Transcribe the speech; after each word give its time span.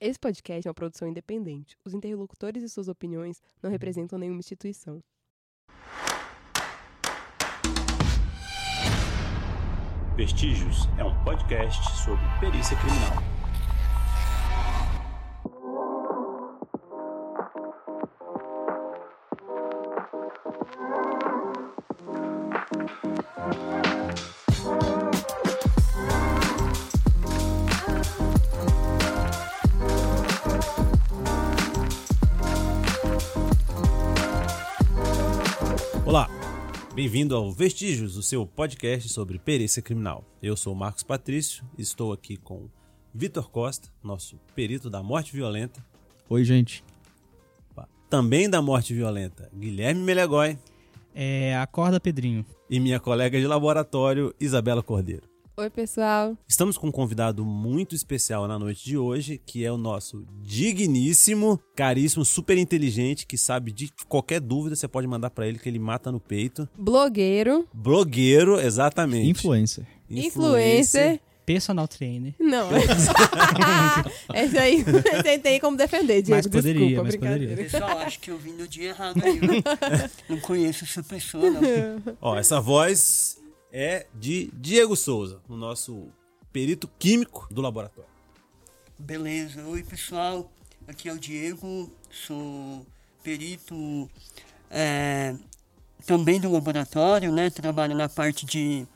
Esse 0.00 0.18
podcast 0.18 0.66
é 0.66 0.70
uma 0.70 0.74
produção 0.74 1.06
independente. 1.06 1.76
Os 1.84 1.94
interlocutores 1.94 2.62
e 2.62 2.68
suas 2.68 2.88
opiniões 2.88 3.40
não 3.62 3.70
representam 3.70 4.18
nenhuma 4.18 4.40
instituição. 4.40 5.00
Vestígios 10.16 10.88
é 10.98 11.04
um 11.04 11.24
podcast 11.24 11.82
sobre 12.04 12.24
perícia 12.40 12.76
criminal. 12.76 13.33
Bem-vindo 37.14 37.36
ao 37.36 37.52
Vestígios, 37.52 38.16
o 38.16 38.24
seu 38.24 38.44
podcast 38.44 39.08
sobre 39.08 39.38
perícia 39.38 39.80
criminal. 39.80 40.24
Eu 40.42 40.56
sou 40.56 40.72
o 40.72 40.76
Marcos 40.76 41.04
Patrício 41.04 41.64
estou 41.78 42.12
aqui 42.12 42.36
com 42.36 42.68
Vitor 43.14 43.48
Costa, 43.50 43.88
nosso 44.02 44.36
perito 44.52 44.90
da 44.90 45.00
morte 45.00 45.32
violenta. 45.32 45.80
Oi, 46.28 46.42
gente. 46.42 46.82
Também 48.10 48.50
da 48.50 48.60
morte 48.60 48.92
violenta, 48.92 49.48
Guilherme 49.54 50.02
Melegói 50.02 50.58
É, 51.14 51.56
acorda, 51.56 52.00
Pedrinho. 52.00 52.44
e 52.68 52.80
minha 52.80 52.98
colega 52.98 53.38
de 53.38 53.46
laboratório, 53.46 54.34
Isabela 54.40 54.82
Cordeiro. 54.82 55.33
Oi, 55.56 55.70
pessoal. 55.70 56.36
Estamos 56.48 56.76
com 56.76 56.88
um 56.88 56.90
convidado 56.90 57.44
muito 57.44 57.94
especial 57.94 58.48
na 58.48 58.58
noite 58.58 58.84
de 58.84 58.98
hoje, 58.98 59.40
que 59.46 59.64
é 59.64 59.70
o 59.70 59.76
nosso 59.76 60.26
digníssimo, 60.42 61.60
caríssimo, 61.76 62.24
super 62.24 62.58
inteligente, 62.58 63.24
que 63.24 63.38
sabe 63.38 63.70
de 63.70 63.88
qualquer 64.08 64.40
dúvida, 64.40 64.74
você 64.74 64.88
pode 64.88 65.06
mandar 65.06 65.30
pra 65.30 65.46
ele 65.46 65.60
que 65.60 65.68
ele 65.68 65.78
mata 65.78 66.10
no 66.10 66.18
peito. 66.18 66.68
Blogueiro, 66.76 67.68
Blogueiro, 67.72 68.60
exatamente. 68.60 69.30
Influencer. 69.30 69.86
influencer. 70.10 71.20
Personal 71.46 71.86
trainer. 71.86 72.34
Não. 72.40 72.70
Esse 74.34 74.58
aí, 74.58 74.82
esse 75.26 75.38
tem 75.40 75.60
como 75.60 75.76
defender, 75.76 76.22
Diego. 76.22 76.36
Mas 76.38 76.46
poderia, 76.46 76.72
Desculpa, 76.80 77.04
mas 77.04 77.16
poderia. 77.16 77.56
Pessoal, 77.56 77.98
acho 77.98 78.18
que 78.18 78.30
eu 78.30 78.38
vim 78.38 78.52
no 78.52 78.66
dia 78.66 78.88
errado 78.88 79.22
aí. 79.22 79.38
viu? 79.38 79.62
Não 80.26 80.40
conheço 80.40 80.84
essa 80.84 81.02
pessoa, 81.02 81.50
não. 81.50 81.60
Ó, 82.22 82.34
essa 82.38 82.62
voz 82.62 83.36
é 83.76 84.06
de 84.14 84.52
Diego 84.52 84.94
Souza, 84.94 85.40
o 85.48 85.56
nosso 85.56 86.06
perito 86.52 86.88
químico 86.96 87.48
do 87.50 87.60
laboratório. 87.60 88.08
Beleza. 88.96 89.66
Oi, 89.66 89.82
pessoal. 89.82 90.48
Aqui 90.86 91.08
é 91.08 91.12
o 91.12 91.18
Diego. 91.18 91.90
Sou 92.08 92.86
perito 93.24 94.08
é, 94.70 95.34
também 96.06 96.40
do 96.40 96.52
laboratório, 96.52 97.32
né? 97.32 97.50
Trabalho 97.50 97.96
na 97.96 98.08
parte 98.08 98.46
de, 98.46 98.86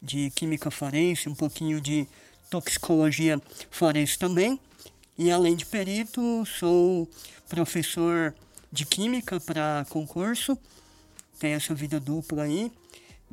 de 0.00 0.30
química 0.30 0.70
forense, 0.70 1.28
um 1.28 1.34
pouquinho 1.34 1.80
de 1.80 2.06
toxicologia 2.48 3.42
forense 3.68 4.16
também. 4.16 4.60
E 5.18 5.28
além 5.28 5.56
de 5.56 5.66
perito, 5.66 6.46
sou 6.46 7.10
professor 7.48 8.32
de 8.70 8.86
química 8.86 9.40
para 9.40 9.84
concurso. 9.90 10.56
Tenho 11.40 11.56
essa 11.56 11.74
vida 11.74 11.98
dupla 11.98 12.44
aí. 12.44 12.70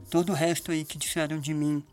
Todo 0.09 0.31
o 0.31 0.36
resto 0.36 0.72
aí 0.72 0.86
que 0.86 0.98
disseram 0.98 1.40
de 1.40 1.53
mim 1.53 1.84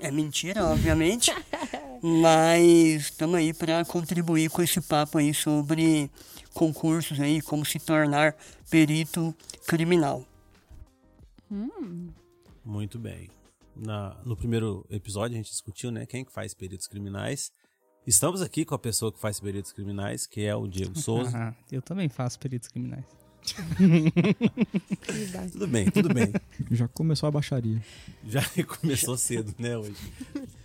é 0.00 0.10
mentira, 0.10 0.64
obviamente. 0.66 1.30
Mas 2.02 3.02
estamos 3.02 3.36
aí 3.36 3.52
para 3.52 3.84
contribuir 3.84 4.48
com 4.50 4.62
esse 4.62 4.80
papo 4.80 5.18
aí 5.18 5.34
sobre 5.34 6.10
concursos 6.54 7.20
aí, 7.20 7.42
como 7.42 7.64
se 7.64 7.78
tornar 7.78 8.34
perito 8.70 9.34
criminal. 9.66 10.24
Muito 12.64 12.98
bem. 12.98 13.28
Na- 13.76 14.16
no 14.24 14.36
primeiro 14.36 14.84
episódio 14.90 15.34
a 15.34 15.38
gente 15.38 15.50
discutiu, 15.50 15.90
né, 15.90 16.06
quem 16.06 16.24
que 16.24 16.32
faz 16.32 16.54
peritos 16.54 16.86
criminais. 16.86 17.52
Estamos 18.06 18.40
aqui 18.42 18.64
com 18.64 18.74
a 18.74 18.78
pessoa 18.78 19.12
que 19.12 19.20
faz 19.20 19.38
peritos 19.38 19.72
criminais, 19.72 20.26
que 20.26 20.44
é 20.44 20.54
o 20.54 20.66
Diego 20.66 20.98
Souza. 20.98 21.54
Eu 21.70 21.82
também 21.82 22.08
faço 22.08 22.38
peritos 22.38 22.68
criminais. 22.68 23.04
Tudo 25.52 25.66
bem, 25.66 25.90
tudo 25.90 26.12
bem. 26.14 26.32
Já 26.70 26.88
começou 26.88 27.28
a 27.28 27.30
baixaria. 27.30 27.80
Já 28.26 28.42
começou 28.80 29.16
cedo, 29.16 29.54
né, 29.58 29.76
hoje. 29.76 29.96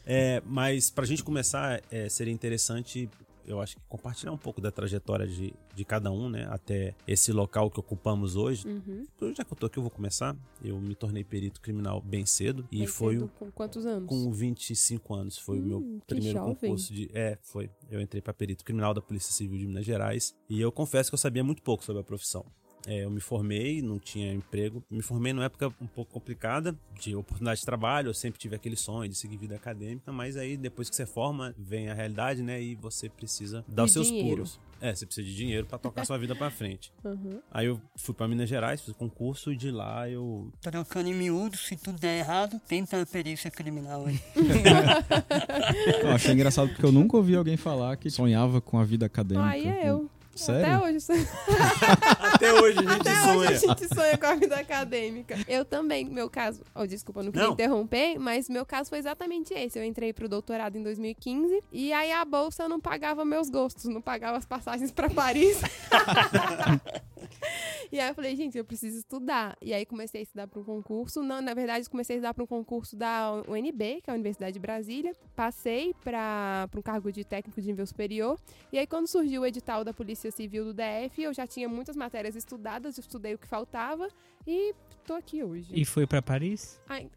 É, 0.05 0.41
mas 0.45 0.89
pra 0.89 1.05
gente 1.05 1.23
começar, 1.23 1.81
é, 1.89 2.07
seria 2.09 2.33
interessante, 2.33 3.09
eu 3.47 3.61
acho 3.61 3.75
que 3.75 3.81
compartilhar 3.87 4.31
um 4.31 4.37
pouco 4.37 4.59
da 4.61 4.71
trajetória 4.71 5.25
de, 5.27 5.53
de 5.75 5.85
cada 5.85 6.11
um, 6.11 6.29
né, 6.29 6.47
até 6.49 6.93
esse 7.07 7.31
local 7.31 7.69
que 7.71 7.79
ocupamos 7.79 8.35
hoje. 8.35 8.67
Uhum. 8.67 9.05
Então, 9.15 9.33
Já 9.33 9.43
que 9.43 9.53
eu 9.53 9.57
tô 9.57 9.65
aqui, 9.67 9.77
eu 9.77 9.83
vou 9.83 9.91
começar. 9.91 10.35
Eu 10.63 10.79
me 10.79 10.95
tornei 10.95 11.23
perito 11.23 11.61
criminal 11.61 12.01
bem 12.01 12.25
cedo 12.25 12.67
e 12.71 12.79
Bem 12.79 12.87
foi 12.87 13.15
cedo, 13.15 13.31
com 13.39 13.51
quantos 13.51 13.85
anos? 13.85 14.07
com 14.09 14.31
25 14.31 15.13
anos. 15.13 15.37
Foi 15.37 15.59
o 15.59 15.63
meu 15.63 15.77
Hum, 15.79 15.99
primeiro 16.07 16.37
jovem. 16.39 16.55
concurso 16.55 16.93
de. 16.93 17.09
É, 17.13 17.37
foi. 17.43 17.69
Eu 17.89 18.01
entrei 18.01 18.21
para 18.21 18.33
perito 18.33 18.63
criminal 18.63 18.93
da 18.93 19.01
Polícia 19.01 19.31
Civil 19.33 19.57
de 19.59 19.65
Minas 19.67 19.85
Gerais 19.85 20.35
e 20.49 20.59
eu 20.61 20.71
confesso 20.71 21.09
que 21.09 21.15
eu 21.15 21.19
sabia 21.19 21.43
muito 21.43 21.61
pouco 21.61 21.83
sobre 21.83 22.01
a 22.01 22.03
profissão. 22.03 22.45
É, 22.87 23.03
eu 23.03 23.09
me 23.09 23.19
formei, 23.19 23.81
não 23.81 23.97
tinha 23.99 24.31
emprego. 24.33 24.83
Me 24.89 25.01
formei 25.01 25.33
numa 25.33 25.45
época 25.45 25.73
um 25.81 25.87
pouco 25.87 26.13
complicada, 26.13 26.75
de 26.99 27.15
oportunidade 27.15 27.59
de 27.59 27.65
trabalho. 27.65 28.09
Eu 28.09 28.13
sempre 28.13 28.39
tive 28.39 28.55
aquele 28.55 28.75
sonho 28.75 29.09
de 29.09 29.15
seguir 29.15 29.37
vida 29.37 29.55
acadêmica, 29.55 30.11
mas 30.11 30.37
aí 30.37 30.55
depois 30.55 30.89
que 30.89 30.95
você 30.95 31.05
forma, 31.05 31.53
vem 31.57 31.89
a 31.89 31.93
realidade, 31.93 32.43
né? 32.43 32.61
E 32.61 32.75
você 32.75 33.09
precisa 33.09 33.65
dar 33.67 33.83
De 33.83 33.87
os 33.87 33.93
seus 33.93 34.07
dinheiro. 34.07 34.35
pulos. 34.37 34.59
É, 34.81 34.93
você 34.93 35.05
precisa 35.05 35.25
de 35.25 35.35
dinheiro 35.35 35.65
para 35.65 35.77
tocar 35.79 36.05
sua 36.05 36.17
vida 36.17 36.35
para 36.35 36.51
frente. 36.51 36.91
Uhum. 37.05 37.39
Aí 37.51 37.67
eu 37.67 37.79
fui 37.95 38.15
para 38.15 38.27
Minas 38.27 38.49
Gerais, 38.49 38.81
fiz 38.81 38.93
concurso 38.95 39.51
e 39.51 39.55
de 39.55 39.69
lá 39.69 40.09
eu 40.09 40.51
Trocando 40.59 41.07
em 41.07 41.13
miúdo, 41.13 41.55
se 41.55 41.75
tudo 41.77 41.99
der 41.99 42.17
errado, 42.17 42.59
tenta 42.67 42.99
a 42.99 43.05
perícia 43.05 43.51
criminal 43.51 44.05
aí. 44.07 44.19
Eu 46.01 46.09
achei 46.11 46.33
engraçado 46.33 46.69
porque 46.69 46.85
eu 46.85 46.91
nunca 46.91 47.15
ouvi 47.15 47.35
alguém 47.35 47.57
falar 47.57 47.95
que 47.97 48.09
sonhava 48.09 48.59
com 48.59 48.79
a 48.79 48.83
vida 48.83 49.05
acadêmica. 49.05 49.47
Aí 49.47 49.65
é 49.67 49.89
eu. 49.89 50.09
Sério? 50.35 50.65
Até 50.65 50.83
hoje. 50.85 50.97
Até 52.33 52.53
hoje 52.53 52.79
a 52.79 52.81
gente 52.81 53.01
Até 53.01 53.15
sonha. 53.21 53.37
hoje 53.37 53.53
a 53.53 53.57
gente 53.57 53.87
sonha 53.95 54.17
com 54.17 54.25
a 54.25 54.35
vida 54.35 54.55
acadêmica. 54.57 55.37
Eu 55.47 55.63
também, 55.63 56.05
meu 56.05 56.29
caso. 56.29 56.61
Oh, 56.75 56.85
desculpa, 56.85 57.23
não 57.23 57.31
queria 57.31 57.47
Não. 57.47 57.53
interromper, 57.53 58.19
mas 58.19 58.49
meu 58.49 58.65
caso 58.65 58.89
foi 58.89 58.99
exatamente 58.99 59.53
esse. 59.53 59.79
Eu 59.79 59.83
entrei 59.83 60.11
pro 60.13 60.27
doutorado 60.27 60.77
em 60.77 60.83
2015 60.83 61.63
e 61.71 61.93
aí 61.93 62.11
a 62.11 62.25
bolsa 62.25 62.67
não 62.67 62.79
pagava 62.79 63.23
meus 63.23 63.49
gostos, 63.49 63.85
não 63.85 64.01
pagava 64.01 64.37
as 64.37 64.45
passagens 64.45 64.91
pra 64.91 65.09
Paris. 65.09 65.59
e 67.91 67.99
aí 67.99 68.09
eu 68.09 68.15
falei, 68.15 68.35
gente, 68.35 68.57
eu 68.57 68.65
preciso 68.65 68.97
estudar. 68.97 69.57
E 69.61 69.73
aí 69.73 69.85
comecei 69.85 70.21
a 70.21 70.23
estudar 70.23 70.47
para 70.47 70.59
um 70.59 70.63
concurso. 70.63 71.21
Não, 71.21 71.41
na 71.41 71.53
verdade, 71.53 71.89
comecei 71.89 72.15
a 72.15 72.17
estudar 72.17 72.33
para 72.33 72.43
um 72.43 72.47
concurso 72.47 72.95
da 72.95 73.43
UNB, 73.47 74.01
que 74.01 74.09
é 74.09 74.11
a 74.11 74.13
Universidade 74.13 74.53
de 74.53 74.59
Brasília. 74.59 75.13
Passei 75.35 75.93
para 76.03 76.69
um 76.75 76.81
cargo 76.81 77.11
de 77.11 77.23
técnico 77.23 77.61
de 77.61 77.67
nível 77.67 77.85
superior. 77.85 78.39
E 78.71 78.77
aí, 78.77 78.87
quando 78.87 79.07
surgiu 79.07 79.41
o 79.41 79.45
edital 79.45 79.83
da 79.83 79.93
Polícia 79.93 80.31
Civil 80.31 80.65
do 80.65 80.73
DF, 80.73 81.21
eu 81.21 81.33
já 81.33 81.45
tinha 81.47 81.67
muitas 81.69 81.95
matérias 81.95 82.35
estudadas, 82.35 82.97
eu 82.97 83.01
estudei 83.01 83.33
o 83.33 83.37
que 83.37 83.47
faltava 83.47 84.07
e 84.47 84.73
tô 85.05 85.13
aqui 85.13 85.43
hoje. 85.43 85.67
E 85.73 85.85
foi 85.85 86.05
pra 86.05 86.21
Paris? 86.21 86.79
Ai, 86.87 87.09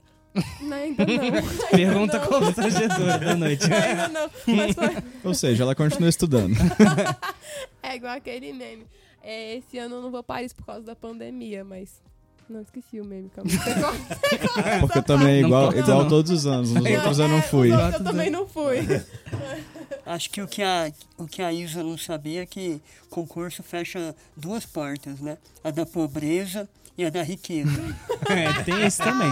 não, 0.61 0.77
ainda 0.77 1.05
não. 1.06 1.15
Ainda 1.25 1.69
Pergunta 1.71 2.19
não. 2.19 2.27
constrangedora 2.27 3.19
da 3.19 3.34
noite. 3.37 3.65
Ainda 3.72 4.09
não, 4.09 4.31
mas 4.47 4.75
foi, 4.75 4.88
Ou 5.25 5.34
seja, 5.34 5.62
ela 5.62 5.75
continua 5.75 6.09
estudando. 6.09 6.55
é 7.83 7.97
igual 7.97 8.15
aquele 8.15 8.53
meme. 8.53 8.87
É, 9.23 9.56
esse 9.56 9.79
ano 9.79 9.97
eu 9.97 10.03
não 10.03 10.11
vou 10.11 10.21
a 10.21 10.23
Paris 10.23 10.53
por 10.53 10.65
causa 10.65 10.83
da 10.83 10.97
pandemia, 10.97 11.65
mas... 11.65 12.01
Não, 12.49 12.62
esqueci 12.62 12.99
o 12.99 13.05
meme, 13.05 13.29
calma. 13.29 13.51
Porque 14.81 15.03
também 15.03 15.39
é 15.39 15.41
Não 15.43 15.49
igual, 15.49 15.65
corta, 15.65 15.81
igual 15.81 16.03
não. 16.03 16.09
todos 16.09 16.31
os 16.31 16.47
anos. 16.47 16.71
Nos 16.73 16.91
outros 16.91 17.19
eu 17.19 17.29
não 17.29 17.37
é, 17.37 17.43
fui. 17.43 17.71
os 17.71 17.79
outros 17.79 18.01
eu 18.01 18.05
também 18.05 18.31
não 18.31 18.49
fui. 18.49 18.79
Acho 20.06 20.31
que 20.31 20.41
o 20.41 20.49
que 20.49 20.62
a, 20.62 20.91
o 21.19 21.26
que 21.26 21.43
a 21.43 21.53
Isa 21.53 21.82
não 21.82 21.99
sabia 21.99 22.43
é 22.43 22.47
que 22.47 22.81
concurso 23.11 23.62
fecha 23.62 24.17
duas 24.35 24.65
portas, 24.65 25.20
né? 25.20 25.37
A 25.62 25.70
da 25.70 25.85
pobreza 25.85 26.67
e 26.97 27.05
a 27.05 27.11
da 27.11 27.23
riqueza. 27.23 27.70
É, 28.29 28.62
tem 28.62 28.82
esse 28.82 28.99
também. 28.99 29.31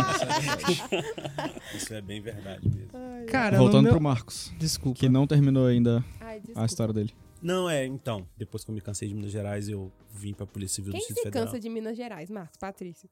Isso 1.75 1.93
é 1.93 2.01
bem 2.01 2.19
verdade 2.19 2.67
mesmo. 2.67 2.91
Cara, 3.27 3.59
Voltando 3.59 3.83
meu... 3.83 3.93
pro 3.93 4.01
Marcos, 4.01 4.51
Desculpa. 4.59 4.99
que 4.99 5.07
não 5.07 5.27
terminou 5.27 5.67
ainda 5.67 6.03
Ai, 6.19 6.41
a 6.55 6.65
história 6.65 6.95
dele. 6.95 7.13
Não, 7.47 7.71
é, 7.71 7.87
então, 7.87 8.27
depois 8.37 8.65
que 8.65 8.71
eu 8.73 8.75
me 8.75 8.81
cansei 8.81 9.07
de 9.07 9.15
Minas 9.15 9.31
Gerais, 9.31 9.69
eu 9.69 9.93
vim 10.13 10.35
pra 10.35 10.45
Polícia 10.45 10.75
Civil 10.77 10.91
Quem 10.91 11.01
do 11.01 11.05
se 11.05 11.09
Distrito 11.15 11.33
Federal. 11.33 11.47
cansa 11.47 11.61
de 11.61 11.69
Minas 11.69 11.97
Gerais? 11.97 12.29
Marcos, 12.29 12.57
Patrício. 12.59 13.09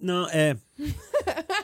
Não, 0.00 0.28
é. 0.30 0.56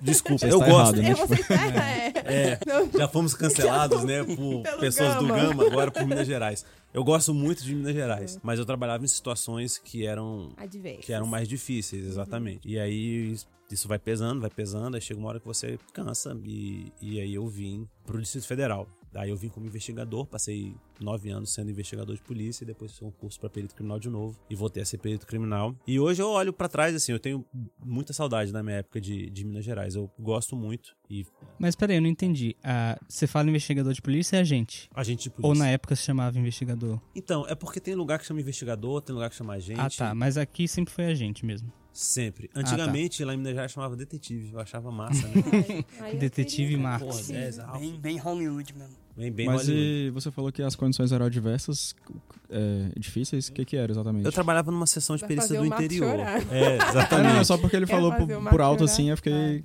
Desculpa, 0.00 0.46
eu 0.46 0.58
está 0.58 0.70
gosto. 0.70 0.96
errado, 0.98 1.28
né? 1.30 1.38
É, 1.38 1.42
tá, 1.42 2.28
é. 2.30 2.52
É, 2.52 2.58
Não, 2.66 2.90
já 2.92 3.08
fomos 3.08 3.32
cancelados, 3.34 4.04
né, 4.04 4.22
por 4.24 4.62
pessoas 4.78 5.14
do 5.16 5.26
Gama. 5.26 5.36
Gama, 5.48 5.66
agora 5.66 5.90
por 5.90 6.04
Minas 6.06 6.26
Gerais. 6.28 6.66
Eu 6.92 7.02
gosto 7.02 7.32
muito 7.32 7.62
de 7.64 7.74
Minas 7.74 7.94
Gerais, 7.94 8.38
mas 8.42 8.58
eu 8.58 8.66
trabalhava 8.66 9.02
em 9.04 9.08
situações 9.08 9.78
que 9.78 10.06
eram 10.06 10.52
Adversos. 10.58 11.04
que 11.06 11.12
eram 11.14 11.26
mais 11.26 11.48
difíceis, 11.48 12.04
exatamente. 12.04 12.68
E 12.68 12.78
aí 12.78 13.34
isso 13.70 13.88
vai 13.88 13.98
pesando, 13.98 14.40
vai 14.40 14.50
pesando, 14.50 14.94
aí 14.96 15.00
chega 15.00 15.18
uma 15.18 15.28
hora 15.30 15.40
que 15.40 15.46
você 15.46 15.78
cansa 15.94 16.38
e, 16.44 16.92
e 17.00 17.18
aí 17.20 17.34
eu 17.34 17.46
vim 17.48 17.88
pro 18.04 18.20
Distrito 18.20 18.46
Federal. 18.46 18.86
Aí 19.16 19.30
eu 19.30 19.36
vim 19.36 19.48
como 19.48 19.66
investigador, 19.66 20.26
passei 20.26 20.74
nove 21.00 21.30
anos 21.30 21.52
sendo 21.52 21.70
investigador 21.70 22.14
de 22.14 22.22
polícia 22.22 22.64
e 22.64 22.66
depois 22.66 22.92
fiz 22.92 23.02
um 23.02 23.10
curso 23.10 23.38
para 23.40 23.50
perito 23.50 23.74
criminal 23.74 23.98
de 23.98 24.08
novo 24.08 24.38
e 24.48 24.54
voltei 24.54 24.82
a 24.82 24.86
ser 24.86 24.98
perito 24.98 25.26
criminal. 25.26 25.74
E 25.86 25.98
hoje 25.98 26.22
eu 26.22 26.28
olho 26.28 26.52
para 26.52 26.68
trás, 26.68 26.94
assim, 26.94 27.12
eu 27.12 27.18
tenho 27.18 27.44
muita 27.84 28.12
saudade 28.12 28.52
da 28.52 28.62
minha 28.62 28.76
época 28.76 29.00
de, 29.00 29.30
de 29.30 29.44
Minas 29.44 29.64
Gerais. 29.64 29.94
Eu 29.94 30.10
gosto 30.18 30.56
muito 30.56 30.96
e 31.08 31.24
Mas 31.58 31.74
peraí, 31.74 31.96
eu 31.96 32.02
não 32.02 32.08
entendi. 32.08 32.56
Ah, 32.62 32.98
você 33.08 33.26
fala 33.26 33.48
investigador 33.48 33.92
de 33.92 34.02
polícia 34.02 34.36
é 34.36 34.40
agente? 34.40 34.88
agente 34.94 35.24
de 35.24 35.30
polícia. 35.30 35.48
Ou 35.48 35.54
na 35.54 35.68
época 35.68 35.94
se 35.96 36.02
chamava 36.02 36.38
investigador? 36.38 37.00
Então, 37.14 37.46
é 37.48 37.54
porque 37.54 37.80
tem 37.80 37.94
lugar 37.94 38.18
que 38.18 38.26
chama 38.26 38.40
investigador, 38.40 39.00
tem 39.00 39.14
lugar 39.14 39.30
que 39.30 39.36
chama 39.36 39.54
agente. 39.54 39.80
Ah, 39.80 39.90
tá. 39.90 40.14
Mas 40.14 40.36
aqui 40.36 40.66
sempre 40.66 40.92
foi 40.92 41.06
agente 41.06 41.44
mesmo. 41.44 41.72
Sempre. 41.96 42.48
tá. 42.48 42.60
Antigamente, 42.60 43.24
lá 43.24 43.32
em 43.32 43.38
Minas 43.38 43.54
Gerais 43.54 43.72
chamava 43.72 43.96
detetive. 43.96 44.52
Eu 44.52 44.60
achava 44.60 44.90
massa, 44.90 45.26
né? 45.28 45.34
Ai, 46.00 46.16
Detetive 46.16 46.76
exato. 47.46 47.78
Bem, 47.78 47.98
bem 47.98 48.18
Hollywood 48.18 48.74
mesmo. 48.74 49.05
Bem, 49.16 49.32
bem 49.32 49.46
Mas 49.46 49.62
Hollywood. 49.62 49.80
e 50.06 50.10
você 50.10 50.30
falou 50.30 50.52
que 50.52 50.62
as 50.62 50.74
condições 50.76 51.10
eram 51.10 51.24
adversas, 51.26 51.94
é, 52.50 52.90
difíceis. 52.98 53.48
O 53.48 53.52
que, 53.52 53.64
que 53.64 53.76
era 53.76 53.90
exatamente? 53.90 54.26
Eu 54.26 54.32
trabalhava 54.32 54.70
numa 54.70 54.86
sessão 54.86 55.16
de 55.16 55.20
Vai 55.20 55.28
perícia 55.28 55.48
fazer 55.56 55.60
do 55.60 55.66
interior. 55.74 56.10
chorar. 56.10 56.52
É, 56.52 56.78
Ah, 56.78 56.88
exatamente. 56.90 57.34
não, 57.34 57.44
só 57.44 57.56
porque 57.56 57.76
ele 57.76 57.86
Quer 57.86 57.92
falou 57.92 58.12
por, 58.12 58.26
por 58.50 58.60
alto 58.60 58.80
chorar? 58.80 58.92
assim, 58.92 59.08
eu 59.10 59.16
fiquei 59.16 59.64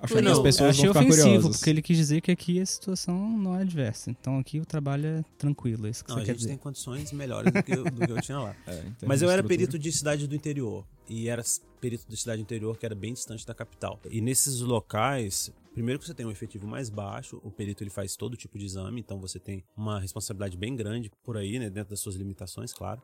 achando 0.00 0.22
que 0.24 0.28
as 0.32 0.38
pessoas 0.40 0.70
achei 0.70 0.84
vão 0.84 0.92
ficar 0.94 1.00
ofensivo, 1.06 1.26
curiosas. 1.26 1.56
porque 1.56 1.70
ele 1.70 1.80
quis 1.80 1.96
dizer 1.96 2.20
que 2.20 2.30
aqui 2.30 2.60
a 2.60 2.66
situação 2.66 3.16
não 3.38 3.56
é 3.56 3.62
adversa. 3.62 4.10
Então 4.10 4.38
aqui 4.38 4.60
o 4.60 4.66
trabalho 4.66 5.06
é 5.06 5.24
tranquilo, 5.38 5.86
é 5.86 5.90
isso 5.90 6.04
que 6.04 6.10
Não, 6.10 6.18
você 6.18 6.22
a 6.22 6.26
quer 6.26 6.32
gente 6.32 6.38
dizer. 6.40 6.48
tem 6.50 6.58
condições 6.58 7.12
melhores 7.12 7.50
do 7.50 7.62
que, 7.62 7.72
eu- 7.72 7.84
do 7.84 8.06
que 8.06 8.12
eu 8.12 8.20
tinha 8.20 8.38
lá. 8.40 8.54
É, 8.66 8.82
Mas 9.06 9.22
eu 9.22 9.30
era 9.30 9.42
perito 9.42 9.78
de 9.78 9.90
cidade 9.90 10.26
do 10.26 10.34
interior. 10.34 10.84
E 11.08 11.28
era 11.28 11.42
perito 11.80 12.04
de 12.08 12.16
cidade 12.16 12.38
do 12.40 12.42
interior 12.42 12.76
que 12.76 12.84
era 12.84 12.94
bem 12.94 13.14
distante 13.14 13.46
da 13.46 13.54
capital. 13.54 13.98
E 14.10 14.20
nesses 14.20 14.60
locais, 14.60 15.50
primeiro 15.72 15.98
que 16.00 16.06
você 16.06 16.14
tem 16.14 16.24
um 16.26 16.30
efetivo 16.30 16.66
mais 16.66 16.88
baixo, 16.90 17.40
o 17.42 17.50
perito 17.50 17.82
ele 17.82 17.90
faz 17.90 18.16
todo 18.16 18.36
tipo 18.36 18.58
de 18.58 18.64
exame, 18.64 19.00
então 19.00 19.20
você 19.20 19.38
tem 19.38 19.64
uma 19.76 19.98
responsabilidade 20.00 20.56
bem 20.56 20.74
grande 20.76 21.10
por 21.24 21.36
aí, 21.36 21.58
né, 21.58 21.68
dentro 21.70 21.90
das 21.90 22.00
suas 22.00 22.14
limitações, 22.16 22.72
claro. 22.72 23.02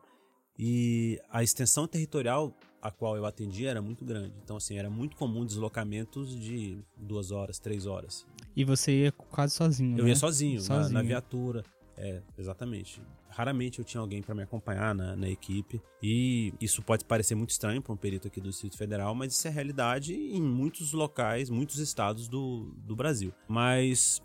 E 0.57 1.19
a 1.29 1.41
extensão 1.41 1.87
territorial 1.87 2.53
a 2.81 2.91
qual 2.91 3.15
eu 3.15 3.25
atendia 3.25 3.69
era 3.69 3.81
muito 3.81 4.03
grande. 4.05 4.33
Então, 4.43 4.57
assim, 4.57 4.77
era 4.77 4.89
muito 4.89 5.15
comum 5.15 5.45
deslocamentos 5.45 6.37
de 6.37 6.77
duas 6.97 7.31
horas, 7.31 7.59
três 7.59 7.85
horas. 7.85 8.25
E 8.55 8.63
você 8.65 9.03
ia 9.03 9.11
quase 9.11 9.53
sozinho, 9.55 9.97
Eu 9.97 10.03
né? 10.03 10.09
ia 10.09 10.15
sozinho, 10.15 10.61
na- 10.63 10.75
Na, 10.77 10.81
Sozinho. 10.83 11.03
viatura. 11.05 11.63
É, 11.97 12.21
exatamente. 12.37 13.01
Raramente 13.29 13.79
eu 13.79 13.85
tinha 13.85 14.01
alguém 14.01 14.21
para 14.21 14.35
me 14.35 14.43
acompanhar 14.43 14.93
na, 14.93 15.15
na 15.15 15.29
equipe. 15.29 15.81
E 16.01 16.53
isso 16.59 16.81
pode 16.81 17.05
parecer 17.05 17.35
muito 17.35 17.51
estranho 17.51 17.81
para 17.81 17.93
um 17.93 17.97
perito 17.97 18.27
aqui 18.27 18.41
do 18.41 18.49
Distrito 18.49 18.77
Federal, 18.77 19.13
mas 19.13 19.33
isso 19.33 19.47
é 19.47 19.51
realidade 19.51 20.13
em 20.13 20.41
muitos 20.41 20.93
locais, 20.93 21.49
muitos 21.49 21.77
estados 21.79 22.27
do, 22.27 22.73
do 22.77 22.95
Brasil. 22.95 23.33
Mas 23.47 24.21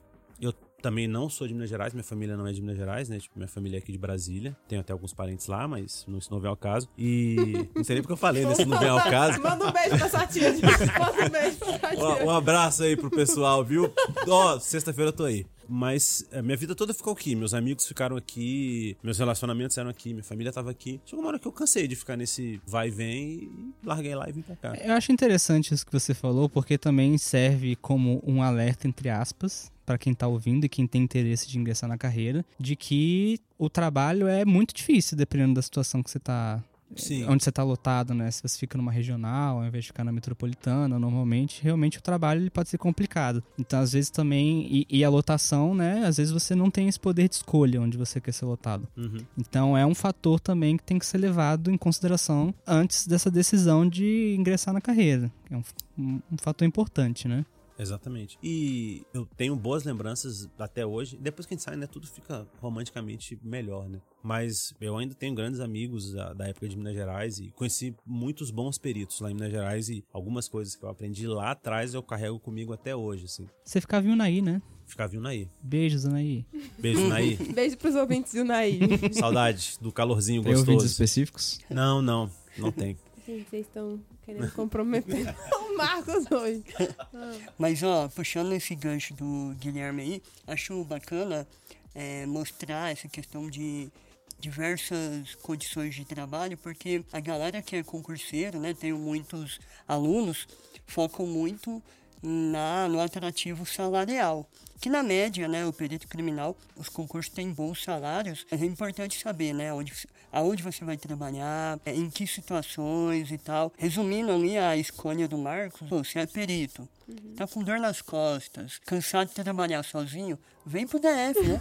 também 0.85 1.09
não 1.09 1.31
sou 1.31 1.49
de 1.49 1.55
Minas 1.55 1.71
Gerais, 1.71 1.95
minha 1.95 2.05
família 2.05 2.37
não 2.37 2.47
é 2.47 2.53
de 2.53 2.61
Minas 2.61 2.77
Gerais, 2.77 3.09
né? 3.09 3.19
Tipo, 3.19 3.39
minha 3.39 3.49
família 3.49 3.79
é 3.79 3.81
aqui 3.81 3.91
de 3.91 3.97
Brasília. 3.97 4.55
Tenho 4.69 4.83
até 4.83 4.93
alguns 4.93 5.15
parentes 5.15 5.47
lá, 5.47 5.67
mas 5.67 6.05
não, 6.07 6.19
isso 6.19 6.31
não 6.31 6.39
vem 6.39 6.51
ao 6.51 6.57
caso. 6.59 6.91
E 6.99 7.67
não 7.75 7.83
sei 7.83 7.95
nem 7.95 8.03
porque 8.03 8.13
eu 8.13 8.19
falei, 8.19 8.45
né? 8.45 8.55
Se 8.55 8.67
não 8.67 8.79
vem 8.79 8.91
ao 8.91 9.03
caso. 9.03 9.41
Manda 9.41 9.67
um 9.67 9.73
beijo 9.73 9.97
pra 9.97 10.11
sua 10.11 10.27
tia. 10.27 10.53
Manda 10.53 11.27
um 11.27 11.31
beijo 11.31 11.57
pra 11.57 11.69
sua 11.81 11.91
tia. 11.97 12.27
Um 12.27 12.31
abraço 12.31 12.83
aí 12.83 12.99
pro 12.99 13.09
pessoal, 13.09 13.65
viu? 13.65 13.91
Ó, 14.29 14.59
sexta-feira 14.59 15.09
eu 15.09 15.13
tô 15.15 15.25
aí. 15.25 15.47
Mas 15.67 16.29
a 16.31 16.43
minha 16.43 16.57
vida 16.59 16.75
toda 16.75 16.93
ficou 16.93 17.15
aqui. 17.15 17.35
Meus 17.35 17.55
amigos 17.55 17.87
ficaram 17.87 18.15
aqui, 18.15 18.95
meus 19.03 19.19
relacionamentos 19.19 19.79
eram 19.79 19.89
aqui, 19.89 20.13
minha 20.13 20.23
família 20.23 20.53
tava 20.53 20.71
aqui. 20.71 21.01
Chegou 21.07 21.25
uma 21.25 21.29
hora 21.29 21.39
que 21.39 21.49
eu 21.49 21.53
cansei 21.53 21.89
de 21.89 21.97
ficar 21.97 22.15
nesse 22.15 22.61
vai 22.67 22.89
e 22.89 22.91
vem 22.91 23.25
e 23.25 23.75
larguei 23.83 24.15
lá 24.15 24.29
e 24.29 24.33
vim 24.33 24.43
pra 24.43 24.57
cá. 24.57 24.75
Eu 24.77 24.93
acho 24.93 25.11
interessante 25.11 25.73
isso 25.73 25.87
que 25.87 25.93
você 25.93 26.13
falou, 26.13 26.51
porque 26.51 26.77
também 26.77 27.17
serve 27.17 27.75
como 27.77 28.23
um 28.27 28.43
alerta, 28.43 28.87
entre 28.87 29.09
aspas, 29.09 29.73
para 29.85 29.99
quem 29.99 30.15
tá 30.15 30.27
ouvindo 30.27 30.65
e 30.65 30.69
quem 30.69 30.87
tem 30.87 31.03
interesse 31.03 31.49
de 31.49 31.59
ingressar 31.59 31.89
na 31.89 31.99
carreira, 31.99 32.45
de 32.59 32.75
que 32.77 33.39
o 33.59 33.69
trabalho 33.69 34.27
é 34.27 34.45
muito 34.45 34.75
difícil, 34.75 35.17
dependendo 35.17 35.55
da 35.55 35.63
situação 35.63 36.03
que 36.03 36.11
você 36.11 36.19
tá. 36.19 36.63
Sim. 36.97 37.25
Onde 37.29 37.43
você 37.43 37.51
tá 37.51 37.65
lotado, 37.65 38.15
né? 38.15 38.31
Se 38.31 38.41
você 38.41 38.57
fica 38.57 38.79
numa 38.79 38.93
regional, 38.93 39.59
ao 39.59 39.67
invés 39.67 39.83
de 39.85 39.89
ficar 39.89 40.05
na 40.05 40.13
metropolitana, 40.13 40.97
normalmente, 40.97 41.61
realmente 41.61 41.99
o 41.99 42.01
trabalho 42.03 42.41
ele 42.41 42.51
pode 42.51 42.69
ser 42.69 42.79
complicado. 42.79 43.43
Então, 43.59 43.81
às 43.81 43.93
vezes 43.93 44.11
também. 44.11 44.69
E, 44.71 44.87
e 44.99 45.03
a 45.05 45.09
lotação, 45.11 45.75
né? 45.75 46.05
Às 46.07 46.19
vezes 46.19 46.33
você 46.33 46.55
não 46.55 46.71
tem 46.71 46.87
esse 46.87 47.01
poder 47.01 47.29
de 47.29 47.35
escolha 47.37 47.81
onde 47.81 47.97
você 47.99 48.21
quer 48.21 48.31
ser 48.33 48.45
lotado. 48.45 48.87
Uhum. 48.97 49.19
Então 49.37 49.77
é 49.77 49.85
um 49.85 49.95
fator 49.95 50.39
também 50.39 50.77
que 50.77 50.85
tem 50.85 50.99
que 50.99 51.07
ser 51.07 51.19
levado 51.19 51.69
em 51.69 51.77
consideração 51.77 52.55
antes 52.65 53.09
dessa 53.09 53.29
decisão 53.31 53.89
de 53.89 54.37
ingressar 54.39 54.73
na 54.73 54.81
carreira. 54.81 55.33
É 55.51 55.57
um, 55.57 55.63
um- 55.99 56.21
um 56.31 56.37
fator 56.41 56.67
importante, 56.69 57.27
né? 57.27 57.45
Exatamente. 57.79 58.39
E 58.43 59.05
eu 59.13 59.27
tenho 59.37 59.57
boas 59.57 59.85
lembranças 59.85 60.49
até 60.59 60.87
hoje. 60.87 61.17
Depois 61.21 61.47
que 61.47 61.55
a 61.55 61.57
gente 61.57 61.65
sai, 61.65 61.77
né, 61.77 61.87
tudo 61.87 62.07
fica 62.07 62.47
romanticamente 62.61 63.39
melhor, 63.43 63.89
né? 63.89 64.01
Mas 64.23 64.75
eu 64.81 64.97
ainda 64.97 65.15
tenho 65.15 65.35
grandes 65.35 65.61
amigos 65.61 66.13
da, 66.13 66.33
da 66.33 66.49
época 66.49 66.69
de 66.69 66.77
Minas 66.77 66.95
Gerais 66.95 67.39
e 67.39 67.51
conheci 67.51 67.95
muitos 68.07 68.51
bons 68.51 68.79
peritos 68.79 69.21
lá 69.21 69.31
em 69.31 69.35
Minas 69.35 69.51
Gerais 69.51 69.89
e 69.89 70.05
algumas 70.13 70.49
coisas 70.49 70.75
que 70.77 70.85
eu 70.85 70.89
aprendi 70.89 71.27
lá 71.27 71.51
atrás 71.51 71.95
eu 71.95 72.03
carrego 72.03 72.39
comigo 72.39 72.73
até 72.73 72.95
hoje, 72.95 73.25
assim. 73.25 73.47
Você 73.65 73.81
ficava 73.81 74.07
em 74.07 74.13
Unaí, 74.13 74.41
né? 74.41 74.63
Ficava 74.87 75.15
em 75.15 75.19
Unaí. 75.19 75.49
Beijos, 75.63 76.05
Unaí. 76.05 76.45
Beijo, 76.79 77.09
Naí. 77.09 77.37
Beijo 77.55 77.77
pros 77.79 77.95
ouvintes 77.95 78.35
do 78.35 78.45
Naí. 78.45 78.79
Saudade 79.13 79.77
do 79.81 79.91
calorzinho 79.91 80.43
Tem 80.43 80.53
ouvintes 80.53 80.75
gostoso. 80.75 80.93
específicos? 80.93 81.59
Não, 81.71 82.01
não, 82.03 82.31
não 82.59 82.71
tem. 82.71 82.97
Gente, 83.27 83.49
vocês 83.49 83.67
estão 83.67 84.01
querendo 84.25 84.51
comprometer 84.53 85.35
o 85.71 85.77
Marcos 85.77 86.31
hoje. 86.31 86.65
Mas, 87.59 87.83
ó, 87.83 88.09
puxando 88.09 88.53
esse 88.53 88.75
gancho 88.75 89.15
do 89.15 89.55
Guilherme 89.59 90.03
aí, 90.03 90.23
acho 90.47 90.85
bacana 90.85 91.47
é, 91.95 92.27
mostrar 92.27 92.93
essa 92.93 93.09
questão 93.09 93.49
de 93.49 93.91
diversas 94.39 95.35
condições 95.37 95.95
de 95.95 96.05
trabalho, 96.05 96.59
porque 96.59 97.03
a 97.13 97.21
galera 97.21 97.63
que 97.63 97.77
é 97.77 97.83
concurseiro, 97.83 98.61
né, 98.61 98.75
tenho 98.75 98.99
muitos 98.99 99.59
alunos, 99.89 100.47
focam 100.87 101.27
muito 101.27 101.83
na, 102.23 102.89
no 102.89 103.01
atrativo 103.01 103.65
salarial. 103.65 104.47
Que 104.81 104.91
na 104.91 105.03
média, 105.03 105.49
né, 105.49 105.65
o 105.65 105.73
perito 105.73 106.07
criminal, 106.09 106.57
os 106.77 106.91
concursos 106.91 107.33
têm 107.33 107.51
bons 107.53 107.83
salários, 107.83 108.47
mas 108.51 108.61
é 108.61 108.67
importante 108.67 109.19
saber, 109.19 109.55
né, 109.55 109.73
onde, 109.73 109.95
aonde 110.35 110.63
você 110.65 110.85
vai 110.85 110.97
trabalhar, 110.97 111.79
é, 111.87 111.95
em 111.95 112.11
que 112.11 112.27
situações 112.27 113.31
e 113.31 113.39
tal. 113.39 113.73
Resumindo 113.79 114.33
ali 114.33 114.59
a 114.59 114.77
escolha 114.77 115.29
do 115.29 115.39
Marcos, 115.39 115.89
pô, 115.89 116.03
você 116.03 116.19
é 116.19 116.27
perito, 116.27 116.89
tá 117.37 117.47
com 117.47 117.63
dor 117.63 117.79
nas 117.79 118.03
costas, 118.03 118.81
cansado 118.85 119.29
de 119.29 119.35
trabalhar 119.35 119.85
sozinho, 119.85 120.37
vem 120.67 120.87
pro 120.89 120.99
DF, 120.99 121.41
né? 121.47 121.61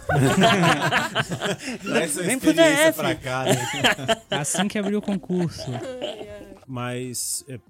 Vem 2.24 2.38
pro 2.38 2.52
DF. 2.52 2.96
pra 2.96 3.14
cá, 3.14 3.44
né? 3.44 3.56
Assim 4.30 4.66
que 4.66 4.78
abriu 4.78 4.98
o 4.98 5.02
concurso. 5.02 5.70
Mas, 6.66 7.44
é, 7.48 7.60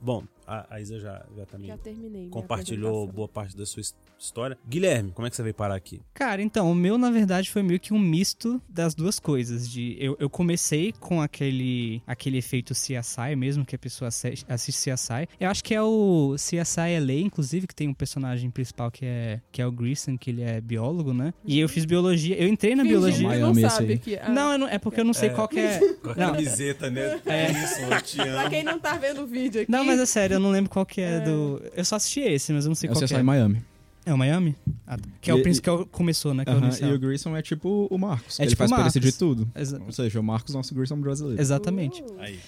bom, 0.00 0.22
a, 0.46 0.66
a 0.76 0.80
Isa 0.80 1.00
já, 1.00 1.24
já 1.36 1.46
também 1.46 1.68
Já 1.68 1.78
terminei. 1.78 2.22
minha 2.22 2.30
compartilhou 2.30 3.06
boa 3.08 3.26
parte 3.28 3.56
da 3.56 3.66
sua 3.66 3.80
história. 4.24 4.56
Guilherme, 4.68 5.10
como 5.12 5.26
é 5.26 5.30
que 5.30 5.36
você 5.36 5.42
veio 5.42 5.54
parar 5.54 5.74
aqui? 5.74 6.00
Cara, 6.14 6.40
então, 6.42 6.70
o 6.70 6.74
meu, 6.74 6.96
na 6.98 7.10
verdade, 7.10 7.50
foi 7.50 7.62
meio 7.62 7.80
que 7.80 7.92
um 7.92 7.98
misto 7.98 8.60
das 8.68 8.94
duas 8.94 9.18
coisas. 9.18 9.68
De 9.68 9.96
Eu, 10.00 10.16
eu 10.20 10.28
comecei 10.30 10.92
com 11.00 11.20
aquele, 11.20 12.02
aquele 12.06 12.38
efeito 12.38 12.72
CSI 12.74 13.34
mesmo, 13.36 13.64
que 13.64 13.74
a 13.74 13.78
pessoa 13.78 14.08
assi- 14.08 14.44
assiste 14.48 14.90
CSI. 14.90 15.28
Eu 15.40 15.50
acho 15.50 15.62
que 15.64 15.74
é 15.74 15.82
o 15.82 16.34
CSI 16.36 16.98
LA, 17.00 17.14
inclusive, 17.20 17.66
que 17.66 17.74
tem 17.74 17.88
um 17.88 17.94
personagem 17.94 18.50
principal 18.50 18.90
que 18.90 19.04
é, 19.04 19.40
que 19.50 19.60
é 19.60 19.66
o 19.66 19.72
Grissom, 19.72 20.16
que 20.16 20.30
ele 20.30 20.42
é 20.42 20.60
biólogo, 20.60 21.12
né? 21.12 21.32
E 21.44 21.58
eu 21.58 21.68
fiz 21.68 21.84
biologia. 21.84 22.36
Eu 22.36 22.48
entrei 22.48 22.74
na 22.74 22.82
Fingindo 22.82 22.98
biologia. 23.00 23.28
que 23.30 23.38
não 23.38 23.70
sabe 23.70 23.98
que... 23.98 24.16
ah, 24.16 24.28
Não, 24.28 24.52
eu 24.52 24.58
não- 24.58 24.68
é 24.68 24.78
porque 24.78 25.00
eu 25.00 25.04
não 25.04 25.14
sei 25.14 25.30
qual 25.30 25.48
que 25.48 25.58
é. 25.60 25.78
Com 26.02 26.10
a 26.10 26.14
Não. 26.14 26.32
camiseta, 26.32 26.90
né? 26.90 27.20
É. 27.26 27.50
Isso, 27.50 27.80
eu 27.80 28.00
te 28.02 28.16
Pra 28.16 28.40
amo. 28.42 28.50
quem 28.50 28.62
não 28.62 28.78
tá 28.78 28.96
vendo 28.96 29.22
o 29.22 29.26
vídeo 29.26 29.62
aqui... 29.62 29.70
Não, 29.70 29.84
mas 29.84 29.98
é 30.00 30.06
sério, 30.06 30.34
eu 30.34 30.40
não 30.40 30.50
lembro 30.50 30.70
qual 30.70 30.84
que 30.86 31.00
é, 31.00 31.16
É. 31.16 31.20
do. 31.20 31.62
Eu 31.76 31.84
só 31.84 31.96
assisti 31.96 32.20
esse, 32.20 32.52
mas 32.52 32.64
eu 32.64 32.68
não 32.70 32.74
sei 32.74 32.88
É 32.88 32.92
o 32.92 32.94
qual 32.94 33.00
que 33.00 33.06
CSI 33.06 33.14
é. 33.20 33.22
Miami. 33.22 33.62
É 34.04 34.12
o 34.12 34.18
Miami? 34.18 34.56
Ah, 34.86 34.96
tá. 34.98 35.08
que 35.20 35.30
é 35.30 35.34
o 35.34 35.38
E- 35.38 35.42
príncipe 35.42 35.62
que 35.64 35.70
é 35.70 35.72
o- 35.72 35.86
começou, 35.86 36.34
né? 36.34 36.44
Que 36.44 36.50
é 36.50 36.54
o 36.54 36.56
Aham, 36.56 36.66
inicial. 36.66 36.90
E 36.90 36.94
o 36.94 36.98
Grissom 36.98 37.36
é 37.36 37.42
tipo 37.42 37.86
o 37.90 37.96
Marcos. 37.98 38.38
É 38.40 38.42
ele 38.42 38.50
tipo 38.50 38.58
faz 38.58 38.70
o 38.72 38.74
perícia 38.76 39.00
de 39.00 39.06
Marcos. 39.06 39.18
tudo. 39.18 39.48
Exa- 39.54 39.80
Ou 39.84 39.92
seja, 39.92 40.18
o 40.20 40.22
Marcos, 40.22 40.54
nosso 40.54 40.74
Grissom 40.74 41.00
brasileiro. 41.00 41.40
Exatamente. 41.40 42.02
Aí. 42.18 42.38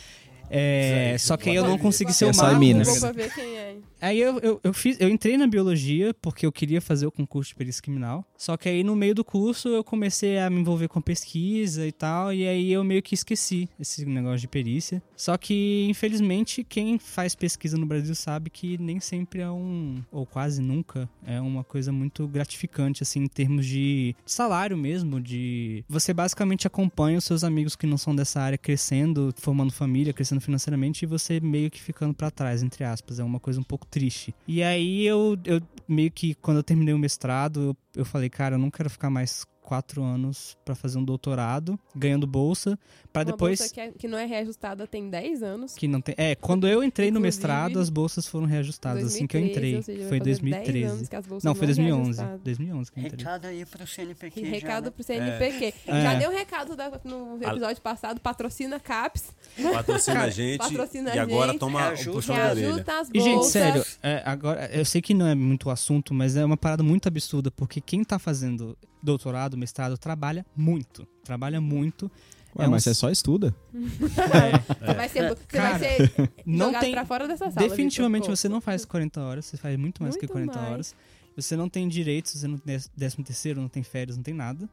É, 0.50 1.14
Isso 1.16 1.26
só 1.28 1.34
aí, 1.34 1.38
que 1.38 1.50
aí 1.50 1.56
eu 1.56 1.64
não 1.66 1.78
consegui 1.78 2.12
ser 2.12 2.26
o 2.26 2.36
Marcos. 2.36 2.58
Minas. 2.58 2.86
Vou 2.88 3.00
pra 3.00 3.12
ver 3.12 3.32
quem 3.34 3.56
é. 3.56 3.76
Aí 4.04 4.20
eu, 4.20 4.38
eu, 4.40 4.60
eu, 4.62 4.74
fiz, 4.74 5.00
eu 5.00 5.08
entrei 5.08 5.38
na 5.38 5.46
biologia 5.46 6.12
porque 6.20 6.44
eu 6.44 6.52
queria 6.52 6.78
fazer 6.78 7.06
o 7.06 7.10
concurso 7.10 7.48
de 7.48 7.54
perícia 7.54 7.82
criminal. 7.82 8.22
Só 8.36 8.54
que 8.54 8.68
aí 8.68 8.84
no 8.84 8.94
meio 8.94 9.14
do 9.14 9.24
curso 9.24 9.70
eu 9.70 9.82
comecei 9.82 10.38
a 10.38 10.50
me 10.50 10.60
envolver 10.60 10.88
com 10.88 11.00
pesquisa 11.00 11.86
e 11.86 11.90
tal. 11.90 12.30
E 12.30 12.46
aí 12.46 12.70
eu 12.70 12.84
meio 12.84 13.02
que 13.02 13.14
esqueci 13.14 13.66
esse 13.80 14.04
negócio 14.04 14.40
de 14.40 14.48
perícia. 14.48 15.02
Só 15.16 15.38
que, 15.38 15.86
infelizmente, 15.88 16.62
quem 16.62 16.98
faz 16.98 17.34
pesquisa 17.34 17.78
no 17.78 17.86
Brasil 17.86 18.14
sabe 18.14 18.50
que 18.50 18.76
nem 18.76 19.00
sempre 19.00 19.40
é 19.40 19.50
um, 19.50 20.02
ou 20.12 20.26
quase 20.26 20.60
nunca, 20.60 21.08
é 21.26 21.40
uma 21.40 21.64
coisa 21.64 21.90
muito 21.90 22.28
gratificante, 22.28 23.02
assim, 23.02 23.20
em 23.20 23.26
termos 23.26 23.64
de 23.64 24.14
salário 24.26 24.76
mesmo. 24.76 25.18
De. 25.18 25.82
Você 25.88 26.12
basicamente 26.12 26.66
acompanha 26.66 27.16
os 27.16 27.24
seus 27.24 27.42
amigos 27.42 27.74
que 27.74 27.86
não 27.86 27.96
são 27.96 28.14
dessa 28.14 28.38
área 28.42 28.58
crescendo, 28.58 29.32
formando 29.38 29.72
família, 29.72 30.12
crescendo 30.12 30.42
financeiramente 30.42 31.04
e 31.04 31.06
você 31.06 31.40
meio 31.40 31.70
que 31.70 31.80
ficando 31.80 32.12
pra 32.12 32.30
trás, 32.30 32.62
entre 32.62 32.84
aspas. 32.84 33.18
É 33.18 33.24
uma 33.24 33.40
coisa 33.40 33.58
um 33.58 33.64
pouco 33.64 33.86
triste. 33.94 34.34
E 34.48 34.60
aí 34.60 35.06
eu, 35.06 35.38
eu 35.44 35.60
meio 35.86 36.10
que, 36.10 36.34
quando 36.34 36.56
eu 36.56 36.64
terminei 36.64 36.92
o 36.92 36.98
mestrado, 36.98 37.60
eu, 37.94 38.00
eu 38.00 38.04
falei, 38.04 38.28
cara, 38.28 38.56
eu 38.56 38.58
não 38.58 38.68
quero 38.68 38.90
ficar 38.90 39.08
mais 39.08 39.46
quatro 39.64 40.02
anos 40.02 40.56
pra 40.64 40.74
fazer 40.74 40.98
um 40.98 41.04
doutorado, 41.04 41.78
ganhando 41.96 42.26
bolsa, 42.26 42.78
pra 43.12 43.22
Uma 43.22 43.32
depois. 43.32 43.58
bolsa 43.60 43.72
que, 43.74 43.80
é- 43.80 43.90
que 43.92 44.06
não 44.06 44.18
é 44.18 44.26
reajustada 44.26 44.86
tem 44.86 45.08
10 45.08 45.42
anos. 45.42 45.74
Que 45.74 45.88
não 45.88 46.00
tem. 46.00 46.14
É, 46.18 46.34
quando 46.34 46.68
eu 46.68 46.84
entrei 46.84 47.10
no 47.10 47.18
mestrado, 47.18 47.78
as 47.80 47.88
bolsas 47.88 48.26
foram 48.28 48.46
reajustadas 48.46 49.04
assim 49.04 49.26
que 49.26 49.36
eu 49.36 49.40
2013, 49.40 49.76
entrei. 49.76 49.76
ou 49.76 49.82
seja, 49.82 50.08
Foi 50.10 50.20
10 50.20 50.38
2013. 50.38 50.84
anos 50.84 51.08
que 51.08 51.16
as 51.16 51.26
bolsas 51.26 51.44
Não, 51.44 51.54
foi 51.54 51.64
é 51.64 51.66
2011. 51.68 52.02
reajustada. 52.02 52.40
2011 52.44 52.92
que 52.92 52.98
eu 53.00 53.04
entrei. 53.04 53.18
Recado 53.24 53.46
aí 53.46 53.64
pro 53.64 53.86
CNPq. 53.86 54.40
E 54.40 54.44
já, 54.44 54.50
recado 54.50 54.84
né? 54.84 54.90
pro 54.90 55.02
CNPq. 55.04 55.74
É. 55.86 56.02
Já 56.02 56.14
deu 56.14 56.30
um 56.30 56.34
recado 56.34 56.76
da- 56.76 57.00
no 57.02 57.38
episódio 57.42 57.80
passado, 57.82 58.20
patrocina 58.20 58.78
CAPS, 58.78 59.24
Patrocina 59.72 60.22
a 60.24 60.28
gente 60.30 60.58
patrocina 60.58 61.14
e 61.14 61.18
a 61.18 61.22
agora 61.22 61.52
gente. 61.52 61.60
toma 61.60 61.78
o 61.78 61.82
Reajusta. 61.82 62.12
puxão 62.12 62.36
da 62.36 62.42
orelha. 62.50 62.60
reajusta 62.66 63.00
as 63.00 63.08
E, 63.14 63.20
gente, 63.20 63.34
bolsas. 63.34 63.52
sério, 63.52 63.84
é, 64.02 64.22
agora, 64.26 64.66
eu 64.72 64.84
sei 64.84 65.00
que 65.00 65.14
não 65.14 65.26
é 65.26 65.34
muito 65.34 65.68
o 65.68 65.70
assunto, 65.70 66.12
mas 66.12 66.36
é 66.36 66.44
uma 66.44 66.56
parada 66.56 66.82
muito 66.82 67.06
absurda, 67.06 67.50
porque 67.50 67.80
quem 67.80 68.04
tá 68.04 68.18
fazendo 68.18 68.76
doutorado, 69.04 69.56
mestrado, 69.56 69.96
trabalha 69.98 70.44
muito. 70.56 71.06
Trabalha 71.22 71.60
muito. 71.60 72.10
Ué, 72.56 72.64
É 72.64 72.68
um- 72.68 72.70
mas 72.70 72.84
você 72.84 72.94
só 72.94 73.10
estuda. 73.10 73.54
Você 73.72 74.94
vai 74.94 75.08
ser, 75.08 75.28
você 75.28 75.44
Cara, 75.48 75.78
vai 75.78 75.96
ser 75.96 76.12
Não 76.46 76.72
tem. 76.78 76.92
pra 76.92 77.04
fora 77.04 77.26
dessa 77.28 77.50
sala. 77.50 77.68
Definitivamente 77.68 78.28
você 78.28 78.48
não 78.48 78.60
faz 78.60 78.84
40 78.84 79.20
horas, 79.20 79.44
você 79.46 79.56
faz 79.56 79.76
muito 79.78 80.02
mais 80.02 80.14
que 80.16 80.22
Muito 80.22 80.32
40 80.32 80.58
mais. 80.58 80.72
horas. 80.72 80.94
Você 81.36 81.56
não 81.56 81.68
tem 81.68 81.88
direitos, 81.88 82.32
você 82.32 82.46
não 82.46 82.56
tem 82.58 82.78
13 82.96 83.22
terceiro, 83.24 83.60
não 83.60 83.68
tem 83.68 83.82
férias, 83.82 84.16
não 84.16 84.22
tem 84.22 84.32
nada. 84.34 84.68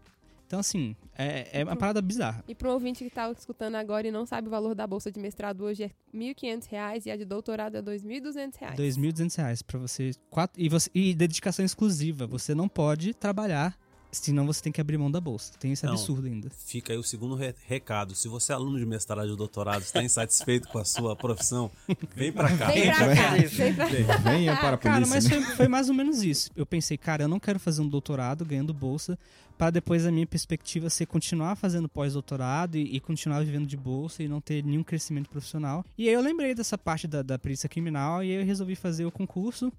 Então, 0.46 0.60
assim, 0.60 0.96
é, 1.18 1.62
é 1.62 1.64
uma 1.64 1.76
parada 1.78 2.02
bizarra. 2.02 2.44
E 2.48 2.54
pro 2.54 2.72
ouvinte 2.74 3.04
que 3.06 3.10
tá 3.10 3.32
escutando 3.32 3.76
agora 3.76 4.06
e 4.08 4.12
não 4.12 4.26
sabe 4.26 4.48
o 4.48 4.52
valor 4.52 4.76
da 4.76 4.86
bolsa 4.86 5.10
de 5.10 5.18
mestrado 5.20 5.62
hoje 5.64 5.84
é 5.86 5.90
1.500 6.14 6.68
reais 6.70 7.06
e 7.06 7.10
a 7.12 7.16
de 7.16 7.24
doutorado 7.26 7.78
é 7.78 7.82
2.200 7.82 8.58
reais. 8.60 8.76
2.200 8.78 9.36
reais 9.38 9.62
pra 9.62 9.80
você, 9.80 10.12
quatro, 10.30 10.62
e 10.62 10.68
você. 10.70 10.90
E 10.94 11.16
dedicação 11.16 11.64
exclusiva. 11.66 12.28
Você 12.28 12.54
não 12.54 12.68
pode 12.68 13.14
trabalhar, 13.14 13.76
senão 14.12 14.46
você 14.46 14.62
tem 14.62 14.72
que 14.72 14.82
abrir 14.82 14.98
mão 14.98 15.10
da 15.10 15.22
bolsa. 15.22 15.54
Tem 15.60 15.72
esse 15.72 15.86
Não. 15.86 15.94
absurdo 15.94 16.28
ainda. 16.28 16.50
Fica 16.66 16.94
aí 16.94 17.00
o 17.00 17.04
segundo 17.04 17.36
re- 17.36 17.56
recado. 17.68 18.14
Se 18.16 18.28
você 18.28 18.52
é 18.52 18.56
aluno 18.56 18.78
de 18.78 18.86
mestrado 18.86 19.32
e 19.32 19.36
doutorado, 19.36 19.82
está 19.82 20.04
insatisfeito 20.04 20.68
com 20.68 20.78
a 20.80 20.86
sua 20.86 21.16
profissão, 21.16 21.72
vem 22.16 22.32
pra 22.32 22.56
cá. 22.58 22.68
Vem 22.72 22.92
pra 22.94 23.16
cá, 23.16 23.30
vem 23.36 23.74
pra 23.76 24.18
Venha 24.18 24.56
para 24.58 24.76
a 24.76 24.78
Cara, 24.78 25.06
polícia. 25.06 25.16
mas 25.16 25.26
né? 25.26 25.42
foi, 25.48 25.56
foi 25.56 25.68
mais 25.68 25.90
ou 25.90 25.96
menos 25.96 26.22
isso. 26.24 26.50
Eu 26.56 26.66
pensei, 26.66 26.98
cara, 26.98 27.24
eu 27.24 27.28
não 27.28 27.40
quero 27.40 27.60
fazer 27.60 27.82
um 27.82 27.88
doutorado 27.88 28.44
ganhando 28.46 28.74
bolsa, 28.74 29.18
para 29.58 29.70
depois 29.70 30.06
a 30.08 30.12
minha 30.12 30.26
perspectiva 30.26 30.90
ser 30.90 31.06
continuar 31.06 31.56
fazendo 31.56 31.88
pós-doutorado 31.88 32.78
e, 32.78 32.96
e 32.96 33.00
continuar 33.00 33.44
vivendo 33.46 33.68
de 33.68 33.78
bolsa 33.78 34.24
e 34.24 34.28
não 34.28 34.42
ter 34.42 34.64
nenhum 34.64 34.84
crescimento 34.84 35.30
profissional. 35.30 35.86
E 35.98 36.08
aí 36.10 36.14
eu 36.14 36.22
lembrei 36.22 36.56
dessa 36.56 36.78
parte 36.78 37.08
da, 37.08 37.22
da 37.22 37.38
perícia 37.38 37.70
criminal 37.70 38.24
e 38.24 38.32
aí 38.32 38.42
eu 38.42 38.46
resolvi 38.46 38.76
fazer 38.76 39.06
o 39.06 39.12
concurso. 39.12 39.72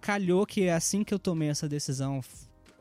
Calhou 0.00 0.44
que 0.44 0.68
assim 0.68 1.02
que 1.04 1.14
eu 1.14 1.18
tomei 1.18 1.48
essa 1.48 1.68
decisão, 1.68 2.20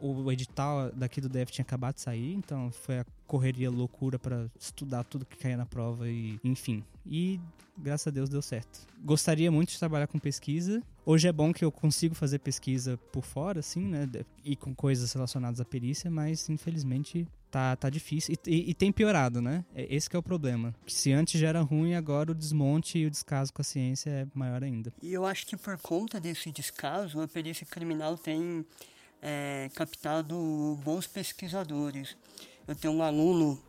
o 0.02 0.32
edital 0.32 0.92
daqui 0.92 1.22
do 1.22 1.30
DF 1.30 1.52
tinha 1.52 1.64
acabado 1.64 1.96
de 1.96 2.02
sair, 2.02 2.34
então 2.34 2.72
foi 2.72 3.00
a 3.00 3.06
correria 3.28 3.70
loucura 3.70 4.18
para 4.20 4.48
estudar 4.60 5.04
tudo 5.04 5.26
que 5.26 5.38
caía 5.38 5.56
na 5.58 5.66
prova 5.66 6.10
e 6.10 6.40
enfim. 6.44 6.84
E 7.06 7.40
graças 7.78 8.08
a 8.08 8.12
Deus 8.12 8.30
deu 8.30 8.42
certo. 8.42 8.86
Gostaria 9.04 9.52
muito 9.52 9.70
de 9.72 9.80
trabalhar 9.80 10.08
com 10.08 10.20
pesquisa. 10.20 10.82
Hoje 11.06 11.28
é 11.28 11.32
bom 11.32 11.54
que 11.54 11.64
eu 11.64 11.72
consigo 11.72 12.14
fazer 12.14 12.40
pesquisa 12.40 12.98
por 13.12 13.24
fora, 13.24 13.60
assim, 13.62 13.86
né? 13.86 14.08
E 14.44 14.56
com 14.56 14.76
coisas 14.76 15.12
relacionadas 15.14 15.60
à 15.60 15.66
perícia, 15.66 16.12
mas 16.12 16.48
infelizmente 16.50 17.28
tá, 17.50 17.76
tá 17.76 17.90
difícil. 17.90 18.36
E, 18.46 18.50
e- 18.52 18.70
e 18.70 18.74
tem 18.74 18.92
piorado, 18.92 19.42
né? 19.42 19.66
É- 19.74 19.96
Esse 19.96 20.10
é 20.14 20.20
o 20.20 20.22
problema. 20.24 20.76
Que 20.86 20.94
se 20.94 21.12
antes 21.12 21.40
já 21.40 21.48
era 21.48 21.62
ruim, 21.62 21.96
agora 21.96 22.32
o 22.32 22.36
desmonte 22.36 23.00
e 23.00 23.06
o 23.06 23.10
descaso 23.10 23.52
com 23.54 23.62
a 23.62 23.66
ciência 23.66 24.10
é 24.10 24.28
maior 24.36 24.64
ainda. 24.64 24.94
E 25.02 25.12
eu 25.12 25.26
acho 25.26 25.48
que 25.48 25.58
por 25.58 25.78
conta 25.80 26.20
desse 26.20 26.52
descaso, 26.52 27.20
a 27.20 27.28
perícia 27.28 27.66
criminal 27.66 28.16
tem 28.18 28.64
é, 29.22 29.70
captado 29.76 30.80
bons 30.84 31.08
pesquisadores. 31.08 32.16
Eu 32.68 32.76
tenho 32.76 32.94
um 32.94 33.04
aluno, 33.04 33.62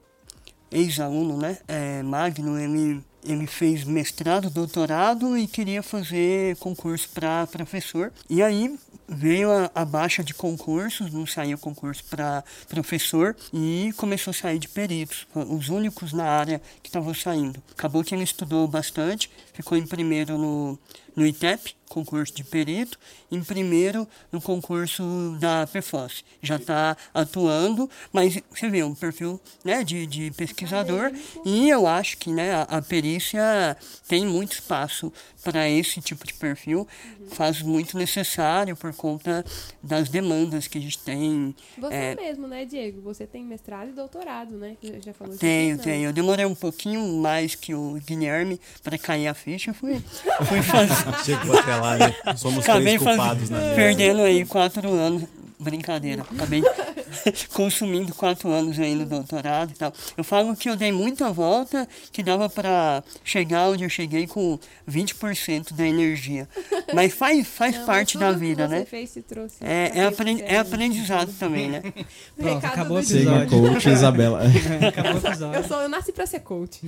ex-aluno, 0.71 1.37
né? 1.37 1.59
É, 1.69 2.03
Magno, 2.03 2.59
ele, 2.59 3.03
ele 3.25 3.47
fez 3.47 3.85
mestrado, 3.85 4.49
doutorado 4.49 5.37
e 5.37 5.47
queria 5.47 5.83
fazer 5.83 6.57
concurso 6.57 7.09
para 7.11 7.47
professor. 7.47 8.13
E 8.29 8.43
aí 8.43 8.79
veio 9.09 9.51
a, 9.51 9.71
a 9.75 9.85
baixa 9.85 10.23
de 10.25 10.33
concursos, 10.33 11.13
não 11.13 11.27
saiu 11.27 11.59
concurso 11.59 12.05
para 12.05 12.43
professor 12.69 13.37
e 13.53 13.93
começou 13.97 14.31
a 14.31 14.35
sair 14.35 14.59
de 14.59 14.69
peritos, 14.69 15.27
os 15.35 15.69
únicos 15.69 16.13
na 16.13 16.25
área 16.25 16.63
que 16.83 16.89
estavam 16.89 17.13
saindo. 17.13 17.63
Acabou 17.73 18.03
que 18.03 18.15
ele 18.15 18.25
estudou 18.25 18.67
bastante, 18.67 19.31
ficou 19.53 19.77
em 19.77 19.87
primeiro 19.87 20.39
no, 20.39 20.79
no 21.15 21.27
ITEP, 21.27 21.77
concurso 21.93 22.35
de 22.35 22.43
perito, 22.43 22.99
em 23.31 23.43
primeiro 23.43 24.09
no 24.33 24.41
concurso 24.41 25.37
da 25.39 25.67
PEFOS. 25.67 26.25
Já 26.43 26.57
está 26.57 26.97
atuando, 27.13 27.89
mas 28.13 28.39
você 28.51 28.69
vê 28.71 28.83
um 28.83 28.95
perfil 28.95 29.39
né, 29.65 29.85
de, 29.85 30.07
de 30.07 30.31
pesquisador 30.31 31.13
e 31.45 31.69
eu 31.69 31.87
acho 31.87 32.17
que 32.17 32.31
né, 32.31 32.55
a, 32.55 32.63
a 32.63 32.83
perícia 32.83 33.77
tem 34.09 34.25
muito 34.27 34.53
espaço 34.53 35.13
para 35.45 35.69
esse 35.69 36.01
tipo 36.01 36.25
de 36.27 36.35
perfil, 36.35 36.87
faz 37.33 37.61
muito 37.63 37.99
necessário 37.99 38.77
por 38.77 38.95
conta 38.95 39.45
das 39.83 40.09
demandas 40.09 40.69
que 40.69 40.79
a 40.79 40.81
gente 40.81 40.99
tem. 41.01 41.55
Você 41.79 41.95
É. 41.95 42.15
mesmo, 42.15 42.47
né, 42.47 42.65
Diego? 42.65 43.01
Você 43.03 43.27
tem 43.27 43.45
mestrado 43.45 43.89
e 43.91 43.93
doutorado, 43.93 44.57
né? 44.57 44.77
Que 44.81 45.01
Já 45.01 45.13
falou 45.13 45.33
isso 45.33 45.41
Tenho, 45.41 45.75
aqui, 45.75 45.85
tenho. 45.85 46.05
Eu 46.09 46.13
demorei 46.13 46.45
um 46.47 46.55
pouquinho 46.55 47.01
mais 47.21 47.55
que 47.57 47.75
o 47.75 47.95
Guilherme 48.07 48.61
para 48.85 48.97
cair 48.97 49.27
a 49.27 49.35
ficha. 49.35 49.75
Fui, 49.75 50.01
fui 50.47 50.63
fazer. 50.63 50.93
Chegou 51.25 51.59
até 51.59 51.75
lá, 51.75 51.82
né? 51.99 52.15
Somos 52.37 52.65
Acabei 52.65 52.99
três 52.99 53.17
culpados 53.17 53.51
na 53.51 53.59
perdendo 53.75 54.23
aí 54.23 54.45
quatro 54.45 54.93
anos. 54.93 55.23
Brincadeira, 55.63 56.23
acabei 56.23 56.63
consumindo 57.55 58.15
quatro 58.15 58.51
anos 58.51 58.79
aí 58.79 58.95
no 58.95 59.07
doutorado 59.07 59.71
e 59.71 59.75
tal. 59.75 59.93
Eu 60.17 60.25
falo 60.25 60.57
que 60.57 60.69
eu 60.69 60.77
dei 60.77 60.91
muita 60.93 61.33
volta, 61.33 61.89
que 62.11 62.23
dava 62.23 62.49
para 62.51 63.03
chegar 63.25 63.69
onde 63.69 63.85
eu 63.85 63.89
cheguei 63.89 64.27
com 64.27 64.59
20% 64.89 65.73
da 65.73 65.87
energia. 65.87 66.49
Mas 66.93 67.15
faz, 67.15 67.47
faz 67.47 67.77
Não, 67.77 67.87
parte 67.87 68.19
mas 68.19 68.27
da 68.27 68.39
vida, 68.39 68.69
né? 68.69 68.85
fez 68.85 69.17
É, 69.61 70.01
é, 70.01 70.11
você 70.11 70.43
é 70.43 70.59
aprendizado 70.59 71.33
também, 71.39 71.71
né? 71.71 71.81
Pronto, 72.37 72.55
Recado 72.55 72.67
acabou 72.73 72.97
o 72.97 73.01
episódio. 73.01 73.49
Coach 73.49 73.89
Isabela. 73.89 74.43
Acabou 74.89 75.51
o 75.51 75.55
Eu, 75.55 75.65
sou, 75.65 75.81
eu 75.83 75.89
nasci 75.89 76.13
pra 76.13 76.27
ser 76.27 76.41
coach. 76.41 76.81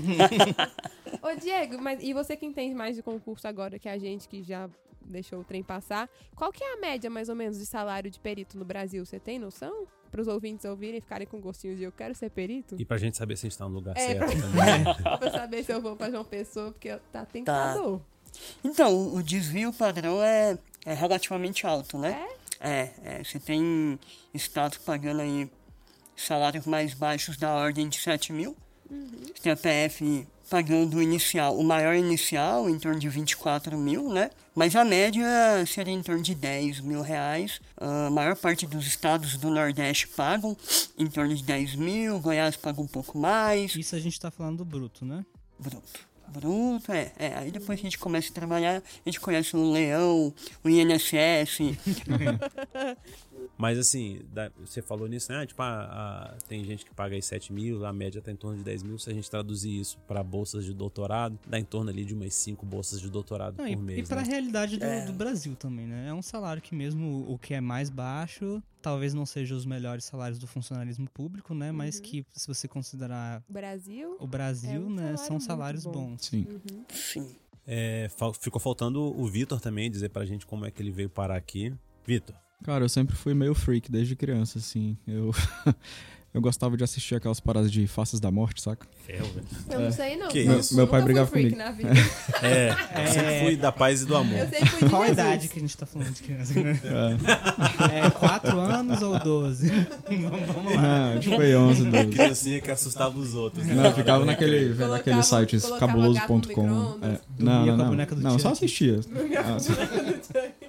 Ô, 1.22 1.40
Diego, 1.40 1.80
mas 1.80 2.02
e 2.02 2.12
você 2.12 2.36
que 2.36 2.44
entende 2.44 2.74
mais 2.74 2.96
de 2.96 3.02
concurso 3.02 3.46
agora 3.46 3.78
que 3.78 3.88
a 3.88 3.98
gente, 3.98 4.28
que 4.28 4.42
já 4.42 4.68
deixou 5.06 5.40
o 5.40 5.44
trem 5.44 5.62
passar, 5.62 6.08
qual 6.34 6.50
que 6.52 6.62
é 6.62 6.74
a 6.74 6.80
média, 6.80 7.08
mais 7.10 7.28
ou 7.28 7.34
menos, 7.34 7.58
de 7.58 7.66
salário 7.66 8.10
de 8.10 8.18
perito 8.18 8.58
no 8.58 8.64
Brasil? 8.64 9.04
Você 9.04 9.18
tem 9.20 9.38
noção? 9.38 9.86
Para 10.10 10.20
os 10.20 10.28
ouvintes 10.28 10.64
ouvirem 10.64 10.98
e 10.98 11.00
ficarem 11.00 11.26
com 11.26 11.40
gostinho 11.40 11.74
de 11.76 11.82
eu 11.82 11.90
quero 11.90 12.14
ser 12.14 12.30
perito? 12.30 12.76
E 12.78 12.84
pra 12.84 12.96
gente 12.96 13.16
saber 13.16 13.36
se 13.36 13.46
a 13.46 13.50
gente 13.50 13.58
tá 13.58 13.68
no 13.68 13.74
lugar 13.74 13.96
É, 13.96 14.00
certo 14.00 14.18
pra- 14.18 14.28
também. 15.02 15.18
pra 15.18 15.30
saber 15.32 15.64
se 15.64 15.72
eu 15.72 15.80
vou 15.82 15.96
pra 15.96 16.08
João 16.10 16.24
Pessoa, 16.24 16.70
porque 16.70 16.96
tá 17.12 17.24
tentador. 17.24 18.00
Então, 18.62 19.12
o 19.14 19.22
desvio 19.22 19.72
padrão 19.72 20.22
é, 20.22 20.56
é 20.86 20.94
relativamente 20.94 21.66
alto, 21.66 21.98
né? 21.98 22.28
É? 22.60 22.90
É, 23.04 23.24
Você 23.24 23.38
tem 23.40 23.98
estados 24.32 24.78
pagando 24.78 25.20
aí 25.20 25.50
salários 26.16 26.64
mais 26.66 26.94
baixos 26.94 27.36
da 27.36 27.52
ordem 27.52 27.88
de 27.88 27.98
7 28.00 28.32
mil. 28.32 28.56
Você 28.88 29.42
tem 29.42 29.52
a 29.52 29.56
PF 29.56 30.26
pagando 30.54 30.98
o 30.98 31.02
inicial, 31.02 31.58
o 31.58 31.64
maior 31.64 31.96
inicial, 31.96 32.70
em 32.70 32.78
torno 32.78 33.00
de 33.00 33.08
24 33.08 33.76
mil, 33.76 34.08
né? 34.08 34.30
Mas 34.54 34.76
a 34.76 34.84
média 34.84 35.26
seria 35.66 35.92
em 35.92 36.00
torno 36.00 36.22
de 36.22 36.32
10 36.32 36.78
mil 36.78 37.02
reais. 37.02 37.60
A 37.76 38.08
maior 38.08 38.36
parte 38.36 38.64
dos 38.64 38.86
estados 38.86 39.36
do 39.36 39.50
Nordeste 39.50 40.06
pagam 40.06 40.56
em 40.96 41.08
torno 41.08 41.34
de 41.34 41.42
10 41.42 41.74
mil, 41.74 42.20
Goiás 42.20 42.54
paga 42.54 42.80
um 42.80 42.86
pouco 42.86 43.18
mais. 43.18 43.74
Isso 43.74 43.96
a 43.96 43.98
gente 43.98 44.20
tá 44.20 44.30
falando 44.30 44.58
do 44.58 44.64
bruto, 44.64 45.04
né? 45.04 45.26
Bruto. 45.58 46.06
Bruto, 46.28 46.92
é, 46.92 47.10
é. 47.18 47.34
Aí 47.36 47.50
depois 47.50 47.76
a 47.76 47.82
gente 47.82 47.98
começa 47.98 48.30
a 48.30 48.32
trabalhar, 48.32 48.76
a 48.76 49.08
gente 49.08 49.18
conhece 49.18 49.56
o 49.56 49.72
Leão, 49.72 50.32
o 50.62 50.68
INSS. 50.68 51.58
Mas 53.56 53.78
assim, 53.78 54.20
da- 54.32 54.50
você 54.64 54.82
falou 54.82 55.06
nisso, 55.06 55.30
né? 55.30 55.46
Tipo, 55.46 55.62
a- 55.62 55.84
a- 56.34 56.36
tem 56.48 56.64
gente 56.64 56.84
que 56.84 56.92
paga 56.92 57.14
aí 57.14 57.22
7 57.22 57.52
mil, 57.52 57.84
a 57.86 57.92
média 57.92 58.20
tá 58.20 58.32
em 58.32 58.36
torno 58.36 58.58
de 58.58 58.64
10 58.64 58.82
mil. 58.82 58.98
Se 58.98 59.08
a 59.10 59.14
gente 59.14 59.30
traduzir 59.30 59.78
isso 59.80 59.96
para 60.08 60.22
bolsas 60.24 60.64
de 60.64 60.74
doutorado, 60.74 61.38
dá 61.46 61.58
em 61.58 61.64
torno 61.64 61.88
ali 61.90 62.04
de 62.04 62.14
umas 62.14 62.34
5 62.34 62.66
bolsas 62.66 63.00
de 63.00 63.08
doutorado 63.08 63.56
Não, 63.56 63.64
por 63.64 63.70
e, 63.70 63.76
mês. 63.76 63.98
e 64.00 64.02
para 64.08 64.20
a 64.20 64.24
né? 64.24 64.28
realidade 64.30 64.76
do, 64.76 65.06
do 65.06 65.12
Brasil 65.12 65.54
também, 65.54 65.86
né? 65.86 66.08
É 66.08 66.12
um 66.14 66.22
salário 66.22 66.60
que 66.60 66.74
mesmo 66.74 67.24
o 67.28 67.38
que 67.38 67.54
é 67.54 67.60
mais 67.60 67.90
baixo, 67.90 68.60
talvez 68.82 69.14
não 69.14 69.24
seja 69.24 69.54
os 69.54 69.64
melhores 69.64 70.04
salários 70.04 70.38
do 70.38 70.46
funcionalismo 70.48 71.08
público, 71.08 71.54
né? 71.54 71.70
Mas 71.70 72.00
que 72.00 72.26
se 72.32 72.48
você 72.48 72.66
considerar 72.66 73.42
Brasil, 73.48 74.16
o 74.18 74.26
Brasil, 74.26 74.70
É 74.82 74.84
um 74.84 74.90
né, 74.90 75.16
são 75.16 75.38
salários 75.38 75.84
bom. 75.84 75.92
bons. 75.92 76.26
Sim. 76.26 76.46
Sim. 76.90 77.36
É, 77.66 78.08
ficou 78.40 78.60
faltando 78.60 79.00
o 79.00 79.26
Vitor 79.26 79.60
também 79.60 79.90
dizer 79.90 80.10
pra 80.10 80.26
gente 80.26 80.44
como 80.44 80.66
é 80.66 80.70
que 80.70 80.82
ele 80.82 80.90
veio 80.90 81.08
parar 81.08 81.36
aqui. 81.36 81.72
Vitor, 82.06 82.34
Cara, 82.64 82.84
eu 82.84 82.88
sempre 82.88 83.14
fui 83.14 83.34
meio 83.34 83.54
freak 83.54 83.90
desde 83.92 84.16
criança, 84.16 84.58
assim. 84.58 84.96
Eu, 85.06 85.32
eu 86.32 86.40
gostava 86.40 86.76
de 86.78 86.82
assistir 86.82 87.14
aquelas 87.14 87.38
paradas 87.38 87.70
de 87.70 87.86
Faces 87.86 88.18
da 88.18 88.30
Morte, 88.30 88.62
saca? 88.62 88.86
Ferro, 89.06 89.26
velho. 89.34 89.46
Eu 89.70 89.80
não 89.80 89.92
sei, 89.92 90.16
não. 90.16 90.28
Que 90.28 90.46
Eu 90.46 90.58
isso? 90.60 90.74
Meu 90.74 90.86
pai 90.88 91.00
nunca 91.00 91.04
brigava 91.12 91.30
fui 91.30 91.42
freak 91.50 91.56
comigo. 91.56 91.70
Na 91.70 91.76
vida. 91.94 92.00
É, 92.42 92.70
eu 93.02 93.06
sempre 93.12 93.40
fui 93.44 93.56
da 93.56 93.70
paz 93.70 94.02
e 94.02 94.06
do 94.06 94.16
amor. 94.16 94.38
Eu 94.38 94.48
sempre 94.48 94.66
fui 94.66 94.82
de 94.84 94.88
Qual 94.90 95.02
a 95.02 95.06
Jesus. 95.06 95.26
idade 95.26 95.48
que 95.48 95.58
a 95.58 95.60
gente 95.62 95.76
tá 95.76 95.86
falando 95.86 96.10
de 96.12 96.22
criança? 96.22 96.54
né? 96.62 96.80
É 98.06 98.10
4 98.18 98.58
anos 98.58 99.02
ou 99.02 99.18
12? 99.18 99.68
vamos, 99.68 100.46
vamos 100.54 100.74
lá. 100.74 100.82
Não, 101.14 101.20
tipo 101.20 101.40
aí 101.40 101.54
11, 101.54 101.84
12. 101.84 102.06
Criancinha 102.08 102.60
que 102.62 102.70
assustava 102.70 103.18
os 103.18 103.34
outros. 103.34 103.64
né? 103.66 103.74
Não, 103.74 103.84
eu 103.86 103.92
ficava 103.94 104.24
naquele, 104.24 104.74
Colocava- 104.74 105.22
sites 105.22 105.62
colocava 105.64 105.92
cabuloso.com. 105.92 106.98
É. 107.02 107.18
Não, 107.38 107.66
não, 107.66 107.76
não. 107.76 107.88
boneca 107.88 108.14
do 108.14 108.22
Não, 108.22 108.38
só 108.38 108.50
assistia. 108.50 109.00
Ah, 109.38 109.56
A 109.56 110.63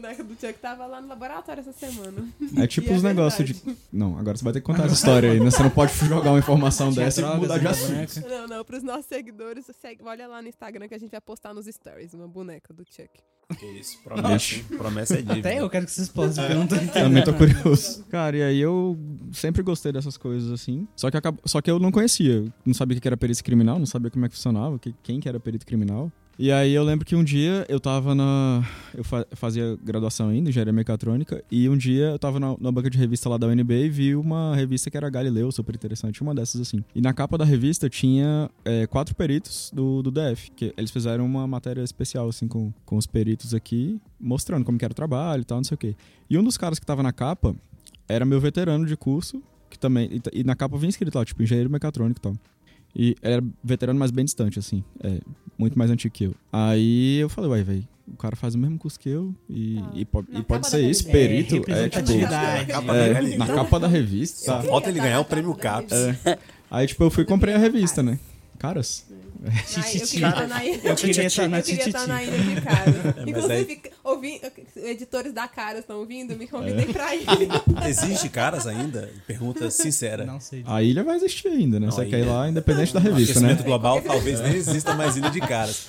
boneca 0.00 0.22
do 0.24 0.30
Chuck. 0.34 0.34
A 0.34 0.34
boneca 0.34 0.34
do 0.34 0.34
Chuck 0.40 0.58
tava 0.60 0.86
lá 0.86 1.00
no 1.00 1.08
laboratório 1.08 1.60
essa 1.60 1.72
semana. 1.72 2.26
É 2.56 2.66
tipo 2.66 2.88
E 2.88 2.92
é 2.92 2.96
os 2.96 3.02
negócios 3.02 3.48
de. 3.48 3.62
Não, 3.92 4.18
agora 4.18 4.36
você 4.36 4.44
vai 4.44 4.52
ter 4.52 4.60
que 4.60 4.66
contar 4.66 4.84
essa 4.84 4.94
história 4.94 5.30
aí, 5.32 5.38
né? 5.40 5.50
Você 5.50 5.62
não 5.62 5.70
pode 5.70 5.92
jogar 6.06 6.30
uma 6.30 6.38
informação 6.38 6.92
dessa 6.92 7.20
e 7.20 7.36
mudar 7.36 7.58
de 7.58 7.66
assunto. 7.68 8.20
Não, 8.28 8.46
não, 8.48 8.64
pros 8.64 8.82
nossos 8.82 9.06
seguidores, 9.06 9.66
segue, 9.80 10.02
olha 10.04 10.26
lá 10.26 10.42
no 10.42 10.48
Instagram 10.48 10.88
que 10.88 10.94
a 10.94 10.98
gente 10.98 11.10
vai 11.10 11.20
postar 11.20 11.54
nos 11.54 11.66
stories 11.66 12.14
uma 12.14 12.26
boneca 12.28 12.72
do 12.74 12.84
Chuck. 12.84 13.08
Que 13.58 13.66
isso, 13.78 14.02
promessa, 14.02 14.54
hein? 14.54 14.64
promessa 14.78 15.14
é 15.14 15.16
dívida. 15.18 15.38
Até 15.50 15.60
eu 15.60 15.68
quero 15.68 15.84
que 15.84 15.92
vocês 15.92 16.08
possam, 16.08 16.42
porque 16.44 16.52
eu 16.56 16.58
não 16.60 16.66
tô 16.66 16.76
entendendo. 16.76 16.92
Também 16.94 17.24
tô 17.24 17.34
curioso. 17.34 18.02
Cara, 18.04 18.34
e 18.38 18.42
aí 18.42 18.58
eu 18.58 18.98
sempre 19.34 19.62
gostei 19.62 19.92
dessas 19.92 20.16
coisas 20.16 20.50
assim. 20.50 20.88
Só 20.96 21.10
que, 21.10 21.16
acab- 21.18 21.38
só 21.44 21.60
que 21.60 21.70
eu 21.70 21.78
não 21.78 21.92
conhecia. 21.92 22.50
Não 22.64 22.72
sabia 22.72 22.96
o 22.96 23.00
que 23.02 23.06
era 23.06 23.18
perícia 23.18 23.44
criminal, 23.44 23.78
não 23.78 23.84
sabia 23.84 24.10
como 24.10 24.24
é 24.24 24.30
que 24.30 24.34
funcionava, 24.34 24.78
que- 24.78 24.94
quem 25.02 25.20
que 25.20 25.28
era 25.28 25.38
perito 25.38 25.66
criminal. 25.66 26.10
E 26.36 26.50
aí 26.50 26.72
eu 26.72 26.82
lembro 26.82 27.06
que 27.06 27.14
um 27.14 27.22
dia 27.22 27.64
eu 27.68 27.78
tava 27.78 28.12
na. 28.12 28.66
Eu 28.92 29.04
fa- 29.04 29.24
fazia 29.32 29.78
graduação 29.82 30.30
ainda, 30.30 30.50
engenharia 30.50 30.72
mecatrônica, 30.72 31.44
e 31.48 31.68
um 31.68 31.76
dia 31.76 32.06
eu 32.06 32.18
tava 32.18 32.40
na, 32.40 32.56
na 32.58 32.72
banca 32.72 32.90
de 32.90 32.98
revista 32.98 33.28
lá 33.28 33.36
da 33.38 33.46
UNB 33.46 33.72
e 33.84 33.88
vi 33.88 34.16
uma 34.16 34.54
revista 34.56 34.90
que 34.90 34.96
era 34.96 35.08
Galileu, 35.08 35.52
super 35.52 35.74
interessante, 35.76 36.22
uma 36.22 36.34
dessas 36.34 36.60
assim. 36.60 36.82
E 36.92 37.00
na 37.00 37.12
capa 37.12 37.38
da 37.38 37.44
revista 37.44 37.88
tinha 37.88 38.50
é, 38.64 38.84
quatro 38.86 39.14
peritos 39.14 39.70
do, 39.72 40.02
do 40.02 40.10
DF, 40.10 40.50
que 40.56 40.74
eles 40.76 40.90
fizeram 40.90 41.24
uma 41.24 41.46
matéria 41.46 41.82
especial, 41.82 42.28
assim, 42.28 42.48
com, 42.48 42.72
com 42.84 42.96
os 42.96 43.06
peritos 43.06 43.54
aqui, 43.54 44.00
mostrando 44.18 44.64
como 44.64 44.76
que 44.76 44.84
era 44.84 44.92
o 44.92 44.94
trabalho 44.96 45.42
e 45.42 45.44
tal, 45.44 45.58
não 45.58 45.64
sei 45.64 45.76
o 45.76 45.78
quê. 45.78 45.94
E 46.28 46.36
um 46.36 46.42
dos 46.42 46.58
caras 46.58 46.80
que 46.80 46.86
tava 46.86 47.02
na 47.02 47.12
capa 47.12 47.54
era 48.08 48.24
meu 48.24 48.40
veterano 48.40 48.86
de 48.86 48.96
curso, 48.96 49.40
que 49.70 49.78
também. 49.78 50.10
E, 50.10 50.40
e 50.40 50.42
na 50.44 50.56
capa 50.56 50.76
vinha 50.76 50.90
escrito 50.90 51.14
lá, 51.16 51.24
tipo, 51.24 51.40
engenheiro 51.44 51.70
mecatrônico 51.70 52.18
e 52.18 52.22
tal. 52.22 52.34
E 52.96 53.16
era 53.22 53.42
veterano, 53.62 53.98
mas 53.98 54.10
bem 54.10 54.24
distante, 54.24 54.58
assim. 54.58 54.82
É, 55.00 55.20
muito 55.58 55.78
mais 55.78 55.90
antigo 55.90 56.12
que 56.14 56.24
eu. 56.24 56.34
Aí 56.52 57.18
eu 57.18 57.28
falei, 57.28 57.50
uai, 57.50 57.62
velho, 57.62 57.86
o 58.06 58.16
cara 58.16 58.36
faz 58.36 58.54
o 58.54 58.58
mesmo 58.58 58.78
curso 58.78 58.98
que 59.00 59.08
eu 59.08 59.34
e, 59.48 59.78
Ah, 59.78 59.90
e, 59.94 60.04
po- 60.04 60.24
na 60.28 60.40
e 60.40 60.42
pode 60.42 60.66
ser 60.68 60.82
da 60.82 60.88
isso, 60.88 61.06
revista. 61.06 61.12
perito. 61.12 61.54
É, 61.54 61.58
É, 61.58 61.60
tipo, 61.60 61.70
representatividade. 61.70 62.66
Capa 62.72 62.92
da 62.92 62.98
é, 63.06 63.36
na 63.36 63.46
capa 63.46 63.80
da 63.80 63.88
revista. 63.88 64.44
Só 64.44 64.62
falta 64.62 64.88
ele 64.90 65.00
ganhar 65.00 65.20
o 65.20 65.24
prêmio 65.24 65.54
CAPS. 65.54 65.92
É. 65.92 66.38
Aí, 66.70 66.86
tipo, 66.86 67.02
eu 67.04 67.10
fui 67.10 67.22
e 67.22 67.26
comprei 67.26 67.54
a 67.54 67.58
revista, 67.58 68.02
né? 68.02 68.18
Caras. 68.58 69.04
Eu 69.44 69.50
Tititi. 69.82 70.10
queria 70.12 70.28
estar 70.28 70.46
na 70.48 70.64
ilha. 70.64 70.80
Eu 70.84 70.96
queria 70.96 71.26
estar 71.26 71.48
na 71.48 71.58
Eu 71.58 71.62
queria 71.62 71.86
estar 71.86 72.00
Tititi. 72.00 72.08
na 72.08 72.22
ilha 72.24 72.38
de 72.54 72.60
Caras. 72.62 72.94
mas 73.16 73.28
Inclusive, 73.28 73.82
ouvi, 74.02 74.40
editores 74.76 75.32
da 75.32 75.46
Caras 75.48 75.80
estão 75.80 75.98
ouvindo, 75.98 76.34
me 76.36 76.44
É. 76.44 76.48
convidem 76.48 76.92
pra 76.92 77.14
ir. 77.14 77.26
Existe 77.88 78.28
caras 78.30 78.66
ainda? 78.66 79.10
Pergunta 79.26 79.70
sincera. 79.70 80.24
Não 80.24 80.40
sei. 80.40 80.62
A 80.66 80.82
ilha 80.82 81.04
vai 81.04 81.16
existir 81.16 81.48
ainda, 81.48 81.78
né? 81.78 81.86
Não, 81.86 81.92
Você 81.92 82.02
a 82.02 82.06
quer 82.06 82.18
ir 82.18 82.22
ilha- 82.22 82.32
lá 82.32 82.48
independente 82.48 82.94
da 82.94 83.00
revista, 83.00 83.38
né? 83.40 83.46
aquecimento 83.48 83.64
global, 83.66 84.00
talvez 84.00 84.40
nem 84.40 84.54
exista 84.54 84.94
mais 84.94 85.16
ilha 85.16 85.30
de 85.30 85.40
caras. 85.40 85.88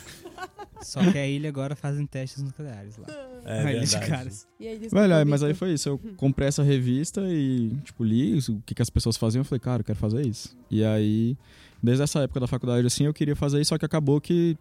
Só 0.81 0.99
que 1.11 1.17
a 1.17 1.25
ilha 1.25 1.49
agora 1.49 1.75
fazem 1.75 2.05
testes 2.05 2.43
nucleares 2.43 2.97
lá. 2.97 3.07
É 3.45 3.63
Na 3.63 3.71
ilha 3.73 3.85
de 3.85 3.99
caras. 3.99 4.45
E 4.59 4.67
aí, 4.67 4.77
Velho, 4.91 5.15
aí, 5.15 5.25
mas 5.25 5.41
aí 5.41 5.53
foi 5.53 5.73
isso. 5.73 5.87
Eu 5.89 5.99
comprei 6.17 6.47
essa 6.47 6.61
revista 6.61 7.21
e, 7.25 7.71
tipo, 7.83 8.03
li 8.03 8.37
o 8.37 8.61
que, 8.65 8.75
que 8.75 8.81
as 8.81 8.89
pessoas 8.89 9.17
faziam. 9.17 9.41
Eu 9.41 9.45
falei, 9.45 9.59
cara, 9.59 9.79
eu 9.81 9.85
quero 9.85 9.97
fazer 9.97 10.25
isso. 10.25 10.55
E 10.69 10.83
aí, 10.83 11.35
desde 11.85 12.03
essa 12.03 12.19
época 12.19 12.39
da 12.39 12.47
faculdade, 12.47 12.85
assim, 12.85 13.05
eu 13.05 13.13
queria 13.13 13.35
fazer 13.35 13.61
isso, 13.61 13.69
só 13.69 13.77
que 13.77 13.85
acabou 13.85 14.19
que 14.19 14.57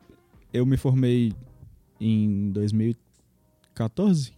eu 0.52 0.64
me 0.64 0.76
formei 0.76 1.32
em 2.00 2.50
2014. 2.50 4.32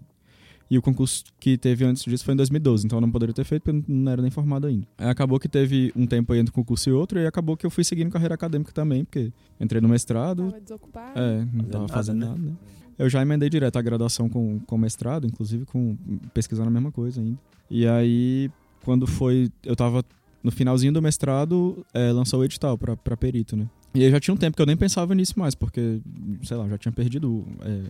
E 0.68 0.76
o 0.76 0.82
concurso 0.82 1.24
que 1.38 1.56
teve 1.56 1.84
antes 1.84 2.02
disso 2.02 2.24
foi 2.24 2.34
em 2.34 2.36
2012, 2.36 2.86
então 2.86 2.96
eu 2.96 3.00
não 3.00 3.10
poderia 3.10 3.32
ter 3.32 3.44
feito 3.44 3.62
porque 3.62 3.78
eu 3.78 3.84
não 3.86 4.10
era 4.10 4.20
nem 4.20 4.32
formado 4.32 4.66
ainda. 4.66 4.84
Aí 4.98 5.08
acabou 5.08 5.38
que 5.38 5.48
teve 5.48 5.92
um 5.94 6.06
tempo 6.06 6.32
aí 6.32 6.40
entre 6.40 6.50
um 6.50 6.54
concurso 6.54 6.88
e 6.90 6.92
outro, 6.92 7.20
e 7.20 7.26
acabou 7.26 7.56
que 7.56 7.64
eu 7.64 7.70
fui 7.70 7.84
seguindo 7.84 8.10
carreira 8.10 8.34
acadêmica 8.34 8.72
também, 8.72 9.04
porque 9.04 9.32
entrei 9.60 9.80
no 9.80 9.88
mestrado, 9.88 10.50
Tava 10.50 10.60
desocupado. 10.60 11.20
é, 11.20 11.46
não 11.52 11.64
tava 11.66 11.86
fazendo 11.86 12.18
né? 12.18 12.26
nada, 12.26 12.38
né? 12.40 12.52
Eu 12.98 13.08
já 13.08 13.22
emendei 13.22 13.48
direto 13.48 13.76
a 13.76 13.82
graduação 13.82 14.28
com, 14.28 14.58
com 14.60 14.78
mestrado, 14.78 15.26
inclusive 15.26 15.66
com 15.66 15.96
pesquisando 16.32 16.68
a 16.68 16.72
mesma 16.72 16.90
coisa 16.90 17.20
ainda. 17.20 17.38
E 17.70 17.86
aí, 17.86 18.50
quando 18.84 19.06
foi. 19.06 19.50
Eu 19.62 19.76
tava 19.76 20.02
no 20.46 20.52
finalzinho 20.52 20.92
do 20.92 21.02
mestrado, 21.02 21.84
é, 21.92 22.12
lançou 22.12 22.38
o 22.38 22.44
edital 22.44 22.78
pra, 22.78 22.96
pra 22.96 23.16
perito, 23.16 23.56
né? 23.56 23.66
E 23.92 24.04
aí 24.04 24.10
já 24.12 24.20
tinha 24.20 24.32
um 24.32 24.36
tempo 24.36 24.56
que 24.56 24.62
eu 24.62 24.66
nem 24.66 24.76
pensava 24.76 25.12
nisso 25.12 25.36
mais, 25.36 25.56
porque, 25.56 25.98
sei 26.44 26.56
lá, 26.56 26.64
eu 26.66 26.70
já 26.70 26.78
tinha 26.78 26.92
perdido 26.92 27.44
é, 27.62 27.80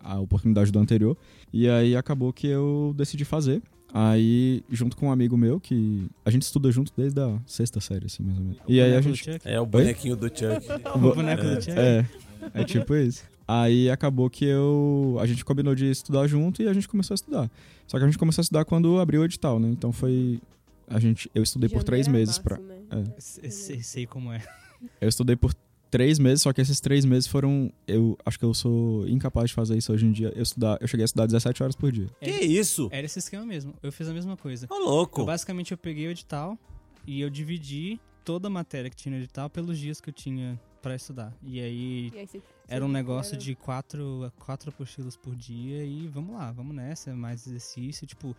a 0.00 0.18
oportunidade 0.18 0.72
do 0.72 0.78
anterior. 0.78 1.14
E 1.52 1.68
aí 1.68 1.94
acabou 1.94 2.32
que 2.32 2.46
eu 2.46 2.94
decidi 2.96 3.26
fazer. 3.26 3.60
Aí, 3.92 4.64
junto 4.70 4.96
com 4.96 5.08
um 5.08 5.12
amigo 5.12 5.36
meu, 5.36 5.60
que 5.60 6.06
a 6.24 6.30
gente 6.30 6.42
estuda 6.42 6.72
junto 6.72 6.90
desde 6.96 7.20
a 7.20 7.38
sexta 7.46 7.80
série, 7.80 8.06
assim, 8.06 8.22
mais 8.22 8.38
ou 8.38 8.44
menos. 8.44 8.58
E 8.66 8.80
aí 8.80 8.94
a 8.96 9.00
gente. 9.02 9.38
É 9.44 9.60
o 9.60 9.66
bonequinho 9.66 10.16
do 10.16 10.28
Chuck. 10.28 10.66
O 10.94 10.98
boneco 10.98 11.42
do 11.42 11.62
Chuck? 11.62 11.78
É, 11.78 12.06
é 12.54 12.64
tipo 12.64 12.94
isso. 12.94 13.24
Aí 13.46 13.90
acabou 13.90 14.30
que 14.30 14.46
eu. 14.46 15.18
A 15.20 15.26
gente 15.26 15.44
combinou 15.44 15.74
de 15.74 15.90
estudar 15.90 16.26
junto 16.26 16.62
e 16.62 16.68
a 16.68 16.72
gente 16.72 16.88
começou 16.88 17.12
a 17.12 17.16
estudar. 17.16 17.50
Só 17.86 17.98
que 17.98 18.04
a 18.04 18.06
gente 18.06 18.18
começou 18.18 18.40
a 18.40 18.44
estudar 18.44 18.64
quando 18.64 18.98
abriu 18.98 19.20
o 19.20 19.24
edital, 19.24 19.60
né? 19.60 19.68
Então 19.68 19.92
foi. 19.92 20.40
A 20.88 20.98
gente, 21.00 21.30
eu 21.34 21.42
estudei 21.42 21.68
por 21.68 21.82
três 21.82 22.06
meses 22.08 22.38
pra. 22.38 22.56
março, 22.58 22.68
né? 22.68 22.82
É. 23.16 23.20
Sei, 23.20 23.50
sei- 23.50 23.82
sei 23.82 24.06
como 24.06 24.32
é. 24.32 24.42
Eu 25.00 25.08
estudei 25.08 25.34
por 25.36 25.54
três 25.90 26.18
meses, 26.18 26.42
só 26.42 26.52
que 26.52 26.60
esses 26.60 26.80
três 26.80 27.04
meses 27.04 27.26
foram. 27.26 27.72
Eu 27.88 28.16
acho 28.26 28.38
que 28.38 28.44
eu 28.44 28.52
sou 28.52 29.08
incapaz 29.08 29.48
de 29.50 29.54
fazer 29.54 29.76
isso 29.76 29.92
hoje 29.92 30.04
em 30.06 30.12
dia. 30.12 30.32
Eu, 30.36 30.42
estudar, 30.42 30.76
eu 30.80 30.86
cheguei 30.86 31.02
a 31.04 31.06
estudar 31.06 31.26
17 31.26 31.62
horas 31.62 31.74
por 31.74 31.90
dia. 31.90 32.08
Que 32.20 32.30
isso? 32.30 32.88
Era 32.92 33.06
esse 33.06 33.18
esquema 33.18 33.44
mesmo. 33.46 33.74
Eu 33.82 33.90
fiz 33.90 34.06
a 34.08 34.12
mesma 34.12 34.36
coisa. 34.36 34.66
Ô, 34.70 34.74
louco. 34.78 35.22
Eu, 35.22 35.26
basicamente, 35.26 35.72
eu 35.72 35.78
peguei 35.78 36.06
o 36.06 36.10
edital 36.10 36.58
e 37.06 37.20
eu 37.20 37.30
dividi 37.30 37.98
toda 38.24 38.48
a 38.48 38.50
matéria 38.50 38.90
que 38.90 38.96
tinha 38.96 39.12
no 39.16 39.18
edital 39.22 39.48
pelos 39.48 39.78
dias 39.78 40.00
que 40.00 40.10
eu 40.10 40.14
tinha 40.14 40.60
pra 40.82 40.94
estudar. 40.94 41.34
E 41.42 41.58
aí 41.60 42.10
E 42.14 42.18
aí 42.18 42.26
você- 42.26 42.42
era 42.68 42.84
um 42.84 42.88
negócio 42.88 43.34
era- 43.34 43.42
de 43.42 43.54
quatro, 43.54 44.30
quatro 44.38 44.68
apostilas 44.70 45.16
por 45.16 45.34
dia 45.34 45.82
e 45.84 46.06
vamos 46.08 46.34
lá, 46.36 46.52
vamos 46.52 46.76
nessa, 46.76 47.14
mais 47.16 47.46
exercício. 47.46 48.06
Tipo, 48.06 48.36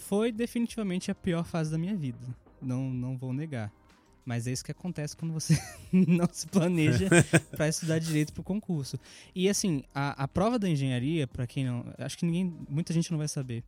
foi 0.00 0.32
definitivamente 0.32 1.10
a 1.10 1.14
pior 1.14 1.44
fase 1.44 1.70
da 1.70 1.78
minha 1.78 1.96
vida. 1.96 2.18
Não, 2.60 2.90
não 2.90 3.16
vou 3.16 3.32
negar. 3.32 3.72
Mas 4.24 4.46
é 4.46 4.52
isso 4.52 4.64
que 4.64 4.70
acontece 4.70 5.16
quando 5.16 5.32
você 5.32 5.58
não 5.92 6.28
se 6.30 6.46
planeja 6.46 7.08
pra 7.56 7.68
estudar 7.68 7.98
direito 7.98 8.32
pro 8.32 8.42
concurso. 8.42 8.98
E 9.34 9.48
assim, 9.48 9.82
a, 9.94 10.24
a 10.24 10.28
prova 10.28 10.58
da 10.58 10.68
engenharia, 10.68 11.26
pra 11.26 11.46
quem 11.46 11.64
não. 11.64 11.84
Acho 11.98 12.18
que 12.18 12.26
ninguém. 12.26 12.54
Muita 12.68 12.92
gente 12.92 13.10
não 13.10 13.18
vai 13.18 13.28
saber. 13.28 13.64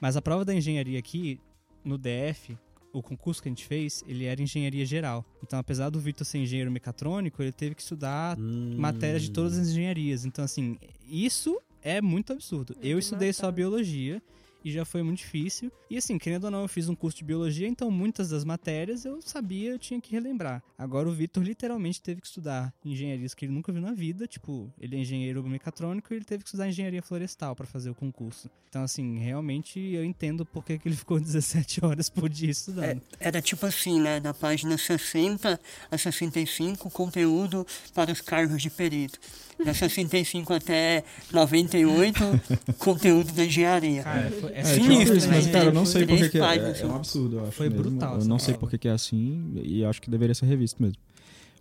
Mas 0.00 0.16
a 0.16 0.22
prova 0.22 0.44
da 0.44 0.54
engenharia 0.54 0.98
aqui, 0.98 1.38
no 1.84 1.98
DF, 1.98 2.56
o 2.92 3.02
concurso 3.02 3.42
que 3.42 3.48
a 3.48 3.50
gente 3.50 3.66
fez, 3.66 4.02
ele 4.06 4.24
era 4.24 4.40
engenharia 4.40 4.86
geral. 4.86 5.24
Então, 5.42 5.58
apesar 5.58 5.90
do 5.90 6.00
Vitor 6.00 6.24
ser 6.26 6.38
engenheiro 6.38 6.70
mecatrônico, 6.70 7.42
ele 7.42 7.52
teve 7.52 7.74
que 7.74 7.82
estudar 7.82 8.38
Hum. 8.38 8.76
matérias 8.78 9.22
de 9.22 9.30
todas 9.30 9.58
as 9.58 9.68
engenharias. 9.68 10.24
Então, 10.24 10.44
assim, 10.44 10.78
isso 11.06 11.60
é 11.82 12.00
muito 12.00 12.32
absurdo. 12.32 12.74
É 12.80 12.86
Eu 12.88 12.98
de 12.98 13.04
estudei 13.04 13.32
só 13.32 13.50
biologia 13.52 14.22
e 14.64 14.70
já 14.70 14.84
foi 14.84 15.02
muito 15.02 15.18
difícil. 15.18 15.70
E 15.88 15.96
assim, 15.96 16.18
querendo 16.18 16.44
ou 16.44 16.50
não, 16.50 16.62
eu 16.62 16.68
fiz 16.68 16.88
um 16.88 16.94
curso 16.94 17.18
de 17.18 17.24
biologia, 17.24 17.66
então 17.66 17.90
muitas 17.90 18.30
das 18.30 18.44
matérias 18.44 19.04
eu 19.04 19.20
sabia, 19.22 19.70
eu 19.70 19.78
tinha 19.78 20.00
que 20.00 20.12
relembrar. 20.12 20.62
Agora 20.78 21.08
o 21.08 21.12
Vitor 21.12 21.42
literalmente 21.42 22.00
teve 22.00 22.20
que 22.20 22.26
estudar 22.26 22.72
engenharias 22.84 23.34
que 23.34 23.44
ele 23.44 23.52
nunca 23.52 23.72
viu 23.72 23.82
na 23.82 23.92
vida, 23.92 24.26
tipo, 24.26 24.72
ele 24.78 24.96
é 24.96 25.00
engenheiro 25.00 25.42
mecatrônico 25.42 26.12
e 26.12 26.16
ele 26.16 26.24
teve 26.24 26.42
que 26.42 26.48
estudar 26.48 26.68
engenharia 26.68 27.02
florestal 27.02 27.54
para 27.56 27.66
fazer 27.66 27.90
o 27.90 27.94
concurso. 27.94 28.50
Então, 28.68 28.84
assim, 28.84 29.18
realmente 29.18 29.80
eu 29.80 30.04
entendo 30.04 30.46
por 30.46 30.64
que 30.64 30.78
que 30.78 30.88
ele 30.88 30.96
ficou 30.96 31.18
17 31.20 31.84
horas 31.84 32.08
por 32.08 32.28
dia 32.28 32.50
estudando. 32.50 32.84
É, 32.84 33.00
era 33.18 33.42
tipo 33.42 33.66
assim, 33.66 34.00
né? 34.00 34.20
Da 34.20 34.32
página 34.32 34.78
60 34.78 35.60
a 35.90 35.98
65, 35.98 36.88
conteúdo 36.90 37.66
para 37.92 38.12
os 38.12 38.20
cargos 38.20 38.62
de 38.62 38.70
perito. 38.70 39.18
Da 39.64 39.74
65 39.74 40.52
até 40.54 41.04
98, 41.32 42.20
conteúdo 42.78 43.32
da 43.32 43.44
engenharia. 43.44 44.02
Cara, 44.02 44.30
foi, 44.30 44.49
é 44.54 44.60
É, 44.60 44.62
tipo 44.78 44.92
isso, 44.92 45.14
isso, 45.14 45.28
mas 45.28 45.46
cara, 45.46 45.66
eu 45.66 45.72
não 45.72 45.84
sei 45.86 46.06
por 46.06 46.16
Três 46.16 46.30
que 46.30 46.38
é. 46.38 46.40
É, 46.40 46.56
é 46.56 46.62
um 46.62 46.70
assim. 46.70 46.90
absurdo, 46.94 47.36
eu 47.36 47.42
acho. 47.42 47.52
Foi 47.52 47.68
mesmo. 47.68 47.82
brutal 47.90 48.18
Eu 48.18 48.24
não 48.26 48.38
sei 48.38 48.54
prova. 48.54 48.70
por 48.70 48.78
que 48.78 48.88
é 48.88 48.90
assim 48.92 49.52
e 49.62 49.84
acho 49.84 50.00
que 50.02 50.10
deveria 50.10 50.34
ser 50.34 50.46
revisto 50.46 50.82
mesmo. 50.82 50.96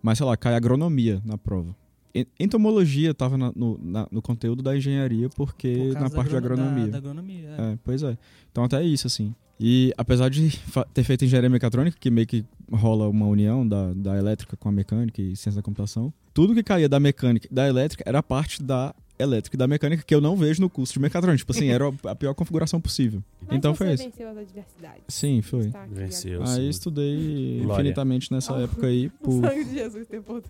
Mas 0.01 0.17
sei 0.17 0.25
lá, 0.27 0.35
cai 0.37 0.55
agronomia 0.55 1.21
na 1.25 1.37
prova. 1.37 1.75
en- 2.15 2.25
entomologia 2.39 3.13
tava 3.13 3.37
na- 3.37 3.51
no, 3.55 3.79
na- 3.83 4.07
no 4.11 4.21
conteúdo 4.21 4.63
da 4.63 4.75
engenharia 4.75 5.29
porque 5.29 5.91
Por 5.93 6.01
na 6.01 6.09
parte 6.09 6.29
de 6.29 6.35
agrono- 6.37 6.61
agronomia. 6.63 6.85
Da, 6.87 6.91
da 6.91 6.97
agronomia, 6.97 7.49
é. 7.57 7.61
É, 7.73 7.77
pois 7.83 8.01
é. 8.01 8.17
Então 8.51 8.63
até 8.63 8.83
isso, 8.83 9.05
assim. 9.07 9.33
E 9.59 9.93
apesar 9.97 10.29
de 10.29 10.57
ter 10.93 11.03
feito 11.03 11.25
engenharia 11.25 11.49
mecatrônica, 11.49 11.97
que 11.99 12.09
meio 12.09 12.25
que 12.25 12.43
rola 12.71 13.07
uma 13.09 13.25
união 13.27 13.67
da, 13.67 13.93
da 13.93 14.17
elétrica 14.17 14.55
com 14.57 14.69
a 14.69 14.71
mecânica 14.71 15.21
e 15.21 15.35
ciência 15.35 15.57
da 15.57 15.61
computação, 15.61 16.11
tudo 16.33 16.55
que 16.55 16.63
caía 16.63 16.87
da 16.89 16.99
mecânica 16.99 17.47
e 17.51 17.53
da 17.53 17.67
elétrica 17.67 18.03
era 18.07 18.23
parte 18.23 18.63
da 18.63 18.95
elétrica 19.19 19.55
e 19.55 19.59
da 19.59 19.67
mecânica 19.67 20.01
que 20.03 20.15
eu 20.15 20.21
não 20.21 20.35
vejo 20.35 20.61
no 20.61 20.69
curso 20.69 20.93
de 20.93 20.99
mecatrônica. 20.99 21.37
Tipo 21.39 21.51
assim, 21.51 21.67
era 21.67 21.85
a 22.09 22.15
pior 22.15 22.33
configuração 22.33 22.79
possível. 22.79 23.21
Mas 23.45 23.57
então 23.57 23.73
você 23.75 23.77
foi 23.85 23.93
isso. 23.93 24.03
venceu 24.05 24.29
as 24.29 24.37
adversidades. 24.37 25.03
Sim, 25.09 25.41
foi. 25.41 25.71
Venceu. 25.91 26.41
Aí 26.43 26.47
sim. 26.63 26.69
estudei 26.69 27.59
Glória. 27.61 27.81
infinitamente 27.81 28.31
nessa 28.31 28.55
Ah. 28.55 28.61
época 28.61 28.87
aí, 28.87 29.07
O 29.21 29.23
por, 29.23 29.41
sangue 29.45 29.65
de 29.65 29.73
Jesus 29.73 30.07
tem 30.07 30.21
poder. 30.21 30.49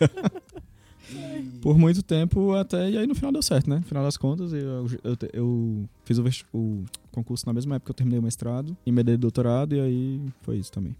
por 1.60 1.76
muito 1.76 2.02
tempo 2.02 2.52
até. 2.54 2.88
E 2.90 2.96
aí 2.98 3.06
no 3.06 3.14
final 3.14 3.32
deu 3.32 3.42
certo, 3.42 3.68
né? 3.68 3.76
No 3.76 3.82
final 3.84 4.04
das 4.04 4.16
contas, 4.16 4.52
eu, 4.52 4.86
eu, 5.02 5.16
eu 5.32 5.88
fiz 6.04 6.18
o, 6.18 6.24
o 6.56 6.84
concurso 7.10 7.44
na 7.46 7.52
mesma 7.52 7.74
época 7.76 7.86
que 7.86 7.90
eu 7.90 7.96
terminei 7.96 8.18
o 8.18 8.22
mestrado, 8.22 8.76
emendei 8.86 9.16
doutorado 9.16 9.74
e 9.74 9.80
aí 9.80 10.20
foi 10.42 10.58
isso 10.58 10.70
também. 10.72 10.94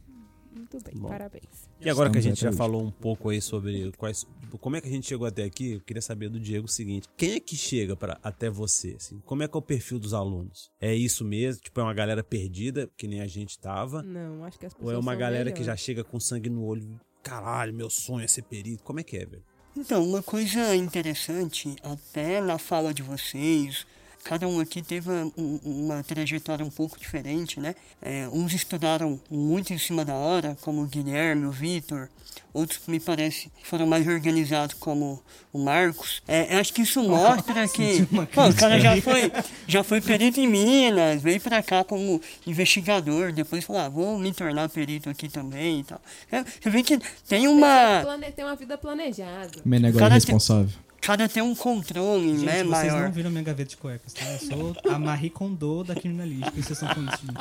Muito 0.54 0.76
bem, 0.84 0.94
Bom. 1.00 1.08
parabéns. 1.08 1.69
E 1.82 1.88
agora 1.88 2.10
que 2.10 2.18
a 2.18 2.20
gente 2.20 2.40
já 2.40 2.52
falou 2.52 2.82
um 2.82 2.90
pouco 2.90 3.30
aí 3.30 3.40
sobre 3.40 3.90
quais, 3.96 4.26
tipo, 4.40 4.58
como 4.58 4.76
é 4.76 4.80
que 4.80 4.88
a 4.88 4.90
gente 4.90 5.06
chegou 5.06 5.26
até 5.26 5.44
aqui, 5.44 5.72
eu 5.72 5.80
queria 5.80 6.02
saber 6.02 6.28
do 6.28 6.38
Diego 6.38 6.66
o 6.66 6.70
seguinte: 6.70 7.08
quem 7.16 7.32
é 7.32 7.40
que 7.40 7.56
chega 7.56 7.96
para 7.96 8.18
até 8.22 8.50
você? 8.50 8.94
Assim? 8.96 9.20
Como 9.24 9.42
é 9.42 9.48
que 9.48 9.56
é 9.56 9.58
o 9.58 9.62
perfil 9.62 9.98
dos 9.98 10.12
alunos? 10.12 10.70
É 10.78 10.94
isso 10.94 11.24
mesmo? 11.24 11.62
Tipo, 11.62 11.80
é 11.80 11.82
uma 11.82 11.94
galera 11.94 12.22
perdida, 12.22 12.90
que 12.96 13.08
nem 13.08 13.22
a 13.22 13.26
gente 13.26 13.58
tava? 13.58 14.02
Não, 14.02 14.44
acho 14.44 14.58
que 14.58 14.66
as 14.66 14.74
pessoas 14.74 14.92
Ou 14.92 14.94
é 14.94 15.00
uma 15.00 15.12
são 15.12 15.20
galera 15.20 15.52
que 15.52 15.64
já 15.64 15.74
chega 15.74 16.04
com 16.04 16.20
sangue 16.20 16.50
no 16.50 16.64
olho? 16.64 17.00
Caralho, 17.22 17.72
meu 17.72 17.88
sonho 17.88 18.24
é 18.24 18.28
ser 18.28 18.42
perito. 18.42 18.82
Como 18.82 19.00
é 19.00 19.02
que 19.02 19.16
é, 19.16 19.24
velho? 19.24 19.44
Então, 19.76 20.04
uma 20.04 20.22
coisa 20.22 20.74
interessante, 20.74 21.76
até 21.82 22.40
na 22.40 22.58
fala 22.58 22.92
de 22.92 23.02
vocês, 23.02 23.86
cada 24.24 24.46
um 24.46 24.60
aqui 24.60 24.82
teve 24.82 25.10
um- 25.36 25.60
uma 25.64 26.02
trajetória 26.02 26.64
um 26.64 26.70
pouco 26.70 26.98
diferente, 26.98 27.58
né? 27.58 27.74
É, 28.02 28.28
uns 28.32 28.52
estudaram 28.52 29.20
muito 29.30 29.72
em 29.72 29.78
cima 29.78 30.04
da 30.04 30.14
hora, 30.14 30.56
como 30.62 30.82
o 30.82 30.86
Guilherme, 30.86 31.46
o 31.46 31.50
Vitor, 31.50 32.08
outros, 32.52 32.80
me 32.86 33.00
parece, 33.00 33.50
foram 33.64 33.86
mais 33.86 34.06
organizados, 34.06 34.74
como 34.74 35.20
o 35.52 35.58
Marcos. 35.58 36.22
É, 36.28 36.54
eu 36.54 36.58
acho 36.60 36.72
que 36.72 36.82
isso 36.82 37.02
mostra 37.02 37.66
que 37.68 38.06
pô, 38.34 38.46
o 38.48 38.54
cara 38.54 38.78
já 38.78 39.00
foi, 39.00 39.32
já 39.66 39.82
foi 39.82 40.00
perito 40.00 40.38
em 40.40 40.46
Minas, 40.48 41.22
veio 41.22 41.40
pra 41.40 41.62
cá 41.62 41.82
como 41.82 42.20
investigador, 42.46 43.32
depois 43.32 43.64
falou, 43.64 43.82
ah, 43.82 43.88
vou 43.88 44.18
me 44.18 44.32
tornar 44.32 44.68
perito 44.68 45.08
aqui 45.10 45.28
também 45.28 45.80
e 45.80 45.84
tal. 45.84 46.00
É, 46.30 46.44
Você 46.44 46.70
vê 46.70 46.82
que 46.82 46.98
tem 47.28 47.48
uma... 47.48 48.02
Tem 48.34 48.44
uma 48.44 48.56
vida 48.56 48.76
planejada. 48.78 49.50
Menegócio 49.64 49.98
Cara, 50.00 50.14
responsável. 50.14 50.70
Cada 51.00 51.28
tem 51.28 51.42
um 51.42 51.54
controle, 51.54 52.34
Gente, 52.34 52.44
né, 52.44 52.64
vocês 52.64 52.68
maior. 52.68 53.02
não 53.04 53.12
viram 53.12 53.30
minha 53.30 53.42
gaveta 53.42 53.70
de 53.70 53.76
cuecas, 53.76 54.12
tá? 54.12 54.24
Eu 54.30 54.38
sou 54.38 54.76
a 54.92 54.98
Marie 54.98 55.30
Kondo 55.30 55.82
da 55.82 55.94
criminalística. 55.94 56.52
E 56.58 56.62
vocês 56.62 56.70
estão 56.70 56.88
falando 56.88 57.12
isso 57.14 57.22
de 57.22 57.26
mim. 57.28 57.34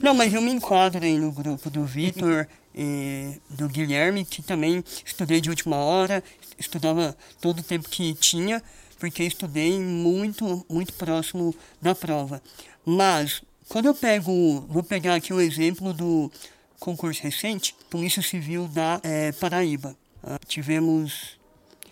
Não, 0.00 0.14
mas 0.14 0.32
eu 0.32 0.40
me 0.40 0.50
enquadro 0.50 1.04
aí 1.04 1.18
no 1.18 1.30
grupo 1.30 1.68
do 1.68 1.84
Vitor 1.84 2.48
e 2.74 3.38
do 3.50 3.68
Guilherme, 3.68 4.24
que 4.24 4.40
também 4.42 4.82
estudei 5.04 5.42
de 5.42 5.50
última 5.50 5.76
hora, 5.76 6.24
estudava 6.58 7.14
todo 7.38 7.58
o 7.58 7.62
tempo 7.62 7.86
que 7.88 8.14
tinha, 8.14 8.62
porque 8.98 9.22
estudei 9.22 9.78
muito, 9.78 10.64
muito 10.70 10.94
próximo 10.94 11.54
da 11.82 11.94
prova. 11.94 12.40
Mas, 12.84 13.42
quando 13.68 13.86
eu 13.86 13.94
pego, 13.94 14.62
vou 14.70 14.82
pegar 14.82 15.16
aqui 15.16 15.34
o 15.34 15.40
exemplo 15.40 15.92
do 15.92 16.32
concurso 16.78 17.22
recente, 17.22 17.74
Polícia 17.90 18.22
Civil 18.22 18.68
da 18.68 19.00
eh, 19.02 19.32
Paraíba. 19.32 19.94
Ah, 20.22 20.38
tivemos 20.46 21.38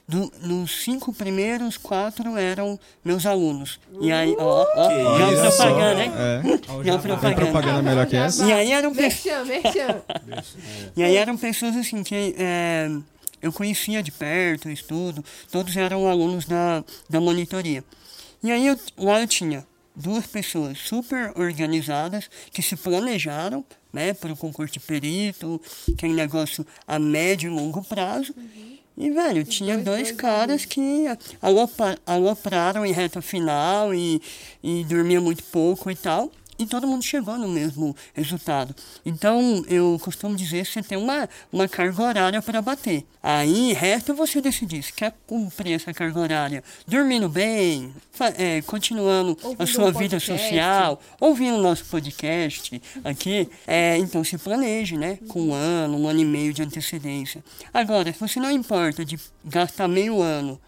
do- 0.09 0.33
nos 0.43 0.83
cinco 0.85 1.13
primeiros, 1.13 1.77
quatro 1.77 2.37
eram 2.37 2.81
meus 3.05 3.27
alunos. 3.27 3.79
E 4.01 4.11
aí, 4.11 4.35
ó, 4.39 4.67
ó, 4.75 5.19
já 5.19 5.33
isso? 5.33 5.57
propaganda, 5.57 6.03
hein? 6.05 6.13
É. 6.17 6.43
Ó, 6.73 6.83
Já 6.83 6.99
propaganda. 6.99 7.37
Tem 7.37 7.45
propaganda 7.53 7.83
melhor 7.83 8.07
que 8.07 8.17
essa? 8.17 8.45
E 8.47 8.53
aí 8.53 8.73
eram 8.73 8.95
pessoas. 8.95 9.49
E 10.97 11.03
aí 11.03 11.17
eram 11.17 11.37
pessoas 11.37 11.77
assim 11.77 12.03
que 12.03 12.35
é, 12.39 12.89
eu 13.43 13.53
conhecia 13.53 14.03
de 14.03 14.11
perto, 14.11 14.69
estudo, 14.71 15.25
todos 15.51 15.77
eram 15.77 16.09
alunos 16.09 16.45
da, 16.47 16.83
da 17.09 17.21
monitoria. 17.21 17.85
E 18.43 18.51
aí 18.51 18.67
eu, 18.67 18.79
lá 18.97 19.21
eu 19.21 19.27
tinha 19.29 19.67
duas 19.95 20.27
pessoas 20.27 20.79
super 20.79 21.33
organizadas 21.37 22.31
que 22.53 22.63
se 22.63 22.77
planejaram 22.77 23.65
né, 23.93 24.13
para 24.15 24.33
o 24.33 24.37
concurso 24.37 24.73
de 24.75 24.81
perito, 24.81 25.61
aquele 25.93 26.13
negócio 26.15 26.65
a 26.87 26.99
médio 26.99 27.51
e 27.51 27.55
longo 27.55 27.83
prazo. 27.83 28.35
E, 29.01 29.11
velho, 29.11 29.45
tinha 29.45 29.75
dois- 29.75 29.85
dois, 29.85 30.03
dois 30.09 30.13
caras 30.13 30.65
que 30.65 31.05
alopa- 31.41 31.97
alopraram 32.05 32.85
em 32.85 32.93
reta 32.93 33.23
final 33.23 33.95
e, 33.95 34.21
e 34.63 34.85
dormia 34.85 35.21
muito 35.21 35.43
pouco 35.45 35.89
e 35.91 35.95
tal. 35.95 36.33
E 36.59 36.67
todo 36.67 36.87
mundo 36.89 37.05
chegou 37.05 37.39
no 37.39 37.47
mesmo 37.47 37.95
resultado. 38.13 38.75
Então, 39.07 39.65
eu 39.69 39.99
costumo 40.03 40.35
dizer 40.35 40.67
que 40.67 40.73
você 40.73 40.83
tem 40.83 40.99
uma, 40.99 41.29
uma 41.53 41.69
carga 41.69 42.03
horária 42.03 42.43
para 42.43 42.61
bater. 42.61 43.05
Aí, 43.23 43.73
resta 43.73 44.13
você 44.13 44.41
decidir 44.41 44.83
se 44.83 44.93
quer 44.93 45.15
cumprir 45.27 45.75
essa 45.75 45.95
carga 45.95 46.19
horária 46.19 46.65
dormindo 46.87 47.29
bem, 47.29 47.95
é, 48.37 48.61
continuando 48.63 49.39
a 49.43 49.47
Ouvindo 49.49 49.67
sua 49.69 49.85
um 49.85 49.93
vida 49.93 50.17
podcast. 50.17 50.27
social, 50.27 51.01
ouvindo 51.21 51.59
o 51.59 51.63
nosso 51.63 51.85
podcast 51.85 52.83
aqui. 53.05 53.49
É, 53.67 53.97
então, 53.99 54.25
se 54.25 54.37
planeje, 54.37 54.97
né? 54.97 55.19
Com 55.29 55.41
um 55.49 55.55
ano, 55.55 55.97
um 55.97 56.09
ano 56.09 56.21
e 56.21 56.25
meio 56.25 56.53
de 56.53 56.63
antecedência. 56.63 57.45
Agora, 57.73 58.13
se 58.13 58.19
você 58.19 58.41
não 58.41 58.51
importa 58.51 59.05
de 59.05 59.17
gastar 59.45 59.87
meio 59.87 60.21
ano 60.21 60.61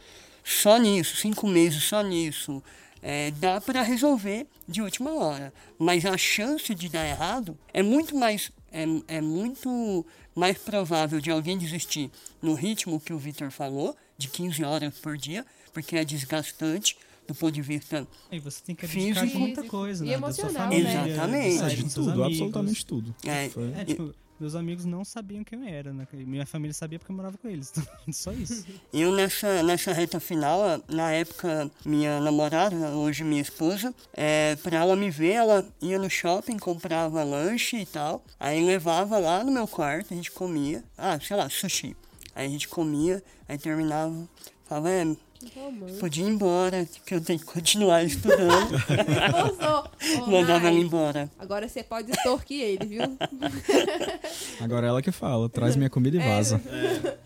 só 0.45 0.77
nisso, 0.79 1.17
cinco 1.17 1.47
meses 1.47 1.83
só 1.83 2.03
nisso, 2.03 2.63
é, 3.03 3.31
dá 3.33 3.61
para 3.61 3.83
resolver 3.83 4.47
de 4.69 4.83
última 4.83 5.13
hora. 5.15 5.53
Mas 5.79 6.05
a 6.05 6.17
chance 6.17 6.75
de 6.75 6.89
dar 6.89 7.07
errado 7.07 7.57
é 7.73 7.83
muito 7.83 8.17
mais 8.17 8.51
é, 8.73 8.85
é 9.17 9.21
muito 9.21 10.07
mais 10.35 10.57
provável 10.59 11.21
de 11.21 11.31
alguém 11.31 11.59
desistir 11.59 12.11
no 12.41 12.55
ritmo 12.55 13.01
que 13.01 13.13
o 13.13 13.19
Victor 13.19 13.51
falou, 13.51 13.97
de 14.17 14.29
15 14.29 14.63
horas 14.65 14.95
por 14.99 15.17
dia, 15.17 15.45
porque 15.73 15.97
é 15.97 16.05
desgastante 16.05 16.97
do 17.27 17.35
ponto 17.35 17.53
de 17.53 17.63
vista 17.63 18.07
E 18.31 18.39
você 18.39 18.63
tem 18.65 18.75
que 18.75 18.87
Físico. 18.87 19.39
muita 19.39 19.63
coisa, 19.65 20.05
E 20.05 20.09
né? 20.09 20.19
Da 20.19 20.33
sua 20.33 20.45
emocional, 20.45 20.69
família, 20.71 21.03
né? 21.27 21.49
Exatamente. 21.49 21.77
de 21.85 21.95
tudo, 21.95 22.11
amigos. 22.11 22.27
absolutamente 22.27 22.87
tudo. 22.87 23.15
É. 23.25 23.51
É, 23.81 23.85
tipo, 23.85 24.15
meus 24.41 24.55
amigos 24.55 24.85
não 24.85 25.05
sabiam 25.05 25.45
quem 25.45 25.61
eu 25.61 25.69
era, 25.69 25.93
né? 25.93 26.07
Minha 26.13 26.47
família 26.47 26.73
sabia 26.73 26.99
porque 26.99 27.13
eu 27.13 27.17
morava 27.17 27.37
com 27.37 27.49
eles. 27.49 27.73
Só 28.11 28.33
isso. 28.33 28.65
Eu 28.93 29.13
nessa, 29.13 29.63
nessa 29.63 29.93
reta 29.93 30.19
final, 30.19 30.83
na 30.89 31.13
época, 31.13 31.71
minha 31.85 32.21
namorada, 32.21 32.75
hoje 32.91 33.23
minha 33.23 33.43
esposa, 33.43 33.95
é, 34.15 34.57
pra 34.57 34.79
ela 34.79 34.97
me 34.97 35.11
ver, 35.11 35.33
ela 35.33 35.67
ia 35.81 35.99
no 35.99 36.09
shopping, 36.09 36.59
comprava 36.59 37.23
lanche 37.23 37.77
e 37.77 37.87
tal, 37.87 38.25
aí 38.39 38.65
levava 38.65 39.19
lá 39.19 39.45
no 39.45 39.53
meu 39.53 39.69
quarto, 39.69 40.13
a 40.13 40.17
gente 40.17 40.31
comia, 40.31 40.83
ah, 40.97 41.19
sei 41.21 41.37
lá, 41.37 41.49
sushi. 41.49 41.95
Aí 42.35 42.47
a 42.47 42.51
gente 42.51 42.69
comia, 42.69 43.23
aí 43.49 43.59
terminava, 43.59 44.29
falava, 44.65 44.91
é. 44.91 45.17
Podia 45.99 46.25
ir 46.25 46.29
embora, 46.29 46.87
que 47.07 47.15
eu 47.15 47.21
tenho 47.21 47.39
que 47.39 47.45
continuar 47.45 48.05
estudando. 48.05 48.75
Ô, 50.23 50.27
mandava 50.31 50.69
ela 50.69 50.79
embora. 50.79 51.31
Agora 51.39 51.69
você 51.69 51.83
pode 51.83 52.11
extorquir 52.11 52.61
ele, 52.63 52.87
viu? 52.87 53.03
Agora 54.61 54.87
ela 54.87 55.03
que 55.03 55.11
fala, 55.11 55.49
traz 55.49 55.77
minha 55.77 55.89
comida 55.91 56.17
e 56.17 56.21
É. 56.21 56.23
vaza. 56.23 56.61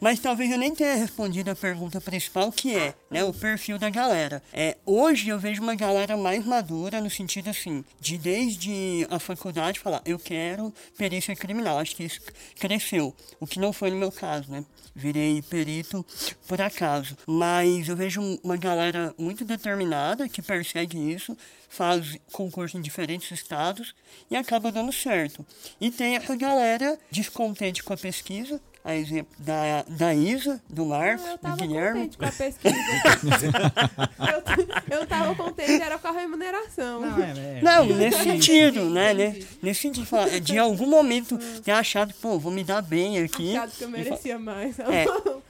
Mas 0.00 0.20
talvez 0.20 0.50
eu 0.50 0.58
nem 0.58 0.74
tenha 0.74 0.94
respondido 0.94 1.50
a 1.50 1.54
pergunta 1.56 2.00
principal, 2.00 2.50
que 2.52 2.74
é 2.76 2.94
né, 3.10 3.24
o 3.24 3.32
perfil 3.32 3.78
da 3.78 3.90
galera. 3.90 4.42
É, 4.52 4.76
hoje 4.86 5.28
eu 5.28 5.38
vejo 5.38 5.62
uma 5.62 5.74
galera 5.74 6.16
mais 6.16 6.44
madura 6.44 7.00
no 7.00 7.10
sentido 7.10 7.50
assim, 7.50 7.84
de 8.00 8.16
desde 8.18 9.06
a 9.10 9.18
faculdade 9.18 9.80
falar, 9.80 10.00
eu 10.04 10.18
quero 10.18 10.72
perícia 10.96 11.34
criminal. 11.34 11.78
Acho 11.78 11.96
que 11.96 12.04
isso 12.04 12.20
cresceu. 12.58 13.14
O 13.40 13.46
que 13.46 13.58
não 13.58 13.72
foi 13.72 13.90
no 13.90 13.96
meu 13.96 14.12
caso, 14.12 14.50
né? 14.50 14.64
Virei 14.94 15.42
perito 15.42 16.04
por 16.46 16.60
acaso. 16.60 17.16
Mas 17.26 17.88
eu 17.88 17.96
vejo 17.96 18.03
uma 18.42 18.56
galera 18.56 19.14
muito 19.18 19.44
determinada 19.44 20.28
que 20.28 20.42
persegue 20.42 21.12
isso, 21.12 21.36
faz 21.68 22.18
concurso 22.32 22.76
em 22.76 22.80
diferentes 22.80 23.30
estados 23.30 23.94
e 24.30 24.36
acaba 24.36 24.70
dando 24.70 24.92
certo. 24.92 25.44
E 25.80 25.90
tem 25.90 26.16
essa 26.16 26.36
galera 26.36 26.98
descontente 27.10 27.82
com 27.82 27.92
a 27.92 27.96
pesquisa, 27.96 28.60
a 28.84 28.94
exemplo 28.94 29.32
da, 29.38 29.82
da 29.88 30.14
Isa, 30.14 30.60
do 30.68 30.84
Marcos, 30.84 31.24
Eu 31.26 31.38
do 31.50 31.56
Guilherme. 31.56 32.00
contente 32.00 32.18
com 32.18 32.24
a 32.26 32.32
pesquisa. 32.32 32.76
eu, 34.90 34.98
eu 35.00 35.06
tava 35.06 35.34
contente, 35.34 35.82
era 35.82 35.98
com 35.98 36.08
a 36.08 36.12
remuneração. 36.12 37.00
Não, 37.00 37.18
é, 37.18 37.30
é. 37.30 37.60
Não, 37.62 37.86
nesse 37.86 38.22
sentido, 38.22 38.84
né? 38.90 39.12
Entendi. 39.12 39.40
né? 39.40 39.46
Nesse 39.62 39.80
sentido, 39.80 40.06
falar, 40.06 40.28
é, 40.34 40.38
de 40.38 40.58
algum 40.58 40.86
momento 40.86 41.38
ter 41.62 41.72
achado, 41.72 42.12
pô, 42.20 42.38
vou 42.38 42.52
me 42.52 42.62
dar 42.62 42.82
bem 42.82 43.18
aqui. 43.20 43.56
Achado 43.56 43.72
que 43.72 43.84
eu 43.84 43.88
merecia 43.88 44.38
mais. 44.38 44.78
É, 44.78 45.06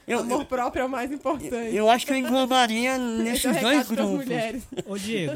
eu- 0.07 0.19
Amor 0.19 0.45
próprio 0.45 0.81
é 0.81 0.85
o 0.85 0.89
mais 0.89 1.11
importante. 1.11 1.53
Eu 1.75 1.89
acho 1.89 2.05
que 2.05 2.13
eu 2.13 2.17
englobaria 2.17 2.91
é 2.91 2.97
nesses 2.97 3.59
dois 3.59 3.87
grupos. 3.87 4.25
mulheres. 4.25 4.63
Ô, 4.85 4.97
Diego, 4.97 5.33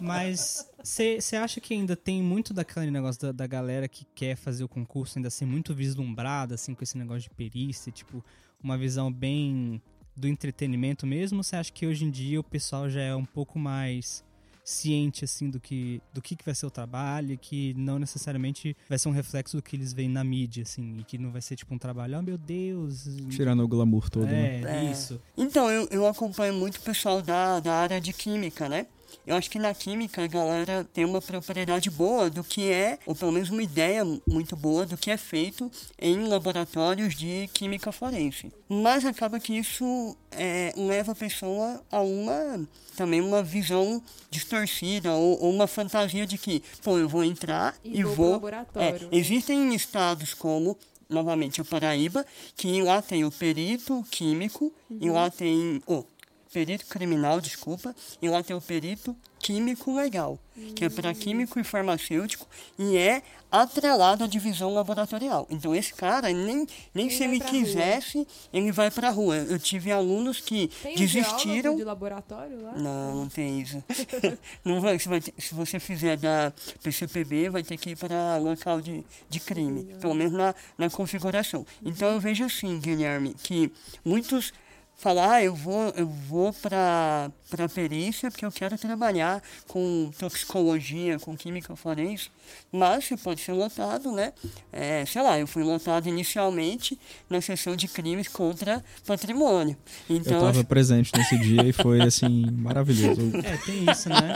mas 0.00 0.66
você 0.84 1.36
acha 1.36 1.60
que 1.60 1.74
ainda 1.74 1.96
tem 1.96 2.22
muito 2.22 2.52
daquele 2.54 2.90
negócio 2.90 3.20
da, 3.20 3.32
da 3.32 3.46
galera 3.46 3.88
que 3.88 4.04
quer 4.14 4.36
fazer 4.36 4.64
o 4.64 4.68
concurso 4.68 5.18
ainda 5.18 5.30
ser 5.30 5.46
muito 5.46 5.74
vislumbrada, 5.74 6.54
assim, 6.54 6.74
com 6.74 6.82
esse 6.82 6.96
negócio 6.96 7.22
de 7.22 7.30
perícia, 7.30 7.92
tipo, 7.92 8.24
uma 8.62 8.76
visão 8.76 9.12
bem 9.12 9.80
do 10.16 10.28
entretenimento 10.28 11.06
mesmo? 11.06 11.38
Ou 11.38 11.42
você 11.42 11.56
acha 11.56 11.72
que 11.72 11.86
hoje 11.86 12.04
em 12.04 12.10
dia 12.10 12.40
o 12.40 12.44
pessoal 12.44 12.88
já 12.88 13.00
é 13.00 13.14
um 13.14 13.24
pouco 13.24 13.58
mais 13.58 14.22
ciente 14.62 15.24
assim 15.24 15.50
do 15.50 15.58
que 15.58 16.00
do 16.12 16.22
que, 16.22 16.36
que 16.36 16.44
vai 16.44 16.54
ser 16.54 16.66
o 16.66 16.70
trabalho, 16.70 17.36
que 17.36 17.74
não 17.74 17.98
necessariamente 17.98 18.76
vai 18.88 18.98
ser 18.98 19.08
um 19.08 19.12
reflexo 19.12 19.56
do 19.56 19.62
que 19.62 19.74
eles 19.74 19.92
veem 19.92 20.08
na 20.08 20.22
mídia 20.22 20.62
assim, 20.62 20.98
e 20.98 21.04
que 21.04 21.18
não 21.18 21.30
vai 21.32 21.40
ser 21.42 21.56
tipo 21.56 21.74
um 21.74 21.78
trabalho, 21.78 22.18
oh 22.18 22.22
meu 22.22 22.38
Deus, 22.38 23.08
Tirando 23.30 23.64
o 23.64 23.68
glamour 23.68 24.08
todo, 24.08 24.26
né? 24.26 24.60
é, 24.60 24.86
É. 24.86 24.92
isso. 24.92 25.20
Então, 25.36 25.70
eu, 25.70 25.88
eu 25.90 26.06
acompanho 26.06 26.54
muito 26.54 26.76
o 26.76 26.80
pessoal 26.82 27.20
da, 27.20 27.58
da 27.58 27.74
área 27.74 28.00
de 28.00 28.12
química, 28.12 28.68
né? 28.68 28.86
Eu 29.26 29.36
acho 29.36 29.50
que 29.50 29.58
na 29.58 29.74
química 29.74 30.24
a 30.24 30.26
galera 30.26 30.86
tem 30.92 31.04
uma 31.04 31.20
propriedade 31.20 31.90
boa 31.90 32.30
do 32.30 32.42
que 32.42 32.70
é, 32.70 32.98
ou 33.06 33.14
pelo 33.14 33.32
menos 33.32 33.50
uma 33.50 33.62
ideia 33.62 34.04
muito 34.26 34.56
boa 34.56 34.86
do 34.86 34.96
que 34.96 35.10
é 35.10 35.16
feito 35.16 35.70
em 35.98 36.26
laboratórios 36.26 37.14
de 37.14 37.48
química 37.52 37.92
forense. 37.92 38.52
Mas 38.68 39.04
acaba 39.04 39.40
que 39.40 39.56
isso 39.56 40.16
é, 40.30 40.72
leva 40.76 41.12
a 41.12 41.14
pessoa 41.14 41.82
a 41.90 42.00
uma 42.00 42.66
também 42.96 43.20
uma 43.20 43.42
visão 43.42 44.02
distorcida 44.30 45.12
ou, 45.12 45.42
ou 45.42 45.50
uma 45.50 45.66
fantasia 45.66 46.26
de 46.26 46.36
que, 46.36 46.62
pô, 46.82 46.98
eu 46.98 47.08
vou 47.08 47.24
entrar 47.24 47.74
E 47.82 48.00
e, 48.00 48.04
vou 48.04 48.32
laboratório. 48.32 49.08
É, 49.10 49.16
existem 49.16 49.74
estados 49.74 50.34
como 50.34 50.76
novamente 51.08 51.60
o 51.60 51.64
Paraíba, 51.64 52.24
que 52.56 52.80
lá 52.82 53.02
tem 53.02 53.24
o 53.24 53.30
perito 53.30 54.04
químico 54.10 54.72
e 54.88 55.10
lá 55.10 55.28
tem 55.28 55.82
o 55.86 56.04
perito 56.52 56.86
criminal, 56.86 57.40
desculpa, 57.40 57.94
e 58.20 58.28
lá 58.28 58.42
tem 58.42 58.56
o 58.56 58.60
perito 58.60 59.16
químico 59.38 59.94
legal, 59.94 60.38
que 60.74 60.84
é 60.84 60.90
para 60.90 61.14
químico 61.14 61.58
e 61.58 61.64
farmacêutico 61.64 62.46
e 62.78 62.96
é 62.98 63.22
atrelado 63.50 64.24
à 64.24 64.26
divisão 64.26 64.74
laboratorial. 64.74 65.46
Então 65.48 65.74
esse 65.74 65.94
cara 65.94 66.28
nem 66.32 66.66
nem 66.94 67.06
Ele 67.06 67.16
se 67.16 67.24
ele 67.24 67.40
quisesse, 67.40 68.26
ele 68.52 68.70
vai 68.70 68.90
para 68.90 69.08
rua. 69.10 69.36
Eu 69.36 69.58
tive 69.58 69.90
alunos 69.90 70.40
que 70.40 70.68
Tem 70.82 70.94
desistiram 70.96 71.74
de 71.76 71.84
laboratório 71.84 72.60
lá? 72.62 72.72
não, 72.72 73.14
não 73.14 73.28
tem 73.28 73.60
isso. 73.60 73.82
não 74.64 74.80
vai, 74.80 74.98
você 74.98 75.08
vai 75.08 75.20
ter- 75.20 75.34
se 75.38 75.54
você 75.54 75.78
fizer 75.80 76.16
da 76.18 76.52
PCPB, 76.82 77.48
vai 77.48 77.62
ter 77.62 77.76
que 77.78 77.90
ir 77.90 77.96
para 77.96 78.36
local 78.38 78.80
de, 78.80 79.04
de 79.28 79.40
crime, 79.40 79.84
pelo 80.00 80.14
menos 80.14 80.32
na, 80.32 80.54
na 80.76 80.90
configuração. 80.90 81.64
Então 81.82 82.10
eu 82.10 82.20
vejo 82.20 82.44
assim, 82.44 82.78
Guilherme, 82.78 83.34
que 83.34 83.72
muitos 84.04 84.52
falam, 85.00 85.28
ah, 85.30 85.42
eu 85.42 85.54
vou, 85.54 85.88
eu 85.96 86.06
vou 86.06 86.52
para 86.52 87.30
para 87.50 87.68
perícia 87.68 88.30
porque 88.30 88.46
eu 88.46 88.52
quero 88.52 88.78
trabalhar 88.78 89.42
com 89.66 90.08
toxicologia, 90.16 91.18
com 91.18 91.36
química 91.36 91.74
forense, 91.74 92.30
mas 92.70 93.04
você 93.06 93.16
pode 93.16 93.40
ser 93.40 93.52
lotado, 93.54 94.12
né? 94.12 94.32
É, 94.72 95.04
sei 95.04 95.20
lá, 95.20 95.36
eu 95.36 95.48
fui 95.48 95.64
lotado 95.64 96.08
inicialmente 96.08 96.96
na 97.28 97.40
seção 97.40 97.74
de 97.74 97.88
crimes 97.88 98.28
contra 98.28 98.84
patrimônio. 99.04 99.76
Eu 100.08 100.16
Então, 100.18 100.40
tava 100.40 100.62
presente 100.62 101.10
nesse 101.16 101.36
dia 101.42 101.62
e 101.66 101.72
foi, 101.72 102.00
assim, 102.02 102.48
maravilhoso. 102.52 103.20
É, 103.44 103.56
tem 103.56 103.90
isso, 103.90 104.08
né? 104.08 104.34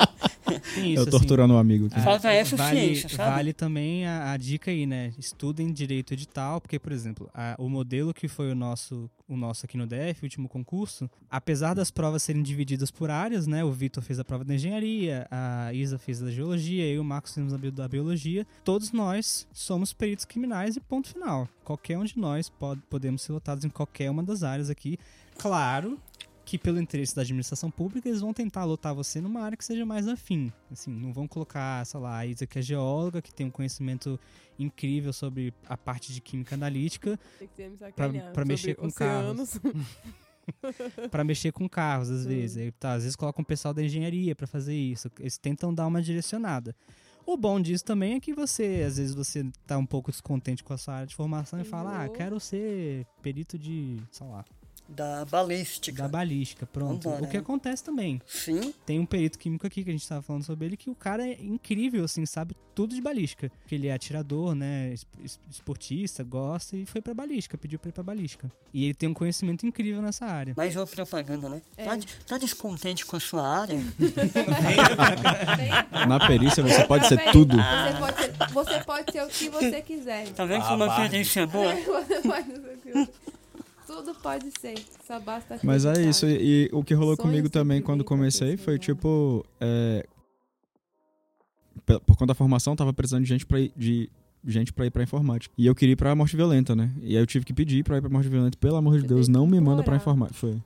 Tem 0.75 0.91
isso, 0.93 0.99
Eu 0.99 1.03
assim. 1.03 1.11
torturando 1.11 1.55
um 1.55 1.59
amigo 1.59 1.87
aqui. 1.87 2.01
Falta 2.01 2.33
essa 2.33 2.57
vale, 2.57 2.81
ciência, 2.81 3.09
sabe? 3.11 3.31
Vale 3.31 3.53
também 3.53 4.07
a, 4.07 4.33
a 4.33 4.37
dica 4.37 4.73
aí, 4.73 4.87
né? 4.87 5.13
Estudem 5.17 5.73
direito 5.73 6.13
edital, 6.15 6.61
porque, 6.61 6.81
por 6.81 6.91
exemplo, 6.91 7.31
a- 7.33 7.55
o 7.59 7.69
modelo 7.69 8.13
que 8.13 8.27
foi 8.27 8.51
o 8.51 8.55
nosso, 8.57 9.09
o 9.29 9.37
nosso 9.37 9.65
aqui 9.65 9.77
no 9.77 9.87
DF, 9.87 10.23
o 10.23 10.25
último 10.25 10.49
concurso, 10.49 11.11
apesar 11.31 11.75
das 11.75 11.91
provas 11.91 12.23
serem 12.23 12.43
divididas 12.43 12.91
por 12.91 13.11
áreas, 13.11 13.47
né? 13.47 13.65
O 13.65 13.73
Vitor 13.73 14.03
fez 14.03 14.19
a 14.19 14.25
prova 14.25 14.45
da 14.45 14.55
engenharia, 14.55 15.27
a 15.31 15.73
Isa 15.73 15.99
fez 15.99 16.23
a 16.23 16.27
da 16.27 16.31
geologia, 16.31 16.85
eu 16.87 16.97
e 16.97 16.99
o 16.99 17.05
Marcos 17.05 17.33
fizemos 17.33 17.53
a 17.53 17.57
da 17.57 17.89
biologia. 17.89 18.47
Todos 18.63 18.93
nós 18.93 19.47
somos 19.53 19.93
peritos 19.93 20.25
criminais 20.25 20.77
e 20.77 20.81
ponto 20.81 21.09
final. 21.09 21.49
Qualquer 21.65 21.97
um 21.99 22.05
de 22.05 22.19
nós 22.19 22.49
pode, 22.49 22.81
podemos 22.91 23.23
ser 23.23 23.33
lotados 23.33 23.65
em 23.65 23.71
qualquer 23.71 24.11
uma 24.11 24.23
das 24.23 24.43
áreas 24.43 24.69
aqui. 24.69 24.99
Claro 25.39 25.99
que 26.55 26.59
pelo 26.59 26.81
interesse 26.81 27.17
da 27.17 27.23
administração 27.23 27.69
pública 27.69 28.09
eles 28.09 28.21
vão 28.21 28.33
tentar 28.33 28.65
lotar 28.65 28.95
você 28.95 29.21
numa 29.21 29.41
área 29.41 29.57
que 29.57 29.65
seja 29.65 29.85
mais 29.85 30.07
afim. 30.07 30.53
Assim, 30.71 30.93
não 30.93 31.13
vão 31.13 31.27
colocar, 31.27 31.85
sei 31.85 31.99
lá, 31.99 32.19
a 32.19 32.27
Isa 32.27 32.47
que 32.47 32.61
é 32.61 32.63
geóloga, 32.63 33.21
que 33.21 33.35
tem 33.35 33.45
um 33.47 33.51
conhecimento 33.51 34.21
incrível 34.57 35.13
sobre 35.13 35.53
a 35.67 35.77
parte 35.77 36.13
de 36.13 36.21
química 36.21 36.55
analítica, 36.55 37.19
pra 38.33 38.45
mexer 38.45 38.77
com 38.77 38.87
oceanos. 38.87 39.59
para 41.11 41.25
mexer 41.25 41.51
com 41.51 41.69
carros 41.69 42.09
às 42.11 42.23
Sim. 42.23 42.29
vezes. 42.29 42.57
Aí, 42.59 42.71
tá, 42.71 42.93
às 42.93 43.03
vezes 43.03 43.17
colocam 43.17 43.43
o 43.43 43.47
pessoal 43.47 43.75
da 43.75 43.83
engenharia 43.83 44.37
para 44.37 44.47
fazer 44.47 44.77
isso. 44.77 45.11
Eles 45.19 45.37
tentam 45.39 45.75
dar 45.75 45.87
uma 45.89 46.01
direcionada. 46.01 46.77
O 47.27 47.37
bom 47.37 47.59
disso 47.59 47.85
também 47.85 48.15
é 48.15 48.21
que 48.21 48.33
você, 48.33 48.85
às 48.87 48.99
vezes 48.99 49.15
você 49.15 49.45
tá 49.67 49.77
um 49.79 49.87
pouco 49.87 50.11
descontente 50.11 50.63
com 50.63 50.73
a 50.75 50.77
sua 50.77 50.95
área 50.95 51.07
de 51.07 51.17
formação 51.17 51.59
e 51.59 51.65
fala: 51.65 52.03
"Ah, 52.03 52.05
Uhum. 52.05 52.13
quero 52.13 52.39
ser 52.39 53.07
perito 53.23 53.59
de, 53.59 53.97
sei 54.13 54.27
lá, 54.27 54.45
da 54.89 55.25
balística. 55.25 56.03
da 56.03 56.09
balística". 56.09 56.67
Pronto. 56.67 57.05
Vambora, 57.09 57.25
o 57.25 57.29
que 57.31 57.37
acontece 57.37 57.83
também. 57.83 58.21
Sim, 58.27 58.73
Tem 58.87 58.99
um 59.01 59.07
perito 59.07 59.39
químico 59.39 59.67
aqui 59.67 59.83
que 59.83 59.91
a 59.91 59.93
gente 59.93 60.07
tava 60.09 60.23
falando 60.23 60.45
sobre 60.45 60.67
ele, 60.67 60.77
que 60.77 60.91
o 60.91 60.95
cara 60.95 61.27
é 61.27 61.33
incrível, 61.41 62.05
assim, 62.05 62.25
sabe 62.27 62.55
tudo 62.75 62.95
de 62.95 63.01
balística. 63.01 63.51
Porque 63.61 63.75
ele 63.75 63.87
é 63.89 63.93
atirador, 63.95 64.55
né, 64.55 64.93
es- 64.93 65.07
es- 65.25 65.41
esportista, 65.51 66.23
gosta 66.25 66.77
e 66.77 66.85
foi 66.85 67.01
pra 67.01 67.15
balística, 67.15 67.57
pediu 67.57 67.79
pra 67.79 67.89
ir 67.89 67.93
pra 67.93 68.03
balística. 68.03 68.51
E 68.73 68.85
ele 68.85 68.95
tem 68.95 69.09
um 69.09 69.15
conhecimento 69.15 69.65
incrível 69.67 70.03
nessa 70.03 70.27
área. 70.27 70.55
mais 70.57 70.75
uma 70.77 70.87
propaganda, 70.87 71.49
né? 71.49 71.63
É. 71.77 71.85
Tá, 71.85 71.99
tá 72.27 72.39
descontente 72.39 73.07
com 73.07 73.17
a 73.17 73.21
sua 73.21 73.47
área? 73.47 73.79
Na 76.09 76.27
perícia 76.27 76.63
você 76.63 76.85
pode 76.85 77.07
ser 77.09 77.31
tudo. 77.33 77.57
Você 77.57 77.99
pode 77.99 78.21
ser, 78.21 78.33
você 78.53 78.81
pode 78.85 79.13
ser 79.13 79.23
o 79.23 79.29
que 79.29 79.49
você 79.49 79.81
quiser. 79.83 80.29
Tá 80.33 80.45
vendo 80.45 80.63
Ah, 80.65 80.69
como 80.69 80.85
a 80.85 80.87
Barbie. 80.89 81.11
perícia 81.11 81.41
é 81.41 81.47
boa? 81.47 81.75
Você 82.05 82.21
pode 82.23 82.47
ser 82.47 82.59
o 82.59 82.79
que 82.79 82.93
você- 82.93 83.09
Tudo 83.95 84.15
pode 84.17 84.51
ser. 84.61 84.75
Só 85.07 85.21
basta 85.21 85.59
Mas 85.63 85.85
é 85.85 85.91
acreditar. 85.91 86.11
isso, 86.11 86.27
e, 86.27 86.67
e 86.67 86.71
o 86.73 86.83
que 86.83 86.95
rolou 86.95 87.15
Sonhos 87.17 87.31
comigo 87.31 87.49
também 87.49 87.81
quando 87.81 88.03
comecei 88.05 88.57
foi 88.57 88.79
tipo. 88.79 89.45
é, 89.61 90.07
por 91.87 92.17
conta 92.17 92.27
da 92.27 92.35
formação, 92.35 92.75
tava 92.77 92.93
precisando 92.93 93.23
de 93.23 93.29
gente 93.29 93.45
pra 93.47 93.61
ir, 93.61 93.73
de 93.77 94.09
gente 94.45 94.73
pra 94.73 94.87
ir 94.87 94.91
pra 94.91 95.03
informática. 95.03 95.55
E 95.57 95.67
eu 95.67 95.75
queria 95.75 95.93
ir 95.93 95.97
pra 95.97 96.15
morte 96.15 96.37
violenta, 96.37 96.75
né? 96.75 96.93
E 97.01 97.17
aí 97.17 97.23
eu 97.23 97.27
tive 97.27 97.45
que 97.45 97.53
pedir 97.53 97.83
pra 97.85 97.99
ir 97.99 98.01
pra 98.01 98.11
morte 98.11 98.29
violenta. 98.29 98.57
Pelo 98.59 98.77
amor 98.77 99.01
de 99.01 99.07
Deus, 99.07 99.29
não 99.29 99.47
me 99.47 99.61
manda 99.61 99.83
pra 99.83 99.97
implorar. 99.97 100.01
informática. 100.01 100.39
Foi. 100.39 100.63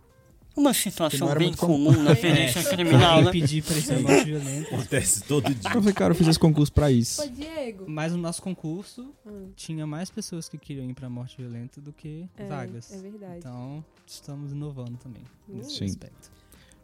Uma 0.58 0.74
situação 0.74 1.28
bem 1.34 1.46
muito 1.48 1.58
comum. 1.58 1.92
comum 1.92 2.02
na 2.02 2.16
perícia 2.16 2.64
criminal, 2.64 3.18
Eu 3.20 3.24
né? 3.26 3.30
pedi 3.30 3.62
pra 3.62 3.78
esse 3.78 3.92
negócio 3.92 4.24
violento. 4.26 4.74
Acontece 4.74 5.22
todo 5.22 5.54
dia. 5.54 5.70
Eu 5.70 5.80
falei, 5.80 5.94
cara, 5.94 6.10
eu 6.10 6.16
fiz 6.16 6.26
esse 6.26 6.38
concurso 6.38 6.72
pra 6.72 6.90
isso. 6.90 7.22
Ô, 7.22 7.26
Diego. 7.28 7.84
Mas 7.86 8.12
no 8.12 8.18
nosso 8.18 8.42
concurso, 8.42 9.14
Hum, 9.24 9.50
tinha 9.54 9.86
mais 9.86 10.10
pessoas 10.10 10.48
que 10.48 10.58
queriam 10.58 10.88
ir 10.90 10.94
pra 10.94 11.08
morte 11.08 11.36
violenta 11.38 11.80
do 11.80 11.92
que 11.92 12.28
é, 12.36 12.46
vagas. 12.46 12.92
É 12.92 12.98
verdade. 12.98 13.38
Então, 13.38 13.84
estamos 14.06 14.50
inovando 14.52 14.96
também 14.98 15.22
nesse 15.48 15.76
Sim. 15.76 15.84
aspecto. 15.84 16.30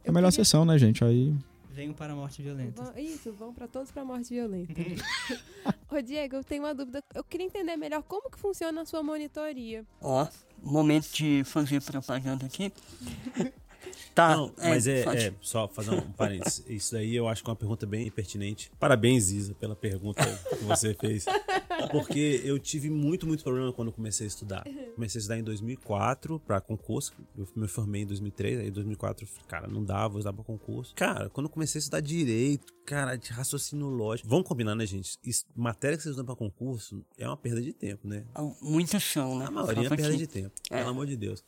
É 0.05 0.11
a 0.11 0.13
melhor 0.13 0.31
queria- 0.31 0.45
sessão, 0.45 0.65
né, 0.65 0.79
gente? 0.79 1.03
Aí. 1.03 1.35
Venham 1.73 1.93
para 1.93 2.13
a 2.13 2.17
morte 2.17 2.41
violenta. 2.41 2.95
Isso, 2.97 3.33
vão 3.33 3.53
pra 3.53 3.67
todos 3.67 3.91
pra 3.91 4.05
morte 4.05 4.29
violenta. 4.33 4.73
Ô, 5.91 6.01
Diego, 6.01 6.37
eu 6.37 6.45
tenho 6.45 6.63
uma 6.63 6.73
dúvida. 6.73 7.03
Eu 7.13 7.25
queria 7.25 7.47
entender 7.47 7.77
melhor 7.77 8.01
como 8.05 8.31
que 8.31 8.39
funciona 8.39 8.83
a 8.83 8.85
sua 8.85 9.03
monitoria. 9.03 9.85
Ó, 10.01 10.25
momento 10.63 11.11
de 11.13 11.43
fazer 11.45 11.83
propaganda 11.83 12.47
aqui. 12.47 12.73
Tá, 14.15 14.37
Não, 14.37 14.53
mas 14.59 14.87
é, 14.87 15.01
é, 15.01 15.35
só 15.41 15.67
fazer 15.67 15.91
um 15.91 16.01
parênteses. 16.13 16.65
Isso 16.69 16.93
daí 16.95 17.17
eu 17.17 17.27
acho 17.27 17.43
que 17.43 17.51
é 17.51 17.53
uma 17.53 17.57
pergunta 17.57 17.85
bem 17.85 18.09
pertinente. 18.11 18.71
Parabéns, 18.79 19.31
Isa, 19.31 19.55
pela 19.55 19.75
pergunta 19.75 20.23
que 20.57 20.65
você 20.65 20.95
fez. 20.95 21.25
Porque 21.91 22.41
eu 22.45 22.59
tive 22.59 22.89
muito, 22.91 23.27
muito 23.27 23.43
problema 23.43 23.73
quando 23.73 23.91
comecei 23.93 24.27
a 24.27 24.29
estudar. 24.29 24.65
Comecei 24.95 25.19
a 25.19 25.21
estudar 25.21 25.39
em 25.39 25.43
2004 25.43 26.39
para 26.41 26.61
concurso. 26.61 27.13
Eu 27.37 27.49
me 27.57 27.67
formei 27.67 28.03
em 28.03 28.07
2003, 28.07 28.61
aí 28.61 28.69
em 28.69 28.73
2004, 28.73 29.27
cara, 29.49 29.67
não 29.67 29.85
dava, 29.85 30.15
eu 30.15 30.19
estudava 30.21 30.37
pra 30.37 30.45
concurso. 30.45 30.95
Cara, 30.95 31.29
quando 31.31 31.47
eu 31.47 31.51
comecei 31.51 31.79
a 31.79 31.81
estudar 31.81 32.01
direito, 32.01 32.73
cara, 32.87 33.17
de 33.17 33.31
raciocínio 33.33 33.89
lógico. 33.89 34.29
Vamos 34.29 34.47
combinar, 34.47 34.75
né, 34.77 34.87
gente? 34.87 35.19
Isso- 35.25 35.45
matéria 35.57 35.97
que 35.97 36.03
vocês 36.05 36.13
estudam 36.13 36.27
pra 36.27 36.37
concurso 36.37 37.05
é 37.19 37.27
uma 37.27 37.37
perda 37.37 37.61
de 37.61 37.73
tempo, 37.73 38.07
né? 38.07 38.25
Ah, 38.35 38.43
Muitas 38.63 39.03
são, 39.03 39.39
né? 39.39 39.47
A 39.47 39.51
maioria 39.51 39.87
é 39.87 39.89
perda 39.89 40.13
que- 40.13 40.17
de 40.19 40.27
tempo, 40.29 40.53
É. 40.71 40.79
pelo 40.79 40.91
amor 40.91 41.07
de 41.07 41.17
Deus. 41.17 41.43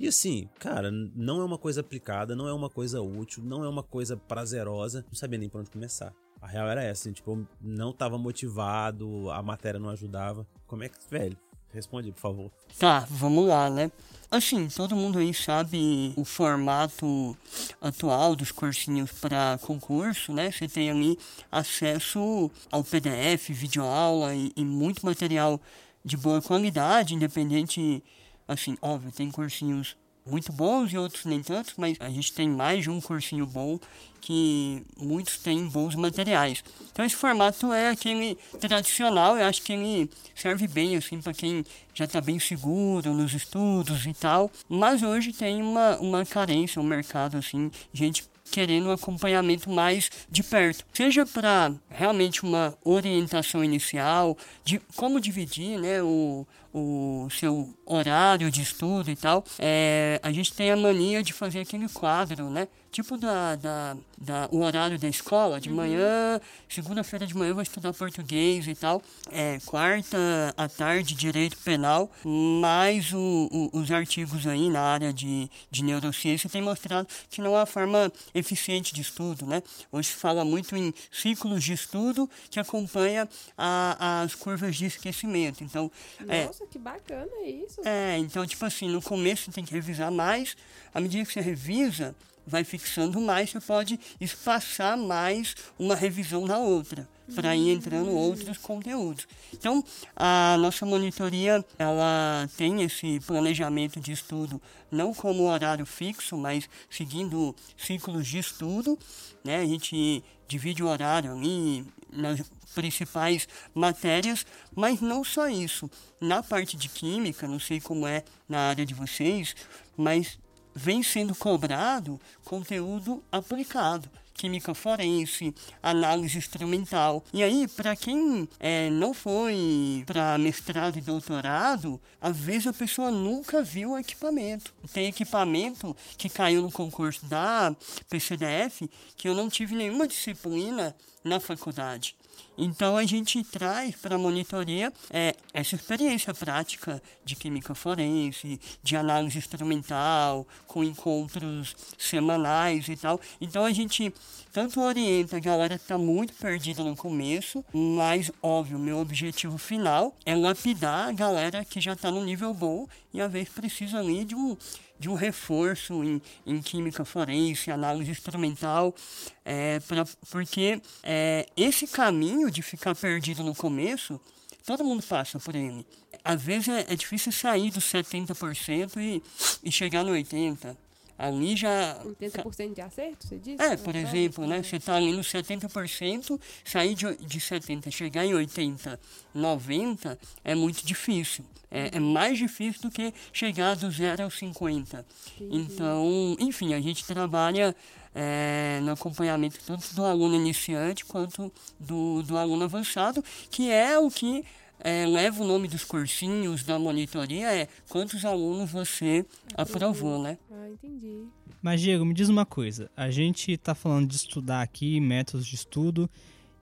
E 0.00 0.08
assim, 0.08 0.48
cara, 0.58 0.90
não 0.90 1.42
é 1.42 1.44
uma 1.44 1.58
coisa 1.58 1.82
aplicada, 1.82 2.34
não 2.34 2.48
é 2.48 2.54
uma 2.54 2.70
coisa 2.70 3.02
útil, 3.02 3.44
não 3.44 3.62
é 3.62 3.68
uma 3.68 3.82
coisa 3.82 4.16
prazerosa. 4.16 5.04
Não 5.06 5.14
sabia 5.14 5.38
nem 5.38 5.46
por 5.46 5.60
onde 5.60 5.70
começar. 5.70 6.14
A 6.40 6.46
real 6.46 6.66
era 6.70 6.82
essa, 6.82 7.02
assim, 7.02 7.12
tipo, 7.12 7.32
eu 7.32 7.46
não 7.60 7.92
tava 7.92 8.16
motivado, 8.16 9.30
a 9.30 9.42
matéria 9.42 9.78
não 9.78 9.90
ajudava. 9.90 10.46
Como 10.66 10.82
é 10.82 10.88
que, 10.88 10.96
velho? 11.10 11.36
Responde, 11.70 12.10
por 12.12 12.18
favor. 12.18 12.50
Tá, 12.78 13.06
vamos 13.10 13.46
lá, 13.46 13.68
né? 13.68 13.92
Assim, 14.30 14.68
todo 14.68 14.96
mundo 14.96 15.18
aí 15.18 15.34
sabe 15.34 16.14
o 16.16 16.24
formato 16.24 17.36
atual 17.78 18.34
dos 18.34 18.50
cursinhos 18.50 19.12
para 19.12 19.58
concurso, 19.60 20.32
né? 20.32 20.50
Você 20.50 20.66
tem 20.66 20.90
ali 20.90 21.18
acesso 21.52 22.50
ao 22.72 22.82
PDF, 22.82 23.50
videoaula 23.50 24.34
e, 24.34 24.50
e 24.56 24.64
muito 24.64 25.04
material 25.04 25.60
de 26.02 26.16
boa 26.16 26.40
qualidade, 26.40 27.14
independente, 27.14 28.02
assim, 28.50 28.76
óbvio, 28.82 29.12
tem 29.12 29.30
cursinhos 29.30 29.96
muito 30.26 30.52
bons 30.52 30.92
e 30.92 30.98
outros 30.98 31.24
nem 31.24 31.42
tanto, 31.42 31.74
mas 31.76 31.96
a 31.98 32.08
gente 32.10 32.32
tem 32.32 32.48
mais 32.48 32.82
de 32.82 32.90
um 32.90 33.00
cursinho 33.00 33.46
bom 33.46 33.78
que 34.20 34.84
muitos 34.98 35.38
têm 35.38 35.66
bons 35.66 35.94
materiais. 35.94 36.62
Então 36.92 37.04
esse 37.04 37.16
formato 37.16 37.72
é 37.72 37.88
aquele 37.88 38.36
tradicional, 38.60 39.36
eu 39.36 39.46
acho 39.46 39.62
que 39.62 39.72
ele 39.72 40.10
serve 40.34 40.68
bem 40.68 40.96
assim 40.96 41.20
para 41.20 41.32
quem 41.32 41.64
já 41.94 42.04
está 42.04 42.20
bem 42.20 42.38
seguro 42.38 43.14
nos 43.14 43.32
estudos 43.32 44.04
e 44.06 44.12
tal, 44.12 44.50
mas 44.68 45.02
hoje 45.02 45.32
tem 45.32 45.62
uma, 45.62 45.96
uma 45.98 46.24
carência, 46.24 46.80
um 46.80 46.84
mercado 46.84 47.38
assim, 47.38 47.70
gente 47.92 48.29
querendo 48.50 48.88
um 48.88 48.92
acompanhamento 48.92 49.70
mais 49.70 50.10
de 50.30 50.42
perto. 50.42 50.84
Seja 50.92 51.24
para 51.24 51.72
realmente 51.88 52.42
uma 52.42 52.76
orientação 52.84 53.64
inicial, 53.64 54.36
de 54.64 54.80
como 54.96 55.20
dividir 55.20 55.78
né, 55.78 56.02
o, 56.02 56.46
o 56.72 57.28
seu 57.30 57.72
horário 57.86 58.50
de 58.50 58.62
estudo 58.62 59.10
e 59.10 59.16
tal. 59.16 59.44
É, 59.58 60.20
a 60.22 60.32
gente 60.32 60.52
tem 60.52 60.70
a 60.70 60.76
mania 60.76 61.22
de 61.22 61.32
fazer 61.32 61.60
aquele 61.60 61.88
quadro, 61.88 62.50
né? 62.50 62.68
Tipo 62.90 63.16
da, 63.16 63.54
da, 63.54 63.96
da 64.18 64.48
o 64.50 64.62
horário 64.62 64.98
da 64.98 65.08
escola, 65.08 65.60
de 65.60 65.70
manhã, 65.70 66.40
segunda-feira 66.68 67.24
de 67.24 67.36
manhã 67.36 67.50
eu 67.50 67.54
vou 67.54 67.62
estudar 67.62 67.92
português 67.92 68.66
e 68.66 68.74
tal. 68.74 69.00
É, 69.30 69.60
quarta 69.64 70.18
à 70.56 70.68
tarde, 70.68 71.14
direito 71.14 71.56
penal, 71.58 72.10
mais 72.24 73.12
o, 73.12 73.48
o, 73.72 73.78
os 73.78 73.92
artigos 73.92 74.44
aí 74.44 74.68
na 74.68 74.80
área 74.80 75.12
de, 75.12 75.48
de 75.70 75.84
neurociência 75.84 76.50
têm 76.50 76.62
mostrado 76.62 77.06
que 77.28 77.40
não 77.40 77.54
é 77.54 77.60
uma 77.60 77.66
forma 77.66 78.12
eficiente 78.34 78.92
de 78.92 79.02
estudo, 79.02 79.46
né? 79.46 79.62
Hoje 79.92 80.08
se 80.08 80.16
fala 80.16 80.44
muito 80.44 80.76
em 80.76 80.92
ciclos 81.12 81.62
de 81.62 81.74
estudo 81.74 82.28
que 82.50 82.58
acompanha 82.58 83.28
a, 83.56 84.22
as 84.22 84.34
curvas 84.34 84.74
de 84.74 84.86
esquecimento. 84.86 85.62
Então, 85.62 85.90
é, 86.26 86.46
Nossa, 86.46 86.64
é, 86.64 86.66
que 86.66 86.78
bacana 86.78 87.46
isso. 87.46 87.80
É, 87.84 88.18
então, 88.18 88.44
tipo 88.44 88.64
assim, 88.64 88.88
no 88.88 89.00
começo 89.00 89.52
tem 89.52 89.64
que 89.64 89.72
revisar 89.72 90.10
mais, 90.10 90.56
à 90.92 91.00
medida 91.00 91.24
que 91.24 91.32
você 91.32 91.40
revisa, 91.40 92.16
vai 92.50 92.64
fixando 92.64 93.20
mais, 93.20 93.50
você 93.50 93.60
pode 93.60 93.98
espaçar 94.20 94.96
mais 94.98 95.54
uma 95.78 95.94
revisão 95.94 96.44
na 96.44 96.58
outra, 96.58 97.08
para 97.34 97.54
ir 97.54 97.70
entrando 97.70 98.10
outros 98.10 98.58
conteúdos. 98.58 99.26
Então, 99.54 99.84
a 100.16 100.56
nossa 100.58 100.84
monitoria, 100.84 101.64
ela 101.78 102.48
tem 102.56 102.82
esse 102.82 103.20
planejamento 103.20 104.00
de 104.00 104.12
estudo 104.12 104.60
não 104.90 105.14
como 105.14 105.48
horário 105.48 105.86
fixo, 105.86 106.36
mas 106.36 106.68
seguindo 106.90 107.54
ciclos 107.76 108.26
de 108.26 108.38
estudo, 108.38 108.98
né? 109.44 109.60
A 109.60 109.66
gente 109.66 110.24
divide 110.48 110.82
o 110.82 110.88
horário 110.88 111.32
ali 111.32 111.86
nas 112.12 112.42
principais 112.74 113.46
matérias, 113.72 114.44
mas 114.74 115.00
não 115.00 115.22
só 115.22 115.48
isso. 115.48 115.88
Na 116.20 116.42
parte 116.42 116.76
de 116.76 116.88
química, 116.88 117.46
não 117.46 117.60
sei 117.60 117.80
como 117.80 118.06
é 118.06 118.24
na 118.48 118.68
área 118.68 118.84
de 118.84 118.94
vocês, 118.94 119.54
mas 119.96 120.38
vem 120.74 121.02
sendo 121.02 121.34
cobrado 121.34 122.20
conteúdo 122.44 123.22
aplicado 123.30 124.10
química 124.40 124.72
forense, 124.72 125.54
análise 125.82 126.38
instrumental. 126.38 127.22
E 127.30 127.42
aí, 127.42 127.68
para 127.68 127.94
quem 127.94 128.48
é, 128.58 128.88
não 128.88 129.12
foi 129.12 130.02
para 130.06 130.38
mestrado 130.38 130.96
e 130.96 131.02
doutorado, 131.02 132.00
às 132.18 132.38
vezes 132.38 132.68
a 132.68 132.72
pessoa 132.72 133.10
nunca 133.10 133.62
viu 133.62 133.90
o 133.90 133.98
equipamento. 133.98 134.72
Tem 134.94 135.08
equipamento 135.08 135.94
que 136.16 136.30
caiu 136.30 136.62
no 136.62 136.72
concurso 136.72 137.26
da 137.26 137.76
PCDF 138.08 138.88
que 139.14 139.28
eu 139.28 139.34
não 139.34 139.50
tive 139.50 139.74
nenhuma 139.74 140.08
disciplina 140.08 140.96
na 141.22 141.38
faculdade. 141.38 142.16
Então 142.62 142.94
a 142.94 143.06
gente 143.06 143.42
traz 143.42 143.96
para 143.96 144.16
a 144.16 144.18
monitoria 144.18 144.92
é, 145.08 145.34
essa 145.54 145.74
experiência 145.74 146.34
prática 146.34 147.02
de 147.24 147.34
química 147.34 147.74
forense, 147.74 148.60
de 148.82 148.96
análise 148.96 149.38
instrumental, 149.38 150.46
com 150.66 150.84
encontros 150.84 151.74
semanais 151.96 152.86
e 152.86 152.96
tal. 152.96 153.18
Então 153.40 153.64
a 153.64 153.72
gente 153.72 154.12
tanto 154.52 154.78
orienta 154.78 155.38
a 155.38 155.40
galera 155.40 155.78
que 155.78 155.84
está 155.84 155.96
muito 155.96 156.34
perdida 156.34 156.84
no 156.84 156.94
começo, 156.94 157.64
mas 157.72 158.30
óbvio, 158.42 158.78
meu 158.78 158.98
objetivo 158.98 159.56
final 159.56 160.14
é 160.26 160.36
lapidar 160.36 161.08
a 161.08 161.12
galera 161.12 161.64
que 161.64 161.80
já 161.80 161.94
está 161.94 162.10
no 162.10 162.22
nível 162.22 162.52
bom 162.52 162.86
e 163.14 163.22
às 163.22 163.32
vezes 163.32 163.48
precisa 163.48 164.00
ali 164.00 164.22
de 164.22 164.34
um 164.34 164.54
de 165.00 165.08
um 165.08 165.14
reforço 165.14 166.04
em, 166.04 166.20
em 166.46 166.60
química 166.60 167.06
forense, 167.06 167.70
análise 167.70 168.10
instrumental, 168.10 168.94
é, 169.42 169.80
pra, 169.80 170.04
porque 170.30 170.80
é, 171.02 171.46
esse 171.56 171.86
caminho 171.86 172.49
de 172.50 172.62
ficar 172.62 172.94
perdido 172.94 173.42
no 173.42 173.54
começo, 173.54 174.20
todo 174.66 174.84
mundo 174.84 175.02
passa 175.02 175.38
por 175.38 175.54
ele. 175.54 175.86
Às 176.24 176.42
vezes 176.42 176.68
é, 176.68 176.92
é 176.92 176.96
difícil 176.96 177.32
sair 177.32 177.70
dos 177.70 177.84
70% 177.84 178.96
e, 178.98 179.22
e 179.64 179.72
chegar 179.72 180.04
no 180.04 180.12
80%. 180.12 180.76
Ali 181.20 181.54
já. 181.54 182.00
80% 182.02 182.74
de 182.74 182.80
acerto, 182.80 183.26
você 183.26 183.36
disse? 183.36 183.62
É, 183.62 183.76
por 183.76 183.94
exemplo, 183.94 184.46
né? 184.46 184.62
Você 184.62 184.76
está 184.76 184.94
ali 184.94 185.12
no 185.12 185.20
70%, 185.20 186.40
sair 186.64 186.94
de, 186.94 187.14
de 187.16 187.38
70%, 187.38 187.90
chegar 187.90 188.24
em 188.24 188.32
80%, 188.32 188.98
90% 189.36 190.18
é 190.42 190.54
muito 190.54 190.82
difícil. 190.86 191.44
É, 191.70 191.98
é, 191.98 192.00
mais 192.00 192.38
difícil 192.38 192.80
do 192.80 192.90
que 192.90 193.12
chegar 193.34 193.76
do 193.76 193.90
zero 193.90 194.24
aos 194.24 194.38
50. 194.38 195.04
Então, 195.42 196.36
enfim, 196.40 196.72
a 196.72 196.80
gente 196.80 197.04
trabalha 197.04 197.76
é, 198.14 198.80
no 198.82 198.92
acompanhamento 198.92 199.58
tanto 199.64 199.94
do 199.94 200.04
aluno 200.04 200.34
iniciante 200.34 201.04
quanto 201.04 201.52
do, 201.78 202.22
do 202.22 202.36
aluno 202.36 202.64
avançado, 202.64 203.22
que 203.50 203.70
é 203.70 203.98
o 203.98 204.10
que 204.10 204.44
é, 204.80 205.06
leva 205.06 205.42
o 205.42 205.46
nome 205.46 205.68
dos 205.68 205.84
cursinhos, 205.84 206.64
da 206.64 206.78
monitoria, 206.78 207.52
é 207.52 207.68
quantos 207.88 208.24
alunos 208.24 208.70
você 208.70 209.24
aprovou, 209.54 210.22
né? 210.22 210.38
Ah, 210.50 210.68
entendi. 210.70 211.24
Mas, 211.62 211.80
Diego, 211.80 212.04
me 212.04 212.14
diz 212.14 212.28
uma 212.28 212.46
coisa. 212.46 212.90
A 212.96 213.10
gente 213.10 213.52
está 213.52 213.74
falando 213.74 214.08
de 214.08 214.16
estudar 214.16 214.62
aqui, 214.62 214.98
métodos 214.98 215.46
de 215.46 215.54
estudo, 215.54 216.08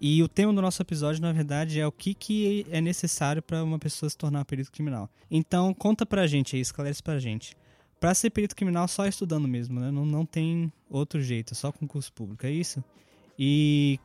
e 0.00 0.22
o 0.22 0.28
tema 0.28 0.52
do 0.52 0.62
nosso 0.62 0.82
episódio, 0.82 1.22
na 1.22 1.32
verdade, 1.32 1.80
é 1.80 1.87
o 1.87 1.92
que, 1.92 2.14
que 2.14 2.66
é 2.70 2.80
necessário 2.80 3.42
para 3.42 3.62
uma 3.62 3.78
pessoa 3.78 4.08
se 4.11 4.16
tornar 4.16 4.44
perito 4.44 4.70
criminal. 4.70 5.08
Então, 5.30 5.72
conta 5.74 6.04
pra 6.04 6.26
gente 6.26 6.56
aí, 6.56 6.62
esclarece 6.62 7.02
pra 7.02 7.18
gente. 7.18 7.56
Pra 8.00 8.14
ser 8.14 8.30
perito 8.30 8.54
criminal, 8.54 8.87
só 8.87 9.06
estudando 9.06 9.48
mesmo, 9.48 9.80
né? 9.80 9.90
Não, 9.90 10.06
não 10.06 10.24
tem 10.24 10.72
outro 10.88 11.20
jeito, 11.20 11.52
é 11.52 11.56
só 11.56 11.72
concurso 11.72 12.12
público, 12.12 12.46
é 12.46 12.50
isso? 12.50 12.82
E 13.38 13.98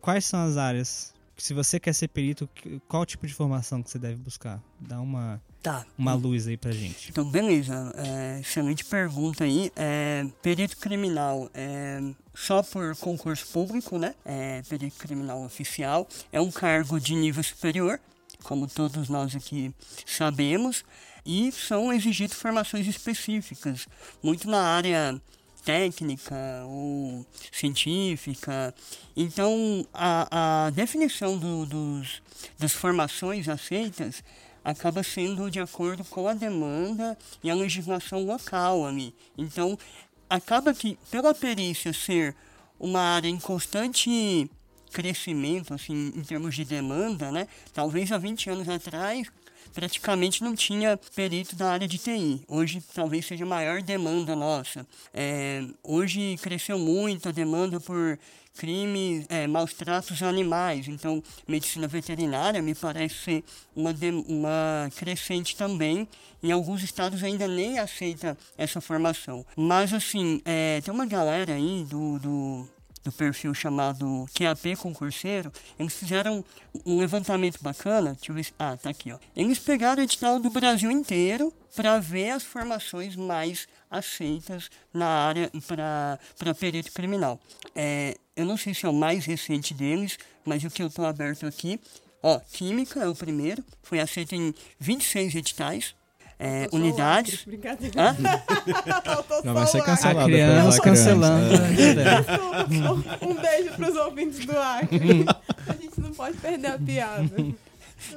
quais 0.00 0.24
são 0.24 0.44
as 0.44 0.56
áreas 0.56 1.12
se 1.42 1.54
você 1.54 1.80
quer 1.80 1.92
ser 1.92 2.06
perito, 2.06 2.48
qual 2.86 3.04
tipo 3.04 3.26
de 3.26 3.34
formação 3.34 3.82
que 3.82 3.90
você 3.90 3.98
deve 3.98 4.14
buscar? 4.14 4.62
Dá 4.78 5.00
uma, 5.00 5.42
tá. 5.60 5.84
uma 5.98 6.14
luz 6.14 6.46
aí 6.46 6.56
pra 6.56 6.70
gente. 6.70 7.10
Então, 7.10 7.28
beleza. 7.28 7.92
É, 7.96 8.40
excelente 8.40 8.84
pergunta 8.84 9.42
aí. 9.42 9.72
É, 9.74 10.24
perito 10.40 10.76
criminal 10.76 11.50
é 11.52 12.00
só 12.32 12.62
por 12.62 12.94
concurso 12.96 13.44
público, 13.52 13.98
né? 13.98 14.14
É, 14.24 14.62
perito 14.68 14.96
criminal 14.98 15.44
oficial. 15.44 16.06
É 16.30 16.40
um 16.40 16.50
cargo 16.50 17.00
de 17.00 17.14
nível 17.14 17.42
superior, 17.42 17.98
como 18.44 18.68
todos 18.68 19.08
nós 19.08 19.34
aqui 19.34 19.74
sabemos. 20.06 20.84
E 21.24 21.52
são 21.52 21.92
exigidas 21.92 22.36
formações 22.36 22.86
específicas, 22.86 23.86
muito 24.22 24.48
na 24.48 24.60
área 24.60 25.20
técnica 25.64 26.34
ou 26.66 27.24
científica. 27.50 28.74
Então, 29.16 29.86
a, 29.94 30.66
a 30.66 30.70
definição 30.70 31.38
do, 31.38 31.66
dos, 31.66 32.22
das 32.58 32.72
formações 32.72 33.48
aceitas 33.48 34.22
acaba 34.64 35.02
sendo 35.02 35.50
de 35.50 35.60
acordo 35.60 36.04
com 36.04 36.28
a 36.28 36.34
demanda 36.34 37.16
e 37.42 37.50
a 37.50 37.54
legislação 37.54 38.24
local 38.24 38.86
ali. 38.86 39.14
Então, 39.36 39.78
acaba 40.28 40.72
que, 40.72 40.98
pela 41.10 41.34
perícia 41.34 41.92
ser 41.92 42.34
uma 42.78 43.00
área 43.00 43.28
em 43.28 43.38
constante 43.38 44.50
crescimento, 44.92 45.72
assim, 45.72 46.12
em 46.14 46.22
termos 46.22 46.54
de 46.54 46.64
demanda, 46.64 47.30
né? 47.32 47.48
Talvez 47.72 48.12
há 48.12 48.18
20 48.18 48.50
anos 48.50 48.68
atrás 48.68 49.28
praticamente 49.72 50.42
não 50.42 50.54
tinha 50.54 50.98
perito 51.14 51.56
da 51.56 51.70
área 51.70 51.88
de 51.88 51.98
TI. 51.98 52.42
Hoje 52.48 52.82
talvez 52.94 53.26
seja 53.26 53.44
a 53.44 53.48
maior 53.48 53.82
demanda 53.82 54.36
nossa. 54.36 54.86
É, 55.12 55.64
hoje 55.82 56.36
cresceu 56.40 56.78
muito 56.78 57.28
a 57.28 57.32
demanda 57.32 57.80
por 57.80 58.18
crimes, 58.54 59.26
é, 59.28 59.46
maus 59.46 59.72
tratos 59.72 60.22
a 60.22 60.28
animais. 60.28 60.88
Então, 60.88 61.22
medicina 61.46 61.88
veterinária 61.88 62.60
me 62.60 62.74
parece 62.74 63.14
ser 63.14 63.44
uma, 63.74 63.92
de, 63.92 64.10
uma 64.10 64.90
crescente 64.96 65.56
também. 65.56 66.08
Em 66.42 66.52
alguns 66.52 66.82
estados 66.82 67.22
ainda 67.22 67.46
nem 67.46 67.78
aceita 67.78 68.36
essa 68.56 68.80
formação. 68.80 69.44
Mas, 69.56 69.92
assim, 69.92 70.40
é, 70.44 70.80
tem 70.80 70.92
uma 70.92 71.06
galera 71.06 71.54
aí 71.54 71.84
do, 71.88 72.18
do 72.18 72.68
do 73.04 73.10
perfil 73.10 73.52
chamado 73.54 74.26
QAP 74.32 74.76
Concurseiro, 74.76 75.52
eles 75.78 75.92
fizeram 75.92 76.44
um 76.86 76.98
levantamento 76.98 77.58
bacana. 77.60 78.14
Deixa 78.14 78.30
eu 78.30 78.34
ver 78.34 78.44
se, 78.44 78.52
Ah, 78.58 78.76
tá 78.76 78.90
aqui, 78.90 79.12
ó. 79.12 79.18
Eles 79.36 79.58
pegaram 79.58 80.02
edital 80.02 80.38
do 80.38 80.50
Brasil 80.50 80.90
inteiro 80.90 81.52
para 81.74 81.98
ver 81.98 82.30
as 82.30 82.42
formações 82.42 83.16
mais 83.16 83.66
aceitas 83.90 84.70
na 84.92 85.06
área 85.06 85.50
para 85.66 86.54
perito 86.54 86.92
criminal. 86.92 87.40
É, 87.74 88.16
eu 88.36 88.44
não 88.44 88.56
sei 88.56 88.74
se 88.74 88.86
é 88.86 88.88
o 88.88 88.92
mais 88.92 89.24
recente 89.26 89.74
deles, 89.74 90.18
mas 90.44 90.62
o 90.64 90.70
que 90.70 90.82
eu 90.82 90.86
estou 90.86 91.04
aberto 91.04 91.46
aqui. 91.46 91.80
Ó, 92.22 92.38
Química 92.38 93.00
é 93.00 93.08
o 93.08 93.14
primeiro, 93.16 93.64
foi 93.82 93.98
aceito 93.98 94.34
em 94.34 94.54
26 94.78 95.34
editais. 95.34 95.94
É, 96.44 96.68
unidades. 96.72 97.46
Hã? 97.96 98.16
Já 99.44 99.52
vai 99.52 99.66
só 99.66 99.72
ser 99.72 99.82
cancelado. 99.84 100.20
A 100.20 100.24
criança 100.24 100.82
cancelando. 100.82 101.58
criança. 101.74 102.32
É. 103.20 103.26
Um 103.26 103.34
beijo 103.34 103.72
pros 103.76 103.96
ouvintes 103.96 104.44
do 104.44 104.58
Acre. 104.58 105.24
A 105.68 105.72
gente 105.74 106.00
não 106.00 106.12
pode 106.12 106.36
perder 106.38 106.66
a 106.66 106.78
piada. 106.78 107.30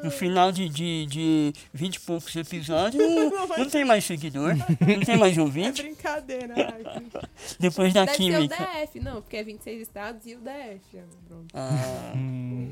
No 0.04 0.10
final 0.10 0.52
de, 0.52 0.68
de, 0.68 1.06
de 1.06 1.54
20 1.72 1.96
e 1.96 2.00
poucos 2.00 2.36
episódios, 2.36 3.04
não, 3.08 3.48
não 3.60 3.70
tem 3.70 3.86
mais 3.86 4.04
seguidor, 4.04 4.56
não 4.56 5.00
tem 5.02 5.16
mais 5.16 5.38
É 5.38 5.42
ouvinte. 5.42 5.84
brincadeira, 5.84 6.56
Acre. 6.70 7.06
Depois 7.60 7.94
da 7.94 8.04
Deve 8.06 8.18
ser 8.18 8.24
o 8.24 8.36
química. 8.36 8.56
DF, 8.84 9.00
não, 9.00 9.22
porque 9.22 9.38
é 9.38 9.44
26 9.44 9.82
estados 9.84 10.26
e 10.26 10.34
o 10.34 10.40
DF. 10.40 10.80
Pronto, 11.28 11.46
Ah, 11.54 12.14
Hum, 12.16 12.72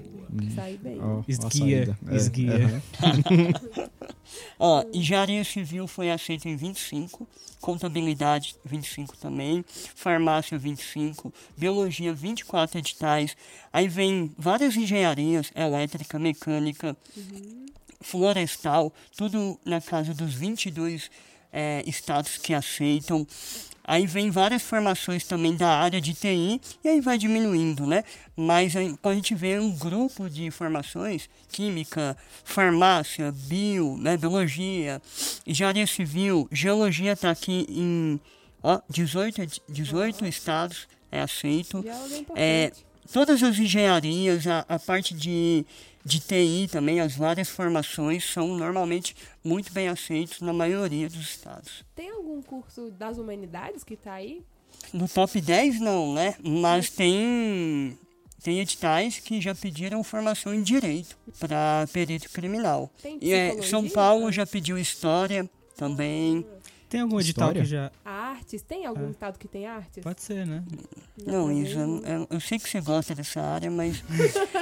saí 0.55 0.75
bem. 0.77 0.99
A 0.99 1.21
Esguia, 1.27 1.85
saída. 1.85 1.97
É, 2.09 2.15
esguia. 2.15 2.81
aham. 3.03 3.89
ó, 4.59 4.83
engenharia 4.93 5.43
civil 5.43 5.87
foi 5.87 6.11
aceita 6.11 6.49
em 6.49 6.55
25, 6.55 7.27
contabilidade 7.61 8.55
25 8.65 9.17
também, 9.17 9.63
farmácia 9.95 10.57
25, 10.57 11.33
biologia 11.57 12.13
24 12.13 12.79
editais. 12.79 13.35
Aí 13.71 13.87
vem 13.87 14.33
várias 14.37 14.75
engenharias, 14.75 15.51
elétrica, 15.55 16.19
mecânica, 16.19 16.95
florestal, 18.01 18.93
tudo 19.15 19.59
na 19.65 19.79
casa 19.79 20.13
dos 20.13 20.33
22 20.33 21.09
eh, 21.51 21.83
estados 21.85 22.37
que 22.37 22.53
aceitam. 22.53 23.25
Aí 23.85 24.07
vem 24.07 24.31
várias 24.31 24.61
formações 24.61 25.25
também 25.25 25.55
da 25.57 25.67
área 25.69 25.99
de 25.99 26.13
TI 26.13 26.61
e 26.83 26.87
aí 26.87 27.01
vai 27.01 27.17
diminuindo, 27.17 27.85
né? 27.85 28.03
Mas 28.35 28.75
aí, 28.75 28.95
quando 29.01 29.13
a 29.13 29.15
gente 29.15 29.35
vê 29.35 29.59
um 29.59 29.71
grupo 29.75 30.29
de 30.29 30.49
formações, 30.51 31.29
química, 31.51 32.15
farmácia, 32.45 33.31
bio, 33.31 33.97
né, 33.97 34.15
biologia, 34.15 35.01
engenharia 35.45 35.85
civil, 35.85 36.47
geologia 36.51 37.11
está 37.11 37.29
aqui 37.31 37.65
em 37.69 38.19
ó, 38.61 38.79
18, 38.89 39.41
ed- 39.41 39.61
18 39.67 40.25
estados, 40.25 40.87
é 41.11 41.19
aceito. 41.21 41.83
É, 42.35 42.71
todas 43.11 43.41
as 43.43 43.57
engenharias, 43.57 44.45
a, 44.47 44.65
a 44.67 44.79
parte 44.79 45.13
de, 45.13 45.65
de 46.03 46.19
TI 46.19 46.67
também, 46.71 46.99
as 46.99 47.15
várias 47.15 47.49
formações 47.49 48.23
são 48.25 48.55
normalmente 48.57 49.15
muito 49.43 49.71
bem 49.73 49.87
aceitos 49.87 50.41
na 50.41 50.53
maioria 50.53 51.09
dos 51.09 51.21
estados. 51.21 51.83
Tem 51.95 52.09
algum 52.09 52.41
curso 52.41 52.91
das 52.91 53.17
humanidades 53.17 53.83
que 53.83 53.95
tá 53.95 54.13
aí? 54.13 54.41
No 54.91 55.07
top 55.07 55.39
10 55.39 55.79
não, 55.79 56.13
né? 56.13 56.35
Mas 56.43 56.89
tem, 56.89 57.97
tem 58.43 58.59
editais 58.59 59.19
que 59.19 59.39
já 59.39 59.55
pediram 59.55 60.03
formação 60.03 60.53
em 60.53 60.61
direito 60.61 61.17
para 61.39 61.87
perito 61.91 62.29
criminal. 62.29 62.91
Tem 63.01 63.17
E 63.21 63.33
é? 63.33 63.61
São 63.61 63.87
Paulo 63.87 64.31
já 64.31 64.45
pediu 64.45 64.77
história 64.77 65.49
também. 65.77 66.45
Tem 66.93 67.01
algum 67.01 67.19
edital 67.19 67.47
História? 67.47 67.63
que 67.63 67.67
já. 67.67 67.91
Artes? 68.05 68.61
Tem 68.61 68.85
algum 68.85 69.09
estado 69.09 69.39
que 69.39 69.47
tem 69.47 69.65
artes? 69.65 70.03
Pode 70.03 70.21
ser, 70.21 70.45
né? 70.45 70.63
Não, 71.25 71.51
Isa, 71.51 71.79
eu, 71.79 72.27
eu 72.29 72.39
sei 72.39 72.59
que 72.59 72.69
você 72.69 72.79
gosta 72.81 73.15
dessa 73.15 73.41
área, 73.41 73.71
mas. 73.71 74.03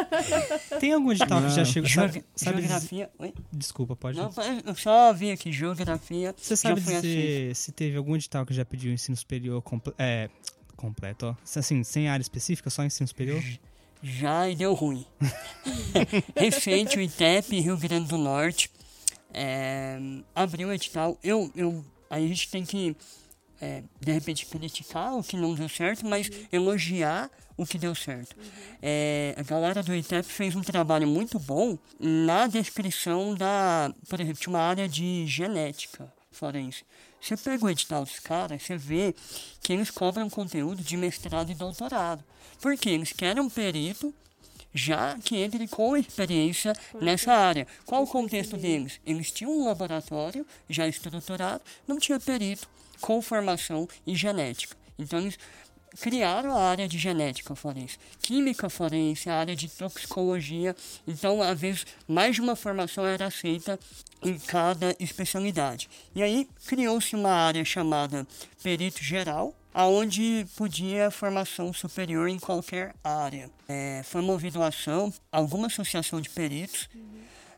Tem 0.79 0.93
algum 0.93 1.11
edital 1.11 1.41
que 1.41 1.49
já 1.49 1.57
Não. 1.57 1.65
chegou. 1.65 1.89
Sabe, 1.89 2.23
sabe 2.33 2.61
geografia. 2.61 3.09
Oi? 3.19 3.33
Desculpa, 3.51 3.97
pode. 3.97 4.17
Não, 4.17 4.29
eu 4.65 4.73
só 4.75 5.11
vi 5.11 5.29
aqui, 5.29 5.51
geografia. 5.51 6.33
Você 6.37 6.55
sabe 6.55 6.79
dizer 6.79 7.53
se 7.53 7.73
teve 7.73 7.97
algum 7.97 8.15
edital 8.15 8.45
que 8.45 8.53
já 8.53 8.63
pediu 8.63 8.93
ensino 8.93 9.17
superior 9.17 9.61
comple 9.61 9.93
é, 9.99 10.29
completo, 10.77 11.25
ó. 11.25 11.59
Assim, 11.59 11.83
sem 11.83 12.07
área 12.07 12.21
específica, 12.21 12.69
só 12.69 12.81
ensino 12.85 13.09
superior? 13.09 13.43
Já 14.01 14.47
e 14.47 14.55
deu 14.55 14.73
ruim. 14.73 15.05
Recente, 16.33 16.97
o 16.97 17.01
ITEP, 17.01 17.59
Rio 17.59 17.75
Grande 17.75 18.07
do 18.07 18.17
Norte, 18.17 18.71
é, 19.33 19.99
abriu 20.33 20.69
o 20.69 20.73
edital. 20.73 21.17
Eu, 21.21 21.51
eu, 21.55 21.85
aí 22.11 22.25
a 22.25 22.27
gente 22.27 22.51
tem 22.51 22.65
que, 22.65 22.95
é, 23.61 23.81
de 23.99 24.11
repente, 24.11 24.45
criticar 24.45 25.15
o 25.15 25.23
que 25.23 25.37
não 25.37 25.55
deu 25.55 25.69
certo, 25.69 26.05
mas 26.05 26.29
elogiar 26.51 27.31
o 27.55 27.65
que 27.65 27.77
deu 27.77 27.95
certo. 27.95 28.35
É, 28.81 29.33
a 29.37 29.43
galera 29.43 29.81
do 29.81 29.95
ITEP 29.95 30.27
fez 30.27 30.55
um 30.55 30.61
trabalho 30.61 31.07
muito 31.07 31.39
bom 31.39 31.77
na 31.97 32.47
descrição 32.47 33.33
da, 33.33 33.93
por 34.09 34.19
exemplo, 34.19 34.41
uma 34.47 34.59
área 34.59 34.89
de 34.89 35.25
genética 35.25 36.11
forense. 36.31 36.83
Você 37.21 37.37
pega 37.37 37.65
o 37.65 37.69
edital 37.69 38.03
dos 38.03 38.19
caras, 38.19 38.63
você 38.63 38.75
vê 38.75 39.15
que 39.61 39.71
eles 39.71 39.91
cobram 39.91 40.29
conteúdo 40.29 40.83
de 40.83 40.97
mestrado 40.97 41.51
e 41.51 41.55
doutorado. 41.55 42.23
Porque 42.59 42.89
eles 42.89 43.13
querem 43.13 43.41
um 43.41 43.49
perito 43.49 44.13
já 44.73 45.17
que 45.19 45.37
entre 45.37 45.67
com 45.67 45.97
experiência 45.97 46.73
nessa 46.99 47.33
área. 47.33 47.67
Qual 47.85 48.03
o 48.03 48.07
contexto 48.07 48.57
deles? 48.57 48.99
Eles 49.05 49.31
tinham 49.31 49.51
um 49.51 49.65
laboratório 49.65 50.45
já 50.69 50.87
estruturado, 50.87 51.61
não 51.87 51.99
tinha 51.99 52.19
perito 52.19 52.67
com 52.99 53.21
formação 53.21 53.87
em 54.05 54.15
genética. 54.15 54.75
Então 54.97 55.19
eles 55.19 55.37
criaram 55.99 56.55
a 56.55 56.69
área 56.69 56.87
de 56.87 56.97
genética 56.97 57.55
forense, 57.55 57.97
química 58.21 58.69
forense, 58.69 59.29
a 59.29 59.35
área 59.35 59.55
de 59.55 59.67
toxicologia. 59.67 60.75
Então, 61.07 61.41
às 61.41 61.59
vezes, 61.59 61.85
mais 62.07 62.35
de 62.35 62.41
uma 62.41 62.55
formação 62.55 63.05
era 63.05 63.25
aceita 63.25 63.79
em 64.23 64.37
cada 64.37 64.95
especialidade. 64.99 65.89
E 66.15 66.23
aí 66.23 66.47
criou-se 66.65 67.15
uma 67.15 67.31
área 67.31 67.65
chamada 67.65 68.25
perito 68.63 69.03
geral, 69.03 69.55
aonde 69.73 70.45
podia 70.55 71.11
formação 71.11 71.73
superior 71.73 72.27
em 72.27 72.39
qualquer 72.39 72.93
área. 73.03 73.49
É, 73.67 74.01
foi 74.03 74.21
movida 74.21 74.59
uma 74.59 74.67
ação, 74.67 75.13
alguma 75.31 75.67
associação 75.67 76.19
de 76.19 76.29
peritos 76.29 76.89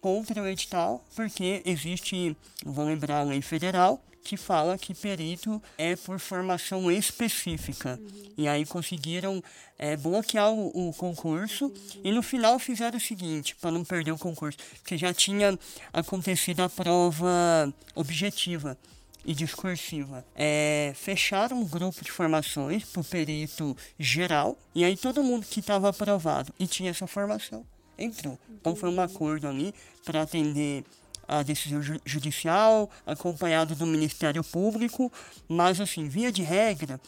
contra 0.02 0.42
o 0.42 0.48
edital, 0.48 1.04
porque 1.16 1.62
existe, 1.66 2.36
vou 2.66 2.86
lembrar 2.86 3.22
a 3.22 3.24
lei 3.24 3.42
federal, 3.42 4.04
que 4.24 4.38
fala 4.38 4.78
que 4.78 4.94
perito 4.94 5.62
é 5.78 5.96
por 5.96 6.18
formação 6.18 6.90
específica. 6.90 8.00
E 8.38 8.48
aí 8.48 8.66
conseguiram 8.66 9.44
é, 9.78 9.98
bloquear 9.98 10.52
o, 10.52 10.90
o 10.90 10.94
concurso 10.94 11.74
e 12.04 12.12
no 12.12 12.24
final 12.24 12.58
fizeram 12.58 12.98
o 12.98 13.02
seguinte, 13.02 13.56
para 13.58 13.72
não 13.72 13.84
perder 13.84 14.12
o 14.12 14.18
concurso, 14.18 14.58
porque 14.78 14.98
já 14.98 15.14
tinha 15.14 15.58
acontecido 15.92 16.62
a 16.62 16.70
prova 16.70 17.74
objetiva 17.96 18.78
e 19.26 19.34
discursiva. 19.34 20.26
É, 20.36 20.92
fecharam 20.96 21.62
um 21.62 21.66
grupo 21.66 22.04
de 22.04 22.12
formações 22.12 22.84
para 22.84 23.02
o 23.02 23.04
perito 23.04 23.76
geral 23.98 24.58
e 24.76 24.84
aí 24.84 24.98
todo 24.98 25.24
mundo 25.24 25.46
que 25.46 25.60
estava 25.60 25.90
aprovado 25.90 26.54
e 26.60 26.68
tinha 26.68 26.92
essa 26.92 27.08
formação 27.08 27.66
entrou. 27.98 28.38
Então 28.50 28.76
foi 28.76 28.90
um 28.90 29.00
acordo 29.00 29.48
ali 29.48 29.74
para 30.04 30.24
atender 30.24 30.84
a 31.28 31.42
decisão 31.42 31.82
ju- 31.82 32.02
judicial, 32.06 32.90
acompanhado 33.06 33.76
do 33.76 33.86
Ministério 33.86 34.44
Público, 34.44 35.12
mas 35.48 35.80
assim, 35.80 36.08
via 36.10 36.32
de 36.32 36.44
regra, 36.44 37.00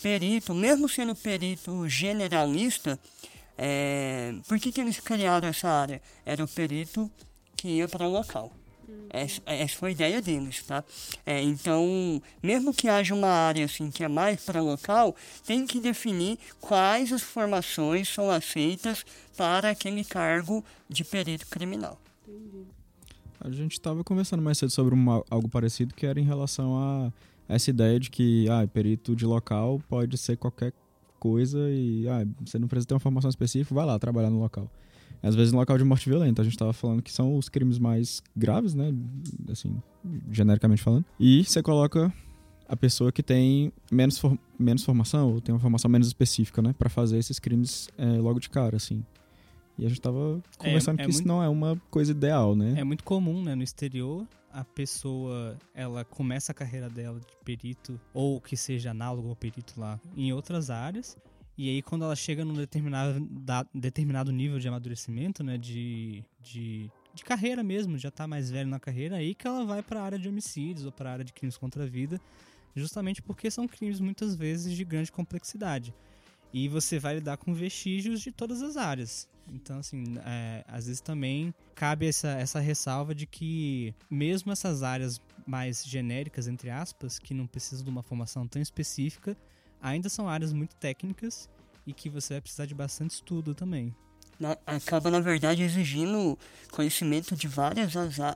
perito, 0.00 0.54
mesmo 0.54 0.88
sendo 0.88 1.14
perito 1.14 1.88
generalista, 1.88 2.98
é, 3.58 4.34
por 4.46 4.58
que, 4.58 4.70
que 4.70 4.80
eles 4.80 5.00
criaram 5.00 5.48
essa 5.48 5.68
área? 5.68 6.00
Era 6.24 6.44
o 6.44 6.48
perito 6.48 7.10
que 7.56 7.68
ia 7.68 7.88
para 7.88 8.06
o 8.06 8.10
local. 8.10 8.52
Essa, 9.10 9.40
essa 9.46 9.76
foi 9.76 9.90
a 9.90 9.92
ideia 9.92 10.20
deles, 10.22 10.62
tá? 10.64 10.82
É, 11.24 11.40
então, 11.40 12.20
mesmo 12.42 12.74
que 12.74 12.88
haja 12.88 13.14
uma 13.14 13.28
área 13.28 13.64
assim 13.64 13.90
que 13.90 14.02
é 14.02 14.08
mais 14.08 14.44
para 14.44 14.60
local, 14.60 15.14
tem 15.46 15.66
que 15.66 15.78
definir 15.80 16.36
quais 16.60 17.12
as 17.12 17.22
formações 17.22 18.08
são 18.08 18.30
aceitas 18.30 19.04
para 19.36 19.70
aquele 19.70 20.04
cargo 20.04 20.64
de 20.88 21.04
perito 21.04 21.46
criminal. 21.46 21.98
A 23.40 23.50
gente 23.50 23.72
estava 23.72 24.02
conversando 24.02 24.42
mais 24.42 24.58
cedo 24.58 24.70
sobre 24.70 24.94
uma- 24.94 25.22
algo 25.30 25.48
parecido 25.48 25.94
que 25.94 26.06
era 26.06 26.18
em 26.18 26.24
relação 26.24 26.76
a 26.78 27.12
essa 27.48 27.70
ideia 27.70 28.00
de 28.00 28.10
que 28.10 28.48
ah, 28.48 28.66
perito 28.66 29.14
de 29.14 29.26
local 29.26 29.80
pode 29.88 30.16
ser 30.16 30.36
qualquer 30.36 30.72
coisa 31.20 31.58
e 31.70 32.08
ah, 32.08 32.26
você 32.44 32.58
não 32.58 32.66
precisa 32.66 32.86
ter 32.88 32.94
uma 32.94 33.00
formação 33.00 33.28
específica, 33.28 33.74
vai 33.74 33.84
lá 33.84 33.98
trabalhar 33.98 34.30
no 34.30 34.40
local. 34.40 34.70
Às 35.26 35.34
vezes 35.34 35.52
no 35.52 35.58
local 35.58 35.78
de 35.78 35.84
morte 35.84 36.08
violenta, 36.08 36.42
a 36.42 36.44
gente 36.44 36.54
estava 36.54 36.72
falando 36.72 37.02
que 37.02 37.10
são 37.12 37.36
os 37.36 37.48
crimes 37.48 37.78
mais 37.78 38.22
graves, 38.36 38.74
né? 38.74 38.92
Assim, 39.50 39.80
genericamente 40.30 40.82
falando. 40.82 41.04
E 41.18 41.44
você 41.44 41.62
coloca 41.62 42.12
a 42.68 42.76
pessoa 42.76 43.10
que 43.10 43.22
tem 43.22 43.72
menos, 43.90 44.18
for- 44.18 44.38
menos 44.58 44.84
formação, 44.84 45.32
ou 45.32 45.40
tem 45.40 45.54
uma 45.54 45.60
formação 45.60 45.90
menos 45.90 46.06
específica, 46.08 46.60
né? 46.60 46.74
Pra 46.78 46.88
fazer 46.90 47.18
esses 47.18 47.38
crimes 47.38 47.88
é, 47.96 48.04
logo 48.18 48.38
de 48.38 48.50
cara, 48.50 48.76
assim. 48.76 49.02
E 49.78 49.84
a 49.84 49.88
gente 49.88 50.00
tava 50.00 50.42
conversando 50.58 51.00
é 51.00 51.04
que 51.04 51.10
isso 51.10 51.20
muito- 51.20 51.28
não 51.28 51.42
é 51.42 51.48
uma 51.48 51.80
coisa 51.90 52.12
ideal, 52.12 52.54
né? 52.54 52.74
É 52.76 52.84
muito 52.84 53.02
comum, 53.02 53.42
né, 53.42 53.54
no 53.54 53.62
exterior, 53.62 54.26
a 54.52 54.62
pessoa, 54.64 55.56
ela 55.74 56.04
começa 56.04 56.52
a 56.52 56.54
carreira 56.54 56.88
dela 56.88 57.18
de 57.18 57.26
perito, 57.44 57.98
ou 58.12 58.40
que 58.40 58.56
seja 58.56 58.92
análogo 58.92 59.28
ao 59.30 59.34
perito 59.36 59.74
lá, 59.80 59.98
em 60.16 60.32
outras 60.32 60.70
áreas, 60.70 61.16
e 61.56 61.68
aí 61.68 61.82
quando 61.82 62.04
ela 62.04 62.16
chega 62.16 62.44
num 62.44 62.54
determinado, 62.54 63.20
da- 63.30 63.66
determinado 63.74 64.32
nível 64.32 64.58
de 64.58 64.68
amadurecimento, 64.68 65.42
né, 65.42 65.56
de, 65.56 66.24
de, 66.40 66.90
de 67.14 67.24
carreira 67.24 67.62
mesmo, 67.62 67.96
já 67.96 68.10
tá 68.10 68.26
mais 68.26 68.50
velho 68.50 68.68
na 68.68 68.80
carreira, 68.80 69.16
aí 69.16 69.34
que 69.34 69.46
ela 69.46 69.64
vai 69.64 69.82
pra 69.82 70.02
área 70.02 70.18
de 70.18 70.28
homicídios 70.28 70.84
ou 70.84 70.92
pra 70.92 71.12
área 71.12 71.24
de 71.24 71.32
crimes 71.32 71.56
contra 71.56 71.84
a 71.84 71.86
vida, 71.86 72.20
justamente 72.74 73.22
porque 73.22 73.50
são 73.50 73.68
crimes 73.68 74.00
muitas 74.00 74.34
vezes 74.34 74.74
de 74.74 74.84
grande 74.84 75.12
complexidade. 75.12 75.94
E 76.52 76.68
você 76.68 77.00
vai 77.00 77.16
lidar 77.16 77.36
com 77.36 77.52
vestígios 77.52 78.20
de 78.20 78.30
todas 78.30 78.62
as 78.62 78.76
áreas. 78.76 79.28
Então, 79.52 79.78
assim, 79.78 80.04
é, 80.24 80.64
às 80.68 80.86
vezes 80.86 81.00
também 81.00 81.52
cabe 81.74 82.06
essa, 82.06 82.28
essa 82.28 82.60
ressalva 82.60 83.14
de 83.14 83.26
que, 83.26 83.92
mesmo 84.08 84.52
essas 84.52 84.82
áreas 84.82 85.20
mais 85.46 85.84
genéricas, 85.84 86.46
entre 86.46 86.70
aspas, 86.70 87.18
que 87.18 87.34
não 87.34 87.46
precisam 87.46 87.84
de 87.84 87.90
uma 87.90 88.02
formação 88.02 88.46
tão 88.46 88.62
específica, 88.62 89.36
ainda 89.84 90.08
são 90.08 90.26
áreas 90.26 90.52
muito 90.52 90.74
técnicas 90.76 91.48
e 91.86 91.92
que 91.92 92.08
você 92.08 92.34
vai 92.34 92.40
precisar 92.40 92.64
de 92.64 92.74
bastante 92.74 93.10
estudo 93.10 93.54
também 93.54 93.94
na, 94.38 94.56
acaba, 94.66 95.10
na 95.10 95.20
verdade, 95.20 95.62
exigindo 95.62 96.38
conhecimento 96.74 97.36
de 97.36 97.46
várias, 97.46 97.92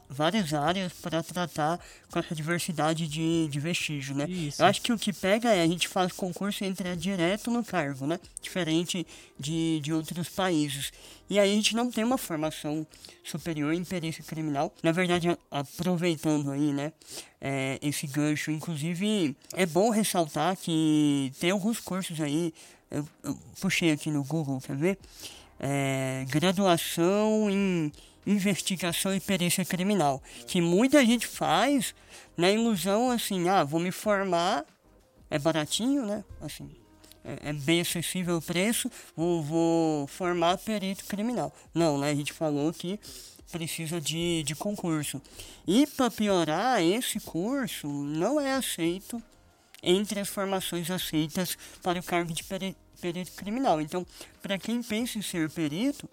várias 0.09 0.55
áreas 0.55 0.93
para 0.93 1.23
tratar 1.23 1.81
com 2.11 2.19
essa 2.21 2.35
diversidade 2.35 3.09
de, 3.09 3.49
de 3.49 3.59
vestígio, 3.59 4.15
né? 4.15 4.27
Isso. 4.29 4.63
Eu 4.63 4.67
acho 4.67 4.81
que 4.81 4.93
o 4.93 4.99
que 4.99 5.13
pega 5.13 5.49
é 5.49 5.63
a 5.63 5.67
gente 5.67 5.89
faz 5.89 6.13
concurso 6.13 6.63
e 6.63 6.67
entra 6.67 6.97
direto 6.97 7.51
no 7.51 7.65
cargo, 7.65 8.07
né? 8.07 8.21
Diferente 8.41 9.05
de, 9.39 9.81
de 9.81 9.93
outros 9.93 10.29
países. 10.29 10.93
E 11.29 11.39
aí 11.39 11.51
a 11.51 11.55
gente 11.55 11.75
não 11.75 11.91
tem 11.91 12.05
uma 12.05 12.17
formação 12.17 12.87
superior 13.25 13.75
em 13.75 13.85
perícia 13.85 14.23
criminal. 14.23 14.73
Na 14.83 14.93
verdade, 14.93 15.37
aproveitando 15.51 16.51
aí, 16.51 16.73
né, 16.73 16.93
é, 17.41 17.79
esse 17.83 18.07
gancho, 18.07 18.51
inclusive, 18.51 19.37
é 19.53 19.67
bom 19.67 19.91
ressaltar 19.91 20.57
que 20.57 21.33
tem 21.39 21.51
alguns 21.51 21.81
cursos 21.81 22.21
aí, 22.21 22.55
eu, 22.91 23.07
eu 23.23 23.39
puxei 23.61 23.91
aqui 23.91 24.11
no 24.11 24.25
Google, 24.25 24.61
quer 24.61 24.77
ver? 24.77 24.99
É, 25.61 26.25
graduação 26.29 27.51
em 27.51 27.93
investigação 28.27 29.15
e 29.15 29.21
perícia 29.21 29.65
criminal, 29.65 30.23
que 30.47 30.61
muita 30.61 31.05
gente 31.05 31.27
faz 31.27 31.95
na 32.37 32.51
ilusão 32.51 33.11
assim, 33.11 33.49
ah, 33.49 33.65
vou 33.65 33.81
me 33.81 33.91
formar, 33.91 34.65
é 35.31 35.39
baratinho, 35.39 36.05
né? 36.05 36.25
Assim, 36.41 36.71
é, 37.25 37.51
é 37.51 37.53
bem 37.53 37.81
acessível 37.81 38.37
o 38.37 38.43
preço, 38.43 38.91
vou, 39.17 39.43
vou 39.43 40.07
formar 40.07 40.59
perito 40.59 41.05
criminal. 41.07 41.55
Não, 41.75 41.99
né? 41.99 42.11
A 42.11 42.15
gente 42.15 42.33
falou 42.33 42.73
que 42.73 43.01
precisa 43.51 44.01
de, 44.01 44.43
de 44.43 44.55
concurso. 44.55 45.21
E 45.67 45.87
para 45.87 46.11
piorar, 46.11 46.83
esse 46.83 47.19
curso 47.21 47.89
não 47.89 48.39
é 48.39 48.53
aceito 48.55 49.23
entre 49.83 50.21
as 50.21 50.29
formações 50.29 50.91
aceitas 50.91 51.57
para 51.83 51.99
o 51.99 52.03
cargo 52.03 52.33
de 52.33 52.45
perito 52.45 52.88
perito 53.01 53.33
criminal. 53.33 53.81
Então, 53.81 54.07
para 54.43 54.59
quem 54.59 54.83
pensa 54.83 55.19
em 55.19 55.23
ser 55.23 55.51
perito, 55.51 56.09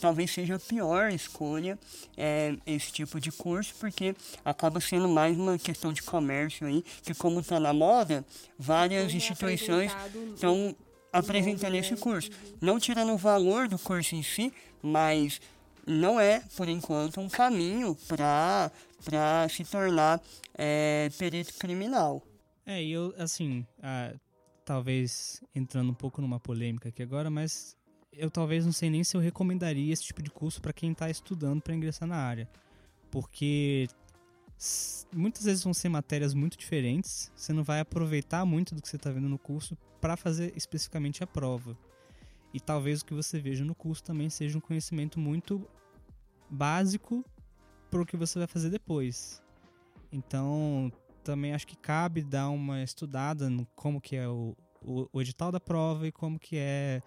talvez 0.00 0.30
seja 0.30 0.56
a 0.56 0.58
pior 0.58 1.10
escolha 1.12 1.78
é, 2.16 2.56
esse 2.66 2.92
tipo 2.92 3.20
de 3.20 3.30
curso, 3.30 3.74
porque 3.78 4.14
acaba 4.44 4.80
sendo 4.80 5.08
mais 5.08 5.36
uma 5.36 5.58
questão 5.58 5.92
de 5.92 6.02
comércio 6.02 6.66
aí, 6.66 6.84
que 7.02 7.14
como 7.14 7.40
está 7.40 7.58
na 7.60 7.72
moda, 7.72 8.24
várias 8.58 9.12
instituições 9.14 9.92
estão 10.34 10.74
apresentando 11.12 11.74
esse 11.76 11.96
curso. 11.96 12.30
Não 12.60 12.78
tirando 12.78 13.12
o 13.12 13.16
valor 13.16 13.68
do 13.68 13.78
curso 13.78 14.16
em 14.16 14.22
si, 14.22 14.52
mas 14.82 15.40
não 15.86 16.18
é, 16.18 16.42
por 16.56 16.68
enquanto, 16.68 17.20
um 17.20 17.28
caminho 17.28 17.96
para 18.08 18.70
se 19.48 19.64
tornar 19.64 20.20
é, 20.56 21.10
perito 21.18 21.54
criminal. 21.54 22.22
É, 22.66 22.82
e 22.82 22.92
eu, 22.92 23.14
assim, 23.18 23.66
ah, 23.82 24.12
talvez 24.64 25.42
entrando 25.54 25.90
um 25.90 25.94
pouco 25.94 26.20
numa 26.20 26.40
polêmica 26.40 26.88
aqui 26.88 27.02
agora, 27.02 27.30
mas 27.30 27.76
eu 28.12 28.30
talvez 28.30 28.64
não 28.64 28.72
sei 28.72 28.90
nem 28.90 29.04
se 29.04 29.16
eu 29.16 29.20
recomendaria 29.20 29.92
esse 29.92 30.04
tipo 30.04 30.22
de 30.22 30.30
curso 30.30 30.60
para 30.60 30.72
quem 30.72 30.92
está 30.92 31.10
estudando 31.10 31.60
para 31.60 31.74
ingressar 31.74 32.08
na 32.08 32.16
área, 32.16 32.48
porque 33.10 33.88
muitas 35.12 35.44
vezes 35.44 35.62
vão 35.62 35.74
ser 35.74 35.88
matérias 35.88 36.32
muito 36.32 36.56
diferentes, 36.56 37.30
você 37.34 37.52
não 37.52 37.62
vai 37.62 37.80
aproveitar 37.80 38.44
muito 38.44 38.74
do 38.74 38.80
que 38.80 38.88
você 38.88 38.96
está 38.96 39.10
vendo 39.10 39.28
no 39.28 39.38
curso 39.38 39.76
para 40.00 40.16
fazer 40.16 40.52
especificamente 40.56 41.22
a 41.22 41.26
prova. 41.26 41.76
E 42.52 42.60
talvez 42.60 43.00
o 43.00 43.04
que 43.04 43.14
você 43.14 43.40
veja 43.40 43.64
no 43.64 43.74
curso 43.74 44.02
também 44.02 44.30
seja 44.30 44.56
um 44.56 44.60
conhecimento 44.60 45.18
muito 45.18 45.68
básico 46.48 47.24
para 47.90 48.00
o 48.00 48.06
que 48.06 48.16
você 48.16 48.38
vai 48.38 48.46
fazer 48.46 48.70
depois. 48.70 49.42
Então, 50.12 50.92
também 51.24 51.54
acho 51.54 51.66
que 51.66 51.76
cabe 51.76 52.22
dar 52.22 52.50
uma 52.50 52.82
estudada 52.82 53.48
no 53.48 53.66
como 53.74 54.00
que 54.00 54.14
é 54.14 54.28
o, 54.28 54.54
o, 54.82 55.08
o 55.12 55.20
edital 55.20 55.50
da 55.50 55.58
prova 55.58 56.06
e 56.06 56.12
como 56.12 56.38
que 56.38 56.56
é 56.56 57.02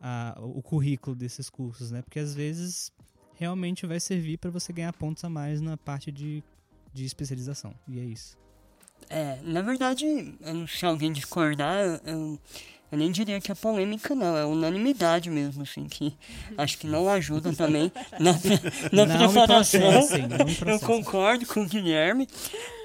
a, 0.00 0.36
o 0.40 0.62
currículo 0.62 1.14
desses 1.14 1.50
cursos, 1.50 1.90
né? 1.90 2.02
Porque 2.02 2.18
às 2.18 2.34
vezes 2.34 2.90
realmente 3.34 3.86
vai 3.86 4.00
servir 4.00 4.38
para 4.38 4.50
você 4.50 4.72
ganhar 4.72 4.92
pontos 4.94 5.22
a 5.22 5.28
mais 5.28 5.60
na 5.60 5.76
parte 5.76 6.10
de, 6.10 6.42
de 6.92 7.04
especialização. 7.04 7.74
E 7.86 8.00
é 8.00 8.04
isso. 8.04 8.36
É, 9.08 9.38
na 9.42 9.62
verdade, 9.62 10.04
se 10.66 10.84
alguém 10.84 11.12
discordar, 11.12 12.00
eu, 12.04 12.38
eu 12.90 12.96
nem 12.98 13.10
diria 13.10 13.40
que 13.40 13.52
é 13.52 13.54
polêmica, 13.54 14.14
não. 14.14 14.36
É 14.36 14.44
unanimidade 14.44 15.28
mesmo, 15.28 15.62
assim, 15.62 15.84
que 15.86 16.16
acho 16.56 16.78
que 16.78 16.86
não 16.86 17.08
ajuda 17.08 17.52
também 17.52 17.92
na, 18.18 18.32
na 18.92 19.18
não 19.18 19.32
preparação. 19.32 20.08
Me 20.08 20.72
eu 20.72 20.80
concordo 20.80 21.44
com 21.46 21.62
o 21.62 21.66
Guilherme. 21.66 22.26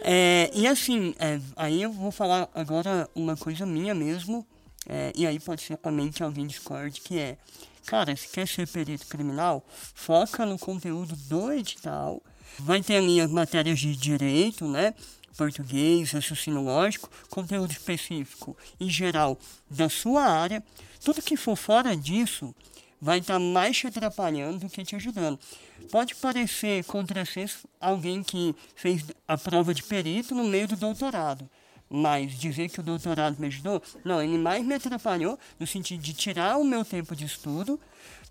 É, 0.03 0.51
e 0.53 0.67
assim, 0.67 1.15
é, 1.17 1.39
aí 1.55 1.81
eu 1.81 1.91
vou 1.91 2.11
falar 2.11 2.49
agora 2.53 3.09
uma 3.15 3.37
coisa 3.37 3.65
minha 3.65 3.95
mesmo, 3.95 4.45
é, 4.87 5.13
e 5.15 5.25
aí 5.25 5.39
pode 5.39 5.61
ser 5.61 5.77
também 5.77 6.11
que 6.11 6.21
alguém 6.21 6.45
discorde, 6.45 6.99
que 6.99 7.17
é, 7.17 7.37
cara, 7.85 8.13
se 8.15 8.27
quer 8.27 8.45
ser 8.45 8.67
perito 8.67 9.07
criminal, 9.07 9.65
foca 9.95 10.45
no 10.45 10.59
conteúdo 10.59 11.15
do 11.15 11.53
edital, 11.53 12.21
vai 12.59 12.81
ter 12.81 12.97
ali 12.97 13.21
as 13.21 13.31
matérias 13.31 13.79
de 13.79 13.95
direito, 13.95 14.67
né? 14.67 14.93
Português, 15.37 16.11
raciocínio 16.11 16.61
lógico, 16.61 17.09
conteúdo 17.29 17.71
específico 17.71 18.55
em 18.79 18.89
geral 18.89 19.37
da 19.69 19.89
sua 19.89 20.23
área. 20.23 20.63
Tudo 21.03 21.21
que 21.21 21.35
for 21.35 21.55
fora 21.55 21.95
disso 21.95 22.55
vai 23.03 23.19
estar 23.19 23.37
mais 23.37 23.77
te 23.77 23.87
atrapalhando 23.87 24.59
do 24.59 24.69
que 24.69 24.83
te 24.83 24.95
ajudando. 24.95 25.37
Pode 25.91 26.15
parecer 26.15 26.85
contrassenso 26.85 27.67
alguém 27.79 28.23
que 28.23 28.55
fez 28.75 29.03
a 29.27 29.37
prova 29.37 29.73
de 29.73 29.83
perito 29.83 30.33
no 30.33 30.45
meio 30.45 30.69
do 30.69 30.77
doutorado. 30.77 31.49
Mas 31.89 32.31
dizer 32.39 32.69
que 32.69 32.79
o 32.79 32.83
doutorado 32.83 33.37
me 33.39 33.47
ajudou, 33.47 33.83
não, 34.05 34.21
ele 34.21 34.37
mais 34.37 34.65
me 34.65 34.73
atrapalhou 34.73 35.37
no 35.59 35.67
sentido 35.67 36.01
de 36.01 36.13
tirar 36.13 36.57
o 36.57 36.63
meu 36.63 36.85
tempo 36.85 37.15
de 37.15 37.25
estudo, 37.25 37.79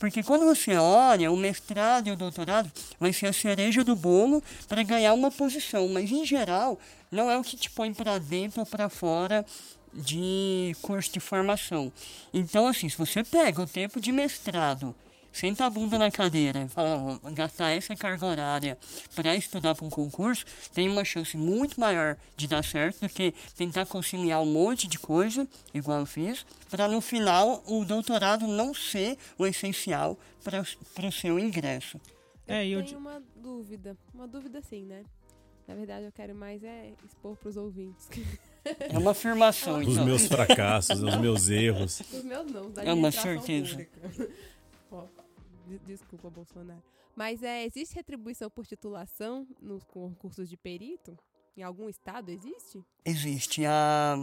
porque 0.03 0.21
quando 0.21 0.45
você 0.45 0.75
olha, 0.75 1.31
o 1.31 1.37
mestrado 1.37 2.09
e 2.09 2.11
o 2.11 2.17
doutorado 2.17 2.69
vai 2.99 3.13
ser 3.13 3.27
a 3.27 3.33
cereja 3.33 3.85
do 3.85 3.95
bolo 3.95 4.43
para 4.67 4.83
ganhar 4.83 5.15
uma 5.15 5.31
posição, 5.31 5.89
mas 5.89 6.11
em 6.11 6.27
geral 6.27 6.77
não 7.09 7.31
é 7.31 7.39
o 7.39 7.45
que 7.45 7.57
te 7.57 7.71
põe 7.71 7.95
para 7.95 8.19
dentro 8.19 8.59
ou 8.59 8.67
para 8.67 8.89
fora 8.89 9.47
de 9.95 10.75
curso 10.83 11.13
de 11.13 11.21
formação. 11.21 11.93
Então, 12.35 12.67
assim, 12.67 12.89
se 12.89 12.99
você 12.99 13.23
pega 13.23 13.63
o 13.63 13.67
tempo 13.67 14.01
de 14.01 14.11
mestrado 14.11 14.93
senta 15.33 15.67
a 15.67 15.71
bunda 15.71 15.99
na 15.99 16.11
cadeira 16.11 16.63
e 16.63 16.69
fala, 16.69 17.19
gastar 17.33 17.71
essa 17.71 17.97
carga 17.97 18.27
horária 18.27 18.79
para 19.15 19.35
estudar 19.35 19.75
para 19.75 19.87
um 19.87 19.91
concurso, 19.91 20.45
tem 20.73 20.89
uma 20.89 21.05
chance 21.05 21.37
muito 21.37 21.81
maior 21.81 22.17
de 22.37 22.47
dar 22.47 22.63
certo 22.63 23.01
do 23.01 23.09
que 23.09 23.35
tentar 23.57 23.87
conciliar 23.87 24.41
um 24.43 24.47
monte 24.47 24.87
de 24.87 24.99
coisa, 24.99 25.47
igual 25.73 26.01
eu 26.01 26.07
fiz, 26.07 26.45
para 26.71 26.87
no 26.89 27.01
final 27.01 27.63
o 27.67 27.85
doutorado 27.85 28.47
não 28.47 28.75
ser 28.75 29.17
o 29.39 29.47
essencial 29.47 30.19
para 30.45 30.61
o 30.61 31.13
seu 31.13 31.39
ingresso. 31.39 32.01
É, 32.47 32.67
eu 32.67 32.85
tenho 32.85 32.99
uma 32.99 33.23
dúvida, 33.37 33.97
uma 34.13 34.27
dúvida 34.27 34.61
sim, 34.63 34.85
né? 34.85 35.03
Na 35.67 35.75
verdade, 35.75 36.05
eu 36.05 36.13
quero 36.13 36.35
mais 36.35 36.63
é 36.63 36.93
expor 37.05 37.37
para 37.37 37.49
os 37.49 37.57
ouvintes. 37.57 38.09
É 38.65 38.99
uma 38.99 39.13
afirmação, 39.13 39.79
Os 39.81 39.89
então. 39.93 40.05
meus 40.05 40.27
fracassos, 40.27 41.01
os 41.03 41.17
meus 41.17 41.49
erros. 41.49 42.01
Os 42.13 42.25
meus 42.25 42.51
não, 42.51 42.71
da 42.71 42.85
É 42.85 42.93
uma 42.93 43.11
certeza. 43.11 43.87
Ó, 44.91 45.05
Desculpa, 45.79 46.31
Bolsonaro. 46.31 46.83
Mas 47.15 47.43
é, 47.43 47.65
existe 47.65 47.95
retribuição 47.95 48.51
por 48.51 48.67
titulação 48.67 49.47
nos 49.61 49.85
concursos 49.85 50.49
de 50.49 50.57
perito? 50.57 51.17
Em 51.55 51.63
algum 51.63 51.89
estado 51.89 52.31
existe? 52.31 52.83
Existe. 53.05 53.67
A 53.67 54.17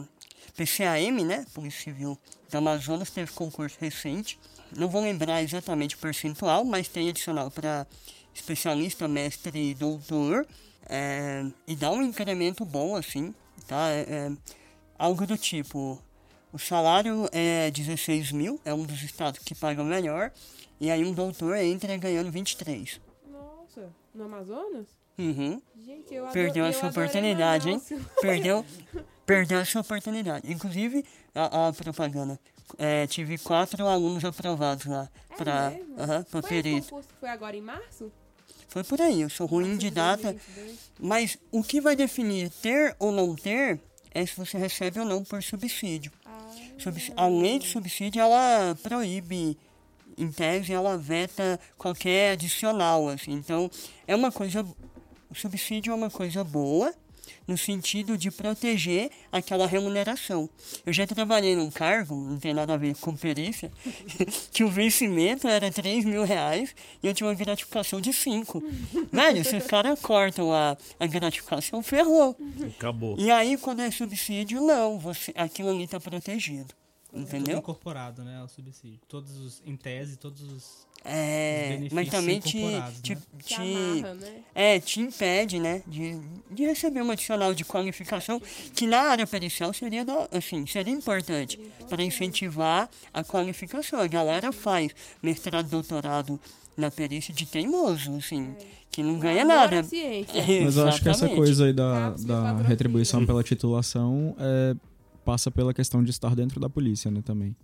PCAM, 0.56 1.24
né? 1.24 1.46
Polícia 1.54 1.84
Civil 1.84 2.18
do 2.50 2.58
Amazonas, 2.58 3.12
teve 3.12 3.32
concurso 3.32 3.78
recente. 3.80 4.40
Não 4.76 4.90
vou 4.90 5.02
lembrar 5.02 5.44
exatamente 5.44 5.96
o 5.96 6.00
percentual, 6.00 6.66
mas 6.66 6.88
tem 6.88 7.08
adicional 7.10 7.52
para 7.52 7.86
especialista, 8.34 9.08
mestre 9.08 9.72
e 9.72 9.76
doutor. 9.76 10.48
É, 10.88 11.46
e 11.68 11.76
dá 11.76 11.92
um 11.92 12.02
incremento 12.02 12.66
bom, 12.66 12.96
assim, 12.96 13.34
tá? 13.68 13.90
É, 13.92 14.06
é, 14.10 14.32
algo 14.98 15.28
do 15.28 15.38
tipo: 15.38 16.02
o 16.52 16.58
salário 16.58 17.30
é 17.32 17.70
16 17.70 18.32
mil, 18.32 18.60
é 18.66 18.74
um 18.74 18.84
dos 18.84 19.04
estados 19.04 19.40
que 19.44 19.54
pagam 19.54 19.86
melhor. 19.86 20.32
E 20.80 20.90
aí 20.90 21.04
um 21.06 21.14
doutor 21.14 21.56
entra 21.58 21.96
ganhando 21.98 22.32
23. 22.32 23.00
Nossa, 23.32 23.90
no 24.14 24.24
Amazonas? 24.26 24.88
Uhum. 25.18 25.62
Gente, 25.86 26.14
eu 26.14 26.26
Perdeu 26.28 26.64
adoro, 26.66 26.78
essa 26.78 26.88
oportunidade, 26.88 27.70
hein? 27.70 27.82
Perdeu, 28.22 28.66
perdeu 29.26 29.60
essa 29.60 29.80
oportunidade. 29.82 30.52
Inclusive, 30.52 31.04
a, 31.36 31.68
a 31.68 31.74
propaganda. 31.74 32.40
É, 32.78 33.06
tive 33.08 33.38
quatro 33.38 33.86
alunos 33.88 34.24
aprovados 34.24 34.86
lá 34.86 35.10
É 35.32 35.36
pra, 35.36 35.70
mesmo? 35.72 35.90
uhum, 35.90 35.98
pra 36.06 36.24
Foi 36.24 36.40
esse 36.40 36.48
perito. 36.50 36.86
concurso 36.88 37.10
que 37.10 37.16
foi 37.20 37.30
agora 37.30 37.58
em 37.58 37.62
março? 37.62 38.12
Foi 38.68 38.84
por 38.84 39.02
aí, 39.02 39.22
eu 39.22 39.30
sou 39.30 39.48
ruim 39.48 39.76
de 39.76 39.90
data. 39.90 40.32
2022? 40.34 40.92
Mas 41.00 41.38
o 41.52 41.64
que 41.64 41.82
vai 41.82 41.96
definir 41.96 42.50
ter 42.62 42.96
ou 43.00 43.12
não 43.12 43.36
ter 43.36 43.82
é 44.12 44.24
se 44.26 44.36
você 44.38 44.58
recebe 44.58 45.00
ou 45.00 45.06
não 45.06 45.24
por 45.24 45.42
subsídio. 45.42 46.12
Ah, 46.24 46.48
Subs- 46.78 47.12
A 47.18 47.28
lei 47.28 47.58
de 47.60 47.68
subsídio, 47.68 48.22
ela 48.22 48.78
proíbe, 48.84 49.58
em 50.20 50.32
tese, 50.32 50.74
ela 50.74 50.98
veta 50.98 51.60
qualquer 51.78 52.34
adicional, 52.34 53.08
assim. 53.10 53.32
Então, 53.32 53.70
é 54.08 54.16
uma 54.16 54.32
coisa... 54.32 54.66
O 55.30 55.36
subsídio 55.36 55.92
é 55.92 55.96
uma 55.96 56.10
coisa 56.10 56.44
boa, 56.44 56.94
no 57.48 57.58
sentido 57.58 58.18
de 58.18 58.30
proteger 58.30 59.10
aquela 59.32 59.68
remuneração. 59.68 60.50
Eu 60.86 60.94
já 60.94 61.06
trabalhei 61.08 61.56
num 61.56 61.72
cargo, 61.72 62.16
não 62.16 62.38
tem 62.38 62.54
nada 62.54 62.74
a 62.74 62.78
ver 62.78 62.96
com 62.98 63.16
perícia, 63.16 63.72
que 64.52 64.64
o 64.64 64.70
vencimento 64.70 65.48
era 65.48 65.72
3 65.72 66.06
mil 66.06 66.24
reais 66.24 66.76
e 67.02 67.08
eu 67.08 67.14
tinha 67.14 67.28
uma 67.28 67.36
gratificação 67.36 68.00
de 68.00 68.14
5. 68.14 68.64
Velho, 69.12 69.44
se 69.44 69.56
os 69.56 69.66
caras 69.66 70.00
cortam 70.00 70.54
a, 70.54 70.78
a 71.00 71.08
gratificação, 71.08 71.82
ferrou. 71.82 72.38
Acabou. 72.78 73.16
E 73.18 73.32
aí, 73.32 73.58
quando 73.58 73.82
é 73.82 73.90
subsídio, 73.92 74.62
não, 74.62 75.00
você, 75.00 75.34
aquilo 75.36 75.70
ali 75.70 75.84
está 75.84 76.00
protegido. 76.00 76.74
Tudo 77.12 77.22
Entendeu? 77.24 77.58
incorporado, 77.58 78.24
né, 78.24 78.38
ao 78.40 78.48
subsídio. 78.48 79.00
Todos 79.08 79.36
os, 79.38 79.64
em 79.66 79.76
tese, 79.76 80.16
todos 80.16 80.42
os, 80.44 80.54
os 80.54 80.88
É, 81.04 81.70
benefícios 81.70 81.94
mas 81.94 82.10
também 82.10 82.40
te, 82.40 82.52
te, 82.52 83.16
né? 83.16 83.22
Te, 83.44 83.56
amarra, 83.56 84.14
né? 84.14 84.34
é, 84.54 84.80
te 84.80 85.00
impede, 85.00 85.60
né, 85.60 85.82
de, 85.88 86.20
de 86.52 86.66
receber 86.66 87.02
um 87.02 87.10
adicional 87.10 87.54
de 87.56 87.66
qualificação 87.66 88.40
que 88.76 88.86
na 88.86 89.00
área 89.00 89.26
pericial 89.26 89.74
seria, 89.74 90.06
assim, 90.32 90.68
seria 90.68 90.94
importante 90.94 91.60
para 91.90 92.04
incentivar 92.04 92.88
a 93.12 93.24
qualificação. 93.24 94.00
A 94.00 94.08
galera 94.08 94.52
faz 94.52 94.92
mestrado, 95.22 95.68
doutorado 95.68 96.40
na 96.78 96.92
perícia 96.92 97.34
de 97.34 97.46
teimoso, 97.46 98.16
assim, 98.18 98.56
que 98.92 99.02
não 99.02 99.18
ganha 99.18 99.44
nada. 99.44 99.82
Mas 100.64 100.78
eu 100.78 100.88
acho 100.88 101.02
que 101.02 101.10
essa 101.10 101.28
coisa 101.28 101.66
aí 101.66 101.74
da, 101.74 102.12
da 102.12 102.58
retribuição 102.58 103.26
pela 103.26 103.44
titulação 103.44 104.36
é, 104.40 104.76
passa 105.30 105.52
pela 105.52 105.74
questão 105.76 106.04
de 106.04 106.10
estar 106.10 106.36
dentro 106.36 106.60
da 106.60 106.68
polícia, 106.68 107.12
né, 107.12 107.22
também. 107.24 107.56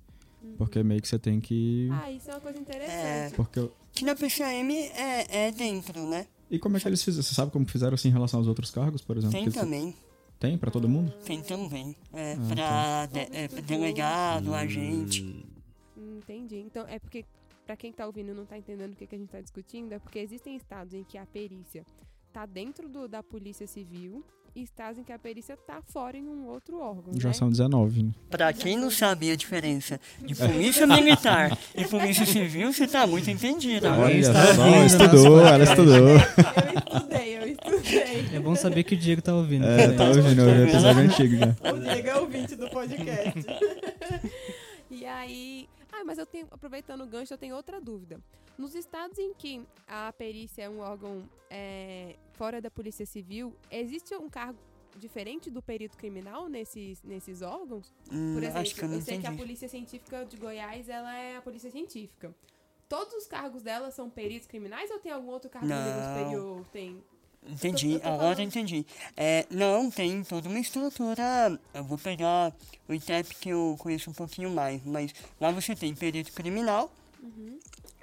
Porque 0.55 0.83
meio 0.83 1.01
que 1.01 1.07
você 1.07 1.17
tem 1.17 1.39
que... 1.41 1.89
Ah, 1.91 2.11
isso 2.11 2.29
é 2.29 2.33
uma 2.35 2.39
coisa 2.41 2.59
interessante. 2.59 3.35
Porque... 3.35 3.57
eu- 3.59 3.73
Que 3.91 4.05
na 4.05 4.15
PCM 4.15 4.71
é, 4.93 5.47
é 5.47 5.51
dentro, 5.51 6.07
né? 6.07 6.27
E 6.51 6.59
como 6.59 6.77
é 6.77 6.79
que 6.79 6.87
eles 6.87 7.03
fizeram? 7.03 7.23
Você 7.23 7.33
sabe 7.33 7.51
como 7.51 7.65
fizeram 7.67 7.95
assim 7.95 8.09
em 8.09 8.11
relação 8.11 8.39
aos 8.39 8.47
outros 8.47 8.69
cargos, 8.69 9.01
por 9.01 9.17
exemplo? 9.17 9.35
Tem 9.35 9.49
também. 9.51 9.95
Tem 10.39 10.57
pra 10.59 10.69
todo 10.69 10.87
mundo? 10.87 11.11
Tem 11.25 11.41
também. 11.41 11.95
É, 12.13 12.33
Ah, 12.33 13.07
pra 13.09 13.23
de- 13.25 13.35
é, 13.35 13.47
delegado, 13.47 14.53
agente. 14.53 15.23
Hum, 15.97 16.17
Entendi. 16.19 16.57
Então, 16.57 16.85
é 16.87 16.99
porque, 16.99 17.25
pra 17.65 17.75
quem 17.75 17.91
tá 17.91 18.05
ouvindo 18.05 18.29
e 18.31 18.33
não 18.35 18.45
tá 18.45 18.57
entendendo 18.57 18.93
o 18.93 18.95
que, 18.95 19.07
que 19.07 19.15
a 19.15 19.17
gente 19.17 19.29
tá 19.29 19.41
discutindo, 19.41 19.91
é 19.91 19.97
porque 19.99 20.19
existem 20.19 20.55
estados 20.55 20.93
em 20.93 21.03
que 21.03 21.17
a 21.17 21.25
perícia 21.25 21.83
tá 22.31 22.45
dentro 22.45 22.87
do- 22.87 23.07
da 23.07 23.23
polícia 23.23 23.65
civil 23.65 24.23
estados 24.63 24.97
em 24.97 25.03
que 25.03 25.11
a 25.11 25.19
perícia 25.19 25.57
tá 25.57 25.81
fora 25.87 26.17
em 26.17 26.27
um 26.27 26.47
outro 26.47 26.79
órgão, 26.79 27.13
Já 27.19 27.29
né? 27.29 27.33
são 27.33 27.49
19, 27.49 28.03
né? 28.03 28.11
Pra 28.29 28.53
quem 28.53 28.77
não 28.77 28.89
sabia 28.89 29.33
a 29.33 29.35
diferença 29.35 29.99
de 30.21 30.33
polícia 30.35 30.87
militar 30.87 31.57
e 31.75 31.85
polícia 31.85 32.25
civil, 32.25 32.71
você 32.71 32.87
tá 32.87 33.05
muito 33.05 33.29
entendido. 33.29 33.87
Olha 33.87 34.13
está 34.13 34.53
só, 34.53 34.65
ouvindo 34.65 34.85
estudou, 34.85 35.39
ela 35.45 35.63
estudou. 35.63 35.95
Eu 35.97 36.17
estudei, 36.17 37.37
eu 37.37 37.47
estudei. 37.47 38.25
É 38.33 38.39
bom 38.39 38.55
saber 38.55 38.83
que 38.83 38.95
o 38.95 38.97
Diego 38.97 39.21
tá 39.21 39.33
ouvindo. 39.33 39.65
É, 39.65 39.91
tá 39.91 40.05
ouvindo, 40.05 40.45
vi 40.45 40.51
o 40.51 40.67
episódio 40.69 41.01
antigo 41.01 41.35
já. 41.37 41.71
O 41.71 41.79
Diego 41.79 42.07
é 42.07 42.15
ouvinte 42.17 42.55
do 42.55 42.69
podcast. 42.69 43.45
e 44.89 45.05
aí. 45.05 45.67
Ah, 45.97 46.03
mas 46.05 46.17
eu 46.17 46.25
tenho. 46.25 46.47
Aproveitando 46.51 47.01
o 47.01 47.07
gancho, 47.07 47.33
eu 47.33 47.37
tenho 47.37 47.55
outra 47.55 47.79
dúvida. 47.79 48.19
Nos 48.57 48.75
estados 48.75 49.17
em 49.17 49.33
que 49.33 49.65
a 49.87 50.11
perícia 50.13 50.63
é 50.63 50.69
um 50.69 50.79
órgão 50.79 51.29
é, 51.49 52.15
fora 52.33 52.61
da 52.61 52.71
Polícia 52.71 53.05
Civil, 53.05 53.53
existe 53.69 54.15
um 54.15 54.29
cargo 54.29 54.57
diferente 54.97 55.49
do 55.49 55.61
perito 55.61 55.97
criminal 55.97 56.47
nesses, 56.47 57.03
nesses 57.03 57.41
órgãos? 57.41 57.93
Hum, 58.11 58.33
Por 58.33 58.43
exemplo, 58.43 58.61
acho 58.61 58.75
que 58.75 58.83
eu 58.83 58.89
não 58.89 59.01
sei 59.01 59.19
que 59.19 59.27
a. 59.27 59.31
Polícia 59.35 59.67
Científica 59.67 60.25
de 60.25 60.37
Goiás 60.37 60.87
ela 60.87 61.13
é 61.17 61.37
a 61.37 61.41
Polícia 61.41 61.69
Científica. 61.69 62.33
Todos 62.87 63.13
os 63.15 63.27
cargos 63.27 63.61
dela 63.63 63.91
são 63.91 64.09
peritos 64.09 64.47
criminais 64.47 64.89
ou 64.91 64.99
tem 64.99 65.11
algum 65.11 65.29
outro 65.29 65.49
cargo 65.49 65.67
Não. 65.67 65.75
superior? 66.07 66.65
Tem. 66.71 67.03
Entendi, 67.47 67.99
agora 68.03 68.41
entendi. 68.41 68.85
É, 69.15 69.45
não, 69.49 69.91
tem 69.91 70.23
toda 70.23 70.49
uma 70.49 70.59
estrutura. 70.59 71.59
Eu 71.73 71.83
vou 71.83 71.97
pegar 71.97 72.53
o 72.87 72.93
ITEP 72.93 73.35
que 73.35 73.49
eu 73.49 73.75
conheço 73.79 74.09
um 74.09 74.13
pouquinho 74.13 74.49
mais, 74.49 74.81
mas 74.83 75.13
lá 75.39 75.51
você 75.51 75.75
tem 75.75 75.93
perito 75.93 76.31
criminal. 76.33 76.91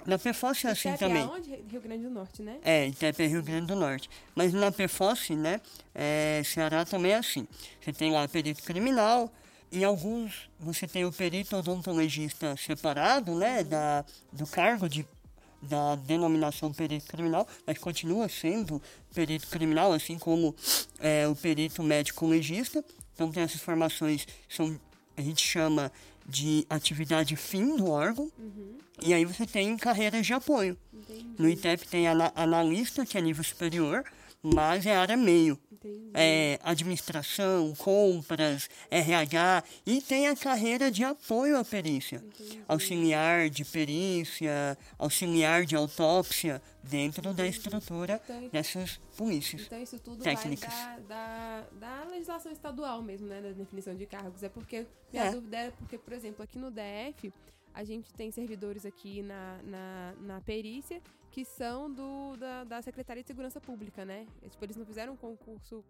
Na 0.05 0.17
PFOS 0.17 0.65
é 0.65 0.69
assim 0.71 0.89
CEP 0.89 0.99
também. 0.99 1.23
aonde? 1.23 1.49
Rio 1.69 1.81
Grande 1.81 2.03
do 2.03 2.09
Norte, 2.09 2.41
né? 2.41 2.57
É, 2.63 2.87
Itepe 2.87 3.23
é 3.23 3.27
Rio 3.27 3.41
Grande 3.41 3.67
do 3.67 3.75
Norte. 3.75 4.09
Mas 4.35 4.53
na 4.53 4.71
PFOS, 4.71 5.29
né, 5.29 5.61
é, 5.95 6.41
Ceará 6.43 6.83
também 6.83 7.13
é 7.13 7.17
assim. 7.17 7.47
Você 7.81 7.93
tem 7.93 8.11
lá 8.11 8.27
perito 8.27 8.61
criminal, 8.63 9.31
em 9.71 9.83
alguns 9.83 10.49
você 10.59 10.87
tem 10.87 11.05
o 11.05 11.11
perito 11.11 11.55
odontologista 11.55 12.55
separado, 12.57 13.33
né, 13.33 13.63
da, 13.63 14.03
do 14.31 14.45
cargo 14.45 14.89
de, 14.89 15.07
da 15.69 15.95
denominação 15.95 16.71
perito 16.71 17.05
criminal, 17.07 17.47
mas 17.65 17.77
continua 17.77 18.27
sendo 18.29 18.81
perito 19.13 19.47
criminal, 19.47 19.93
assim 19.93 20.17
como 20.19 20.55
é, 20.99 21.27
o 21.27 21.35
perito 21.35 21.81
médico 21.83 22.25
legista. 22.27 22.83
Então 23.13 23.31
tem 23.31 23.43
essas 23.43 23.61
formações, 23.61 24.25
são, 24.49 24.79
a 25.15 25.21
gente 25.21 25.45
chama 25.47 25.91
de 26.25 26.65
atividade 26.69 27.35
fim 27.35 27.75
do 27.75 27.89
órgão. 27.89 28.31
E 29.01 29.13
aí 29.13 29.25
você 29.25 29.45
tem 29.45 29.75
carreiras 29.77 30.25
de 30.25 30.33
apoio. 30.33 30.77
Entendi. 30.93 31.25
No 31.37 31.49
ITEP 31.49 31.87
tem 31.87 32.07
ana- 32.07 32.31
analista, 32.35 33.05
que 33.05 33.17
é 33.17 33.21
nível 33.21 33.43
superior, 33.43 34.03
mas 34.43 34.85
é 34.85 34.95
área 34.95 35.15
meio. 35.17 35.57
Entendi. 35.71 36.11
É 36.13 36.59
administração, 36.63 37.73
compras, 37.75 38.69
RH, 38.91 39.63
e 39.85 40.01
tem 40.01 40.27
a 40.27 40.35
carreira 40.35 40.91
de 40.91 41.03
apoio 41.03 41.57
à 41.57 41.63
perícia. 41.65 42.23
Auxiliar 42.67 43.49
de 43.49 43.65
perícia, 43.65 44.77
auxiliar 44.97 45.65
de 45.65 45.75
autópsia, 45.75 46.61
dentro 46.83 47.33
da 47.33 47.47
estrutura 47.47 48.21
Então, 48.23 48.49
dessas 48.49 48.99
polícias. 49.17 49.63
Então 49.63 49.81
isso 49.81 49.97
tudo 49.99 50.21
técnicas. 50.23 50.73
vai 50.73 50.99
da, 51.01 51.61
da, 51.79 52.01
da 52.03 52.09
legislação 52.09 52.51
estadual 52.51 53.01
mesmo, 53.01 53.27
né? 53.27 53.41
Da 53.41 53.51
definição 53.51 53.95
de 53.95 54.05
cargos. 54.05 54.43
É 54.43 54.49
porque 54.49 54.85
minha 55.11 55.25
É. 55.25 55.31
dúvida 55.31 55.57
é 55.57 55.71
porque, 55.71 55.97
por 55.97 56.13
exemplo, 56.13 56.43
aqui 56.43 56.57
no 56.59 56.69
DF, 56.71 57.31
a 57.73 57.83
gente 57.83 58.13
tem 58.13 58.31
servidores 58.31 58.85
aqui 58.85 59.21
na, 59.21 59.59
na, 59.63 60.15
na 60.19 60.41
perícia 60.41 61.01
que 61.31 61.43
são 61.43 61.91
do, 61.91 62.37
da, 62.37 62.63
da 62.63 62.81
Secretaria 62.81 63.23
de 63.23 63.27
Segurança 63.27 63.59
Pública, 63.59 64.05
né? 64.05 64.27
É, 64.41 64.49
Tipo, 64.49 64.63
eles 64.65 64.75
não 64.75 64.85
fizeram 64.85 65.13
um 65.13 65.17
concurso 65.17 65.83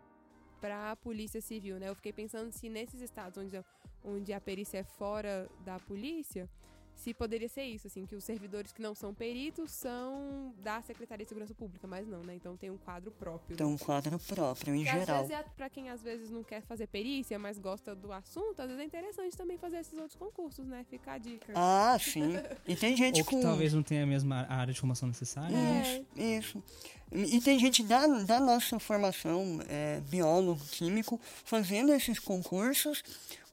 para 0.62 0.92
a 0.92 0.96
Polícia 0.96 1.42
Civil, 1.42 1.78
né? 1.78 1.90
Eu 1.90 1.96
fiquei 1.96 2.14
pensando 2.14 2.50
se 2.52 2.70
nesses 2.70 3.02
estados 3.02 3.38
onde, 3.38 3.62
onde 4.04 4.32
a 4.32 4.40
perícia 4.40 4.78
é 4.78 4.84
fora 4.84 5.50
da 5.66 5.78
polícia, 5.82 6.50
se 6.96 7.14
poderia 7.14 7.50
ser 7.50 7.64
isso, 7.64 7.88
assim, 7.88 8.06
que 8.06 8.16
os 8.16 8.24
servidores 8.24 8.72
que 8.72 8.82
não 8.82 8.96
são 8.96 9.14
peritos 9.14 9.72
são 9.72 10.54
da 10.62 10.82
Secretaria 10.82 11.26
de 11.26 11.30
Segurança 11.30 11.54
Pública, 11.54 11.88
mas 11.88 12.08
não, 12.08 12.24
né? 12.24 12.36
Então 12.36 12.56
tem 12.56 12.70
um 12.70 12.78
quadro 12.78 13.12
próprio. 13.12 13.54
Então, 13.56 13.72
um 13.72 13.78
quadro 13.78 14.18
próprio, 14.20 14.74
em 14.76 14.84
Que 14.84 14.89
às 14.89 15.00
geral. 15.00 15.18
vezes 15.26 15.32
é 15.36 15.44
pra 15.56 15.70
quem 15.70 15.89
às 15.89 16.02
vezes 16.02 16.30
não 16.30 16.44
quer 16.44 16.62
fazer 16.62 16.88
perícia, 16.88 17.38
mas 17.38 17.58
gosta 17.58 17.94
do 17.96 18.12
assunto, 18.12 18.62
às 18.62 18.68
vezes 18.68 18.82
é 18.82 18.86
interessante 18.86 19.36
também 19.36 19.58
fazer 19.58 19.78
esses 19.78 19.94
outros 19.94 20.16
concursos, 20.16 20.66
né? 20.66 20.86
Fica 20.89 21.14
a 21.14 21.18
dica. 21.18 21.52
Ah, 21.56 21.98
sim. 22.00 22.34
E 22.68 22.76
tem 22.76 22.96
gente 22.96 23.20
Ou 23.20 23.26
que 23.26 23.36
com... 23.36 23.41
talvez 23.41 23.74
não 23.74 23.84
tenha 23.84 24.04
a 24.04 24.08
mesma 24.08 24.46
área 24.50 24.74
de 24.74 24.80
formação 24.80 25.08
necessária. 25.08 25.56
né? 25.56 26.06
Isso. 26.16 26.64
E 27.12 27.39
tem 27.41 27.60
gente 27.60 27.84
da, 27.84 28.08
da 28.08 28.39
nossa 28.39 28.80
formação, 28.80 29.60
é, 29.70 30.00
biólogo, 30.10 30.60
químico, 30.72 31.20
fazendo 31.46 31.94
esses 31.94 32.18
concursos 32.18 33.04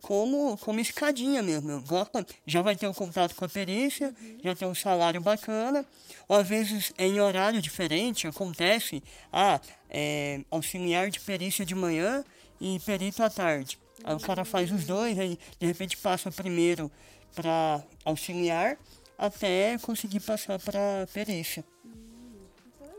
como, 0.02 0.56
como 0.58 0.80
escadinha 0.80 1.42
mesmo. 1.42 1.82
Gosta, 1.82 2.26
já 2.46 2.62
vai 2.62 2.76
ter 2.76 2.88
um 2.88 2.92
contato 2.92 3.34
com 3.34 3.44
a 3.44 3.48
perícia, 3.48 4.14
já 4.42 4.54
tem 4.54 4.66
um 4.66 4.74
salário 4.74 5.20
bacana, 5.20 5.84
ou 6.28 6.36
às 6.36 6.48
vezes 6.48 6.92
é 6.98 7.06
em 7.06 7.20
horário 7.20 7.60
diferente, 7.60 8.26
acontece, 8.26 9.02
ah, 9.32 9.60
é, 9.88 10.40
auxiliar 10.50 11.10
de 11.10 11.20
perícia 11.20 11.64
de 11.64 11.74
manhã 11.74 12.24
e 12.60 12.78
perito 12.80 13.22
à 13.22 13.30
tarde. 13.30 13.78
Aí 14.04 14.14
o 14.14 14.20
cara 14.20 14.44
faz 14.44 14.70
os 14.70 14.84
dois, 14.84 15.18
aí 15.18 15.38
de 15.58 15.66
repente 15.66 15.96
passa 15.96 16.30
primeiro 16.30 16.90
para 17.34 17.82
auxiliar 18.04 18.78
até 19.20 19.76
conseguir 19.78 20.20
passar 20.20 20.58
para 20.58 21.06
perícia. 21.12 21.64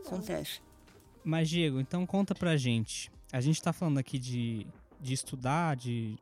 Acontece. 0.06 0.62
Mas, 1.24 1.50
Diego, 1.50 1.80
então 1.80 2.06
conta 2.06 2.36
pra 2.36 2.58
gente. 2.58 3.12
A 3.32 3.42
gente 3.42 3.62
tá 3.62 3.74
falando 3.74 3.98
aqui 3.98 4.20
de, 4.20 4.68
de 5.00 5.14
estudar, 5.14 5.76
de. 5.76 6.18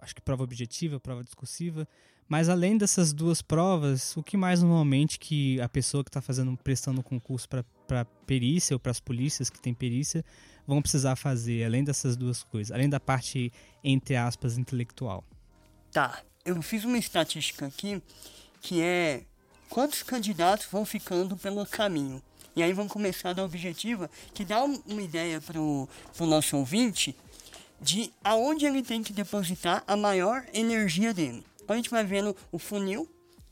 Acho 0.00 0.14
que 0.14 0.20
prova 0.20 0.42
objetiva, 0.44 1.00
prova 1.00 1.22
discursiva. 1.24 1.86
Mas 2.28 2.48
além 2.48 2.76
dessas 2.78 3.12
duas 3.12 3.42
provas, 3.42 4.16
o 4.16 4.22
que 4.22 4.36
mais 4.36 4.62
normalmente 4.62 5.18
que 5.18 5.60
a 5.60 5.68
pessoa 5.68 6.02
que 6.02 6.08
está 6.08 6.22
fazendo, 6.22 6.56
prestando 6.56 7.02
concurso 7.02 7.46
para 7.86 8.04
perícia 8.26 8.74
ou 8.74 8.80
para 8.80 8.90
as 8.90 9.00
polícias 9.00 9.50
que 9.50 9.60
tem 9.60 9.74
perícia 9.74 10.24
vão 10.66 10.80
precisar 10.80 11.16
fazer, 11.16 11.64
além 11.64 11.84
dessas 11.84 12.16
duas 12.16 12.42
coisas, 12.42 12.72
além 12.72 12.88
da 12.88 12.98
parte, 12.98 13.52
entre 13.82 14.16
aspas, 14.16 14.56
intelectual? 14.56 15.22
Tá, 15.92 16.22
eu 16.44 16.60
fiz 16.62 16.84
uma 16.84 16.96
estatística 16.96 17.66
aqui 17.66 18.02
que 18.62 18.80
é 18.80 19.22
quantos 19.68 20.02
candidatos 20.02 20.66
vão 20.72 20.86
ficando 20.86 21.36
pelo 21.36 21.66
caminho. 21.66 22.22
E 22.56 22.62
aí 22.62 22.72
vamos 22.72 22.92
começar 22.92 23.32
da 23.34 23.44
objetiva, 23.44 24.08
que 24.32 24.44
dá 24.44 24.64
um- 24.64 24.80
uma 24.86 25.02
ideia 25.02 25.40
pro, 25.40 25.86
pro 26.16 26.24
nosso 26.24 26.56
ouvinte 26.56 27.14
de 27.84 28.10
aonde 28.24 28.64
ele 28.64 28.82
tem 28.82 29.02
que 29.02 29.12
depositar 29.12 29.84
a 29.86 29.94
maior 29.96 30.42
energia 30.54 31.12
dele. 31.12 31.44
Então 31.62 31.74
a 31.74 31.76
gente 31.76 31.90
vai 31.90 32.02
vendo 32.02 32.34
o 32.50 32.58
funil, 32.58 33.06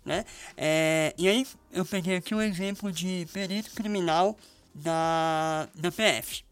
né? 0.05 0.25
É, 0.57 1.15
e 1.19 1.29
aí 1.29 1.47
eu 1.71 1.85
peguei 1.85 2.17
aqui 2.17 2.35
o 2.35 2.41
exemplo 2.41 2.91
de 2.91 3.27
perito 3.33 3.71
criminal 3.73 4.37
da, 4.75 5.69
da 5.75 5.93
PF. 5.93 6.43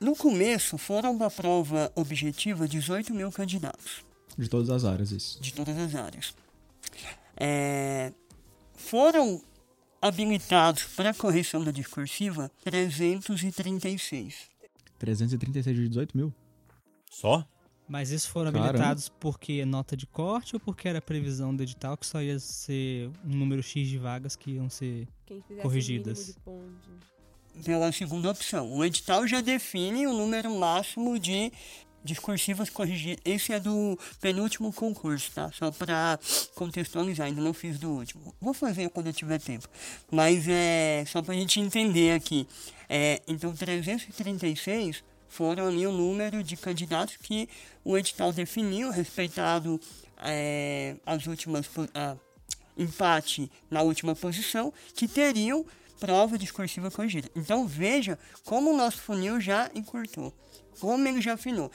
no 0.00 0.16
começo 0.16 0.78
foram 0.78 1.18
para 1.18 1.26
a 1.26 1.30
prova 1.30 1.92
objetiva 1.94 2.66
18 2.66 3.12
mil 3.12 3.30
candidatos 3.30 4.02
De 4.38 4.48
todas 4.48 4.70
as 4.70 4.84
áreas, 4.84 5.10
isso. 5.12 5.40
de 5.42 5.52
todas 5.52 5.76
as 5.76 5.94
áreas. 5.94 6.34
É, 7.36 8.10
foram 8.74 9.42
habilitados 10.00 10.84
para 10.96 11.12
correção 11.12 11.62
da 11.62 11.70
discursiva 11.70 12.50
336. 12.64 14.34
336 14.98 15.76
de 15.76 15.88
18 15.88 16.16
mil. 16.16 16.32
Só? 17.10 17.46
Mas 17.88 18.10
esses 18.12 18.26
foram 18.26 18.52
Caramba. 18.52 18.68
habilitados 18.68 19.08
porque 19.08 19.54
é 19.62 19.64
nota 19.64 19.96
de 19.96 20.06
corte 20.06 20.54
ou 20.54 20.60
porque 20.60 20.86
era 20.86 21.00
previsão 21.00 21.56
do 21.56 21.62
edital 21.62 21.96
que 21.96 22.06
só 22.06 22.20
ia 22.20 22.38
ser 22.38 23.10
um 23.24 23.34
número 23.34 23.62
X 23.62 23.88
de 23.88 23.96
vagas 23.96 24.36
que 24.36 24.52
iam 24.52 24.68
ser. 24.68 25.08
Corrigidas. 25.62 26.38
Pela 27.64 27.90
segunda 27.90 28.30
opção. 28.30 28.70
O 28.72 28.84
edital 28.84 29.26
já 29.26 29.40
define 29.40 30.06
o 30.06 30.12
número 30.12 30.54
máximo 30.58 31.18
de 31.18 31.50
discursivas 32.04 32.70
corrigidas. 32.70 33.20
Esse 33.24 33.52
é 33.52 33.60
do 33.60 33.98
penúltimo 34.20 34.72
concurso, 34.72 35.32
tá? 35.32 35.50
Só 35.52 35.70
para 35.70 36.18
contextualizar, 36.54 37.26
ainda 37.26 37.40
não 37.40 37.52
fiz 37.52 37.78
do 37.78 37.90
último. 37.90 38.34
Vou 38.40 38.54
fazer 38.54 38.88
quando 38.90 39.08
eu 39.08 39.12
tiver 39.12 39.40
tempo. 39.40 39.68
Mas 40.10 40.46
é 40.48 41.04
só 41.06 41.22
pra 41.22 41.34
gente 41.34 41.58
entender 41.60 42.12
aqui. 42.14 42.46
É, 42.88 43.20
então, 43.26 43.52
336 43.52 45.02
foram 45.28 45.66
ali 45.68 45.86
o 45.86 45.92
número 45.92 46.42
de 46.42 46.56
candidatos 46.56 47.16
que 47.16 47.48
o 47.84 47.96
edital 47.96 48.32
definiu, 48.32 48.90
respeitado 48.90 49.80
é, 50.18 50.96
as 51.06 51.26
últimas 51.26 51.66
a- 51.94 52.16
empate 52.76 53.50
na 53.70 53.82
última 53.82 54.14
posição, 54.14 54.72
que 54.94 55.06
teriam 55.08 55.64
prova 56.00 56.38
discursiva 56.38 56.90
corrigida. 56.90 57.28
Então 57.34 57.66
veja 57.66 58.18
como 58.44 58.70
o 58.72 58.76
nosso 58.76 58.98
funil 58.98 59.40
já 59.40 59.68
encurtou, 59.74 60.32
como 60.80 61.06
ele 61.08 61.20
já 61.20 61.34
afinou. 61.34 61.70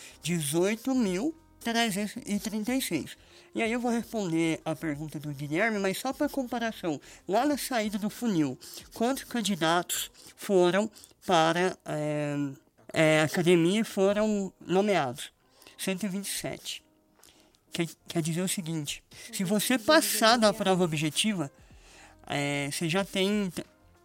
18.336. 1.64 3.18
E 3.56 3.62
aí 3.62 3.72
eu 3.72 3.80
vou 3.80 3.92
responder 3.92 4.60
a 4.66 4.76
pergunta 4.76 5.20
do 5.20 5.30
Guilherme, 5.30 5.78
mas 5.78 5.98
só 6.00 6.12
para 6.12 6.28
comparação. 6.28 7.00
Lá 7.28 7.46
na 7.46 7.58
saída 7.58 8.00
do 8.00 8.10
funil, 8.10 8.58
quantos 8.94 9.26
candidatos 9.26 10.10
foram 10.36 10.90
para 11.26 11.78
é, 11.86 12.36
é, 12.94 13.22
academia 13.22 13.84
foram 13.84 14.54
nomeados? 14.66 15.32
127. 15.78 16.84
Quer, 17.72 17.88
quer 18.08 18.22
dizer 18.22 18.42
o 18.42 18.48
seguinte: 18.48 19.04
se 19.32 19.44
você 19.44 19.78
passar 19.80 20.38
da 20.38 20.54
prova 20.54 20.84
objetiva, 20.84 21.52
é, 22.28 22.70
você 22.72 22.88
já 22.88 23.04
tem 23.04 23.52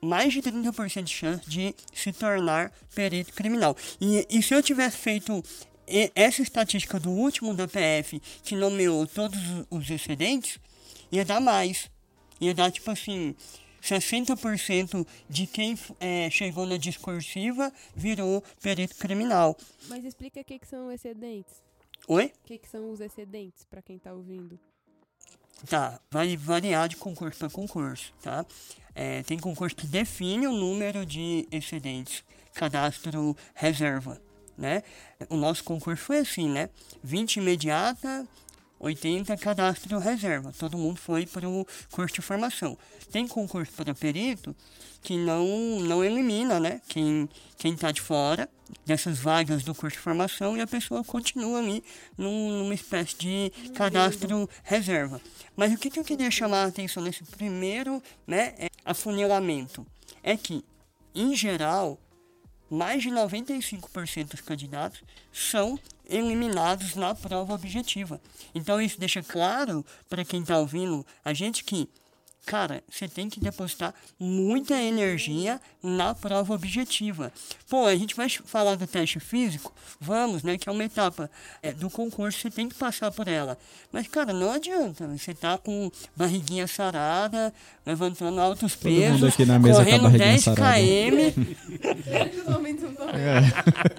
mais 0.00 0.32
de 0.32 0.40
30% 0.40 1.02
de 1.02 1.12
chance 1.12 1.48
de 1.48 1.74
se 1.92 2.12
tornar 2.12 2.72
perito 2.94 3.32
criminal. 3.32 3.76
E, 4.00 4.26
e 4.30 4.42
se 4.42 4.54
eu 4.54 4.62
tivesse 4.62 4.96
feito 4.96 5.42
essa 6.14 6.42
estatística 6.42 6.98
do 7.00 7.10
último 7.10 7.54
da 7.54 7.66
PF, 7.66 8.20
que 8.42 8.54
nomeou 8.54 9.06
todos 9.06 9.38
os- 9.38 9.66
os 9.70 9.90
excedentes, 9.90 10.58
ia 11.10 11.24
dar 11.24 11.40
mais. 11.40 11.90
Ia 12.40 12.54
dar 12.54 12.70
tipo 12.70 12.90
assim. 12.90 13.34
60% 13.82 15.06
de 15.28 15.46
quem 15.46 15.78
é, 16.00 16.28
chegou 16.30 16.66
na 16.66 16.76
discursiva 16.76 17.72
virou 17.94 18.42
perito 18.62 18.96
criminal. 18.96 19.56
Mas 19.88 20.04
explica 20.04 20.40
o 20.40 20.44
que, 20.44 20.58
que 20.58 20.66
são 20.66 20.90
excedentes. 20.90 21.62
Oi? 22.06 22.32
O 22.44 22.46
que, 22.46 22.58
que 22.58 22.68
são 22.68 22.90
os 22.90 23.00
excedentes, 23.00 23.64
pra 23.64 23.82
quem 23.82 23.98
tá 23.98 24.12
ouvindo? 24.12 24.58
Tá, 25.68 26.00
vai 26.10 26.36
variar 26.36 26.88
de 26.88 26.96
concurso 26.96 27.38
para 27.38 27.50
concurso, 27.50 28.12
tá? 28.22 28.46
É, 28.94 29.22
tem 29.24 29.38
concurso 29.38 29.74
que 29.74 29.86
define 29.86 30.46
o 30.46 30.52
número 30.52 31.04
de 31.04 31.46
excedentes, 31.50 32.24
cadastro 32.54 33.36
reserva, 33.54 34.20
né? 34.56 34.82
O 35.28 35.36
nosso 35.36 35.64
concurso 35.64 36.04
foi 36.04 36.18
assim, 36.18 36.48
né? 36.48 36.70
20 37.02 37.36
imediata, 37.36 38.26
80 38.80 39.36
cadastro 39.36 39.98
reserva. 39.98 40.52
Todo 40.58 40.78
mundo 40.78 40.96
foi 40.98 41.26
para 41.26 41.48
o 41.48 41.66
curso 41.90 42.14
de 42.14 42.22
formação. 42.22 42.76
Tem 43.10 43.26
concurso 43.26 43.72
para 43.72 43.94
perito 43.94 44.54
que 45.02 45.16
não, 45.16 45.46
não 45.80 46.04
elimina, 46.04 46.58
né? 46.60 46.80
Quem, 46.88 47.28
quem 47.56 47.74
tá 47.76 47.90
de 47.92 48.00
fora 48.00 48.48
dessas 48.84 49.18
vagas 49.18 49.62
do 49.62 49.74
curso 49.74 49.96
de 49.96 50.02
formação 50.02 50.56
e 50.56 50.60
a 50.60 50.66
pessoa 50.66 51.02
continua 51.02 51.58
ali 51.60 51.82
num- 52.16 52.58
numa 52.62 52.74
espécie 52.74 53.16
de 53.16 53.52
cadastro 53.74 54.48
reserva. 54.62 55.20
Mas 55.56 55.72
o 55.72 55.78
que, 55.78 55.88
que 55.90 55.98
eu 55.98 56.04
queria 56.04 56.30
chamar 56.30 56.64
a 56.64 56.66
atenção 56.66 57.02
nesse 57.02 57.24
primeiro 57.24 58.02
né, 58.26 58.54
é, 58.58 58.68
afunilamento 58.84 59.86
é 60.22 60.36
que, 60.36 60.64
em 61.14 61.34
geral, 61.34 61.98
mais 62.70 63.02
de 63.02 63.10
95% 63.10 64.28
dos 64.28 64.40
candidatos 64.40 65.02
são 65.32 65.78
eliminados 66.08 66.94
na 66.94 67.14
prova 67.14 67.54
objetiva. 67.54 68.20
Então 68.54 68.80
isso 68.80 68.98
deixa 68.98 69.22
claro 69.22 69.84
para 70.08 70.24
quem 70.24 70.40
está 70.40 70.58
ouvindo 70.58 71.06
a 71.24 71.32
gente 71.32 71.64
que, 71.64 71.88
cara, 72.48 72.82
você 72.90 73.06
tem 73.06 73.28
que 73.28 73.38
depositar 73.38 73.92
muita 74.18 74.74
energia 74.74 75.60
na 75.82 76.14
prova 76.14 76.54
objetiva. 76.54 77.30
Pô, 77.68 77.84
a 77.84 77.94
gente 77.94 78.16
vai 78.16 78.26
falar 78.30 78.74
do 78.74 78.86
teste 78.86 79.20
físico? 79.20 79.70
Vamos, 80.00 80.42
né? 80.42 80.56
Que 80.56 80.66
é 80.66 80.72
uma 80.72 80.82
etapa 80.82 81.30
é, 81.62 81.74
do 81.74 81.90
concurso, 81.90 82.40
você 82.40 82.50
tem 82.50 82.66
que 82.66 82.74
passar 82.74 83.12
por 83.12 83.28
ela. 83.28 83.58
Mas, 83.92 84.08
cara, 84.08 84.32
não 84.32 84.50
adianta. 84.50 85.06
Você 85.08 85.34
tá 85.34 85.58
com 85.58 85.90
barriguinha 86.16 86.66
sarada, 86.66 87.52
levantando 87.84 88.40
altos 88.40 88.74
Todo 88.74 88.90
mundo 88.90 89.00
pesos, 89.00 89.24
aqui 89.24 89.44
na 89.44 89.58
mesa 89.58 89.78
tá 89.80 89.84
correndo 89.84 90.02
barriguinha 90.04 90.30
10 90.30 90.44
sarada. 90.44 90.80
km. 90.80 91.44
Tão 92.46 92.62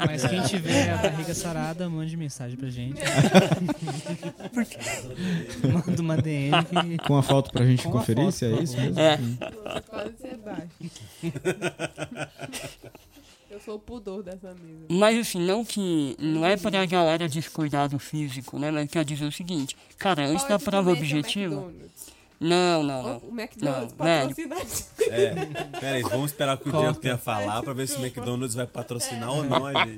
Mas 0.07 0.25
quem 0.25 0.41
tiver 0.41 0.91
a 0.91 0.97
barriga 0.97 1.35
sarada, 1.35 1.87
mande 1.87 2.17
mensagem 2.17 2.57
pra 2.57 2.69
gente. 2.69 2.99
Manda 5.63 6.01
uma 6.01 6.17
DM 6.17 6.51
que. 6.63 6.97
Com 7.05 7.17
a 7.17 7.23
foto 7.23 7.51
pra 7.51 7.65
gente 7.65 7.83
Com 7.83 7.91
conferir 7.91 8.23
se 8.39 8.45
é 8.45 8.63
isso 8.63 8.77
mesmo. 8.77 8.99
É. 8.99 9.17
Você 9.17 9.81
pode 9.81 10.17
ser 10.17 10.37
baixo. 10.37 10.69
Eu 13.49 13.59
sou 13.59 13.75
o 13.75 13.79
pudor 13.79 14.21
dessa 14.23 14.49
mesa. 14.53 14.85
Mas 14.89 15.17
assim, 15.17 15.39
não 15.39 15.65
que. 15.65 16.15
Não 16.19 16.45
é 16.45 16.55
pra 16.55 16.85
galera 16.85 17.27
descuidar 17.27 17.89
do 17.89 17.97
físico, 17.97 18.59
né? 18.59 18.69
Mas 18.69 18.89
quer 18.89 19.03
dizer 19.03 19.25
o 19.25 19.31
seguinte, 19.31 19.75
cara, 19.97 20.25
antes 20.25 20.43
da 20.43 20.51
Pode 20.51 20.65
prova 20.65 20.93
comer 20.93 21.07
seu 21.07 21.17
objetiva. 21.17 21.55
McDonald's. 21.55 21.98
Não, 22.39 22.81
não, 22.83 23.03
não. 23.03 23.17
O 23.17 23.37
McDonald's 23.37 23.91
Não, 23.91 23.97
patrocina 23.97 24.55
a 24.55 24.59
gente. 24.59 24.85
É, 25.09 25.33
pera 25.79 25.97
aí, 25.97 26.03
vamos 26.03 26.31
esperar 26.31 26.55
o 26.55 26.57
que 26.57 26.69
o. 26.69 26.71
Diego 26.71 26.99
tenha 26.99 27.15
a 27.15 27.17
falar 27.17 27.61
pra 27.61 27.73
ver 27.73 27.87
se 27.87 27.97
o 27.97 27.99
McDonald's 27.99 28.55
vai 28.55 28.65
patrocinar 28.65 29.29
ou 29.29 29.43
não 29.43 29.65
a 29.65 29.73
gente. 29.85 29.97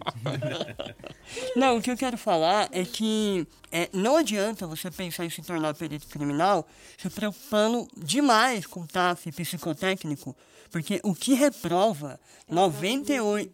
Não, 1.56 1.78
o 1.78 1.82
que 1.82 1.92
eu 1.92 1.98
quero 1.98 2.18
falar 2.18 2.68
é 2.72 2.84
que 2.84 3.48
é, 3.72 3.90
não 3.94 4.16
adianta 4.16 4.66
você 4.66 4.90
pensar 4.90 5.24
em 5.24 5.30
se 5.30 5.42
tornar 5.44 5.76
perito 5.76 6.08
criminal 6.08 6.68
se 6.98 7.10
preocupando 7.10 7.88
demais 7.96 8.66
com 8.66 8.86
TAF 8.88 9.30
e 9.30 9.32
psicotécnico, 9.32 10.36
porque 10.72 11.00
o 11.04 11.14
que 11.14 11.34
reprova 11.34 12.20
98, 12.50 13.52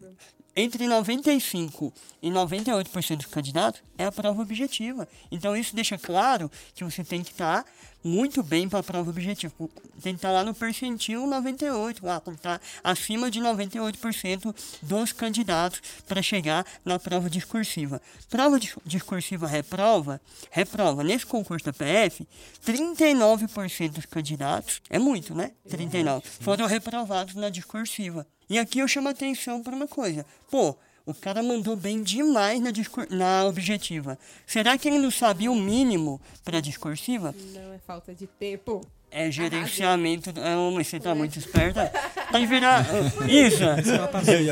entre 0.56 0.88
95 0.88 1.94
e 2.22 2.30
98% 2.30 3.18
dos 3.18 3.26
candidatos 3.28 3.82
é 3.98 4.06
a 4.06 4.12
prova 4.12 4.42
objetiva. 4.42 5.08
Então 5.32 5.56
isso 5.56 5.76
deixa 5.76 5.98
claro 5.98 6.50
que 6.74 6.84
você 6.84 7.04
tem 7.04 7.22
que 7.22 7.32
estar 7.32 7.64
muito 8.08 8.42
bem 8.42 8.68
para 8.70 8.80
a 8.80 8.84
prova 8.84 9.10
objetiva. 9.10 9.54
Tem 10.02 10.14
que 10.14 10.18
estar 10.20 10.32
lá 10.32 10.44
no 10.44 10.54
percentil 10.54 11.28
98, 11.28 12.06
lá, 12.06 12.20
tem 12.20 12.34
que 12.34 12.40
estar 12.40 12.62
acima 12.84 13.30
de 13.30 13.40
98% 13.42 14.56
dos 14.82 15.12
candidatos 15.12 15.82
para 16.08 16.22
chegar 16.22 16.66
na 16.86 16.98
prova 16.98 17.30
discursiva. 17.30 18.02
Prova 18.30 18.60
dis- 18.60 18.76
discursiva 18.86 19.48
reprova, 19.48 20.22
reprova. 20.52 21.04
Nesse 21.04 21.26
concurso 21.26 21.66
da 21.66 21.74
PF, 21.74 22.28
39% 22.66 23.90
dos 23.92 24.06
candidatos, 24.06 24.82
é 24.90 25.00
muito, 25.00 25.34
né? 25.36 25.52
39, 25.70 26.24
foram 26.42 26.66
reprovados 26.66 27.36
na 27.36 27.50
discursiva. 27.50 28.26
E 28.50 28.58
aqui 28.58 28.80
eu 28.80 28.88
chamo 28.88 29.08
a 29.10 29.12
atenção 29.12 29.62
para 29.62 29.76
uma 29.76 29.88
coisa. 29.88 30.26
Pô, 30.50 30.78
o 31.08 31.14
cara 31.14 31.42
mandou 31.42 31.74
bem 31.78 32.04
demais 32.04 32.60
na, 32.60 32.70
na 33.10 33.46
objetiva. 33.46 34.20
Será 34.46 34.78
que 34.78 34.90
ele 34.90 35.00
não 35.00 35.10
sabia 35.10 35.50
o 35.50 35.56
mínimo 35.56 36.20
para 36.44 36.60
discursiva? 36.60 37.34
Não 37.54 37.74
é 37.74 37.80
falta 37.80 38.14
de 38.14 38.28
tempo. 38.28 38.86
É 39.10 39.32
gerenciamento. 39.32 40.34
É 40.38 40.58
uma, 40.58 40.84
você 40.84 41.00
tá 41.00 41.16
muito 41.16 41.40
esperta. 41.40 41.90
Pode 42.30 42.46
virar. 42.46 42.86
Isa, 43.26 43.78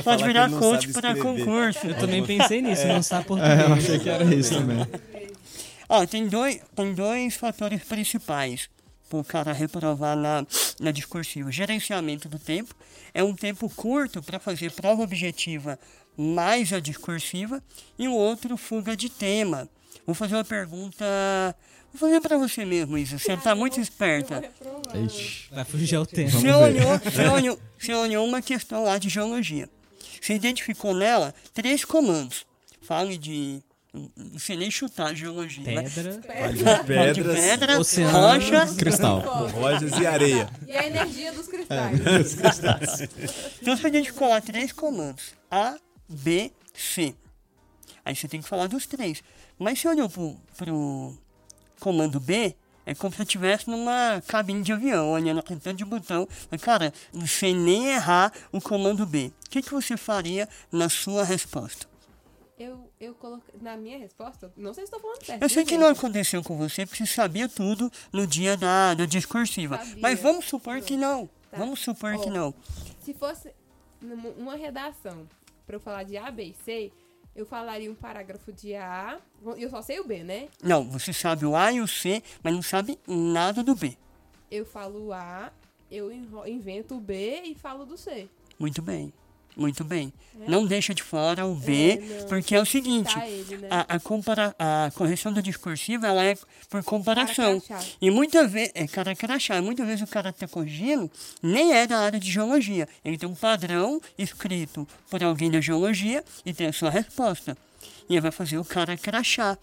pode 0.02 0.24
virar 0.24 0.50
coach 0.50 0.94
para 0.94 1.14
concurso. 1.18 1.86
Eu 1.88 1.98
também 1.98 2.26
pensei 2.26 2.62
nisso, 2.62 2.88
não 2.88 3.04
sabe 3.04 3.24
É, 3.24 3.28
português. 3.28 3.60
eu 3.60 3.74
achei 3.74 4.00
que 4.00 4.10
era 4.10 4.24
isso 4.34 4.56
também. 4.56 4.88
Ó, 5.90 6.06
tem 6.06 6.26
dois, 6.28 6.62
tem 6.74 6.94
dois 6.94 7.36
fatores 7.36 7.84
principais 7.84 8.70
para 9.10 9.20
o 9.20 9.26
cara 9.26 9.52
reprovar 9.52 10.16
na, 10.16 10.48
na 10.80 10.92
discursiva. 10.92 11.52
Gerenciamento 11.52 12.30
do 12.30 12.40
tempo. 12.40 12.74
É 13.14 13.22
um 13.22 13.36
tempo 13.36 13.70
curto 13.70 14.24
para 14.24 14.40
fazer 14.40 14.72
prova 14.72 15.04
objetiva 15.04 15.78
mais 16.18 16.72
a 16.74 16.80
discursiva. 16.80 17.62
E 17.98 18.08
o 18.08 18.14
outro, 18.14 18.58
fuga 18.58 18.96
de 18.96 19.10
tema. 19.10 19.68
Vou 20.06 20.14
fazer 20.16 20.36
uma 20.36 20.44
pergunta. 20.46 21.06
Vou 21.94 22.00
fazer 22.10 22.20
para 22.22 22.38
você 22.38 22.66
mesmo, 22.66 22.98
Isa. 22.98 23.18
Você 23.18 23.38
tá 23.38 23.56
muito 23.56 23.80
esperta. 23.80 24.44
Ixi. 25.06 25.48
Vai 25.52 25.64
fugir 25.66 25.96
ao 25.96 26.06
tempo. 26.06 26.32
Vamos 26.32 26.44
Você 26.44 26.52
olhou, 26.52 27.00
você, 27.00 27.28
olhou, 27.28 27.60
você 27.80 27.94
olhou 27.94 28.28
uma 28.28 28.42
questão 28.42 28.84
lá 28.84 28.98
de 28.98 29.08
geologia. 29.10 29.70
Você 30.22 30.34
identificou 30.34 30.94
nela 30.94 31.34
três 31.54 31.86
comandos. 31.86 32.46
Fale 32.82 33.18
de. 33.18 33.62
Não 34.18 34.38
sei 34.38 34.58
nem 34.58 34.70
chutar 34.70 35.16
geologia. 35.16 35.64
né? 35.64 35.90
Pedra, 35.90 36.12
de 36.18 36.28
Fale 36.28 37.14
de 37.14 37.24
pedras, 37.24 37.40
pedra, 37.40 37.80
oceano, 37.80 38.12
rocha. 38.20 38.76
Cristal. 38.76 39.20
rochas 39.48 39.92
e 39.98 40.06
areia. 40.06 40.50
E 40.68 40.72
a 40.76 40.86
energia 40.88 41.32
dos 41.32 41.48
cristais. 41.48 42.00
Então 43.62 43.78
você 43.78 43.88
identificou 43.88 44.28
lá 44.28 44.42
três 44.42 44.72
comandos: 44.74 45.34
A, 45.50 45.78
B, 46.08 46.52
C. 46.74 47.16
Aí 48.04 48.16
você 48.16 48.28
tem 48.28 48.42
que 48.42 48.48
falar 48.48 48.68
dos 48.68 48.86
três. 48.86 49.24
Mas 49.58 49.80
se 49.80 49.88
olhou 49.88 50.10
pro, 50.10 50.36
pro 50.58 51.18
comando 51.80 52.20
B, 52.20 52.56
é 52.86 52.94
como 52.94 53.14
se 53.14 53.22
eu 53.22 53.24
estivesse 53.24 53.70
numa 53.70 54.22
cabine 54.28 54.62
de 54.62 54.72
avião, 54.72 55.12
olhando 55.12 55.40
aquele 55.40 55.60
tanto 55.60 55.78
de 55.78 55.86
botão. 55.86 56.28
Mas, 56.52 56.62
cara, 56.62 56.94
não 57.12 57.26
sei 57.26 57.56
nem 57.56 57.88
errar 57.88 58.32
o 58.52 58.62
comando 58.62 59.06
B. 59.06 59.32
O 59.48 59.50
que, 59.50 59.62
que 59.62 59.72
você 59.72 59.98
faria 59.98 60.48
na 60.72 60.88
sua 60.88 61.24
resposta? 61.24 61.88
Eu, 62.58 62.90
eu 63.00 63.14
coloquei. 63.16 63.56
Na 63.60 63.76
minha 63.76 63.98
resposta, 63.98 64.54
não 64.56 64.74
sei 64.74 64.86
se 64.86 64.94
estou 64.94 65.00
falando 65.00 65.26
certo. 65.26 65.42
Eu 65.42 65.50
sei 65.50 65.66
que 65.66 65.78
não 65.78 65.88
aconteceu 65.88 66.44
com 66.44 66.58
você, 66.58 66.86
porque 66.86 67.06
você 67.06 67.12
sabia 67.12 67.50
tudo 67.50 67.92
no 68.14 68.26
dia 68.26 68.56
da, 68.56 68.94
da 68.94 69.06
discursiva. 69.06 69.78
Sabia. 69.78 69.98
Mas 70.02 70.20
vamos 70.22 70.46
supor 70.46 70.80
que 70.82 70.96
não. 70.96 71.28
Tá. 71.50 71.58
Vamos 71.58 71.80
supor 71.80 72.18
que 72.20 72.30
Ó. 72.30 72.32
não. 72.32 72.54
Se 73.04 73.14
fosse 73.14 73.52
uma 74.38 74.56
redação 74.56 75.28
pra 75.66 75.76
eu 75.76 75.80
falar 75.80 76.04
de 76.04 76.18
A, 76.18 76.30
B 76.32 76.44
e 76.44 76.54
C, 76.54 76.92
eu 77.36 77.46
falaria 77.46 77.92
um 77.92 77.96
parágrafo 77.96 78.52
de 78.54 78.76
A. 78.76 79.20
Eu 79.58 79.70
só 79.70 79.82
sei 79.82 80.00
o 80.00 80.08
B, 80.08 80.24
né? 80.24 80.48
Não, 80.64 80.90
você 80.90 81.12
sabe 81.12 81.46
o 81.46 81.56
A 81.56 81.72
e 81.72 81.82
o 81.82 81.88
C, 81.88 82.24
mas 82.42 82.54
não 82.54 82.62
sabe 82.62 82.98
nada 83.08 83.64
do 83.64 83.76
B. 83.76 83.98
Eu 84.50 84.66
falo 84.66 85.12
A, 85.12 85.52
eu 85.92 86.12
invento 86.12 86.96
o 86.96 87.00
B 87.00 87.42
e 87.46 87.56
falo 87.56 87.86
do 87.86 87.98
C. 87.98 88.30
Muito 88.58 88.82
bem. 88.82 89.12
Muito 89.56 89.84
bem. 89.84 90.12
Não 90.48 90.66
deixa 90.66 90.94
de 90.94 91.02
fora 91.02 91.46
o 91.46 91.56
B, 91.56 91.94
É, 91.94 92.24
porque 92.26 92.54
é 92.56 92.62
o 92.62 92.66
seguinte, 92.66 93.18
ele, 93.20 93.58
né? 93.58 93.70
a, 93.72 93.96
a, 93.96 94.00
compara 94.00 94.54
a 94.60 94.92
correção 94.92 95.32
do 95.32 95.42
discursivo 95.42 96.06
ela 96.06 96.24
é 96.24 96.38
por 96.70 96.84
comparação. 96.84 97.62
E 98.02 98.12
muitas 98.12 98.52
vezes, 98.52 98.72
é 98.76 98.86
cara 98.86 99.16
crachá, 99.16 99.62
muitas 99.62 99.86
vezes 99.88 100.02
o 100.02 100.08
cara 100.08 100.34
que 100.34 100.44
está 100.44 100.48
corrigindo 100.48 101.10
nem 101.42 101.74
é 101.74 101.88
da 101.88 102.00
área 102.00 102.20
de 102.20 102.30
geologia. 102.30 102.88
Ele 103.04 103.18
tem 103.18 103.30
um 103.30 103.36
padrão 103.36 104.02
escrito 104.18 104.86
por 105.10 105.24
alguém 105.24 105.50
da 105.50 105.62
geologia 105.62 106.24
e 106.46 106.54
tem 106.54 106.68
a 106.68 106.74
sua 106.74 106.90
resposta. 106.90 107.58
E 108.10 108.14
ele 108.14 108.22
vai 108.22 108.32
fazer 108.32 108.58
o 108.58 108.66
cara 108.66 108.98
crachá. 108.98 109.58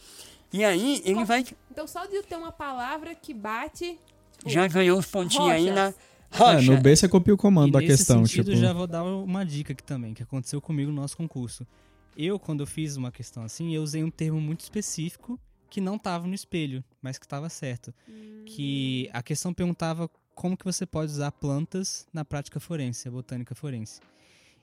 E 0.52 0.64
aí 0.64 1.02
ele 1.04 1.24
vai. 1.24 1.44
Então 1.70 1.86
só 1.86 2.06
de 2.06 2.22
ter 2.22 2.36
uma 2.36 2.52
palavra 2.52 3.14
que 3.14 3.32
bate. 3.34 3.98
tipo, 4.38 4.50
Já 4.50 4.66
ganhou 4.66 4.98
os 4.98 5.06
pontinhos 5.06 5.50
aí 5.50 5.70
na. 5.70 5.92
Rochas. 6.32 6.40
É, 6.40 6.54
Rocha. 6.56 6.72
no 6.72 6.80
B 6.80 6.96
você 6.96 7.08
copia 7.08 7.34
o 7.34 7.36
comando 7.36 7.68
E 7.68 7.72
da 7.72 7.80
nesse 7.80 7.98
questão, 7.98 8.24
sentido, 8.24 8.50
tipo. 8.50 8.56
já 8.56 8.72
vou 8.72 8.86
dar 8.86 9.04
uma 9.04 9.44
dica 9.44 9.72
aqui 9.72 9.82
também, 9.82 10.14
que 10.14 10.22
aconteceu 10.22 10.60
comigo 10.60 10.90
no 10.90 11.00
nosso 11.00 11.16
concurso. 11.16 11.66
Eu, 12.16 12.38
quando 12.38 12.60
eu 12.60 12.66
fiz 12.66 12.96
uma 12.96 13.10
questão 13.10 13.42
assim, 13.42 13.74
eu 13.74 13.82
usei 13.82 14.02
um 14.04 14.10
termo 14.10 14.40
muito 14.40 14.60
específico 14.60 15.38
que 15.70 15.80
não 15.80 15.96
estava 15.96 16.26
no 16.26 16.34
espelho, 16.34 16.84
mas 17.00 17.16
que 17.18 17.24
estava 17.24 17.48
certo. 17.48 17.94
Que 18.44 19.08
a 19.12 19.22
questão 19.22 19.54
perguntava 19.54 20.10
como 20.34 20.56
que 20.56 20.64
você 20.64 20.84
pode 20.84 21.12
usar 21.12 21.32
plantas 21.32 22.06
na 22.12 22.24
prática 22.24 22.60
forense, 22.60 23.08
a 23.08 23.10
botânica 23.10 23.54
forense. 23.54 24.00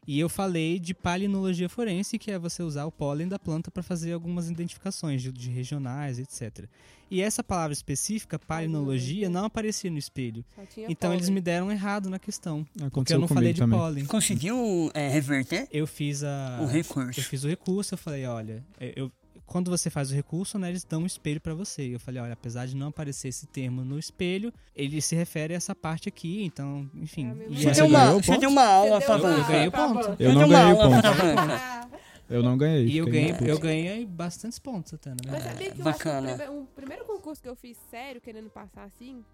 E 0.08 0.20
eu 0.20 0.28
falei 0.28 0.80
de 0.80 0.94
palinologia 0.94 1.70
forense, 1.70 2.18
que 2.18 2.32
é 2.32 2.40
você 2.40 2.64
usar 2.64 2.86
o 2.86 2.92
pólen 2.92 3.28
da 3.28 3.38
planta 3.38 3.70
para 3.70 3.84
fazer 3.84 4.14
algumas 4.14 4.50
identificações 4.50 5.22
de, 5.22 5.32
de 5.32 5.50
regionais, 5.50 6.18
etc. 6.18 6.68
E 7.12 7.22
essa 7.22 7.44
palavra 7.44 7.74
específica, 7.74 8.38
palinologia, 8.38 9.30
não 9.30 9.46
aparecia 9.46 9.90
no 9.90 9.98
espelho. 9.98 10.46
Então 10.88 11.12
eles 11.12 11.26
pólen. 11.26 11.34
me 11.36 11.42
deram 11.42 11.72
errado 11.72 12.10
na 12.10 12.20
questão. 12.20 12.64
Porque 12.66 12.86
Aconteceu 12.86 13.18
eu 13.18 13.22
não 13.22 13.28
falei 13.28 13.54
de 13.54 13.60
também. 13.60 13.80
pólen. 13.80 14.06
Conseguiu 14.06 14.92
é, 14.94 15.10
reverter 15.10 15.68
Eu 15.72 15.88
fiz 15.88 16.24
a. 16.24 16.60
o 16.62 16.66
recurso. 16.66 17.20
Eu 17.20 17.24
fiz 17.24 17.44
o 17.44 17.48
recurso, 17.48 17.94
eu 17.96 17.98
falei, 17.98 18.26
olha, 18.26 18.64
eu, 18.96 19.12
quando 19.50 19.70
você 19.72 19.90
faz 19.90 20.12
o 20.12 20.14
recurso, 20.16 20.58
né, 20.60 20.70
eles 20.70 20.84
dão 20.84 21.02
um 21.02 21.06
espelho 21.06 21.42
pra 21.42 21.54
você. 21.54 21.82
Eu 21.96 22.00
falei, 22.00 22.22
olha, 22.22 22.34
apesar 22.34 22.68
de 22.68 22.76
não 22.76 22.88
aparecer 22.90 23.28
esse 23.30 23.48
termo 23.48 23.84
no 23.84 23.98
espelho, 23.98 24.54
ele 24.76 25.02
se 25.02 25.16
refere 25.16 25.54
a 25.54 25.58
essa 25.58 25.74
parte 25.76 26.08
aqui, 26.08 26.44
então, 26.44 26.90
enfim. 26.94 27.30
É 27.30 27.34
mesmo. 27.34 27.54
e 27.54 27.58
Você 27.58 27.66
Mas 27.66 27.78
deu, 27.78 27.86
uma, 27.88 28.00
ganhou 28.00 28.20
o 28.20 28.24
você 28.24 28.32
ponto? 28.32 28.40
deu 28.42 28.50
uma 28.50 28.66
aula 28.66 29.02
pra 29.02 29.18
deu 29.18 29.28
Eu 29.30 29.46
ganhei 29.46 29.68
o 29.68 29.72
ponto. 29.72 30.16
Eu 30.24 30.34
não 30.34 30.48
ganhei 30.48 30.74
o 30.74 30.82
aula 30.82 31.02
ponto. 31.02 31.08
Ah, 31.40 31.90
Eu 32.30 32.44
não 32.44 32.56
ganhei. 32.56 32.86
E 32.86 32.98
eu 32.98 33.06
ganhei, 33.08 33.36
eu 33.42 33.58
ganhei 33.60 34.06
bastantes 34.06 34.60
pontos 34.60 34.94
até, 34.94 35.10
na 35.10 35.16
Mas 35.32 35.44
sabia 35.44 35.72
que 35.72 35.80
eu 35.82 35.84
bacana. 35.84 36.28
acho 36.30 36.38
que 36.38 36.44
o 36.44 36.46
prime- 36.48 36.60
o 36.62 36.66
primeiro 36.76 37.06
concurso 37.06 37.42
que 37.42 37.50
eu 37.50 37.56
fiz 37.56 37.76
sério, 37.90 38.22
querendo 38.22 38.52
passar 38.52 38.84
assim, 38.84 39.26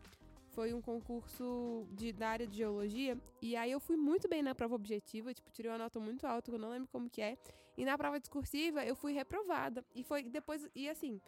foi 0.56 0.74
um 0.74 0.82
concurso 0.82 1.86
de, 1.92 2.14
da 2.14 2.30
área 2.30 2.48
de 2.48 2.56
geologia. 2.56 3.18
E 3.42 3.56
aí 3.58 3.72
eu 3.72 3.80
fui 3.80 3.98
muito 3.98 4.28
bem 4.28 4.42
na 4.42 4.56
prova 4.56 4.74
objetiva, 4.74 5.34
tipo, 5.34 5.52
tirei 5.52 5.70
uma 5.70 5.78
nota 5.78 6.00
muito 6.00 6.26
alta, 6.26 6.50
que 6.50 6.56
eu 6.56 6.60
não 6.60 6.70
lembro 6.70 6.88
como 6.92 7.10
que 7.10 7.22
é. 7.22 7.38
E 7.78 7.84
na 7.84 7.98
prova 7.98 8.20
discursiva 8.20 8.84
eu 8.86 8.96
fui 8.96 9.12
reprovada. 9.12 9.84
E 9.94 10.02
foi 10.02 10.24
depois, 10.24 10.66
e 10.74 10.90
assim. 10.90 11.20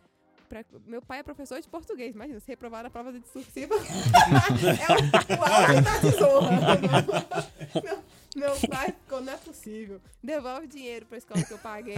Pra- 0.47 0.63
meu 0.85 1.01
pai 1.01 1.19
é 1.19 1.23
professor 1.23 1.59
de 1.61 1.67
português, 1.67 2.13
imagina, 2.15 2.39
se 2.39 2.47
reprovar 2.47 2.83
na 2.83 2.89
prova 2.89 3.11
de 3.11 3.19
discursiva. 3.19 3.75
é 3.77 5.35
o, 5.35 5.39
o 5.39 5.43
auge 5.45 5.81
da 5.81 5.99
tesoura. 5.99 6.49
Meu, 7.83 8.03
meu 8.35 8.69
pai 8.69 8.87
ficou, 8.87 9.21
não 9.21 9.33
é 9.33 9.37
possível. 9.37 10.01
Devolve 10.23 10.67
dinheiro 10.67 11.05
pra 11.05 11.17
escola 11.17 11.43
que 11.43 11.51
eu 11.53 11.57
paguei. 11.57 11.95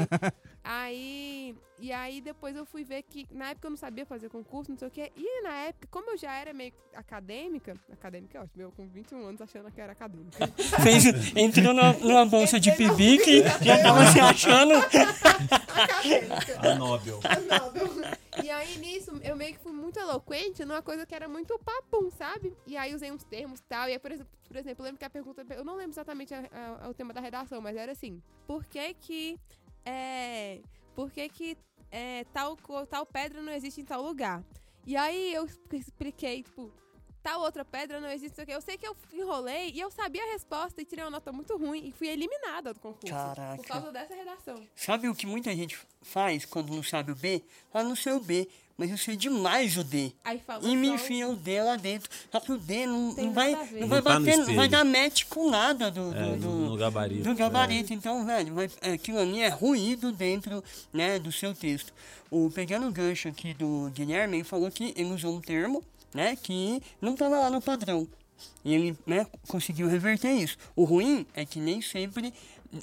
Aí, 0.63 1.55
e 1.79 1.91
aí 1.91 2.21
depois 2.21 2.55
eu 2.55 2.65
fui 2.65 2.83
ver 2.83 3.01
que 3.03 3.25
na 3.31 3.49
época 3.49 3.67
eu 3.67 3.71
não 3.71 3.77
sabia 3.77 4.05
fazer 4.05 4.29
concurso, 4.29 4.69
não 4.71 4.77
sei 4.77 4.87
o 4.87 4.91
quê. 4.91 5.11
E 5.15 5.41
na 5.41 5.53
época, 5.65 5.87
como 5.89 6.11
eu 6.11 6.17
já 6.17 6.33
era 6.33 6.53
meio 6.53 6.73
acadêmica, 6.93 7.73
acadêmica 7.91 8.37
é 8.37 8.41
ótimo, 8.41 8.61
eu 8.63 8.71
com 8.71 8.87
21 8.87 9.25
anos 9.25 9.41
achando 9.41 9.71
que 9.71 9.81
era 9.81 9.93
acadêmica. 9.93 10.47
Fez, 10.83 11.05
entrou 11.35 11.73
numa, 11.73 11.93
numa 11.93 12.25
bolsa 12.25 12.59
de 12.59 12.71
pibique, 12.73 13.41
já 13.61 13.81
tava 13.81 14.05
se 14.11 14.19
achando. 14.19 14.73
acadêmica. 14.75 16.59
A 16.69 16.75
Nobel. 16.75 17.19
Não, 17.47 17.71
E 18.43 18.49
aí 18.49 18.77
nisso, 18.77 19.11
eu 19.23 19.35
meio 19.35 19.53
que 19.55 19.59
fui 19.59 19.71
muito 19.71 19.99
eloquente 19.99 20.63
numa 20.63 20.81
coisa 20.81 21.05
que 21.05 21.15
era 21.15 21.27
muito 21.27 21.57
papum, 21.59 22.09
sabe? 22.11 22.55
E 22.67 22.77
aí 22.77 22.93
usei 22.93 23.11
uns 23.11 23.23
termos 23.23 23.59
e 23.59 23.63
tal. 23.63 23.89
E 23.89 23.93
aí, 23.93 23.99
por 23.99 24.11
exemplo, 24.11 24.31
por 24.47 24.55
exemplo, 24.57 24.81
eu 24.81 24.85
lembro 24.85 24.99
que 24.99 25.05
a 25.05 25.09
pergunta. 25.09 25.45
Eu 25.53 25.65
não 25.65 25.75
lembro 25.75 25.91
exatamente 25.91 26.33
a- 26.33 26.47
a- 26.81 26.89
o 26.89 26.93
tema 26.93 27.13
da 27.13 27.21
redação, 27.21 27.59
mas 27.61 27.75
era 27.75 27.91
assim: 27.91 28.21
por 28.45 28.65
que 28.65 28.93
que. 28.93 29.39
É. 29.85 30.61
Por 30.95 31.11
que 31.11 31.27
que 31.29 31.57
é, 31.91 32.23
tal, 32.33 32.55
tal 32.89 33.05
pedra 33.05 33.41
não 33.41 33.51
existe 33.53 33.81
em 33.81 33.85
tal 33.85 34.01
lugar? 34.01 34.43
E 34.85 34.95
aí 34.95 35.33
eu 35.33 35.47
expliquei, 35.71 36.43
tipo. 36.43 36.71
Tal 37.21 37.41
outra 37.41 37.65
pedra 37.65 37.99
não 37.99 38.09
existe, 38.09 38.29
não 38.29 38.35
sei 38.35 38.43
o 38.43 38.47
quê. 38.47 38.53
Eu 38.55 38.61
sei 38.61 38.77
que 38.77 38.87
eu 38.87 38.95
enrolei 39.13 39.71
e 39.75 39.79
eu 39.79 39.91
sabia 39.91 40.23
a 40.23 40.31
resposta 40.31 40.81
e 40.81 40.85
tirei 40.85 41.03
uma 41.03 41.11
nota 41.11 41.31
muito 41.31 41.57
ruim 41.57 41.87
e 41.87 41.91
fui 41.91 42.07
eliminada 42.07 42.73
do 42.73 42.79
concurso. 42.79 43.13
Caraca. 43.13 43.57
Por 43.57 43.65
causa 43.65 43.91
dessa 43.91 44.15
redação. 44.15 44.55
Sabe 44.75 45.09
o 45.09 45.15
que 45.15 45.25
muita 45.27 45.53
gente 45.55 45.77
faz 46.01 46.45
quando 46.45 46.73
não 46.73 46.81
sabe 46.81 47.11
o 47.11 47.15
B? 47.15 47.43
Fala, 47.73 47.87
não 47.89 47.95
sei 47.95 48.13
o 48.13 48.21
B, 48.21 48.47
mas 48.77 48.89
eu 48.89 48.97
sei 48.97 49.17
demais 49.17 49.75
o 49.75 49.83
D. 49.83 50.13
Aí 50.23 50.39
falou. 50.39 50.69
E 50.69 50.73
me 50.77 50.87
enfia 50.87 51.27
o 51.27 51.35
D 51.35 51.61
lá 51.61 51.75
dentro. 51.75 52.09
Só 52.31 52.39
que 52.39 52.53
o 52.53 52.57
D 52.57 52.85
não, 52.85 53.11
não 53.13 53.33
vai, 53.33 53.51
não 53.73 53.87
vai 53.89 54.01
tá 54.01 54.17
bater, 54.19 54.37
não 54.37 54.55
vai 54.55 54.67
dar 54.69 54.85
match 54.85 55.25
com 55.25 55.49
nada 55.49 55.91
do, 55.91 56.11
do, 56.11 56.17
É, 56.17 56.35
do- 56.37 56.49
no, 56.49 56.69
no 56.69 56.77
gabarito. 56.77 57.23
do 57.23 57.35
gabarito. 57.35 57.93
Então, 57.93 58.25
velho, 58.25 58.53
vai, 58.55 58.69
aquilo 58.93 59.19
ali 59.19 59.41
é 59.41 59.49
ruído 59.49 60.13
dentro 60.13 60.63
né, 60.93 61.19
do 61.19 61.33
seu 61.33 61.53
texto. 61.53 61.93
O, 62.31 62.49
pegando 62.49 62.87
o 62.87 62.91
gancho 62.91 63.27
aqui 63.27 63.53
do 63.53 63.91
Guilherme, 63.93 64.37
ele 64.37 64.43
falou 64.45 64.71
que 64.71 64.93
ele 64.95 65.11
usou 65.11 65.35
um 65.35 65.41
termo 65.41 65.83
né, 66.13 66.35
que 66.35 66.81
não 67.01 67.13
estava 67.13 67.39
lá 67.39 67.49
no 67.49 67.61
padrão. 67.61 68.07
E 68.63 68.73
ele 68.73 68.97
né, 69.05 69.25
conseguiu 69.47 69.87
reverter 69.87 70.31
isso. 70.31 70.57
O 70.75 70.83
ruim 70.83 71.25
é 71.33 71.45
que 71.45 71.59
nem 71.59 71.81
sempre 71.81 72.33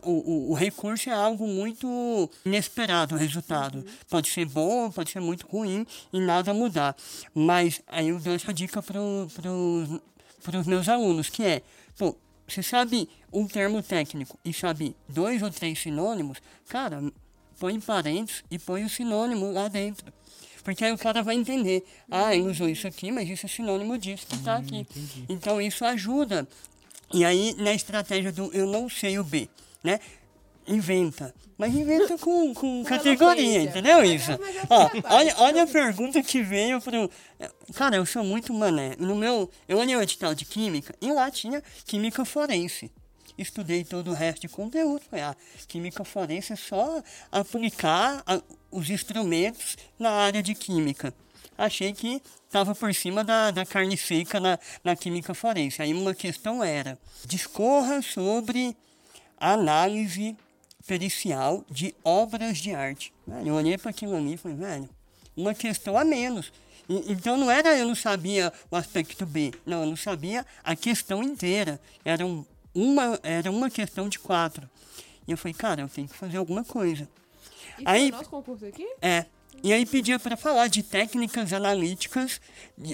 o, 0.03 0.11
o, 0.11 0.51
o 0.51 0.55
recurso 0.55 1.09
é 1.09 1.13
algo 1.13 1.47
muito 1.47 2.31
inesperado, 2.45 3.15
o 3.15 3.19
resultado. 3.19 3.85
Pode 4.09 4.29
ser 4.29 4.47
bom, 4.47 4.91
pode 4.91 5.11
ser 5.11 5.21
muito 5.21 5.47
ruim 5.47 5.87
e 6.13 6.21
nada 6.21 6.53
mudar. 6.53 6.97
Mas 7.35 7.81
aí 7.87 8.09
eu 8.09 8.19
dou 8.19 8.35
essa 8.35 8.53
dica 8.53 8.83
para 8.83 9.01
os 9.01 10.67
meus 10.67 10.89
alunos, 10.89 11.29
que 11.29 11.45
é, 11.45 11.63
pô, 11.97 12.17
você 12.47 12.63
sabe 12.63 13.09
um 13.33 13.47
termo 13.47 13.83
técnico 13.83 14.39
e 14.45 14.53
sabe 14.53 14.97
dois 15.09 15.43
ou 15.43 15.51
três 15.51 15.79
sinônimos, 15.81 16.39
cara, 16.69 17.03
põe 17.59 17.81
parênteses 17.81 18.45
e 18.51 18.59
põe 18.59 18.85
o 18.85 18.91
sinônimo 18.91 19.53
lá 19.53 19.69
dentro. 19.69 20.13
Porque 20.67 20.85
aí 20.85 20.91
o 20.91 20.99
cara 20.99 21.23
vai 21.23 21.37
entender, 21.37 21.85
ah, 22.11 22.35
ele 22.35 22.49
usou 22.49 22.69
isso 22.69 22.89
aqui, 22.89 23.13
mas 23.13 23.29
isso 23.31 23.47
é 23.47 23.49
sinônimo 23.49 23.97
disso 23.97 24.27
que 24.27 24.37
tá 24.39 24.57
aqui. 24.57 24.85
Então 25.29 25.63
isso 25.63 25.85
ajuda. 25.85 26.45
E 27.15 27.25
aí, 27.25 27.55
na 27.57 27.73
estratégia 27.73 28.33
do 28.33 28.53
eu 28.53 28.67
não 28.67 28.89
sei 28.89 29.17
o 29.17 29.23
B, 29.23 29.49
né? 29.85 30.01
Inventa. 30.67 31.33
Mas 31.57 31.73
inventa 31.73 32.19
com, 32.19 32.53
com 32.53 32.83
categoria, 32.85 33.63
entendeu 33.63 33.99
Mas- 33.99 34.11
isso? 34.11 34.39
mas 34.41 34.57
é 34.57 34.63
Ó, 34.69 34.89
trabalho. 34.89 35.05
olha, 35.17 35.35
olha 35.39 35.63
a 35.63 35.67
pergunta 35.69 36.21
que 36.21 36.43
veio 36.43 36.81
pro. 36.81 37.09
Cara, 37.75 37.95
eu 37.95 38.05
sou 38.05 38.25
muito 38.25 38.53
mané. 38.53 38.97
No 38.99 39.15
meu. 39.15 39.49
Eu 39.69 39.79
olhei 39.79 39.95
o 39.95 40.03
edital 40.03 40.35
de 40.35 40.45
química 40.45 40.97
e 41.01 41.13
lá 41.13 41.31
tinha 41.31 41.63
química 41.85 42.25
forense. 42.25 42.91
Estudei 43.39 43.85
todo 43.85 44.11
o 44.11 44.15
resto 44.15 44.41
de 44.41 44.49
conteúdo. 44.49 45.03
Falei, 45.09 45.25
ah, 45.27 45.37
química 45.69 46.03
forense 46.05 46.53
é 46.53 46.57
só 46.57 47.01
aplicar 47.31 48.23
a- 48.27 48.43
os 48.77 48.91
instrumentos 48.91 49.77
na 49.99 50.11
área 50.11 50.43
de 50.43 50.55
química. 50.55 51.13
Achei 51.57 51.93
que 51.95 52.23
estava 52.47 52.75
por 52.75 52.95
cima 52.95 53.25
da, 53.25 53.51
da 53.51 53.65
carne 53.65 53.97
seca 53.97 54.39
na, 54.39 54.59
na 54.85 54.95
química 54.95 55.33
forense. 55.35 55.81
Aí 55.81 55.95
uma 55.95 56.15
questão 56.15 56.63
era: 56.63 56.99
discorra 57.25 58.03
sobre 58.03 58.77
análise 59.39 60.37
pericial 60.87 61.65
de 61.71 61.95
obras 62.05 62.59
de 62.59 62.75
arte. 62.75 63.13
Eu 63.45 63.55
olhei 63.55 63.79
para 63.79 63.91
aquilo 63.91 64.15
ali 64.15 64.35
e 64.35 64.37
falei, 64.37 64.57
velho, 64.57 64.89
uma 65.37 65.55
questão 65.55 65.97
a 65.97 66.05
menos. 66.05 66.53
Então 66.89 67.37
não 67.37 67.51
era 67.51 67.77
eu 67.77 67.87
não 67.87 67.97
sabia 67.97 68.53
o 68.71 68.77
aspecto 68.77 69.27
B, 69.27 69.53
não, 69.65 69.81
eu 69.81 69.87
não 69.87 69.97
sabia 69.97 70.47
a 70.63 70.77
questão 70.77 71.23
inteira. 71.23 71.81
Era, 72.05 72.25
um- 72.25 72.45
uma, 72.75 73.19
era 73.23 73.51
uma 73.51 73.69
questão 73.71 74.09
de 74.09 74.19
quatro. 74.19 74.69
E 75.27 75.33
eu 75.33 75.37
falei, 75.39 75.55
cara, 75.55 75.81
eu 75.81 75.89
tenho 75.89 76.07
que 76.07 76.15
fazer 76.15 76.37
alguma 76.37 76.63
coisa. 76.63 77.09
Isso 77.79 77.89
Aí- 77.89 78.07
é 78.11 78.13
o 78.13 78.17
nosso 78.17 78.31
concurso 78.31 78.67
aqui? 78.67 78.87
É. 79.01 79.27
E 79.63 79.73
aí 79.73 79.87
pedia 79.87 80.19
para 80.19 80.37
falar 80.37 80.69
de 80.69 80.83
técnicas 80.83 81.51
analíticas 81.53 82.41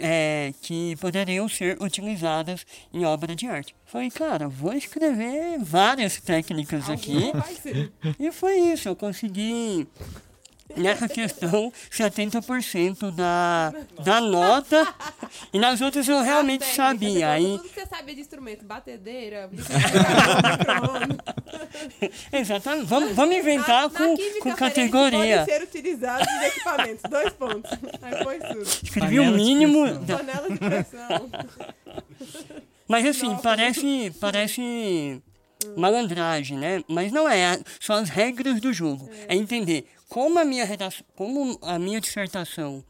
é, 0.00 0.54
que 0.62 0.94
poderiam 0.96 1.48
ser 1.48 1.76
utilizadas 1.82 2.64
em 2.92 3.04
obra 3.04 3.34
de 3.34 3.46
arte. 3.48 3.74
Falei, 3.84 4.10
cara, 4.10 4.48
vou 4.48 4.72
escrever 4.72 5.58
várias 5.58 6.20
técnicas 6.20 6.88
aqui. 6.88 7.32
E 8.18 8.30
foi 8.30 8.58
isso, 8.58 8.88
eu 8.88 8.94
consegui, 8.96 9.88
nessa 10.76 11.08
questão, 11.08 11.72
70% 11.90 13.10
da, 13.10 13.74
da 14.04 14.20
nota. 14.20 14.86
E 15.52 15.58
nas 15.58 15.80
outras 15.80 16.08
eu 16.08 16.22
realmente 16.22 16.62
As 16.64 16.76
técnicas, 16.76 17.08
sabia. 17.12 17.30
Aí, 17.30 17.58
Tudo 17.58 17.68
que 17.68 17.80
você 17.80 17.86
sabia 17.86 18.14
de 18.14 18.20
instrumento, 18.20 18.64
batedeira, 18.64 19.50
exatamente, 22.32 22.86
vamos, 22.86 23.12
vamos 23.12 23.36
inventar 23.36 23.82
Na- 23.82 23.82
na 23.82 23.90
com, 23.90 24.16
química 24.16 24.40
com 24.42 24.52
categoria. 24.54 25.38
Podem 25.40 25.44
ser 25.44 25.62
utilizados 25.62 26.26
os 26.26 26.42
equipamentos. 26.46 27.02
Dois 27.10 27.32
pontos. 27.34 27.70
Aí 28.00 28.22
foi 28.22 28.38
tudo. 28.38 28.62
Escrevi 28.62 29.20
o 29.20 29.30
mínimo. 29.32 29.86
da- 30.00 30.16
Panela 30.18 30.48
de 30.50 30.58
pressão. 30.58 31.30
Mas 32.88 33.06
assim, 33.06 33.26
Nossa. 33.28 33.42
parece, 33.42 34.12
parece 34.20 35.22
malandragem, 35.76 36.58
né? 36.58 36.82
Mas 36.88 37.12
não 37.12 37.28
é, 37.28 37.58
são 37.80 37.96
as 37.96 38.08
regras 38.08 38.60
do 38.60 38.72
jogo. 38.72 39.08
É, 39.28 39.34
entender 39.34 39.86
como 40.12 40.38
a 40.38 40.44
minha 40.44 40.64
redação, 40.66 41.04
como 41.16 41.58
a 41.62 41.78
minha 41.78 42.00
dissertação 42.00 42.84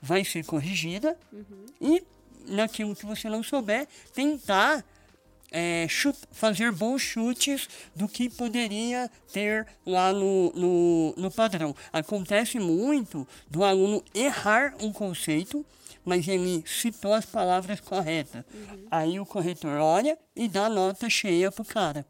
vai 0.00 0.24
ser 0.24 0.44
corrigida 0.46 1.14
e 1.80 2.02
naquilo 2.46 2.96
que 2.96 3.04
você 3.04 3.28
não 3.28 3.42
souber, 3.42 3.86
tentar 4.14 4.82
é, 5.50 5.86
chu- 5.88 6.14
fazer 6.32 6.72
bons 6.72 7.02
chutes 7.02 7.68
do 7.94 8.08
que 8.08 8.30
poderia 8.30 9.10
ter 9.32 9.66
lá 9.84 10.12
no, 10.12 10.50
no, 10.54 11.14
no 11.16 11.30
padrão. 11.30 11.74
Acontece 11.92 12.58
muito 12.58 13.26
do 13.50 13.62
aluno 13.64 14.02
errar 14.14 14.74
um 14.80 14.90
conceito, 14.92 15.64
mas 16.04 16.26
ele 16.26 16.64
citou 16.66 17.12
as 17.12 17.26
palavras 17.26 17.80
corretas. 17.80 18.42
Aí 18.90 19.20
o 19.20 19.26
corretor 19.26 19.78
olha 19.80 20.16
e 20.34 20.48
dá 20.48 20.68
nota 20.70 21.10
cheia 21.10 21.52
pro 21.52 21.64
cara. 21.64 22.06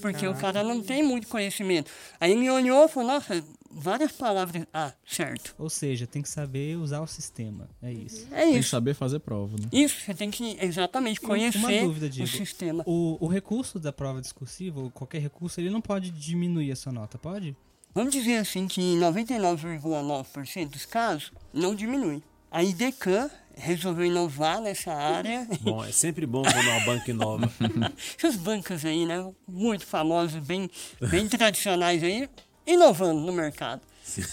Porque 0.00 0.26
o 0.26 0.34
cara 0.34 0.62
não 0.62 0.82
tem 0.82 1.02
muito 1.02 1.26
conhecimento. 1.28 1.90
Aí 2.20 2.32
ele 2.32 2.50
olhou 2.50 2.84
e 2.84 2.88
falou, 2.88 3.08
nossa, 3.14 3.42
várias 3.76 4.12
palavras. 4.12 4.64
Ah, 4.72 4.92
certo. 5.06 5.54
Ou 5.58 5.68
seja, 5.68 6.06
tem 6.06 6.22
que 6.22 6.28
saber 6.28 6.76
usar 6.76 7.00
o 7.00 7.06
sistema. 7.06 7.68
É 7.82 7.92
isso. 7.92 8.26
É 8.32 8.42
Tem 8.44 8.52
que 8.54 8.58
isso. 8.60 8.70
saber 8.70 8.94
fazer 8.94 9.18
prova, 9.20 9.56
né? 9.58 9.68
Isso, 9.72 10.00
você 10.00 10.14
tem 10.14 10.30
que 10.30 10.56
exatamente 10.60 11.20
Uma 11.20 11.28
conhecer 11.28 11.82
dúvida, 11.84 12.06
o 12.06 12.08
Diego. 12.08 12.30
sistema. 12.30 12.82
O, 12.86 13.18
o 13.20 13.28
recurso 13.28 13.78
da 13.78 13.92
prova 13.92 14.20
discursiva, 14.20 14.80
ou 14.80 14.90
qualquer 14.90 15.20
recurso, 15.20 15.60
ele 15.60 15.70
não 15.70 15.80
pode 15.80 16.10
diminuir 16.10 16.72
a 16.72 16.76
sua 16.76 16.92
nota, 16.92 17.18
pode? 17.18 17.54
Vamos 17.94 18.12
dizer 18.12 18.36
assim 18.38 18.66
que 18.66 18.80
em 18.80 18.98
99,9% 19.00 20.68
dos 20.68 20.84
casos 20.86 21.32
não 21.52 21.74
diminui. 21.74 22.22
A 22.50 22.62
IDECAN 22.62 23.28
resolveu 23.54 24.06
inovar 24.06 24.60
nessa 24.60 24.92
área. 24.92 25.46
Bom, 25.60 25.84
é 25.84 25.90
sempre 25.92 26.26
bom 26.26 26.42
quando 26.42 26.68
uma 26.68 26.80
banca 26.84 27.10
inova. 27.10 27.50
Essas 28.16 28.36
bancas 28.36 28.84
aí, 28.84 29.04
né? 29.04 29.30
Muito 29.48 29.84
famosas, 29.84 30.42
bem, 30.44 30.70
bem 31.10 31.28
tradicionais 31.28 32.02
aí, 32.02 32.28
inovando 32.66 33.20
no 33.20 33.32
mercado 33.32 33.80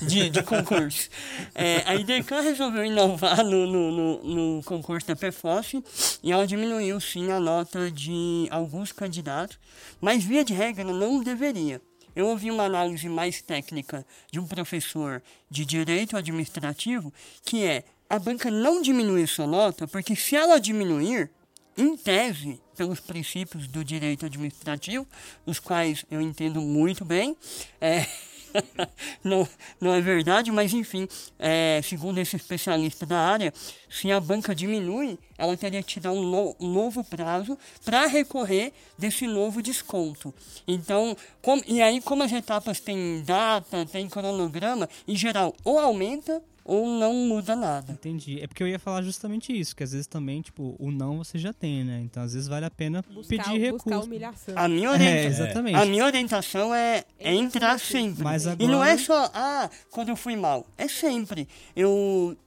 de, 0.01 0.29
de 0.29 0.41
concurso. 0.43 1.09
É, 1.53 1.83
a 1.85 1.95
IDECAN 1.95 2.41
resolveu 2.41 2.85
inovar 2.85 3.43
no, 3.43 3.67
no, 3.67 3.91
no, 3.91 4.23
no 4.55 4.63
concurso 4.63 5.07
da 5.07 5.15
PFOF 5.15 5.83
e 6.21 6.31
ela 6.31 6.47
diminuiu 6.47 6.99
sim 6.99 7.31
a 7.31 7.39
nota 7.39 7.91
de 7.91 8.47
alguns 8.49 8.91
candidatos, 8.91 9.59
mas 9.99 10.23
via 10.23 10.43
de 10.43 10.53
regra 10.53 10.83
não 10.83 11.23
deveria. 11.23 11.81
Eu 12.15 12.27
ouvi 12.27 12.51
uma 12.51 12.63
análise 12.63 13.09
mais 13.09 13.41
técnica 13.41 14.05
de 14.31 14.39
um 14.39 14.45
professor 14.45 15.21
de 15.49 15.65
direito 15.65 16.15
administrativo, 16.15 17.11
que 17.43 17.63
é 17.63 17.83
a 18.07 18.19
banca 18.19 18.51
não 18.51 18.81
diminuir 18.81 19.27
sua 19.27 19.47
nota, 19.47 19.87
porque 19.87 20.15
se 20.15 20.35
ela 20.35 20.59
diminuir, 20.59 21.31
em 21.77 21.95
tese, 21.97 22.61
pelos 22.77 22.99
princípios 22.99 23.67
do 23.67 23.83
direito 23.83 24.25
administrativo, 24.25 25.07
os 25.45 25.59
quais 25.59 26.05
eu 26.09 26.21
entendo 26.21 26.61
muito 26.61 27.03
bem, 27.05 27.35
é, 27.81 28.05
não, 29.23 29.47
não 29.81 29.93
é 29.93 30.01
verdade, 30.01 30.51
mas 30.51 30.73
enfim, 30.73 31.07
é, 31.39 31.81
segundo 31.83 32.19
esse 32.19 32.35
especialista 32.35 33.05
da 33.05 33.19
área, 33.19 33.53
se 33.89 34.11
a 34.11 34.19
banca 34.19 34.53
diminui, 34.53 35.17
ela 35.37 35.57
teria 35.57 35.81
que 35.81 35.99
dar 35.99 36.11
um, 36.11 36.21
no- 36.23 36.55
um 36.59 36.71
novo 36.71 37.03
prazo 37.03 37.57
para 37.83 38.05
recorrer 38.05 38.71
desse 38.97 39.25
novo 39.27 39.61
desconto. 39.61 40.33
Então, 40.67 41.15
como- 41.41 41.63
e 41.67 41.81
aí 41.81 42.01
como 42.01 42.23
as 42.23 42.31
etapas 42.31 42.79
têm 42.79 43.23
data, 43.23 43.85
tem 43.85 44.07
cronograma, 44.07 44.87
em 45.07 45.15
geral, 45.15 45.55
ou 45.63 45.79
aumenta 45.79 46.41
ou 46.65 46.87
não 46.87 47.13
muda 47.13 47.55
nada. 47.55 47.91
Entendi. 47.93 48.39
É 48.41 48.47
porque 48.47 48.63
eu 48.63 48.67
ia 48.67 48.79
falar 48.79 49.01
justamente 49.01 49.51
isso, 49.57 49.75
que 49.75 49.83
às 49.83 49.91
vezes 49.91 50.07
também, 50.07 50.41
tipo, 50.41 50.75
o 50.79 50.91
não 50.91 51.17
você 51.17 51.37
já 51.37 51.51
tem, 51.53 51.83
né? 51.83 52.01
Então, 52.03 52.23
às 52.23 52.33
vezes 52.33 52.47
vale 52.47 52.65
a 52.65 52.71
pena 52.71 53.03
Buscar, 53.13 53.29
pedir 53.43 53.59
recurso. 53.59 53.85
buscar 53.85 53.99
humilhação. 54.05 54.53
A 54.57 54.67
minha, 54.67 54.87
É, 54.89 54.91
orienta- 54.93 55.27
exatamente. 55.27 55.75
a 55.75 55.85
minha 55.85 56.05
orientação 56.05 56.73
é, 56.73 57.03
é 57.19 57.33
entrar 57.33 57.79
sempre. 57.79 58.23
Mas 58.23 58.45
E 58.45 58.67
não 58.67 58.83
é 58.83 58.91
agora- 58.93 58.97
só, 58.97 59.31
ah, 59.33 59.69
quando 59.91 60.09
eu 60.09 60.15
fui 60.15 60.35
mal. 60.35 60.65
É 60.77 60.87
sempre. 60.87 61.47
Eu 61.75 62.37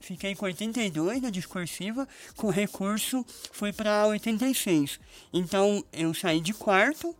fiquei 0.00 0.34
com 0.34 0.46
82 0.46 1.20
na 1.20 1.30
discursiva, 1.30 2.06
com 2.36 2.48
recurso 2.48 3.26
foi 3.52 3.72
para 3.72 4.06
86. 4.06 4.98
Então 5.32 5.84
eu 5.92 6.14
saí 6.14 6.40
de 6.40 6.54
quarto 6.54 7.14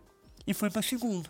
e 0.47 0.55
fui 0.55 0.71
para 0.71 0.81
segundo. 0.83 1.29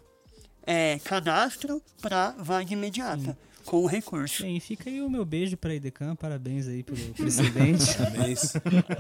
É, 0.68 0.99
cadastro 1.05 1.81
para 2.03 2.33
vaga 2.39 2.72
imediata, 2.72 3.39
com 3.66 3.82
o 3.82 3.86
recurso. 3.86 4.42
Bem, 4.42 4.58
fica 4.60 4.88
aí 4.88 5.02
o 5.02 5.10
meu 5.10 5.24
beijo 5.24 5.56
pra 5.56 5.74
Idecam, 5.74 6.14
parabéns 6.16 6.66
aí 6.68 6.82
pelo 6.82 6.98
precedente. 7.14 7.94
Parabéns. 7.96 8.52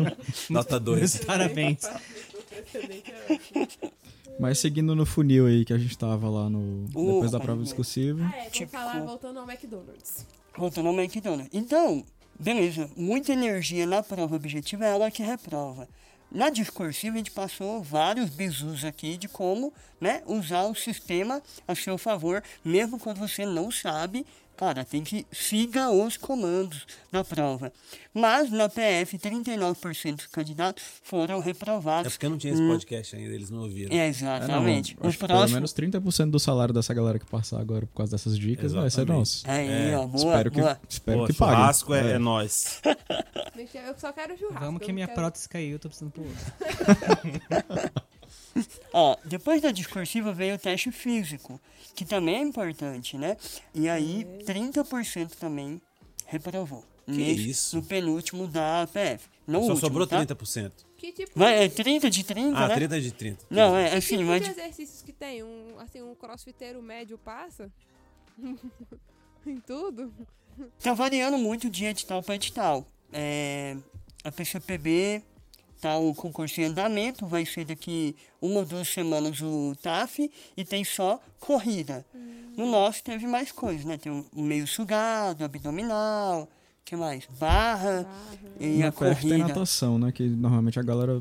Nota 0.50 0.78
2. 0.78 1.16
parabéns. 1.24 1.80
Mas 4.38 4.58
seguindo 4.58 4.94
no 4.94 5.06
funil 5.06 5.46
aí 5.46 5.64
que 5.64 5.72
a 5.72 5.78
gente 5.78 5.96
tava 5.96 6.28
lá 6.28 6.50
no. 6.50 6.84
Uh, 6.94 7.14
depois 7.14 7.30
da 7.30 7.40
prova 7.40 7.62
discursiva. 7.62 8.30
Ah, 8.32 8.36
é, 8.38 8.50
Tipo- 8.50 8.72
falar 8.72 9.00
voltando 9.00 9.38
ao 9.38 9.48
McDonald's. 9.50 10.26
Voltando 10.56 10.88
ao 10.88 10.94
McDonald's. 10.94 11.48
Então, 11.54 12.04
beleza, 12.38 12.90
muita 12.96 13.32
energia 13.32 13.86
na 13.86 14.02
prova 14.02 14.36
objetiva 14.36 14.84
é 14.84 14.90
ela 14.90 15.10
que 15.10 15.22
reprova. 15.22 15.88
Na 16.30 16.50
discursiva, 16.50 17.14
a 17.14 17.18
gente 17.18 17.30
passou 17.30 17.82
vários 17.82 18.28
bizus 18.30 18.84
aqui 18.84 19.16
de 19.16 19.28
como 19.28 19.72
né, 20.00 20.22
usar 20.26 20.64
o 20.64 20.74
sistema 20.74 21.40
a 21.68 21.74
seu 21.74 21.96
favor, 21.96 22.42
mesmo 22.64 22.98
quando 22.98 23.18
você 23.18 23.46
não 23.46 23.70
sabe. 23.70 24.26
Cara, 24.56 24.84
tem 24.86 25.04
que 25.04 25.26
siga 25.30 25.90
os 25.90 26.16
comandos 26.16 26.86
da 27.12 27.22
prova. 27.22 27.70
Mas 28.14 28.50
na 28.50 28.68
PF, 28.70 29.18
39% 29.18 30.16
dos 30.16 30.26
candidatos 30.28 30.82
foram 31.02 31.40
É 31.40 31.42
reprovados. 31.44 32.14
porque 32.14 32.26
não 32.28 32.38
tinha 32.38 32.54
esse 32.54 32.62
podcast 32.66 33.14
ainda, 33.16 33.34
eles 33.34 33.50
não 33.50 33.60
ouviram. 33.64 33.94
É, 33.94 33.98
É, 33.98 34.00
não, 34.00 34.08
exatamente. 34.08 34.96
acho 34.98 35.08
o 35.08 35.12
que 35.12 35.18
pelo 35.18 35.28
próximo. 35.28 35.54
menos 35.56 35.74
30% 35.74 36.30
do 36.30 36.40
salário 36.40 36.72
dessa 36.72 36.94
galera 36.94 37.18
que 37.18 37.26
passar 37.26 37.60
agora 37.60 37.86
por 37.86 37.94
causa 37.96 38.12
dessas 38.12 38.38
dicas 38.38 38.72
vai 38.72 38.88
ser 38.88 39.00
Exatamente. 39.02 39.18
nosso. 39.18 39.44
Aí, 39.46 39.68
É, 39.92 39.98
ó, 39.98 40.06
boa, 40.06 40.16
espero 40.26 40.50
que, 40.50 40.60
boa. 40.60 40.80
espero 40.88 41.18
Pô, 41.18 41.26
que 41.26 41.32
pague. 41.34 41.52
churrasco 41.52 41.94
é, 41.94 42.12
é 42.12 42.18
nós. 42.18 42.80
Gente, 43.54 43.76
Eu 43.76 43.94
só 43.98 44.10
quero 44.12 44.36
churrasco. 44.38 44.64
Vamos 44.64 44.80
que 44.82 44.92
minha 44.92 45.06
quero- 45.06 45.18
prótese 45.20 45.48
caiu, 45.48 45.72
eu 45.72 45.78
tô 45.78 45.88
precisando 45.88 46.12
pro 46.12 46.22
outro. 46.24 46.44
Ó, 48.92 49.16
depois 49.24 49.60
da 49.60 49.70
discursiva 49.70 50.32
veio 50.32 50.54
o 50.54 50.58
teste 50.58 50.90
físico, 50.90 51.60
que 51.96 52.04
também 52.04 52.36
é 52.36 52.42
importante, 52.42 53.16
né? 53.16 53.36
E 53.74 53.88
aí, 53.88 54.24
30% 54.46 55.30
também 55.36 55.80
reprovou. 56.26 56.84
Nesse- 57.06 57.50
isso? 57.50 57.76
No 57.76 57.82
penúltimo 57.82 58.46
da 58.46 58.82
APF. 58.82 59.28
No 59.46 59.54
Só 59.60 59.68
último, 59.70 59.76
sobrou 59.80 60.06
tá? 60.06 60.18
30%. 60.24 60.72
Que 60.96 61.12
tipo, 61.12 61.30
Vai, 61.34 61.64
é 61.64 61.68
30 61.68 62.10
de 62.10 62.24
30, 62.24 62.58
Ah, 62.58 62.68
né? 62.68 62.74
30 62.74 63.00
de 63.00 63.12
30. 63.12 63.46
Não, 63.48 63.76
é 63.76 63.90
que 63.90 63.96
assim, 63.96 64.16
tipo 64.18 64.28
mas... 64.28 64.48
exercícios 64.48 65.02
que 65.02 65.12
tem? 65.12 65.42
Um, 65.42 65.78
assim, 65.78 66.02
um 66.02 66.14
crossfiteiro 66.14 66.82
médio 66.82 67.16
passa? 67.16 67.70
em 69.46 69.56
tudo? 69.60 70.12
Tá 70.82 70.94
variando 70.94 71.38
muito 71.38 71.70
de 71.70 71.84
edital 71.84 72.22
para 72.22 72.34
edital. 72.34 72.86
É, 73.12 73.76
a 74.24 74.32
PCPB 74.32 75.22
tá 75.80 75.96
o 75.98 76.14
concurso 76.14 76.60
em 76.60 76.64
andamento, 76.64 77.26
vai 77.26 77.44
ser 77.46 77.64
daqui 77.64 78.14
uma 78.40 78.60
ou 78.60 78.64
duas 78.66 78.88
semanas 78.88 79.40
o 79.40 79.74
TAF 79.82 80.30
e 80.56 80.64
tem 80.64 80.84
só 80.84 81.20
corrida. 81.40 82.04
No 82.56 82.66
nosso 82.70 83.02
teve 83.04 83.26
mais 83.26 83.52
coisas, 83.52 83.84
né? 83.84 83.96
Tem 83.98 84.10
o 84.10 84.42
meio 84.42 84.66
sugado, 84.66 85.44
abdominal, 85.44 86.48
que 86.84 86.96
mais? 86.96 87.26
Barra 87.38 88.02
Barra. 88.02 88.06
e 88.60 88.78
Na 88.78 88.88
a 88.88 88.92
PF 88.92 89.20
tem 89.20 89.30
corrida. 89.30 89.48
natação, 89.48 89.98
né? 89.98 90.10
Que 90.12 90.22
normalmente 90.26 90.78
a 90.78 90.82
galera 90.82 91.20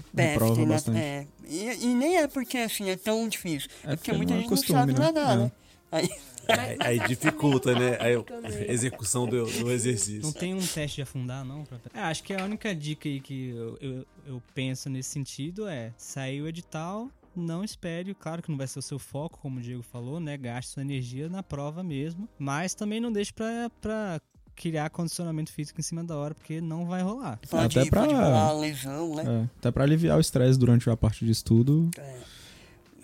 na- 0.65 0.73
bastante. 0.73 0.97
é. 0.99 1.27
E, 1.47 1.85
e 1.85 1.87
nem 1.87 2.17
é 2.17 2.27
porque 2.27 2.57
assim 2.57 2.89
é 2.89 2.95
tão 2.95 3.27
difícil. 3.27 3.69
É, 3.83 3.93
É 3.93 3.95
porque 3.95 4.11
porque 4.11 4.17
muita 4.17 4.33
é 4.33 4.37
gente 4.37 4.47
costume, 4.49 4.73
não 4.79 4.79
sabe 4.87 4.93
né? 4.93 4.99
nadar, 4.99 5.33
É. 5.33 5.37
né? 5.41 5.51
Aí, 5.91 6.09
Aí, 6.47 6.77
aí 6.99 7.07
dificulta, 7.07 7.73
né? 7.77 7.97
Aí, 7.99 8.21
Também. 8.23 8.71
execução 8.71 9.27
do, 9.27 9.45
do 9.45 9.71
exercício. 9.71 10.21
Não 10.21 10.31
tem 10.31 10.53
um 10.53 10.65
teste 10.65 10.95
de 10.97 11.01
afundar, 11.01 11.43
não? 11.45 11.63
Pra... 11.63 11.77
É, 11.93 11.99
acho 12.01 12.23
que 12.23 12.33
a 12.33 12.43
única 12.43 12.73
dica 12.75 13.07
aí 13.09 13.19
que 13.19 13.49
eu, 13.49 13.77
eu, 13.81 14.05
eu 14.27 14.43
penso 14.53 14.89
nesse 14.89 15.09
sentido 15.09 15.67
é 15.67 15.93
sair 15.97 16.41
o 16.41 16.47
edital, 16.47 17.09
não 17.35 17.63
espere, 17.63 18.13
claro 18.13 18.41
que 18.41 18.49
não 18.49 18.57
vai 18.57 18.67
ser 18.67 18.79
o 18.79 18.81
seu 18.81 18.97
foco, 18.99 19.39
como 19.39 19.59
o 19.59 19.61
Diego 19.61 19.83
falou, 19.83 20.19
né? 20.19 20.37
Gaste 20.37 20.71
sua 20.71 20.81
energia 20.81 21.27
na 21.29 21.43
prova 21.43 21.83
mesmo, 21.83 22.27
mas 22.39 22.73
também 22.73 22.99
não 22.99 23.11
deixe 23.11 23.33
pra, 23.33 23.69
pra 23.81 24.21
criar 24.55 24.89
condicionamento 24.89 25.51
físico 25.51 25.79
em 25.79 25.83
cima 25.83 26.01
da 26.03 26.15
hora, 26.15 26.33
porque 26.33 26.61
não 26.61 26.85
vai 26.85 27.01
rolar. 27.01 27.37
pode, 27.49 27.77
Até 27.77 27.89
pra- 27.89 28.05
pode 28.07 28.61
lesão, 28.61 29.15
né? 29.15 29.23
É, 29.27 29.49
até 29.59 29.71
pra 29.71 29.83
aliviar 29.83 30.17
o 30.17 30.21
estresse 30.21 30.57
durante 30.57 30.89
a 30.89 30.95
parte 30.95 31.25
de 31.25 31.31
estudo, 31.31 31.89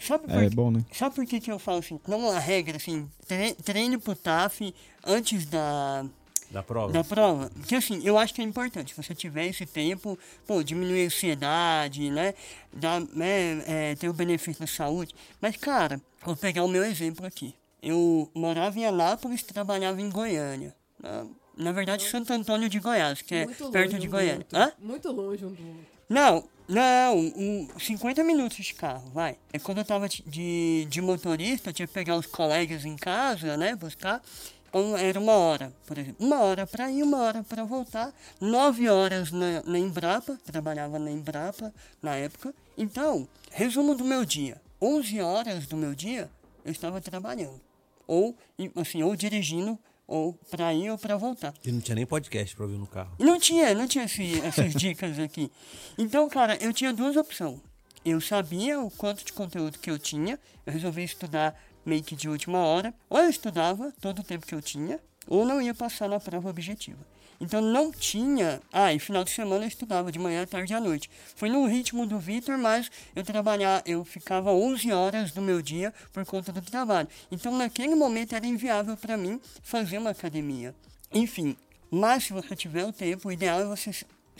Sabe 0.02 0.28
por 0.28 0.44
é 0.44 0.50
bom, 0.50 0.72
né? 0.72 0.84
Sabe 0.92 1.16
por 1.16 1.26
que, 1.26 1.40
que 1.40 1.52
eu 1.52 1.60
falo 1.60 1.80
assim? 1.80 2.00
Não 2.08 2.20
uma 2.20 2.40
regra, 2.40 2.78
assim, 2.78 3.08
tre- 3.28 3.54
treine 3.56 3.98
pro 3.98 4.16
TAF 4.16 4.74
antes 5.06 5.46
da, 5.46 6.06
Da 6.50 6.64
prova. 6.64 6.92
da 6.92 7.04
prova. 7.04 7.52
Porque 7.56 7.76
assim, 7.76 8.02
eu 8.04 8.18
acho 8.18 8.34
que 8.34 8.42
é 8.42 8.44
importante. 8.44 8.94
Se 8.96 9.02
você 9.04 9.14
tiver 9.14 9.46
esse 9.48 9.66
tempo, 9.66 10.18
pô, 10.48 10.64
diminuir 10.64 11.04
a 11.04 11.06
ansiedade, 11.06 12.10
né? 12.10 12.34
Dar, 12.74 13.00
né 13.14 13.64
é, 13.68 13.96
ter 13.96 14.10
o 14.10 14.14
benefício 14.14 14.60
da 14.62 14.68
saúde. 14.68 15.14
Mas, 15.40 15.56
cara, 15.58 16.02
vou 16.26 16.36
pegar 16.36 16.64
o 16.64 16.68
meu 16.68 16.84
exemplo 16.84 17.26
aqui. 17.26 17.54
Eu 17.82 18.30
morava 18.36 18.78
em 18.80 18.86
Anápolis 18.86 19.42
e 19.42 19.46
trabalhava 19.46 20.00
em 20.02 20.10
Goiânia. 20.10 20.76
Na, 21.02 21.26
na 21.58 21.72
verdade, 21.72 22.04
Santo 22.08 22.32
Antônio 22.32 22.70
de 22.70 22.80
Goiás, 22.80 23.22
que 23.22 23.34
é 23.36 23.46
Muito 23.46 23.70
perto 23.72 23.92
longe 23.94 24.00
de 24.00 24.08
um 24.08 24.12
Goiânia. 24.12 24.48
Hã? 24.54 24.72
Muito 24.80 25.12
longe 25.12 25.46
um 25.46 25.52
do 25.54 25.68
outro. 25.68 25.86
Não, 26.10 26.44
não, 26.74 27.18
um, 27.20 27.68
50 27.78 28.24
minutos 28.24 28.66
de 28.66 28.74
carro, 28.74 29.10
vai. 29.14 29.38
É 29.52 29.60
quando 29.60 29.80
eu 29.80 29.86
tava 29.86 30.08
de- 30.08 30.86
de, 30.88 31.02
motorista, 31.02 31.70
eu 31.70 31.74
tinha 31.74 31.86
que 31.88 31.94
pegar 31.94 32.16
os 32.16 32.26
colegas 32.26 32.86
em 32.86 32.96
casa, 32.96 33.58
né, 33.58 33.76
buscar. 33.76 34.22
Então 34.70 34.96
era 34.98 35.20
uma 35.20 35.34
hora, 35.34 35.74
por 35.86 35.98
exemplo. 35.98 36.26
Uma 36.26 36.40
hora 36.40 36.66
pra 36.66 36.90
ir, 36.90 37.04
uma 37.04 37.18
hora 37.18 37.44
pra 37.44 37.66
voltar. 37.66 38.14
Nove 38.40 38.88
horas 38.88 39.30
na, 39.30 39.62
na 39.64 39.78
Embrapa, 39.78 40.40
trabalhava 40.46 40.98
na 40.98 41.12
Embrapa 41.12 41.74
na 42.02 42.16
época. 42.16 42.56
Então, 42.78 43.28
resumo 43.52 43.94
do 43.94 44.06
meu 44.06 44.24
dia. 44.24 44.62
11 44.82 45.20
horas 45.20 45.68
do 45.68 45.76
meu 45.76 45.94
dia, 45.94 46.30
eu 46.64 46.72
estava 46.72 47.02
trabalhando. 47.02 47.60
Ou, 48.08 48.34
assim, 48.78 49.04
ou 49.04 49.14
dirigindo, 49.14 49.78
ou 50.14 50.34
pra 50.50 50.74
ir 50.74 50.90
ou 50.92 50.98
pra 50.98 51.16
voltar. 51.16 51.54
E 51.66 51.72
não 51.72 51.80
tinha 51.80 51.96
nem 51.96 52.06
podcast 52.06 52.54
pra 52.56 52.66
ouvir 52.66 52.78
no 52.78 52.86
carro. 52.86 53.16
Não 53.18 53.40
tinha, 53.40 53.74
não 53.74 53.88
tinha 53.88 54.04
esse- 54.04 54.42
essas 54.42 54.74
dicas 54.76 55.18
aqui. 55.18 55.50
Então, 55.98 56.28
cara, 56.28 56.58
eu 56.62 56.74
tinha 56.74 56.92
duas 56.94 57.16
opções. 57.16 57.60
Eu 58.04 58.20
sabia 58.20 58.80
o 58.82 58.92
quanto 58.92 59.24
de 59.24 59.32
conteúdo 59.32 59.80
que 59.80 59.90
eu 59.90 59.98
tinha, 59.98 60.38
eu 60.66 60.74
resolvi 60.74 61.04
estudar 61.04 61.56
meio 61.86 62.04
que 62.04 62.16
de 62.16 62.28
última 62.28 62.60
hora. 62.60 62.94
Ou 63.10 63.20
eu 63.20 63.30
estudava 63.30 63.94
todo 64.02 64.20
o 64.20 64.24
tempo 64.24 64.46
que 64.46 64.54
eu 64.56 64.62
tinha, 64.62 65.00
ou 65.28 65.46
não 65.46 65.62
ia 65.62 65.74
passar 65.74 66.10
na 66.10 66.20
prova 66.20 66.50
objetiva. 66.50 67.00
Então 67.42 67.60
não 67.60 67.92
tinha. 67.92 68.62
Ah, 68.72 68.94
e 68.94 69.00
final 69.00 69.24
de 69.24 69.32
semana 69.32 69.66
eu 69.66 69.68
estudava 69.68 70.12
de 70.12 70.20
manhã, 70.20 70.46
tarde 70.46 70.74
e 70.74 70.76
à 70.76 70.80
noite. 70.80 71.10
Foi 71.36 71.50
no 71.50 71.66
ritmo 71.66 72.06
do 72.06 72.20
Vitor, 72.20 72.56
mas 72.56 72.92
eu 73.16 73.24
trabalhar, 73.24 73.82
eu 73.84 74.06
ficava 74.06 74.52
11 74.54 74.92
horas 74.92 75.32
do 75.32 75.42
meu 75.42 75.60
dia 75.60 75.92
por 76.14 76.24
conta 76.24 76.52
do 76.52 76.62
trabalho. 76.62 77.08
Então 77.32 77.58
naquele 77.58 77.96
momento 77.96 78.36
era 78.36 78.46
inviável 78.46 78.96
para 78.96 79.18
mim 79.18 79.42
fazer 79.64 79.98
uma 79.98 80.12
academia. 80.12 80.76
Enfim, 81.12 81.58
mas 81.90 82.26
se 82.26 82.34
você 82.34 82.56
tiver 82.56 82.86
o 82.86 82.94
tempo, 82.94 83.28
o 83.28 83.32
ideal 83.32 83.60
é 83.60 83.66
você 83.66 83.92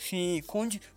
se- 0.02 0.44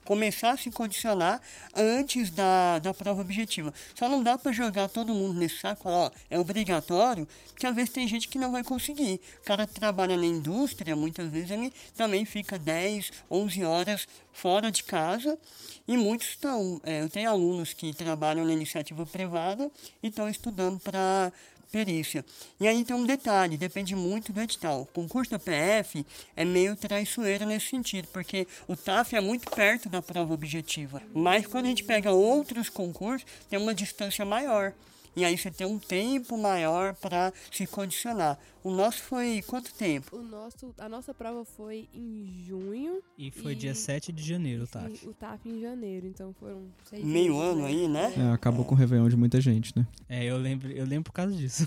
começar 0.04 0.52
a 0.52 0.58
se 0.58 0.70
condicionar 0.72 1.42
antes 1.76 2.30
da, 2.30 2.80
da 2.80 2.94
prova 2.94 3.22
objetiva. 3.22 3.74
Só 3.94 4.08
não 4.10 4.22
dá 4.24 4.38
para 4.38 4.52
jogar 4.52 4.90
todo 4.90 5.14
mundo 5.14 5.40
nesse 5.40 5.60
saco, 5.60 5.84
falar, 5.84 5.96
ó, 6.08 6.12
é 6.30 6.40
obrigatório, 6.40 7.28
porque 7.48 7.66
às 7.68 7.76
vezes 7.76 7.90
tem 7.92 8.08
gente 8.08 8.28
que 8.28 8.38
não 8.38 8.52
vai 8.52 8.64
conseguir. 8.64 9.20
O 9.42 9.46
cara 9.46 9.66
trabalha 9.68 10.18
na 10.18 10.26
indústria, 10.26 10.96
muitas 10.96 11.30
vezes 11.30 11.52
ele 11.52 11.74
também 11.96 12.26
fica 12.26 12.58
10, 12.60 13.12
11 13.30 13.64
horas 13.64 14.08
fora 14.34 14.70
de 14.70 14.84
casa 14.84 15.38
e 15.88 15.96
muitos 15.96 16.28
estão. 16.30 16.82
é, 16.84 17.02
eu 17.02 17.10
tenho 17.10 17.30
alunos 17.30 17.74
que 17.74 17.94
trabalham 17.94 18.46
na 18.46 18.52
iniciativa 18.54 19.06
privada 19.06 19.72
e 20.04 20.08
estão 20.08 20.28
estudando 20.28 20.80
para 20.80 21.32
E 22.60 22.68
aí 22.68 22.84
tem 22.86 22.96
um 22.96 23.06
detalhe, 23.06 23.58
depende 23.58 23.96
muito 23.96 24.32
do 24.32 24.42
edital. 24.42 24.82
O 24.82 24.86
concurso 24.86 25.32
da 25.32 25.40
PF 25.40 26.06
é 26.36 26.46
meio 26.46 26.76
traiçoeiro 26.76 27.46
nesse 27.46 27.68
sentido, 27.68 28.08
porque 28.14 28.48
o 28.68 28.76
TAF 28.76 29.16
é 29.16 29.22
muito 29.22 29.50
perto 29.52 29.90
da 29.90 30.02
prova 30.02 30.34
objetiva. 30.34 31.02
Mas 31.14 31.46
quando 31.46 31.66
a 31.66 31.70
gente 31.70 31.84
pega 31.84 32.12
outros 32.12 32.70
concursos, 32.70 33.28
tem 33.50 33.60
uma 33.60 33.74
distância 33.74 34.24
maior. 34.24 34.74
E 35.16 35.24
aí 35.24 35.38
você 35.38 35.50
tem 35.50 35.66
um 35.66 35.80
tempo 35.80 36.38
maior 36.38 36.94
para 36.96 37.32
se 37.52 37.66
condicionar. 37.66 38.38
O 38.64 38.70
nosso 38.72 39.02
foi 39.04 39.42
quanto 39.48 39.74
tempo? 39.74 40.18
O 40.18 40.22
nosso, 40.22 40.74
a 40.78 40.90
nossa 40.90 41.14
prova 41.14 41.46
foi 41.46 41.88
em 41.94 42.44
junho. 42.46 43.02
E 43.18 43.32
foi 43.32 43.54
E- 43.54 43.56
dia 43.56 43.74
7 43.76 44.12
de 44.12 44.22
janeiro, 44.24 44.64
e 44.66 44.68
tá? 44.68 44.90
O 45.04 45.14
TAF 45.14 45.48
em 45.48 45.62
janeiro, 45.62 46.08
então 46.08 46.34
foram 46.40 46.64
seis 46.90 47.04
Meio 47.06 47.34
meses, 47.36 47.50
ano 47.50 47.66
aí, 47.66 47.88
né? 47.88 48.14
É, 48.18 48.32
acabou 48.34 48.66
com 48.66 48.76
o 48.76 48.78
Réveillon 48.78 49.08
de 49.08 49.16
muita 49.16 49.40
gente, 49.40 49.72
né? 49.78 49.88
É, 50.10 50.26
eu 50.26 50.38
lembro, 50.38 50.70
eu 50.72 50.86
lembro 50.86 51.06
por 51.06 51.14
causa 51.14 51.34
disso. 51.34 51.66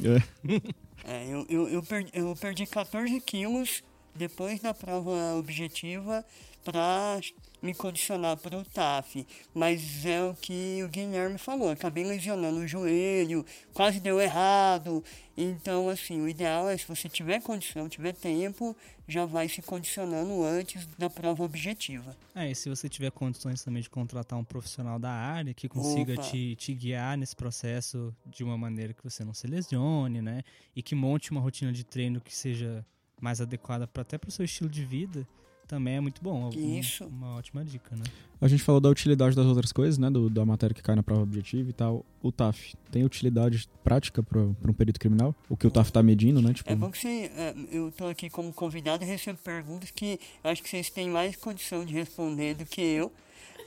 É, 1.04 1.26
eu, 1.32 1.46
eu, 1.48 1.68
eu, 1.68 1.82
perdi, 1.82 2.10
eu 2.12 2.34
perdi 2.36 2.66
14 2.66 3.20
quilos 3.20 3.82
depois 4.14 4.60
da 4.60 4.74
prova 4.74 5.34
objetiva 5.36 6.24
para 6.68 7.18
me 7.62 7.72
condicionar 7.72 8.36
para 8.36 8.58
o 8.58 8.62
TAF. 8.62 9.26
Mas 9.54 10.04
é 10.04 10.22
o 10.22 10.34
que 10.34 10.82
o 10.84 10.88
Guilherme 10.88 11.38
falou, 11.38 11.70
acabei 11.70 12.04
lesionando 12.04 12.58
o 12.58 12.68
joelho, 12.68 13.44
quase 13.72 14.00
deu 14.00 14.20
errado. 14.20 15.02
Então, 15.34 15.88
assim, 15.88 16.20
o 16.20 16.28
ideal 16.28 16.68
é 16.68 16.76
se 16.76 16.86
você 16.86 17.08
tiver 17.08 17.40
condição, 17.40 17.88
tiver 17.88 18.12
tempo, 18.12 18.76
já 19.06 19.24
vai 19.24 19.48
se 19.48 19.62
condicionando 19.62 20.44
antes 20.44 20.86
da 20.98 21.08
prova 21.08 21.42
objetiva. 21.42 22.14
É, 22.34 22.50
e 22.50 22.54
se 22.54 22.68
você 22.68 22.86
tiver 22.86 23.10
condições 23.12 23.62
também 23.62 23.80
de 23.80 23.88
contratar 23.88 24.38
um 24.38 24.44
profissional 24.44 24.98
da 24.98 25.10
área 25.10 25.54
que 25.54 25.70
consiga 25.70 26.12
Opa. 26.12 26.22
te, 26.22 26.54
te 26.56 26.74
guiar 26.74 27.16
nesse 27.16 27.34
processo 27.34 28.14
de 28.26 28.44
uma 28.44 28.58
maneira 28.58 28.92
que 28.92 29.02
você 29.02 29.24
não 29.24 29.32
se 29.32 29.46
lesione, 29.46 30.20
né? 30.20 30.42
E 30.76 30.82
que 30.82 30.94
monte 30.94 31.30
uma 31.30 31.40
rotina 31.40 31.72
de 31.72 31.82
treino 31.82 32.20
que 32.20 32.36
seja 32.36 32.84
mais 33.20 33.40
adequada 33.40 33.86
pra, 33.86 34.02
até 34.02 34.18
para 34.18 34.28
o 34.28 34.32
seu 34.32 34.44
estilo 34.44 34.68
de 34.68 34.84
vida, 34.84 35.26
também 35.68 35.96
é 35.96 36.00
muito 36.00 36.20
bom. 36.22 36.50
Um- 36.52 36.78
Isso. 36.78 37.04
Uma 37.04 37.36
ótima 37.36 37.64
dica, 37.64 37.94
né? 37.94 38.02
A 38.40 38.48
gente 38.48 38.62
falou 38.62 38.80
da 38.80 38.88
utilidade 38.88 39.34
das 39.36 39.46
outras 39.46 39.70
coisas, 39.72 39.98
né? 39.98 40.08
Do, 40.10 40.30
da 40.30 40.44
matéria 40.46 40.72
que 40.74 40.82
cai 40.82 40.94
na 40.96 41.02
prova 41.02 41.22
objetiva 41.22 41.68
e 41.70 41.72
tal. 41.72 42.04
O 42.22 42.32
TAF 42.32 42.74
tem 42.90 43.04
utilidade 43.04 43.68
prática 43.84 44.22
para 44.22 44.40
um 44.40 44.72
perito 44.72 44.98
criminal? 44.98 45.34
O 45.48 45.56
que 45.56 45.66
o 45.66 45.70
TAF 45.70 45.92
tá 45.92 46.02
medindo, 46.02 46.40
né? 46.40 46.52
Tipo, 46.54 46.70
É 46.72 46.74
bom 46.76 46.90
que 46.90 46.98
você, 46.98 47.30
é, 47.36 47.54
eu 47.70 47.88
estou 47.88 48.08
aqui 48.08 48.30
como 48.30 48.52
convidado 48.52 49.04
e 49.04 49.06
recebo 49.06 49.38
perguntas 49.44 49.90
que 49.90 50.18
eu 50.42 50.50
acho 50.50 50.62
que 50.62 50.68
vocês 50.68 50.88
têm 50.90 51.10
mais 51.10 51.36
condição 51.36 51.84
de 51.84 51.92
responder 51.94 52.54
do 52.54 52.64
que 52.64 52.80
eu. 52.80 53.12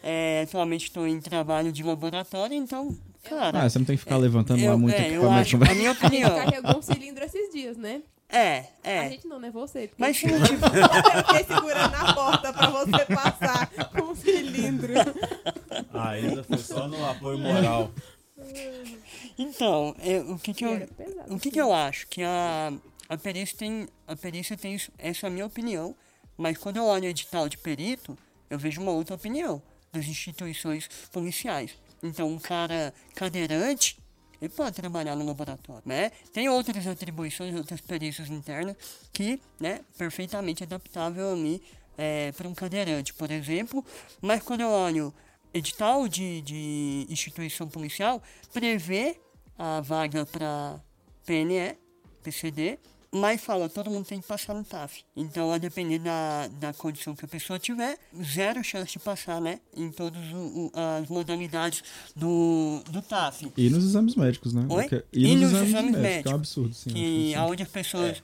É, 0.03 0.43
atualmente 0.47 0.85
estou 0.85 1.05
em 1.07 1.19
trabalho 1.19 1.71
de 1.71 1.83
laboratório, 1.83 2.55
então, 2.55 2.97
cara. 3.23 3.63
ah, 3.65 3.69
você 3.69 3.77
não 3.77 3.85
tem 3.85 3.95
que 3.95 4.03
ficar 4.03 4.17
levantando 4.17 4.59
lá 4.65 4.71
eu, 4.71 4.79
muito 4.79 4.95
é, 4.95 5.01
eu 5.09 5.13
equipamento. 5.21 5.41
acho, 5.41 5.57
vai- 5.59 5.71
a 5.71 5.75
minha 5.75 5.91
opinião. 5.93 6.29
carregou 6.29 6.77
um 6.79 6.81
cilindro 6.81 7.23
esses 7.23 7.51
dias, 7.53 7.77
né? 7.77 8.01
É, 8.31 8.65
A 8.83 8.89
é. 8.89 9.09
gente 9.09 9.27
não, 9.27 9.39
né? 9.39 9.51
Você. 9.51 9.87
porque 9.89 10.01
Mas 10.01 10.17
se 10.17 10.25
não 10.27 10.41
tiver. 10.41 10.67
Eu 10.67 11.23
fiquei 11.25 11.43
segurando 11.55 11.95
a 11.95 12.13
porta 12.13 12.53
pra 12.53 12.69
você 12.69 13.05
passar 13.05 13.69
com 13.89 14.11
o 14.11 14.15
cilindro. 14.15 14.93
A 15.93 16.17
Isa 16.17 16.43
foi 16.43 16.57
só 16.57 16.87
no 16.87 17.05
apoio 17.09 17.37
moral. 17.37 17.91
Então, 19.37 19.95
é, 19.99 20.19
o 20.19 20.37
que, 20.37 20.53
que 20.53 20.65
eu. 20.65 20.87
Pesado, 20.87 21.33
O 21.35 21.39
que, 21.39 21.51
que 21.51 21.59
eu 21.61 21.73
acho? 21.73 22.07
Que 22.07 22.23
a, 22.23 22.71
a 23.09 23.17
perícia 23.17 23.57
tem. 23.57 23.87
A 24.07 24.15
perícia 24.15 24.57
tem. 24.57 24.75
isso- 24.75 24.91
Essa 24.97 25.27
é 25.27 25.29
a 25.29 25.31
minha 25.31 25.45
opinião. 25.45 25.95
Mas 26.37 26.57
quando 26.57 26.77
eu 26.77 26.85
olho 26.85 27.03
o 27.03 27.07
edital 27.09 27.47
de 27.49 27.57
perito, 27.57 28.17
eu 28.49 28.57
vejo 28.57 28.81
uma 28.81 28.91
outra 28.91 29.15
opinião 29.15 29.61
das 29.91 30.05
instituições 30.05 30.89
policiais. 31.11 31.71
Então, 32.01 32.27
um 32.29 32.39
cara 32.39 32.93
cadeirante, 33.13 33.99
ele 34.41 34.49
pode 34.49 34.75
trabalhar 34.75 35.15
no 35.15 35.25
laboratório, 35.25 35.83
né? 35.85 36.11
Tem 36.33 36.49
outras 36.49 36.87
atribuições, 36.87 37.55
outras 37.55 37.79
perícias 37.79 38.29
internas 38.29 38.75
que, 39.13 39.39
né, 39.59 39.81
perfeitamente 39.97 40.63
adaptável 40.63 41.31
ali 41.31 41.61
para 42.35 42.47
um 42.47 42.53
cadeirante, 42.53 43.13
por 43.13 43.29
exemplo. 43.29 43.85
Mas 44.21 44.41
quando 44.41 44.61
eu 44.61 44.69
olho 44.69 45.13
edital 45.53 46.07
de, 46.07 46.41
de 46.41 47.05
instituição 47.09 47.67
policial, 47.67 48.21
prevê 48.53 49.19
a 49.57 49.81
vaga 49.81 50.25
para 50.25 50.79
PNE, 51.25 51.77
PCD, 52.23 52.79
mas 53.13 53.41
fala, 53.41 53.67
todo 53.67 53.89
mundo 53.89 54.05
tem 54.05 54.21
que 54.21 54.27
passar 54.27 54.53
no 54.53 54.63
TAF. 54.63 55.03
Então, 55.15 55.51
a 55.51 55.57
depender 55.57 55.99
da, 55.99 56.47
da 56.47 56.73
condição 56.73 57.13
que 57.13 57.25
a 57.25 57.27
pessoa 57.27 57.59
tiver, 57.59 57.97
zero 58.23 58.63
chance 58.63 58.93
de 58.93 58.99
passar, 58.99 59.41
né? 59.41 59.59
Em 59.75 59.91
todas 59.91 60.21
as 61.01 61.09
modalidades 61.09 61.83
do, 62.15 62.81
do 62.89 63.01
TAF. 63.01 63.51
E 63.57 63.69
nos 63.69 63.83
exames 63.83 64.15
médicos, 64.15 64.53
né? 64.53 64.65
Oi? 64.69 64.87
E 65.11 65.25
E, 65.27 65.35
nos, 65.35 65.51
nos 65.51 65.51
exames, 65.51 65.69
exames 65.69 65.91
médicos, 65.91 65.91
que 65.91 65.97
é 65.97 65.99
um 65.99 66.01
médicos, 66.01 66.33
absurdo, 66.33 66.73
sim. 66.73 66.89
que 66.89 66.95
sim. 66.95 67.35
aonde 67.35 67.63
as 67.63 67.69
pessoas 67.69 68.23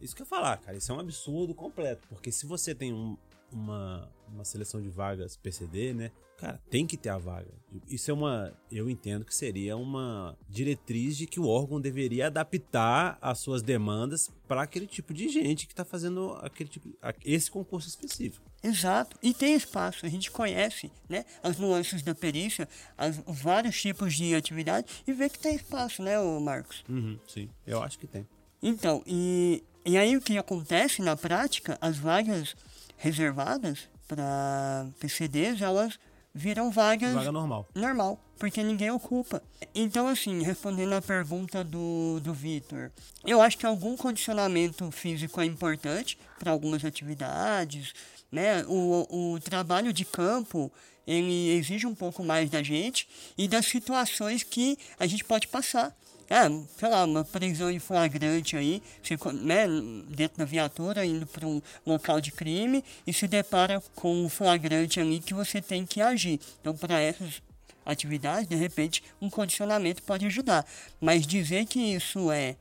Isso 0.00 0.14
que 0.14 0.22
eu 0.22 0.24
ia 0.24 0.28
falar, 0.28 0.56
cara, 0.58 0.76
isso 0.76 0.92
é 0.92 0.94
um 0.94 1.00
absurdo 1.00 1.54
completo. 1.54 2.06
Porque 2.08 2.30
se 2.30 2.46
você 2.46 2.74
tem 2.74 2.92
um, 2.92 3.16
uma, 3.52 4.08
uma 4.32 4.44
seleção 4.44 4.80
de 4.80 4.88
vagas 4.88 5.36
PCD, 5.36 5.94
né? 5.94 6.12
Cara, 6.38 6.62
tem 6.70 6.86
que 6.86 6.96
ter 6.96 7.08
a 7.08 7.18
vaga. 7.18 7.52
Isso 7.88 8.10
é 8.10 8.14
uma. 8.14 8.52
Eu 8.70 8.88
entendo 8.88 9.24
que 9.24 9.34
seria 9.34 9.76
uma 9.76 10.38
diretriz 10.48 11.16
de 11.16 11.26
que 11.26 11.40
o 11.40 11.46
órgão 11.46 11.80
deveria 11.80 12.28
adaptar 12.28 13.18
as 13.20 13.40
suas 13.40 13.60
demandas 13.60 14.30
para 14.46 14.62
aquele 14.62 14.86
tipo 14.86 15.12
de 15.12 15.28
gente 15.28 15.66
que 15.66 15.72
está 15.72 15.84
fazendo 15.84 16.38
aquele 16.40 16.70
tipo, 16.70 16.88
esse 17.24 17.50
concurso 17.50 17.88
específico. 17.88 18.48
Exato. 18.62 19.18
E 19.20 19.34
tem 19.34 19.54
espaço. 19.54 20.06
A 20.06 20.08
gente 20.08 20.30
conhece 20.30 20.92
né, 21.08 21.24
as 21.42 21.58
nuances 21.58 22.02
da 22.02 22.14
perícia, 22.14 22.68
as, 22.96 23.20
os 23.26 23.40
vários 23.40 23.80
tipos 23.80 24.14
de 24.14 24.32
atividade 24.34 24.86
e 25.06 25.12
vê 25.12 25.28
que 25.28 25.38
tem 25.38 25.56
espaço, 25.56 26.02
né, 26.02 26.16
Marcos? 26.40 26.84
Uhum, 26.88 27.18
sim, 27.26 27.50
eu 27.66 27.82
acho 27.82 27.98
que 27.98 28.06
tem. 28.06 28.26
Então, 28.62 29.02
e, 29.06 29.62
e 29.84 29.98
aí 29.98 30.16
o 30.16 30.20
que 30.20 30.38
acontece 30.38 31.02
na 31.02 31.16
prática, 31.16 31.76
as 31.80 31.96
vagas 31.96 32.54
reservadas 32.96 33.88
para 34.08 34.88
PCDs, 34.98 35.60
elas 35.60 35.98
viram 36.38 36.70
vagas 36.70 37.12
Vaga 37.12 37.32
normal. 37.32 37.68
normal, 37.74 38.20
porque 38.38 38.62
ninguém 38.62 38.90
ocupa. 38.90 39.42
Então, 39.74 40.06
assim, 40.06 40.40
respondendo 40.42 40.92
a 40.92 41.02
pergunta 41.02 41.64
do, 41.64 42.20
do 42.20 42.32
Vitor, 42.32 42.92
eu 43.26 43.42
acho 43.42 43.58
que 43.58 43.66
algum 43.66 43.96
condicionamento 43.96 44.88
físico 44.92 45.40
é 45.40 45.44
importante 45.44 46.16
para 46.38 46.52
algumas 46.52 46.84
atividades, 46.84 47.92
né? 48.30 48.64
O, 48.68 49.32
o 49.34 49.40
trabalho 49.40 49.92
de 49.92 50.04
campo, 50.04 50.70
ele 51.04 51.50
exige 51.50 51.86
um 51.86 51.94
pouco 51.94 52.22
mais 52.22 52.48
da 52.48 52.62
gente 52.62 53.08
e 53.36 53.48
das 53.48 53.66
situações 53.66 54.44
que 54.44 54.78
a 54.98 55.06
gente 55.06 55.24
pode 55.24 55.48
passar 55.48 55.92
é, 56.30 56.46
sei 56.78 56.88
lá, 56.88 57.04
uma 57.04 57.24
prisão 57.24 57.70
em 57.70 57.78
flagrante 57.78 58.56
aí, 58.56 58.82
você, 59.02 59.16
né, 59.32 59.66
dentro 60.08 60.38
da 60.38 60.44
viatura, 60.44 61.04
indo 61.04 61.26
para 61.26 61.46
um 61.46 61.60
local 61.86 62.20
de 62.20 62.30
crime 62.30 62.84
e 63.06 63.12
se 63.12 63.26
depara 63.26 63.82
com 63.94 64.24
um 64.24 64.28
flagrante 64.28 65.00
ali 65.00 65.20
que 65.20 65.32
você 65.32 65.62
tem 65.62 65.86
que 65.86 66.02
agir. 66.02 66.38
Então, 66.60 66.76
para 66.76 67.00
essas 67.00 67.40
atividades, 67.84 68.46
de 68.46 68.56
repente, 68.56 69.02
um 69.20 69.30
condicionamento 69.30 70.02
pode 70.02 70.26
ajudar. 70.26 70.66
Mas 71.00 71.26
dizer 71.26 71.64
que 71.64 71.94
isso 71.94 72.30
é, 72.30 72.56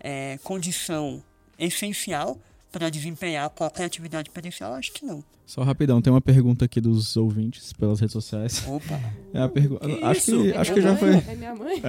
é 0.00 0.38
condição 0.42 1.22
essencial 1.56 2.36
para 2.72 2.88
desempenhar 2.90 3.48
qualquer 3.50 3.84
atividade 3.84 4.30
pericial, 4.30 4.72
acho 4.72 4.92
que 4.92 5.04
não. 5.04 5.22
Só 5.46 5.62
rapidão, 5.62 6.00
tem 6.00 6.10
uma 6.10 6.20
pergunta 6.20 6.64
aqui 6.64 6.80
dos 6.80 7.14
ouvintes 7.16 7.72
pelas 7.74 8.00
redes 8.00 8.12
sociais. 8.14 8.66
Opa! 8.66 8.98
É 9.34 9.42
a 9.42 9.48
pergunta. 9.48 9.84
Acho 10.02 10.18
isso? 10.20 10.42
que, 10.42 10.50
É 10.52 10.56
acho 10.56 10.72
que 10.74 10.80
já 10.80 10.88
mãe? 10.92 10.98
foi. 10.98 11.32
É 11.32 11.36
minha 11.36 11.54
mãe? 11.54 11.82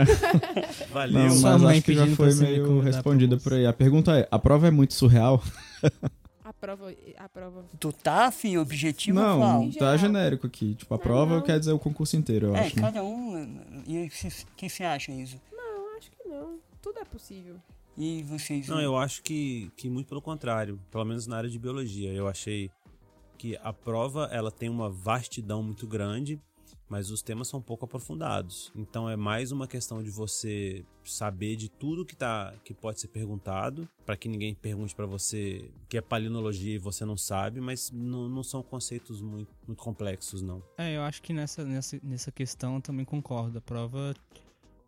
Valeu. 0.91 1.14
Não, 1.30 1.39
mas 1.41 1.61
mãe 1.61 1.77
acho 1.77 1.85
que 1.85 1.93
já 1.93 2.07
foi 2.07 2.34
meio 2.35 2.80
respondida 2.81 3.38
por 3.38 3.53
aí. 3.53 3.65
A 3.65 3.73
pergunta 3.73 4.18
é: 4.19 4.27
a 4.30 4.38
prova 4.38 4.68
é 4.68 4.72
muito 4.72 4.93
surreal? 4.93 5.41
A 6.43 6.51
prova, 6.51 6.93
a 7.18 7.30
prova. 7.30 7.65
Do 7.80 7.93
TAF, 7.93 8.57
objetivo 8.57 9.19
Não, 9.19 9.39
qual? 9.39 9.69
Tá 9.80 9.95
genérico 9.97 10.45
aqui. 10.47 10.76
Tipo, 10.76 10.93
a 10.93 10.97
Ah, 10.97 10.99
prova 10.99 11.35
não. 11.35 11.41
quer 11.41 11.57
dizer 11.60 11.72
o 11.72 11.80
concurso 11.80 12.18
inteiro, 12.18 12.47
eu 12.47 12.55
É, 12.55 12.65
acho. 12.65 12.76
né? 12.76 12.81
cada 12.81 13.01
um. 13.03 13.84
E 13.88 14.05
o 14.05 14.10
que 14.57 14.69
você 14.69 14.84
acha, 14.84 15.11
Isa? 15.11 15.38
Não, 15.51 15.97
acho 15.97 16.11
que 16.11 16.27
não. 16.27 16.57
Tudo 16.81 16.99
é 16.99 17.05
possível. 17.05 17.55
E 17.98 18.24
vocês? 18.24 18.68
Não, 18.68 18.82
eu 18.82 18.98
acho 18.98 19.22
que, 19.22 19.72
que 19.78 19.90
muito 19.90 20.07
pelo 20.07 20.22
contrário, 20.22 20.80
pelo 20.90 21.06
menos 21.06 21.28
na 21.28 21.38
área 21.38 21.49
de 21.49 21.60
biologia. 21.60 22.11
Eu 22.11 22.28
achei 22.28 22.72
que 23.38 23.57
a 23.57 23.74
prova 23.74 24.30
ela 24.32 24.52
tem 24.52 24.70
uma 24.70 24.90
vastidão 24.90 25.61
muito 25.61 25.86
grande, 25.86 26.41
mas 26.90 27.11
os 27.11 27.22
temas 27.22 27.48
são 27.48 27.60
um 27.60 27.64
pouco 27.64 27.86
aprofundados. 27.86 28.72
Então 28.76 29.10
é 29.10 29.15
mais 29.15 29.52
uma 29.52 29.68
questão 29.68 30.02
de 30.03 30.10
você 30.10 30.86
saber 31.03 31.56
de 31.56 31.70
tudo 31.70 32.06
que 32.06 32.15
tá 32.15 32.53
que 32.64 32.74
pode 32.74 32.99
ser 32.99 33.07
perguntado, 33.07 33.88
para 34.06 34.15
que 34.15 34.30
ninguém 34.30 34.53
pergunte 34.56 34.95
para 34.95 35.06
você 35.06 35.72
que 35.90 35.98
é 35.98 36.02
palinologia 36.02 36.76
e 36.76 36.78
você 36.78 37.03
não 37.03 37.18
sabe, 37.18 37.60
mas 37.60 37.91
não, 37.91 38.30
não 38.30 38.44
são 38.44 38.64
conceitos 38.64 39.22
muito, 39.22 39.52
muito 39.68 39.84
complexos 39.84 40.41
não. 40.41 40.64
É, 40.78 40.95
eu 40.95 41.02
acho 41.02 41.22
que 41.22 41.34
nessa, 41.34 41.64
nessa, 41.65 41.99
nessa 42.03 42.32
questão 42.32 42.76
eu 42.76 42.82
também 42.82 43.06
concordo. 43.06 43.57
A 43.57 43.61
prova 43.61 44.14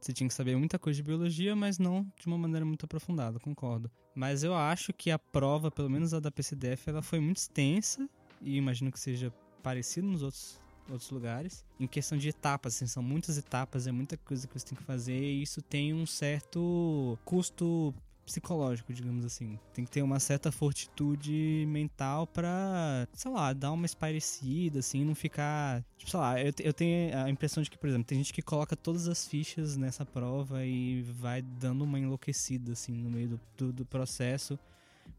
você 0.06 0.14
tinha 0.14 0.28
que 0.28 0.34
saber 0.34 0.56
muita 0.56 0.78
coisa 0.78 0.98
de 0.98 1.04
biologia, 1.04 1.56
mas 1.56 1.80
não 1.80 2.06
de 2.20 2.28
uma 2.28 2.38
maneira 2.38 2.64
muito 2.64 2.86
aprofundada, 2.86 3.40
concordo. 3.40 3.90
Mas 4.14 4.44
eu 4.44 4.54
acho 4.54 4.94
que 4.94 5.10
a 5.10 5.18
prova, 5.18 5.72
pelo 5.72 5.90
menos 5.90 6.14
a 6.14 6.20
da 6.20 6.32
PCDF, 6.32 6.90
ela 6.90 7.02
foi 7.02 7.20
muito 7.20 7.38
extensa 7.38 8.08
e 8.40 8.56
imagino 8.56 8.92
que 8.92 9.00
seja 9.00 9.34
parecido 9.64 10.08
nos 10.08 10.22
outros, 10.22 10.62
outros 10.88 11.10
lugares. 11.10 11.66
Em 11.80 11.88
questão 11.88 12.18
de 12.18 12.30
etapas, 12.30 12.76
assim, 12.76 12.86
são 12.86 13.02
muitas 13.02 13.36
etapas, 13.36 13.88
é 13.88 13.92
muita 13.92 14.16
coisa 14.16 14.48
que 14.48 14.58
você 14.58 14.68
tem 14.68 14.78
que 14.78 14.84
fazer 14.84 15.20
e 15.20 15.42
isso 15.42 15.60
tem 15.60 15.92
um 15.92 16.06
certo 16.06 17.18
custo 17.26 17.92
psicológico, 18.26 18.92
digamos 18.94 19.24
assim. 19.24 19.60
Tem 19.74 19.86
que 19.86 19.92
ter 19.92 20.02
uma 20.02 20.20
certa 20.20 20.52
fortitude 20.52 21.66
mental 21.68 22.26
pra, 22.26 23.08
sei 23.14 23.32
lá, 23.32 23.54
dar 23.54 23.72
uma 23.72 23.86
espairecida, 23.86 24.80
assim, 24.80 25.06
não 25.06 25.16
ficar. 25.16 25.84
Tipo, 25.98 26.12
sei 26.12 26.20
lá, 26.20 26.42
eu, 26.42 26.52
eu 26.60 26.74
tenho 26.74 27.18
a 27.18 27.30
impressão 27.30 27.62
de 27.62 27.70
que, 27.70 27.78
por 27.78 27.88
exemplo, 27.88 28.06
tem 28.06 28.18
gente 28.18 28.34
que 28.34 28.42
coloca 28.42 28.76
todas 28.76 29.08
as 29.08 29.28
fichas 29.28 29.78
nessa 29.78 30.06
prova 30.06 30.66
e 30.66 31.04
vai 31.04 31.42
dando 31.42 31.84
uma 31.84 32.00
enlouquecida, 32.00 32.74
assim, 32.74 32.94
no 32.94 33.10
meio 33.10 33.30
do, 33.30 33.40
do, 33.58 33.74
do 33.74 33.86
processo. 33.86 34.58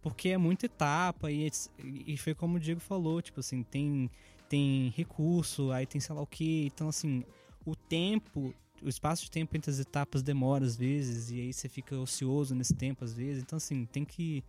Porque 0.03 0.31
é 0.31 0.39
muita 0.39 0.66
etapa 0.66 1.31
e, 1.31 1.51
e 2.07 2.16
foi 2.16 2.35
como 2.35 2.57
o 2.57 2.61
Diego 2.61 2.81
falou, 2.81 3.23
tipo 3.23 3.41
assim, 3.41 3.62
tem, 3.62 4.11
tem 4.49 4.93
recurso, 4.97 5.70
aí 5.70 5.87
tem 5.87 6.01
sei 6.01 6.15
lá 6.15 6.20
o 6.23 6.27
que. 6.27 6.66
Então, 6.66 6.89
assim, 6.89 7.24
o 7.65 7.74
tempo 7.74 8.53
o 8.82 8.89
espaço 8.89 9.24
de 9.24 9.31
tempo 9.31 9.57
entre 9.57 9.70
as 9.70 9.78
etapas 9.78 10.23
demora 10.23 10.65
às 10.65 10.77
vezes 10.77 11.31
e 11.31 11.40
aí 11.40 11.53
você 11.53 11.69
fica 11.69 11.97
ocioso 11.98 12.55
nesse 12.55 12.74
tempo 12.74 13.05
às 13.05 13.12
vezes. 13.15 13.43
Então 13.43 13.57
assim, 13.57 13.85
tem 13.86 14.05
que 14.05 14.43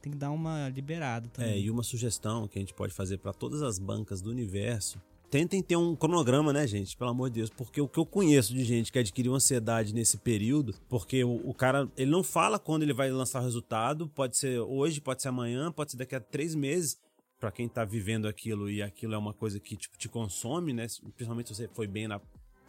tem 0.00 0.10
que 0.12 0.18
dar 0.18 0.32
uma 0.32 0.68
liberada 0.68 1.28
É, 1.28 1.30
também. 1.30 1.62
e 1.62 1.70
uma 1.70 1.82
sugestão 1.84 2.48
que 2.48 2.58
a 2.58 2.62
gente 2.62 2.74
pode 2.74 2.92
fazer 2.92 3.18
para 3.18 3.32
todas 3.32 3.62
as 3.62 3.78
bancas 3.78 4.20
do 4.20 4.30
universo. 4.30 5.00
Tentem 5.30 5.62
ter 5.62 5.76
um 5.76 5.94
cronograma, 5.96 6.52
né, 6.52 6.66
gente? 6.66 6.94
Pelo 6.96 7.08
amor 7.10 7.30
de 7.30 7.36
Deus. 7.36 7.48
Porque 7.50 7.80
o 7.80 7.88
que 7.88 7.98
eu 7.98 8.04
conheço 8.04 8.52
de 8.52 8.64
gente 8.64 8.92
que 8.92 8.98
adquiriu 8.98 9.32
ansiedade 9.34 9.94
nesse 9.94 10.18
período, 10.18 10.74
porque 10.88 11.24
o, 11.24 11.36
o 11.48 11.54
cara, 11.54 11.88
ele 11.96 12.10
não 12.10 12.22
fala 12.22 12.58
quando 12.58 12.82
ele 12.82 12.92
vai 12.92 13.10
lançar 13.10 13.40
o 13.40 13.44
resultado. 13.44 14.08
Pode 14.08 14.36
ser 14.36 14.58
hoje, 14.58 15.00
pode 15.00 15.22
ser 15.22 15.28
amanhã, 15.28 15.72
pode 15.72 15.92
ser 15.92 15.96
daqui 15.96 16.14
a 16.16 16.20
três 16.20 16.54
meses. 16.54 16.98
Pra 17.40 17.50
quem 17.50 17.66
tá 17.68 17.84
vivendo 17.84 18.26
aquilo 18.28 18.68
e 18.68 18.82
aquilo 18.82 19.14
é 19.14 19.18
uma 19.18 19.32
coisa 19.32 19.58
que 19.58 19.74
tipo, 19.76 19.96
te 19.96 20.08
consome, 20.08 20.72
né? 20.74 20.86
Principalmente 21.16 21.48
se 21.48 21.54
você 21.54 21.68
foi 21.68 21.86
bem 21.86 22.06
na, 22.06 22.20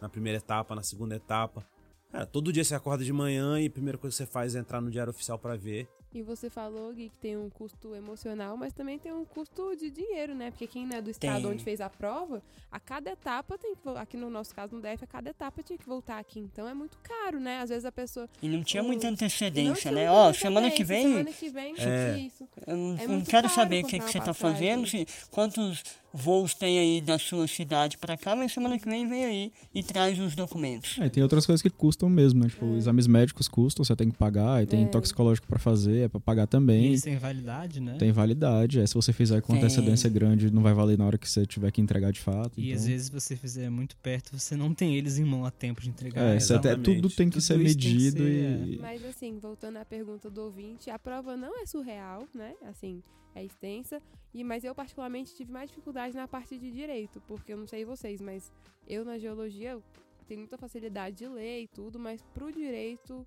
na 0.04 0.08
primeira 0.10 0.36
etapa, 0.36 0.74
na 0.74 0.82
segunda 0.82 1.16
etapa. 1.16 1.66
Cara, 2.12 2.26
todo 2.26 2.52
dia 2.52 2.62
você 2.62 2.74
acorda 2.74 3.02
de 3.02 3.12
manhã 3.12 3.58
e 3.58 3.66
a 3.66 3.70
primeira 3.70 3.96
coisa 3.98 4.14
que 4.14 4.18
você 4.22 4.26
faz 4.30 4.54
é 4.54 4.58
entrar 4.60 4.80
no 4.80 4.90
diário 4.90 5.10
oficial 5.10 5.38
pra 5.38 5.56
ver. 5.56 5.88
E 6.12 6.22
você 6.22 6.48
falou, 6.48 6.92
Gui, 6.92 7.08
que 7.08 7.16
tem 7.16 7.36
um 7.36 7.50
custo 7.50 7.92
emocional, 7.96 8.56
mas 8.56 8.72
também 8.72 9.00
tem 9.00 9.12
um 9.12 9.24
custo 9.24 9.74
de 9.74 9.90
dinheiro, 9.90 10.32
né? 10.32 10.50
Porque 10.52 10.66
quem 10.68 10.86
não 10.86 10.94
é 10.96 11.02
do 11.02 11.10
estado 11.10 11.42
Tem. 11.42 11.50
onde 11.50 11.64
fez 11.64 11.80
a 11.80 11.90
prova, 11.90 12.40
a 12.70 12.78
cada 12.78 13.10
etapa 13.10 13.58
tem 13.58 13.74
que 13.74 13.88
Aqui 13.96 14.16
no 14.16 14.30
nosso 14.30 14.54
caso, 14.54 14.76
no 14.76 14.80
DF, 14.80 15.02
a 15.02 15.06
cada 15.08 15.30
etapa 15.30 15.60
tinha 15.62 15.76
que 15.76 15.86
voltar 15.86 16.18
aqui. 16.20 16.38
Então 16.38 16.68
é 16.68 16.74
muito 16.74 16.96
caro, 17.02 17.40
né? 17.40 17.58
Às 17.60 17.70
vezes 17.70 17.84
a 17.84 17.90
pessoa. 17.90 18.28
E 18.40 18.48
não 18.48 18.62
tinha 18.62 18.82
o- 18.82 18.86
muita 18.86 19.08
antecedência, 19.08 19.90
tinha 19.90 19.94
né? 19.94 20.10
Ó, 20.10 20.32
semana 20.32 20.70
que 20.70 20.84
vem 20.84 21.02
Semana 21.08 21.32
que 21.32 21.48
vem, 21.50 21.74
É. 21.78 22.16
isso. 22.18 22.46
Eu 22.64 22.76
não, 22.76 22.96
É 22.96 23.06
não 23.08 23.24
quero 23.24 23.48
saber 23.48 23.82
o 23.82 23.86
que, 23.88 23.92
comprar 23.98 24.06
que 24.06 24.12
você 24.12 24.20
tá 24.20 24.32
fazendo, 24.34 24.86
se, 24.86 25.04
quantos 25.32 25.82
voos 26.16 26.54
tem 26.54 26.78
aí 26.78 27.00
da 27.00 27.18
sua 27.18 27.48
cidade 27.48 27.98
pra 27.98 28.16
cá, 28.16 28.36
mas 28.36 28.52
semana 28.52 28.78
que 28.78 28.88
vem 28.88 29.08
vem 29.08 29.24
aí 29.24 29.52
e 29.74 29.82
traz 29.82 30.16
os 30.20 30.36
documentos. 30.36 30.96
É, 31.00 31.08
tem 31.08 31.22
outras 31.22 31.44
coisas 31.44 31.60
que 31.60 31.68
custam 31.68 32.08
mesmo, 32.08 32.40
né? 32.44 32.48
Tipo, 32.48 32.76
exames 32.76 33.08
médicos 33.08 33.48
custam, 33.48 33.84
você 33.84 33.96
tem 33.96 34.10
que 34.10 34.16
pagar, 34.16 34.62
e 34.62 34.66
tem 34.66 34.84
É. 34.84 34.86
toxicológico 34.86 35.46
pra 35.48 35.58
fazer, 35.58 36.02
é 36.04 36.08
pra 36.08 36.20
pagar 36.20 36.44
E 36.44 36.46
também. 36.46 36.84
eles 36.86 37.02
têm 37.02 37.16
validade, 37.16 37.80
né? 37.80 37.96
Tem 37.98 38.12
validade. 38.12 38.78
É, 38.78 38.86
se 38.86 38.94
você 38.94 39.12
fizer 39.12 39.42
com 39.42 39.54
Tem. 39.54 39.62
antecedência 39.62 40.08
grande, 40.08 40.50
não 40.52 40.62
vai 40.62 40.72
valer 40.72 40.96
na 40.96 41.04
hora 41.04 41.18
que 41.18 41.28
você 41.28 41.44
tiver 41.44 41.72
que 41.72 41.80
entregar 41.80 42.12
de 42.12 42.20
fato. 42.20 42.52
E 42.60 42.66
então... 42.66 42.76
às 42.76 42.86
vezes 42.86 43.06
se 43.06 43.12
você 43.12 43.34
fizer 43.34 43.68
muito 43.68 43.96
perto, 43.96 44.38
você 44.38 44.56
não 44.56 44.72
tem 44.72 44.94
eles 44.96 45.18
em 45.18 45.24
mão 45.24 45.44
a 45.44 45.50
tempo 45.50 45.80
de 45.82 45.88
entregar. 45.88 46.34
É, 46.34 46.36
isso 46.36 46.54
até, 46.54 46.76
tudo 46.76 47.10
tem 47.10 47.28
que 47.28 47.34
Tudo 47.34 47.40
ser 47.42 47.54
tem 47.54 47.62
que 47.64 47.68
medido 47.68 48.18
ser, 48.18 48.66
e. 48.68 48.78
Mas 48.80 49.04
assim, 49.04 49.38
voltando 49.40 49.78
à 49.78 49.84
pergunta 49.84 50.30
do 50.30 50.42
ouvinte, 50.42 50.90
a 50.90 50.98
prova 50.98 51.36
não 51.36 51.60
é 51.60 51.66
surreal, 51.66 52.26
né? 52.34 52.52
Assim, 52.68 53.02
é 53.34 53.44
extensa. 53.44 54.00
E, 54.32 54.42
mas 54.44 54.64
eu, 54.64 54.74
particularmente, 54.74 55.34
tive 55.34 55.52
mais 55.52 55.70
dificuldade 55.70 56.14
na 56.16 56.26
parte 56.28 56.58
de 56.58 56.70
direito, 56.70 57.20
porque 57.26 57.52
eu 57.52 57.56
não 57.56 57.66
sei 57.66 57.84
vocês, 57.84 58.20
mas 58.20 58.52
eu 58.86 59.04
na 59.04 59.18
geologia 59.18 59.70
eu 59.72 59.82
tenho 60.26 60.40
muita 60.40 60.56
facilidade 60.58 61.16
de 61.16 61.28
ler 61.28 61.62
e 61.62 61.68
tudo, 61.68 61.98
mas 61.98 62.22
pro 62.34 62.50
direito 62.50 63.26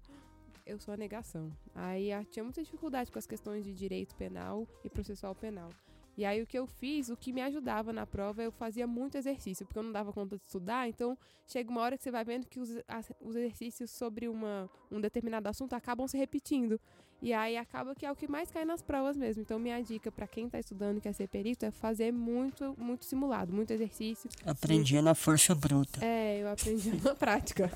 eu 0.65 0.79
sou 0.79 0.93
a 0.93 0.97
negação. 0.97 1.51
Aí 1.73 2.11
eu 2.11 2.25
tinha 2.25 2.43
muita 2.43 2.61
dificuldade 2.63 3.11
com 3.11 3.19
as 3.19 3.25
questões 3.27 3.63
de 3.63 3.73
direito 3.73 4.15
penal 4.15 4.67
e 4.83 4.89
processual 4.89 5.33
penal. 5.35 5.69
E 6.17 6.25
aí 6.25 6.41
o 6.41 6.47
que 6.47 6.57
eu 6.57 6.65
fiz, 6.65 7.09
o 7.09 7.15
que 7.15 7.31
me 7.31 7.41
ajudava 7.43 7.93
na 7.93 8.05
prova, 8.07 8.41
eu 8.41 8.51
fazia 8.51 8.87
muito 8.87 9.15
exercício, 9.17 9.65
porque 9.67 9.77
eu 9.77 9.83
não 9.83 9.91
dava 9.91 10.11
conta 10.11 10.35
de 10.35 10.43
estudar, 10.43 10.89
então 10.89 11.15
chega 11.45 11.69
uma 11.69 11.79
hora 11.81 11.95
que 11.95 12.03
você 12.03 12.09
vai 12.09 12.25
vendo 12.25 12.47
que 12.47 12.59
os, 12.59 12.69
as- 12.87 13.11
os 13.21 13.35
exercícios 13.35 13.91
sobre 13.91 14.27
uma, 14.27 14.67
um 14.91 14.99
determinado 14.99 15.47
assunto 15.47 15.73
acabam 15.73 16.07
se 16.07 16.17
repetindo. 16.17 16.81
E 17.21 17.33
aí 17.33 17.57
acaba 17.57 17.95
que 17.95 18.05
é 18.05 18.11
o 18.11 18.15
que 18.15 18.27
mais 18.27 18.51
cai 18.51 18.63
nas 18.63 18.81
provas 18.81 19.17
mesmo. 19.17 19.41
Então 19.41 19.57
minha 19.57 19.81
dica 19.81 20.11
para 20.11 20.27
quem 20.27 20.47
tá 20.47 20.59
estudando 20.59 20.97
e 20.97 21.01
quer 21.01 21.13
ser 21.13 21.27
perito 21.27 21.65
é 21.65 21.71
fazer 21.71 22.11
muito, 22.11 22.75
muito 22.77 23.05
simulado, 23.05 23.51
muito 23.51 23.71
exercício. 23.71 24.29
Aprendi 24.45 25.01
na 25.01 25.15
força 25.15 25.55
bruta. 25.55 26.03
É, 26.05 26.41
eu 26.41 26.49
aprendi 26.51 26.91
na 27.03 27.15
prática. 27.15 27.71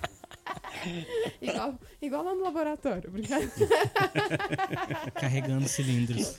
igual, 1.41 1.80
igual 2.01 2.23
lá 2.23 2.35
no 2.35 2.43
laboratório, 2.43 3.09
obrigada. 3.09 3.49
Carregando 5.19 5.68
cilindros. 5.68 6.38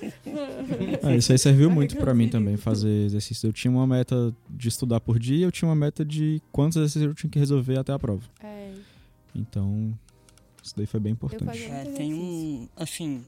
Ah, 1.02 1.14
isso 1.16 1.32
aí 1.32 1.38
serviu 1.38 1.70
muito 1.70 1.96
pra 1.96 2.14
mim 2.14 2.28
também, 2.28 2.56
fazer 2.56 3.06
exercício. 3.06 3.48
Eu 3.48 3.52
tinha 3.52 3.70
uma 3.70 3.86
meta 3.86 4.34
de 4.48 4.68
estudar 4.68 5.00
por 5.00 5.18
dia, 5.18 5.44
eu 5.46 5.52
tinha 5.52 5.68
uma 5.68 5.74
meta 5.76 6.04
de 6.04 6.40
quantos 6.52 6.76
exercícios 6.76 7.04
eu 7.04 7.14
tinha 7.14 7.30
que 7.30 7.38
resolver 7.38 7.78
até 7.78 7.92
a 7.92 7.98
prova. 7.98 8.22
É, 8.42 8.72
Então, 9.34 9.92
isso 10.62 10.74
daí 10.76 10.86
foi 10.86 11.00
bem 11.00 11.12
importante. 11.12 11.64
É, 11.64 11.84
tem 11.96 12.14
um. 12.14 12.68
Assim, 12.76 13.24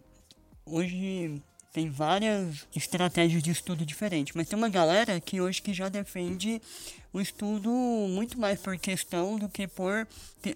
hoje 0.64 1.40
tem 1.72 1.90
várias 1.90 2.66
estratégias 2.74 3.42
de 3.42 3.50
estudo 3.50 3.84
diferentes, 3.84 4.32
mas 4.36 4.48
tem 4.48 4.56
uma 4.56 4.68
galera 4.68 5.20
que 5.20 5.40
hoje 5.40 5.60
que 5.60 5.74
já 5.74 5.88
defende 5.88 6.62
o 7.12 7.20
estudo 7.20 7.68
muito 8.08 8.38
mais 8.38 8.60
por 8.60 8.76
questão 8.78 9.36
do 9.36 9.48
que 9.48 9.66
por 9.66 10.06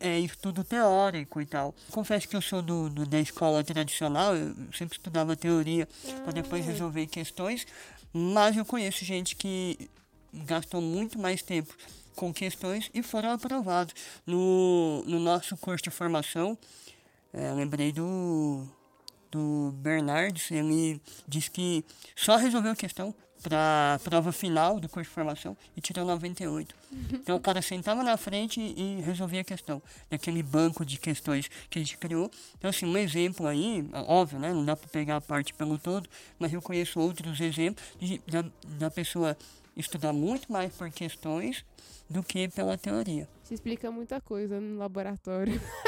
é, 0.00 0.20
estudo 0.20 0.62
teórico 0.62 1.40
e 1.40 1.46
tal. 1.46 1.74
Confesso 1.90 2.28
que 2.28 2.36
eu 2.36 2.40
sou 2.42 2.62
do, 2.62 2.88
do- 2.88 3.04
da 3.06 3.18
escola 3.20 3.64
tradicional, 3.64 4.36
eu 4.36 4.54
sempre 4.72 4.96
estudava 4.96 5.34
teoria 5.34 5.88
para 6.22 6.32
depois 6.32 6.64
Ah. 6.64 6.70
resolver 6.70 7.06
questões, 7.08 7.66
mas 8.12 8.56
eu 8.56 8.64
conheço 8.64 9.04
gente 9.04 9.34
que 9.34 9.90
gastou 10.32 10.80
muito 10.80 11.18
mais 11.18 11.42
tempo 11.42 11.74
com 12.18 12.34
questões 12.34 12.90
e 12.92 13.00
foram 13.00 13.30
aprovados. 13.30 13.94
No, 14.26 15.04
no 15.06 15.20
nosso 15.20 15.56
curso 15.56 15.84
de 15.84 15.90
formação, 15.90 16.58
é, 17.32 17.52
lembrei 17.52 17.92
do, 17.92 18.66
do 19.30 19.72
Bernardes, 19.76 20.50
ele 20.50 21.00
disse 21.28 21.48
que 21.48 21.84
só 22.16 22.34
resolveu 22.34 22.72
a 22.72 22.76
questão 22.76 23.14
para 23.40 23.94
a 23.94 23.98
prova 24.00 24.32
final 24.32 24.80
do 24.80 24.88
curso 24.88 25.08
de 25.08 25.14
formação 25.14 25.56
e 25.76 25.80
tirou 25.80 26.04
98. 26.04 26.74
Então 27.12 27.36
o 27.36 27.40
cara 27.40 27.62
sentava 27.62 28.02
na 28.02 28.16
frente 28.16 28.58
e 28.58 29.00
resolvia 29.02 29.42
a 29.42 29.44
questão, 29.44 29.80
daquele 30.10 30.42
banco 30.42 30.84
de 30.84 30.98
questões 30.98 31.48
que 31.70 31.78
a 31.78 31.82
gente 31.82 31.96
criou. 31.98 32.30
Então, 32.56 32.70
assim, 32.70 32.86
um 32.86 32.96
exemplo 32.96 33.46
aí, 33.46 33.88
óbvio, 33.92 34.38
né? 34.38 34.52
Não 34.52 34.64
dá 34.64 34.74
para 34.74 34.88
pegar 34.88 35.16
a 35.16 35.20
parte 35.20 35.52
pelo 35.52 35.78
todo, 35.78 36.08
mas 36.38 36.52
eu 36.52 36.62
conheço 36.62 36.98
outros 36.98 37.38
exemplos 37.40 37.84
de, 38.00 38.20
da, 38.26 38.44
da 38.78 38.90
pessoa 38.90 39.36
estudar 39.78 40.12
muito 40.12 40.52
mais 40.52 40.74
por 40.74 40.90
questões 40.90 41.64
do 42.10 42.22
que 42.22 42.48
pela 42.48 42.76
teoria. 42.76 43.28
Isso 43.44 43.54
explica 43.54 43.90
muita 43.90 44.20
coisa 44.20 44.60
no 44.60 44.76
laboratório. 44.78 45.58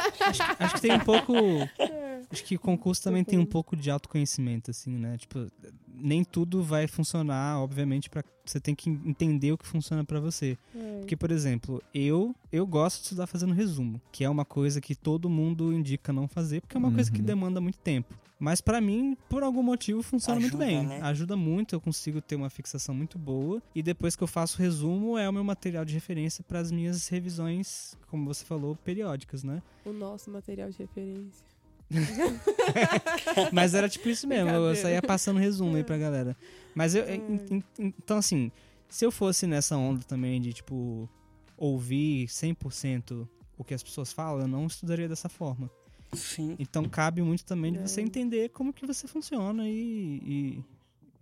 Acho 0.58 0.74
que 0.74 0.80
tem 0.80 0.92
um 0.92 1.00
pouco. 1.00 1.32
Acho 2.32 2.44
que 2.44 2.54
o 2.54 2.60
concurso 2.60 3.02
também 3.02 3.24
tem 3.24 3.38
um 3.38 3.46
pouco 3.46 3.74
de 3.74 3.90
autoconhecimento, 3.90 4.70
assim, 4.70 4.90
né? 4.92 5.16
Tipo, 5.18 5.48
nem 5.92 6.22
tudo 6.22 6.62
vai 6.62 6.86
funcionar, 6.86 7.58
obviamente, 7.60 8.08
para 8.08 8.22
você 8.44 8.60
tem 8.60 8.72
que 8.74 8.88
entender 8.88 9.50
o 9.52 9.58
que 9.58 9.66
funciona 9.66 10.04
pra 10.04 10.20
você. 10.20 10.56
É. 10.74 10.98
Porque, 11.00 11.16
por 11.16 11.30
exemplo, 11.32 11.82
eu 11.92 12.34
eu 12.52 12.64
gosto 12.66 12.98
de 12.98 13.02
estudar 13.04 13.26
fazendo 13.26 13.52
resumo, 13.52 14.00
que 14.12 14.22
é 14.22 14.30
uma 14.30 14.44
coisa 14.44 14.80
que 14.80 14.94
todo 14.94 15.28
mundo 15.28 15.72
indica 15.72 16.12
não 16.12 16.28
fazer, 16.28 16.60
porque 16.60 16.76
é 16.76 16.78
uma 16.80 16.92
coisa 16.92 17.10
que 17.10 17.18
Uhum. 17.18 17.24
demanda 17.26 17.60
muito 17.60 17.78
tempo. 17.78 18.14
Mas 18.42 18.62
pra 18.62 18.80
mim, 18.80 19.18
por 19.28 19.42
algum 19.42 19.62
motivo, 19.62 20.02
funciona 20.02 20.40
muito 20.40 20.56
Ajuda, 20.56 20.64
bem. 20.66 20.86
né? 20.86 21.00
Ajuda 21.02 21.36
muito, 21.36 21.74
eu 21.74 21.80
consigo 21.80 22.22
ter 22.22 22.36
uma 22.36 22.48
fixação 22.48 22.94
muito 22.94 23.18
boa. 23.18 23.62
E 23.74 23.82
depois 23.82 24.16
que 24.16 24.22
eu 24.24 24.26
faço 24.26 24.56
o 24.56 24.62
resumo, 24.62 25.18
é 25.18 25.28
o 25.28 25.32
meu 25.32 25.44
material 25.44 25.84
de 25.84 25.92
referência 25.92 26.42
para 26.42 26.58
as 26.58 26.70
minhas 26.72 27.06
revisões, 27.08 27.98
como 28.08 28.24
você 28.24 28.42
falou, 28.42 28.74
periódicas, 28.76 29.44
né? 29.44 29.62
Nosso 30.10 30.30
material 30.30 30.70
de 30.70 30.78
referência. 30.78 31.44
Mas 33.52 33.74
era 33.74 33.88
tipo 33.88 34.08
isso 34.08 34.26
mesmo, 34.26 34.48
eu 34.50 34.74
saía 34.76 35.02
passando 35.02 35.38
resumo 35.38 35.76
aí 35.76 35.84
pra 35.84 35.96
galera. 35.98 36.36
Mas 36.74 36.94
eu. 36.94 37.04
Hum. 37.04 37.38
en- 37.50 37.56
en- 37.78 37.94
Então, 37.98 38.16
assim, 38.16 38.50
se 38.88 39.04
eu 39.04 39.10
fosse 39.10 39.46
nessa 39.46 39.76
onda 39.76 40.00
também 40.04 40.40
de, 40.40 40.52
tipo, 40.52 41.08
ouvir 41.56 42.26
100% 42.28 43.26
o 43.58 43.64
que 43.64 43.74
as 43.74 43.82
pessoas 43.82 44.12
falam, 44.12 44.42
eu 44.42 44.48
não 44.48 44.66
estudaria 44.66 45.08
dessa 45.08 45.28
forma. 45.28 45.70
Sim. 46.12 46.56
Então, 46.58 46.88
cabe 46.88 47.22
muito 47.22 47.44
também 47.44 47.72
de 47.72 47.78
você 47.78 48.00
É. 48.00 48.04
entender 48.04 48.48
como 48.50 48.72
que 48.72 48.86
você 48.86 49.06
funciona 49.06 49.68
e. 49.68 50.62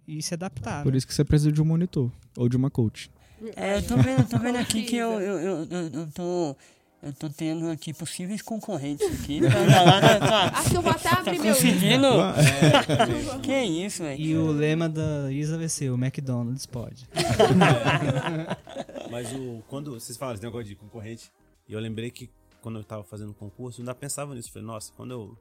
e, 0.06 0.16
e 0.18 0.22
se 0.22 0.32
adaptar. 0.34 0.82
Por 0.82 0.92
né? 0.92 0.98
isso 0.98 1.06
que 1.06 1.12
você 1.14 1.24
precisa 1.24 1.52
de 1.52 1.60
um 1.60 1.64
monitor 1.64 2.10
ou 2.36 2.48
de 2.48 2.56
uma 2.56 2.70
coach. 2.70 3.10
É, 3.54 3.76
eu 3.76 3.86
tô 3.86 3.96
vendo, 3.98 4.28
tô 4.28 4.38
vendo 4.38 4.56
aqui 4.56 4.82
que 4.82 4.96
eu, 4.96 5.20
eu, 5.20 5.38
eu, 5.38 5.82
eu 5.92 6.10
tô. 6.12 6.56
Eu 7.00 7.12
tô 7.12 7.30
tendo 7.30 7.70
aqui 7.70 7.94
possíveis 7.94 8.42
concorrentes 8.42 9.06
aqui. 9.20 9.40
A 9.46 9.50
galera 9.50 10.18
tá, 10.18 10.44
Acho 10.58 10.70
que 10.70 10.76
eu 10.76 10.82
vou 10.82 10.90
até 10.90 11.08
tá 11.08 11.20
abrir 11.20 11.38
meu 11.38 11.54
conseguindo. 11.54 12.06
É, 12.06 13.38
Que 13.40 13.62
isso, 13.62 14.02
velho? 14.02 14.20
E 14.20 14.36
o 14.36 14.50
lema 14.50 14.88
da 14.88 15.30
Isa 15.30 15.56
vai 15.56 15.68
ser: 15.68 15.90
o 15.90 15.94
McDonald's 15.94 16.66
pode. 16.66 17.08
Mas 19.10 19.32
o, 19.32 19.62
quando 19.68 19.92
vocês 19.92 20.18
falaram 20.18 20.34
esse 20.34 20.44
negócio 20.44 20.66
de 20.66 20.74
concorrente, 20.74 21.30
e 21.68 21.72
eu 21.72 21.78
lembrei 21.78 22.10
que 22.10 22.28
quando 22.60 22.78
eu 22.80 22.84
tava 22.84 23.04
fazendo 23.04 23.32
concurso, 23.32 23.80
eu 23.80 23.82
ainda 23.82 23.94
pensava 23.94 24.34
nisso. 24.34 24.50
Falei, 24.50 24.66
nossa, 24.66 24.92
quando 24.94 25.12
eu, 25.12 25.38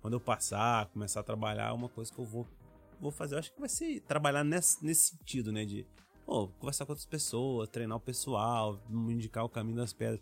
quando 0.00 0.14
eu 0.14 0.20
passar, 0.20 0.86
começar 0.86 1.20
a 1.20 1.24
trabalhar, 1.24 1.70
é 1.70 1.72
uma 1.72 1.88
coisa 1.88 2.12
que 2.12 2.20
eu 2.20 2.24
vou, 2.24 2.46
vou 3.00 3.10
fazer. 3.10 3.34
Eu 3.34 3.40
acho 3.40 3.52
que 3.52 3.58
vai 3.58 3.68
ser 3.68 4.00
trabalhar 4.02 4.44
nesse, 4.44 4.84
nesse 4.84 5.16
sentido, 5.16 5.50
né? 5.50 5.64
De 5.64 5.84
pô, 6.24 6.46
conversar 6.60 6.86
com 6.86 6.92
outras 6.92 7.06
pessoas, 7.06 7.68
treinar 7.68 7.96
o 7.96 8.00
pessoal, 8.00 8.80
me 8.88 9.12
indicar 9.12 9.44
o 9.44 9.48
caminho 9.48 9.78
das 9.78 9.92
pedras. 9.92 10.20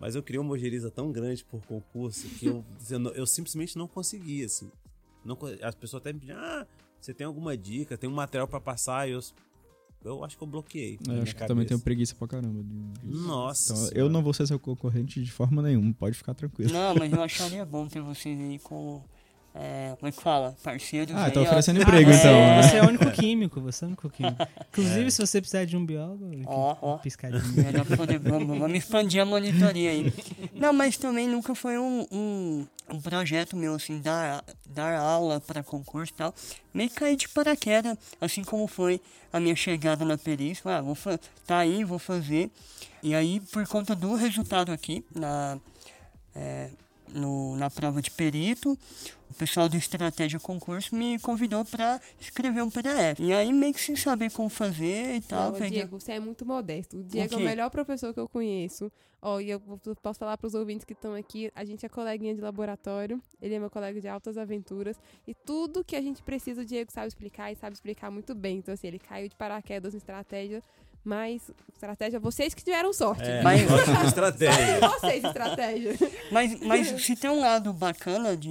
Mas 0.00 0.14
eu 0.14 0.22
criei 0.22 0.40
uma 0.40 0.52
ojeriza 0.52 0.90
tão 0.90 1.12
grande 1.12 1.44
por 1.44 1.60
concurso 1.66 2.26
que 2.30 2.46
eu, 2.46 2.64
eu, 3.14 3.26
simplesmente 3.26 3.76
não 3.76 3.86
conseguia, 3.86 4.46
assim. 4.46 4.70
Não, 5.22 5.36
as 5.62 5.74
pessoas 5.74 6.00
até 6.00 6.12
me 6.12 6.20
pediam, 6.20 6.38
ah, 6.38 6.66
você 6.98 7.12
tem 7.12 7.26
alguma 7.26 7.54
dica, 7.54 7.98
tem 7.98 8.08
um 8.08 8.14
material 8.14 8.48
pra 8.48 8.58
passar? 8.58 9.06
E 9.06 9.12
eu, 9.12 9.20
eu 10.02 10.24
acho 10.24 10.38
que 10.38 10.42
eu 10.42 10.46
bloqueei. 10.48 10.98
na 11.06 11.16
Eu 11.16 11.22
acho 11.22 11.36
que 11.36 11.46
também 11.46 11.66
tenho 11.66 11.78
preguiça 11.78 12.14
pra 12.14 12.26
caramba. 12.26 12.62
de- 12.62 13.06
disso. 13.06 13.26
Nossa. 13.26 13.74
Então, 13.74 13.88
eu 13.94 14.08
não 14.08 14.22
vou 14.22 14.32
ser 14.32 14.46
seu 14.46 14.58
concorrente 14.58 15.22
de 15.22 15.30
forma 15.30 15.60
nenhuma, 15.60 15.92
pode 15.92 16.16
ficar 16.16 16.32
tranquilo. 16.32 16.72
Não, 16.72 16.94
mas 16.94 17.12
eu 17.12 17.22
acharia 17.22 17.64
bom 17.66 17.86
ter 17.86 18.00
vocês 18.00 18.40
aí 18.40 18.58
com. 18.58 19.04
É, 19.52 19.94
como 19.98 20.08
é 20.08 20.12
que 20.12 20.22
fala? 20.22 20.54
Parceiros. 20.62 21.12
Ah, 21.16 21.28
tá 21.28 21.40
ó. 21.40 21.42
oferecendo 21.42 21.82
emprego 21.82 22.08
é, 22.10 22.14
então. 22.14 22.32
né? 22.32 22.62
Você 22.62 22.76
é 22.76 22.82
o 22.82 22.88
único 22.88 23.10
químico, 23.10 23.60
você 23.60 23.84
é 23.84 23.86
o 23.86 23.88
único 23.88 24.08
químico. 24.08 24.36
Inclusive, 24.70 25.10
se 25.10 25.26
você 25.26 25.40
precisar 25.40 25.64
de 25.64 25.76
um 25.76 25.84
biólogo, 25.84 26.30
Ó, 26.46 26.76
ó. 26.80 26.98
piscadinha. 26.98 27.42
É, 27.68 27.72
vamos, 28.18 28.58
vamos 28.58 28.78
expandir 28.78 29.20
a 29.20 29.24
monitoria 29.24 29.90
aí. 29.90 30.12
Não, 30.54 30.72
mas 30.72 30.96
também 30.96 31.26
nunca 31.26 31.52
foi 31.56 31.76
um, 31.78 32.06
um, 32.12 32.66
um 32.90 33.00
projeto 33.00 33.56
meu, 33.56 33.74
assim, 33.74 34.00
dar, 34.00 34.44
dar 34.68 34.96
aula 35.00 35.40
para 35.40 35.64
concurso 35.64 36.12
e 36.12 36.16
tal. 36.16 36.32
Meio 36.72 36.88
que 36.88 36.94
cair 36.94 37.16
de 37.16 37.28
paraquedas, 37.28 37.98
assim 38.20 38.44
como 38.44 38.68
foi 38.68 39.00
a 39.32 39.40
minha 39.40 39.56
chegada 39.56 40.04
na 40.04 40.16
perícia. 40.16 40.62
Ah, 40.76 40.80
vou 40.80 40.94
fa- 40.94 41.18
tá 41.44 41.58
aí, 41.58 41.82
vou 41.82 41.98
fazer. 41.98 42.48
E 43.02 43.16
aí, 43.16 43.40
por 43.52 43.66
conta 43.66 43.96
do 43.96 44.14
resultado 44.14 44.70
aqui, 44.70 45.04
na, 45.12 45.58
é, 46.36 46.70
no, 47.14 47.56
na 47.56 47.70
prova 47.70 48.00
de 48.00 48.10
perito, 48.10 48.78
o 49.30 49.34
pessoal 49.34 49.68
do 49.68 49.76
Estratégia 49.76 50.40
Concurso 50.40 50.94
me 50.94 51.18
convidou 51.18 51.64
para 51.64 52.00
escrever 52.20 52.62
um 52.62 52.70
PDF. 52.70 53.20
E 53.20 53.32
aí, 53.32 53.52
meio 53.52 53.72
que 53.72 53.80
sem 53.80 53.96
saber 53.96 54.30
como 54.32 54.48
fazer 54.48 55.16
e 55.16 55.20
tal. 55.20 55.52
Não, 55.52 55.58
peguei- 55.58 55.70
Diego, 55.70 56.00
você 56.00 56.12
é 56.12 56.20
muito 56.20 56.44
modesto. 56.44 56.98
O 56.98 57.04
Diego 57.04 57.34
é 57.34 57.36
quê? 57.36 57.42
o 57.42 57.46
melhor 57.46 57.70
professor 57.70 58.12
que 58.12 58.20
eu 58.20 58.28
conheço. 58.28 58.90
Ó, 59.22 59.38
e 59.38 59.50
eu 59.50 59.60
posso 60.02 60.18
falar 60.18 60.38
para 60.38 60.46
os 60.46 60.54
ouvintes 60.54 60.84
que 60.84 60.94
estão 60.94 61.14
aqui, 61.14 61.50
a 61.54 61.62
gente 61.62 61.84
é 61.84 61.88
coleguinha 61.90 62.34
de 62.34 62.40
laboratório, 62.40 63.20
ele 63.40 63.54
é 63.54 63.58
meu 63.58 63.68
colega 63.68 64.00
de 64.00 64.08
altas 64.08 64.38
aventuras, 64.38 64.96
e 65.28 65.34
tudo 65.34 65.84
que 65.84 65.94
a 65.94 66.00
gente 66.00 66.22
precisa, 66.22 66.62
o 66.62 66.64
Diego 66.64 66.90
sabe 66.90 67.08
explicar 67.08 67.52
e 67.52 67.56
sabe 67.56 67.74
explicar 67.74 68.10
muito 68.10 68.34
bem. 68.34 68.56
Então, 68.58 68.72
assim, 68.72 68.86
ele 68.86 68.98
caiu 68.98 69.28
de 69.28 69.36
paraquedas 69.36 69.92
em 69.92 69.98
estratégia, 69.98 70.62
mas 71.04 71.50
estratégia, 71.74 72.20
vocês 72.20 72.52
que 72.52 72.62
tiveram 72.62 72.92
sorte. 72.92 73.22
É, 73.22 73.42
Mas- 73.42 73.62
estratégia. 74.06 74.80
Vocês, 75.00 75.24
estratégia. 75.24 75.96
Mas, 76.30 76.60
mas 76.60 77.02
se 77.02 77.16
tem 77.16 77.30
um 77.30 77.40
lado 77.40 77.72
bacana 77.72 78.36
de. 78.36 78.50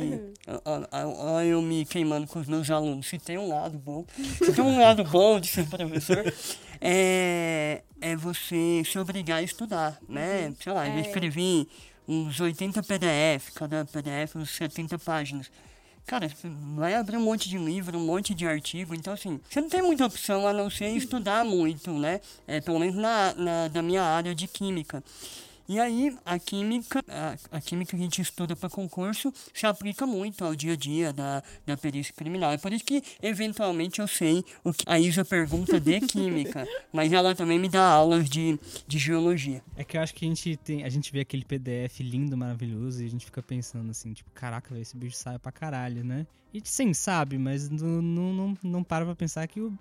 eu 1.47 1.61
me 1.61 1.85
queimando 1.85 2.25
com 2.27 2.39
os 2.39 2.47
meus 2.47 2.69
alunos, 2.71 3.07
se 3.07 3.19
tem 3.19 3.37
um 3.37 3.47
lado 3.47 3.77
bom, 3.77 4.03
se 4.17 4.51
tem 4.51 4.63
um 4.63 4.79
lado 4.79 5.03
bom 5.03 5.39
de 5.39 5.47
ser 5.47 5.67
professor, 5.67 6.33
é, 6.81 7.83
é 8.01 8.15
você 8.15 8.81
se 8.85 8.97
obrigar 8.97 9.39
a 9.39 9.43
estudar, 9.43 9.99
né? 10.07 10.51
Sei 10.59 10.73
lá, 10.73 10.87
eu 10.87 10.93
É. 10.95 11.01
escrevi 11.01 11.67
uns 12.07 12.39
80 12.39 12.81
PDF, 12.81 13.51
cada 13.53 13.85
PDF 13.85 14.35
uns 14.35 14.49
70 14.55 14.97
páginas. 14.97 15.51
Cara, 16.09 16.27
vai 16.75 16.95
abrir 16.95 17.17
um 17.17 17.21
monte 17.21 17.47
de 17.47 17.59
livro, 17.59 17.95
um 17.95 18.03
monte 18.03 18.33
de 18.33 18.47
artigo, 18.47 18.95
então 18.95 19.13
assim, 19.13 19.39
você 19.47 19.61
não 19.61 19.69
tem 19.69 19.79
muita 19.79 20.07
opção 20.07 20.47
a 20.47 20.51
não 20.51 20.67
ser 20.67 20.87
estudar 20.87 21.45
muito, 21.45 21.93
né? 21.93 22.19
É, 22.47 22.59
pelo 22.59 22.79
menos 22.79 22.95
na, 22.95 23.31
na, 23.35 23.69
na 23.69 23.81
minha 23.83 24.01
área 24.01 24.33
de 24.33 24.47
química. 24.47 25.03
E 25.69 25.79
aí 25.79 26.17
a 26.25 26.39
química, 26.39 27.05
a, 27.07 27.57
a 27.57 27.61
química 27.61 27.91
que 27.91 27.95
a 27.95 27.99
gente 28.03 28.19
estuda 28.23 28.55
para 28.55 28.71
concurso 28.71 29.31
se 29.53 29.67
aplica 29.67 30.03
muito 30.07 30.43
ao 30.43 30.55
dia 30.55 30.73
a 30.73 30.75
dia 30.75 31.13
da, 31.13 31.43
da 31.63 31.77
perícia 31.77 32.11
criminal. 32.11 32.51
É 32.51 32.57
por 32.57 32.73
isso 32.73 32.83
que 32.83 33.03
eventualmente 33.21 34.01
eu 34.01 34.07
sei 34.07 34.43
o 34.63 34.73
que 34.73 34.83
a 34.87 34.99
Isa 34.99 35.23
pergunta 35.23 35.79
de 35.79 36.01
química, 36.09 36.67
mas 36.91 37.13
ela 37.13 37.35
também 37.35 37.59
me 37.59 37.69
dá 37.69 37.87
aulas 37.87 38.27
de, 38.27 38.59
de 38.87 38.97
geologia. 38.97 39.63
É 39.77 39.83
que 39.83 39.95
eu 39.95 40.01
acho 40.01 40.15
que 40.15 40.25
a 40.25 40.27
gente 40.27 40.57
tem. 40.57 40.83
A 40.83 40.89
gente 40.89 41.11
vê 41.11 41.19
aquele 41.19 41.45
PDF 41.45 41.99
lindo, 41.99 42.35
maravilhoso, 42.35 43.03
e 43.03 43.05
a 43.05 43.09
gente 43.09 43.25
fica 43.25 43.43
pensando 43.43 43.91
assim, 43.91 44.11
tipo, 44.11 44.31
caraca, 44.31 44.73
véio, 44.73 44.81
esse 44.81 44.97
bicho 44.97 45.17
sai 45.17 45.37
pra 45.37 45.51
caralho, 45.51 46.03
né? 46.03 46.25
E 46.51 46.59
sim, 46.63 46.95
sabe, 46.95 47.37
mas 47.37 47.69
não, 47.69 48.01
não, 48.01 48.33
não, 48.33 48.57
não 48.63 48.83
para 48.83 49.05
pra 49.05 49.15
pensar 49.15 49.47
que 49.47 49.61
o 49.61 49.77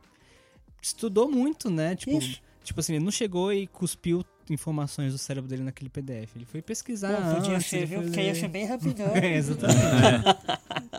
estudou 0.82 1.30
muito, 1.30 1.70
né? 1.70 1.96
Tipo, 1.96 2.18
tipo 2.62 2.78
assim, 2.78 2.96
ele 2.96 3.04
não 3.06 3.10
chegou 3.10 3.50
e 3.50 3.66
cuspiu 3.66 4.22
informações 4.52 5.12
do 5.12 5.18
cérebro 5.18 5.48
dele 5.48 5.62
naquele 5.62 5.88
PDF. 5.90 6.36
Ele 6.36 6.44
foi 6.44 6.62
pesquisar. 6.62 7.20
Não, 7.20 7.36
podia 7.36 7.56
antes, 7.56 7.66
ser, 7.66 7.86
viu? 7.86 8.02
Porque 8.02 8.20
ia 8.20 8.34
ser 8.34 8.48
bem 8.48 8.64
rapidão. 8.68 9.14
É, 9.16 9.36
exatamente. 9.36 9.78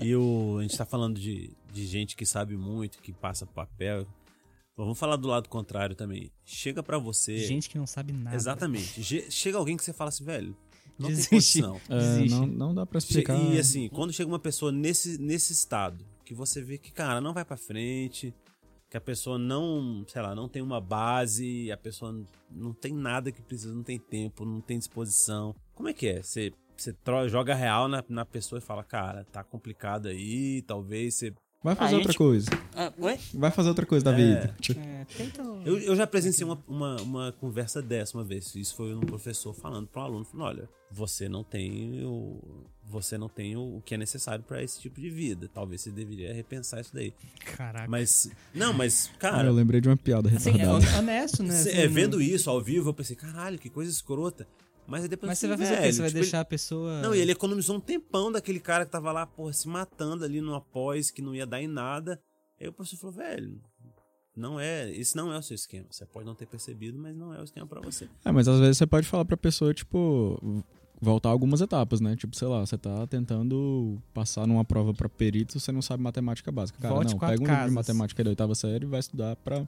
E 0.00 0.16
o, 0.16 0.56
a 0.58 0.62
gente 0.62 0.76
tá 0.76 0.84
falando 0.84 1.20
de, 1.20 1.52
de 1.72 1.86
gente 1.86 2.16
que 2.16 2.26
sabe 2.26 2.56
muito, 2.56 2.98
que 2.98 3.12
passa 3.12 3.46
papel. 3.46 4.04
Vamos 4.76 4.98
falar 4.98 5.14
do 5.14 5.28
lado 5.28 5.48
contrário 5.48 5.94
também. 5.94 6.28
Chega 6.44 6.82
pra 6.82 6.98
você. 6.98 7.38
Gente 7.38 7.70
que 7.70 7.78
não 7.78 7.86
sabe 7.86 8.12
nada. 8.12 8.34
Exatamente. 8.34 9.30
Chega 9.30 9.58
alguém 9.58 9.76
que 9.76 9.84
você 9.84 9.92
fala 9.92 10.08
assim, 10.08 10.24
velho, 10.24 10.56
não 10.98 11.08
Desiste. 11.08 11.28
tem 11.28 11.38
condição. 11.38 11.80
É, 11.88 11.96
Existe. 11.98 12.30
não, 12.30 12.46
não 12.46 12.74
dá 12.74 12.84
pra 12.84 12.98
explicar. 12.98 13.38
E 13.38 13.58
assim, 13.58 13.88
quando 13.90 14.12
chega 14.12 14.28
uma 14.28 14.40
pessoa 14.40 14.72
nesse, 14.72 15.18
nesse 15.20 15.52
estado, 15.52 16.04
que 16.24 16.34
você 16.34 16.60
vê 16.60 16.78
que, 16.78 16.90
cara, 16.90 17.20
não 17.20 17.32
vai 17.32 17.44
pra 17.44 17.56
frente, 17.56 18.34
que 18.92 18.96
a 18.98 19.00
pessoa 19.00 19.38
não, 19.38 20.04
sei 20.06 20.20
lá, 20.20 20.34
não 20.34 20.46
tem 20.46 20.60
uma 20.60 20.78
base, 20.78 21.72
a 21.72 21.78
pessoa 21.78 22.14
não 22.50 22.74
tem 22.74 22.92
nada 22.92 23.32
que 23.32 23.40
precisa, 23.40 23.74
não 23.74 23.82
tem 23.82 23.98
tempo, 23.98 24.44
não 24.44 24.60
tem 24.60 24.78
disposição. 24.78 25.56
Como 25.74 25.88
é 25.88 25.94
que 25.94 26.08
é? 26.08 26.22
Você, 26.22 26.52
você 26.76 26.94
joga 27.26 27.54
real 27.54 27.88
na, 27.88 28.04
na 28.06 28.26
pessoa 28.26 28.58
e 28.58 28.62
fala, 28.62 28.84
cara, 28.84 29.24
tá 29.32 29.42
complicado 29.42 30.08
aí, 30.08 30.60
talvez 30.66 31.14
você. 31.14 31.32
Vai 31.62 31.76
fazer 31.76 31.90
Aí, 31.90 31.98
outra 31.98 32.12
tipo- 32.12 32.24
coisa. 32.24 32.50
Ah, 32.74 32.92
oi? 32.98 33.18
Vai 33.34 33.50
fazer 33.52 33.68
outra 33.68 33.86
coisa 33.86 34.04
da 34.04 34.12
É. 34.12 34.16
vida. 34.16 34.56
Tipo, 34.60 34.80
É, 34.80 35.04
tenta. 35.16 35.42
Eu, 35.64 35.78
eu 35.78 35.94
já 35.94 36.06
presenciei 36.06 36.44
uma, 36.44 36.60
uma, 36.66 36.96
uma 37.02 37.32
conversa 37.32 37.80
dessa 37.80 38.18
uma 38.18 38.24
vez. 38.24 38.52
Isso 38.56 38.74
foi 38.74 38.92
um 38.94 39.00
professor 39.00 39.54
falando 39.54 39.86
para 39.86 40.02
um 40.02 40.04
aluno, 40.06 40.24
falando, 40.24 40.46
olha, 40.46 40.68
você 40.90 41.28
não 41.28 41.44
tem 41.44 42.04
o. 42.04 42.40
Você 42.84 43.16
não 43.16 43.28
tem 43.28 43.56
o, 43.56 43.76
o 43.76 43.82
que 43.82 43.94
é 43.94 43.96
necessário 43.96 44.44
para 44.44 44.62
esse 44.62 44.80
tipo 44.80 45.00
de 45.00 45.08
vida. 45.08 45.48
Talvez 45.54 45.80
você 45.82 45.90
deveria 45.90 46.34
repensar 46.34 46.80
isso 46.80 46.92
daí. 46.92 47.14
Caraca. 47.56 47.88
Mas. 47.88 48.28
Não, 48.52 48.72
mas, 48.72 49.08
ah, 49.14 49.18
cara. 49.18 49.46
eu 49.48 49.52
lembrei 49.54 49.80
de 49.80 49.88
uma 49.88 49.96
piada 49.96 50.28
Assim, 50.30 50.50
é 50.50 50.52
retardada. 50.54 50.98
honesto, 50.98 51.42
né? 51.44 51.54
Assim, 51.54 51.70
é, 51.70 51.86
vendo 51.86 52.20
isso 52.20 52.50
ao 52.50 52.60
vivo, 52.60 52.88
eu 52.90 52.94
pensei, 52.94 53.14
caralho, 53.14 53.56
que 53.58 53.70
coisa 53.70 53.90
escrota. 53.90 54.46
Mas 54.92 55.04
aí 55.04 55.08
depois 55.08 55.30
Mas 55.30 55.38
você 55.38 55.48
vai 55.48 55.56
fazer 55.56 55.72
o 55.72 55.76
quê? 55.76 55.80
velho, 55.80 55.92
Você 55.94 56.00
vai 56.02 56.10
tipo, 56.10 56.20
deixar 56.20 56.40
a 56.40 56.44
pessoa. 56.44 57.00
Não, 57.00 57.14
e 57.14 57.18
ele 57.18 57.32
economizou 57.32 57.76
um 57.76 57.80
tempão 57.80 58.30
daquele 58.30 58.60
cara 58.60 58.84
que 58.84 58.92
tava 58.92 59.10
lá, 59.10 59.24
porra, 59.26 59.50
se 59.54 59.66
matando 59.66 60.22
ali 60.22 60.42
no 60.42 60.54
após, 60.54 61.10
que 61.10 61.22
não 61.22 61.34
ia 61.34 61.46
dar 61.46 61.62
em 61.62 61.66
nada. 61.66 62.20
Aí 62.60 62.68
o 62.68 62.72
professor 62.74 62.98
falou, 62.98 63.16
velho, 63.16 63.58
não 64.36 64.60
é, 64.60 64.90
esse 64.90 65.16
não 65.16 65.32
é 65.32 65.38
o 65.38 65.42
seu 65.42 65.54
esquema. 65.54 65.86
Você 65.90 66.04
pode 66.04 66.26
não 66.26 66.34
ter 66.34 66.44
percebido, 66.44 66.98
mas 66.98 67.16
não 67.16 67.32
é 67.32 67.40
o 67.40 67.44
esquema 67.44 67.66
pra 67.66 67.80
você. 67.80 68.06
É, 68.22 68.30
mas 68.30 68.46
às 68.46 68.60
vezes 68.60 68.76
você 68.76 68.86
pode 68.86 69.06
falar 69.06 69.24
pra 69.24 69.34
pessoa, 69.34 69.72
tipo, 69.72 70.62
voltar 71.00 71.30
algumas 71.30 71.62
etapas, 71.62 71.98
né? 72.02 72.14
Tipo, 72.14 72.36
sei 72.36 72.48
lá, 72.48 72.60
você 72.60 72.76
tá 72.76 73.06
tentando 73.06 73.98
passar 74.12 74.46
numa 74.46 74.62
prova 74.62 74.92
pra 74.92 75.08
perito, 75.08 75.58
você 75.58 75.72
não 75.72 75.80
sabe 75.80 76.02
matemática 76.02 76.52
básica. 76.52 76.78
Cara, 76.82 76.94
Volte 76.94 77.12
não, 77.12 77.18
pega 77.18 77.32
um 77.32 77.36
livro 77.36 77.46
de 77.46 77.56
casas. 77.56 77.72
matemática 77.74 78.22
da 78.22 78.28
oitava 78.28 78.54
série 78.54 78.84
e 78.84 78.88
vai 78.88 79.00
estudar 79.00 79.36
pra. 79.36 79.66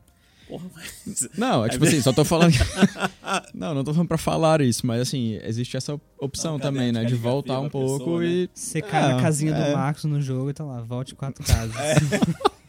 Porra, 0.48 0.66
mas. 0.74 1.28
Não, 1.36 1.64
é 1.64 1.68
tipo 1.68 1.84
assim, 1.84 2.00
só 2.02 2.12
tô 2.12 2.24
falando. 2.24 2.52
não, 3.54 3.74
não 3.74 3.82
tô 3.84 3.92
falando 3.92 4.08
pra 4.08 4.18
falar 4.18 4.60
isso, 4.60 4.86
mas 4.86 5.00
assim, 5.00 5.38
existe 5.42 5.76
essa 5.76 5.98
opção 6.18 6.52
Não, 6.54 6.60
também, 6.60 6.92
né? 6.92 7.04
De 7.04 7.14
voltar 7.14 7.60
um 7.60 7.66
a 7.66 7.70
pouco 7.70 7.98
pessoa, 7.98 8.20
né? 8.22 8.26
e. 8.28 8.50
Você 8.54 8.82
cai 8.82 9.10
É, 9.10 9.14
na 9.14 9.22
casinha 9.22 9.54
é. 9.54 9.70
do 9.70 9.76
Marcos 9.76 10.04
no 10.04 10.20
jogo 10.20 10.50
e 10.50 10.52
tá 10.54 10.64
lá, 10.64 10.80
volte 10.82 11.14
quatro 11.14 11.42
casas. 11.46 11.74
É. 11.76 11.94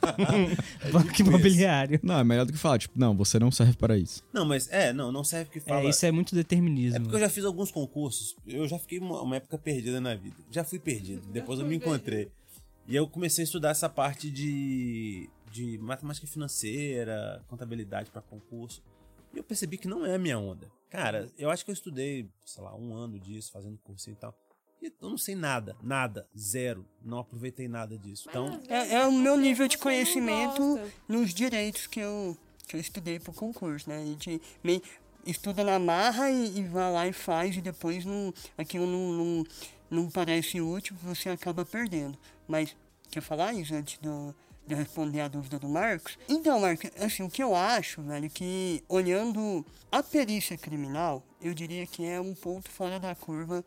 Banco 0.91 1.19
imobiliário. 1.19 1.99
Não, 2.03 2.19
é 2.19 2.23
melhor 2.23 2.45
do 2.45 2.53
que 2.53 2.59
falar, 2.59 2.77
tipo, 2.77 2.97
não, 2.97 3.15
você 3.15 3.39
não 3.39 3.51
serve 3.51 3.73
para 3.73 3.97
isso. 3.97 4.21
Não, 4.31 4.45
mas 4.45 4.69
é, 4.71 4.93
não, 4.93 5.11
não 5.11 5.23
serve 5.23 5.49
que 5.49 5.59
fala. 5.59 5.81
É, 5.81 5.89
isso 5.89 6.05
é 6.05 6.11
muito 6.11 6.35
É 6.35 6.37
determinismo. 6.37 7.01
porque 7.01 7.15
eu 7.15 7.19
já 7.19 7.29
fiz 7.29 7.43
alguns 7.43 7.71
concursos, 7.71 8.35
eu 8.47 8.67
já 8.67 8.77
fiquei 8.77 8.99
uma, 8.99 9.21
uma 9.21 9.35
época 9.37 9.57
perdida 9.57 9.99
na 9.99 10.13
vida. 10.15 10.35
Já 10.51 10.63
fui 10.63 10.77
perdido, 10.79 11.23
depois 11.31 11.59
eu 11.59 11.65
me 11.65 11.75
encontrei. 11.75 12.29
E 12.87 12.95
eu 12.95 13.07
comecei 13.07 13.43
a 13.43 13.45
estudar 13.45 13.69
essa 13.71 13.89
parte 13.89 14.29
de, 14.29 15.27
de 15.55 15.77
matemática 15.77 16.27
financeira, 16.27 17.41
contabilidade 17.47 18.11
para 18.11 18.21
concurso. 18.21 18.83
E 19.33 19.37
eu 19.37 19.43
percebi 19.43 19.77
que 19.77 19.87
não 19.87 20.05
é 20.05 20.15
a 20.15 20.19
minha 20.19 20.37
onda. 20.37 20.69
Cara, 20.89 21.29
eu 21.37 21.49
acho 21.49 21.63
que 21.63 21.71
eu 21.71 21.73
estudei, 21.73 22.29
sei 22.45 22.61
lá, 22.61 22.75
um 22.75 22.93
ano 22.93 23.17
disso, 23.19 23.51
fazendo 23.51 23.77
cursinho 23.77 24.15
e 24.15 24.19
tal. 24.19 24.37
E 24.81 24.87
eu 24.87 25.09
não 25.09 25.17
sei 25.17 25.33
nada, 25.33 25.75
nada, 25.81 26.27
zero. 26.37 26.85
Não 27.01 27.19
aproveitei 27.19 27.67
nada 27.67 27.97
disso. 27.97 28.27
Então, 28.29 28.61
É, 28.67 28.95
é 28.95 29.07
o 29.07 29.11
meu 29.11 29.37
nível 29.37 29.67
de 29.67 29.77
conhecimento 29.77 30.79
nos 31.07 31.33
direitos 31.33 31.87
que 31.87 32.01
eu, 32.01 32.37
que 32.67 32.75
eu 32.75 32.79
estudei 32.79 33.17
pro 33.19 33.33
concurso, 33.33 33.89
né? 33.89 34.01
A 34.01 34.05
gente 34.05 34.41
meio 34.63 34.81
estuda 35.25 35.63
na 35.63 35.79
marra 35.79 36.29
e, 36.29 36.59
e 36.59 36.63
vai 36.63 36.91
lá 36.91 37.07
e 37.07 37.13
faz, 37.13 37.55
e 37.55 37.61
depois 37.61 38.05
não, 38.05 38.33
aquilo 38.57 38.85
não, 38.85 39.13
não, 39.13 39.43
não 39.89 40.11
parece 40.11 40.61
útil, 40.61 40.95
você 41.01 41.29
acaba 41.29 41.65
perdendo. 41.65 42.17
Mas, 42.47 42.75
quer 43.09 43.21
falar 43.21 43.53
isso 43.53 43.73
antes 43.73 43.97
do, 43.97 44.35
de 44.65 44.73
eu 44.73 44.77
responder 44.77 45.21
a 45.21 45.27
dúvida 45.27 45.59
do 45.59 45.69
Marcos? 45.69 46.17
Então, 46.27 46.59
Marcos, 46.59 46.89
assim, 46.99 47.23
o 47.23 47.29
que 47.29 47.43
eu 47.43 47.55
acho, 47.55 48.01
velho, 48.01 48.29
que 48.29 48.83
olhando 48.89 49.65
a 49.91 50.01
perícia 50.01 50.57
criminal, 50.57 51.23
eu 51.41 51.53
diria 51.53 51.85
que 51.85 52.05
é 52.05 52.19
um 52.19 52.33
ponto 52.33 52.69
fora 52.69 52.99
da 52.99 53.13
curva 53.15 53.63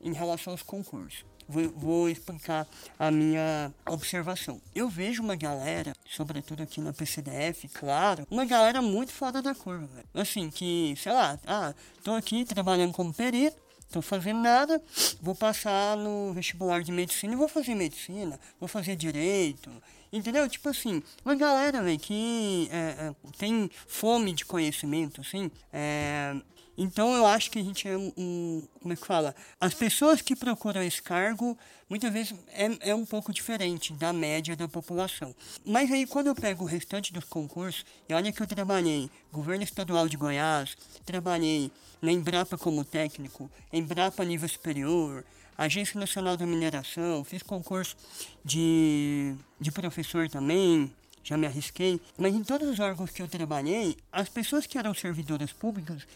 em 0.00 0.12
relação 0.12 0.52
aos 0.52 0.62
concursos. 0.62 1.24
Vou, 1.48 1.68
vou 1.70 2.08
explicar 2.08 2.66
a 2.98 3.10
minha 3.10 3.72
observação. 3.88 4.60
Eu 4.74 4.88
vejo 4.88 5.22
uma 5.22 5.36
galera, 5.36 5.92
sobretudo 6.04 6.62
aqui 6.62 6.80
na 6.80 6.92
PCDF, 6.92 7.68
claro, 7.68 8.26
uma 8.30 8.44
galera 8.44 8.80
muito 8.80 9.12
fora 9.12 9.42
da 9.42 9.54
curva, 9.54 9.86
velho. 9.86 10.08
Assim, 10.14 10.50
que, 10.50 10.94
sei 10.96 11.12
lá, 11.12 11.38
ah, 11.46 11.74
tô 12.02 12.12
aqui 12.12 12.44
trabalhando 12.44 12.92
como 12.92 13.12
perito, 13.12 13.56
tô 13.90 14.00
fazendo 14.00 14.40
nada, 14.40 14.82
vou 15.20 15.34
passar 15.34 15.96
no 15.96 16.32
vestibular 16.32 16.82
de 16.82 16.90
medicina 16.90 17.34
e 17.34 17.36
vou 17.36 17.48
fazer 17.48 17.74
medicina, 17.74 18.40
vou 18.58 18.68
fazer 18.68 18.96
direito, 18.96 19.70
entendeu? 20.12 20.48
Tipo 20.48 20.68
assim, 20.68 21.02
uma 21.24 21.34
galera, 21.34 21.82
velho, 21.82 21.98
que 21.98 22.68
é, 22.70 22.76
é, 22.76 23.14
tem 23.38 23.70
fome 23.86 24.32
de 24.32 24.44
conhecimento, 24.44 25.20
assim, 25.20 25.50
é, 25.72 26.36
então 26.76 27.14
eu 27.14 27.26
acho 27.26 27.50
que 27.50 27.58
a 27.58 27.62
gente 27.62 27.86
é 27.86 27.96
um, 27.96 28.66
Como 28.80 28.92
é 28.92 28.96
que 28.96 29.06
fala? 29.06 29.34
As 29.60 29.74
pessoas 29.74 30.22
que 30.22 30.34
procuram 30.34 30.82
esse 30.82 31.02
cargo, 31.02 31.56
muitas 31.88 32.12
vezes 32.12 32.34
é, 32.48 32.90
é 32.90 32.94
um 32.94 33.04
pouco 33.04 33.32
diferente 33.32 33.92
da 33.92 34.12
média 34.12 34.56
da 34.56 34.66
população. 34.66 35.34
Mas 35.64 35.90
aí 35.92 36.06
quando 36.06 36.28
eu 36.28 36.34
pego 36.34 36.64
o 36.64 36.66
restante 36.66 37.12
dos 37.12 37.24
concursos, 37.24 37.84
e 38.08 38.14
olha 38.14 38.32
que 38.32 38.42
eu 38.42 38.46
trabalhei 38.46 39.10
governo 39.30 39.64
estadual 39.64 40.08
de 40.08 40.16
Goiás, 40.16 40.76
trabalhei 41.04 41.70
na 42.00 42.10
Embrapa 42.10 42.56
como 42.56 42.84
técnico, 42.84 43.50
Embrapa 43.72 44.24
nível 44.24 44.48
superior, 44.48 45.24
Agência 45.56 45.98
Nacional 45.98 46.36
da 46.36 46.46
Mineração, 46.46 47.24
fiz 47.24 47.42
concurso 47.42 47.96
de, 48.44 49.34
de 49.60 49.70
professor 49.70 50.28
também, 50.28 50.92
já 51.22 51.36
me 51.36 51.46
arrisquei. 51.46 52.00
Mas 52.16 52.34
em 52.34 52.42
todos 52.42 52.68
os 52.68 52.80
órgãos 52.80 53.10
que 53.10 53.22
eu 53.22 53.28
trabalhei, 53.28 53.96
as 54.10 54.28
pessoas 54.28 54.66
que 54.66 54.78
eram 54.78 54.94
servidoras 54.94 55.52
públicas, 55.52 56.06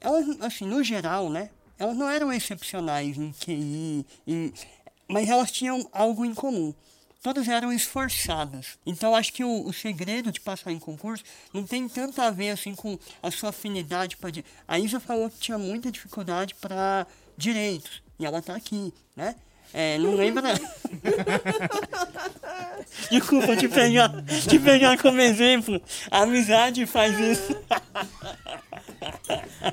elas, 0.00 0.40
assim, 0.40 0.66
no 0.66 0.82
geral, 0.82 1.30
né? 1.30 1.50
Elas 1.78 1.96
não 1.96 2.08
eram 2.08 2.32
excepcionais 2.32 3.16
em 3.18 3.32
QI, 3.32 4.06
em, 4.26 4.52
mas 5.08 5.28
elas 5.28 5.50
tinham 5.50 5.88
algo 5.92 6.24
em 6.24 6.34
comum. 6.34 6.74
Todas 7.22 7.48
eram 7.48 7.72
esforçadas. 7.72 8.78
Então 8.86 9.14
acho 9.14 9.32
que 9.32 9.42
o, 9.42 9.66
o 9.66 9.72
segredo 9.72 10.30
de 10.30 10.40
passar 10.40 10.70
em 10.70 10.78
concurso 10.78 11.24
não 11.52 11.66
tem 11.66 11.88
tanto 11.88 12.20
a 12.22 12.30
ver 12.30 12.50
assim 12.50 12.74
com 12.74 12.98
a 13.22 13.30
sua 13.30 13.50
afinidade 13.50 14.16
para 14.16 14.30
A 14.68 14.78
Isa 14.78 15.00
falou 15.00 15.28
que 15.28 15.38
tinha 15.38 15.58
muita 15.58 15.90
dificuldade 15.90 16.54
para 16.54 17.06
direitos. 17.36 18.00
E 18.18 18.26
ela 18.26 18.40
tá 18.42 18.56
aqui, 18.56 18.92
né? 19.14 19.34
É, 19.72 19.98
não 19.98 20.14
lembra. 20.14 20.54
Desculpa 23.10 23.56
te 23.56 23.68
pegar, 23.68 24.10
te 24.48 24.58
pegar 24.58 24.96
como 24.98 25.20
exemplo. 25.20 25.80
A 26.10 26.22
amizade 26.22 26.86
faz 26.86 27.18
isso 27.18 27.56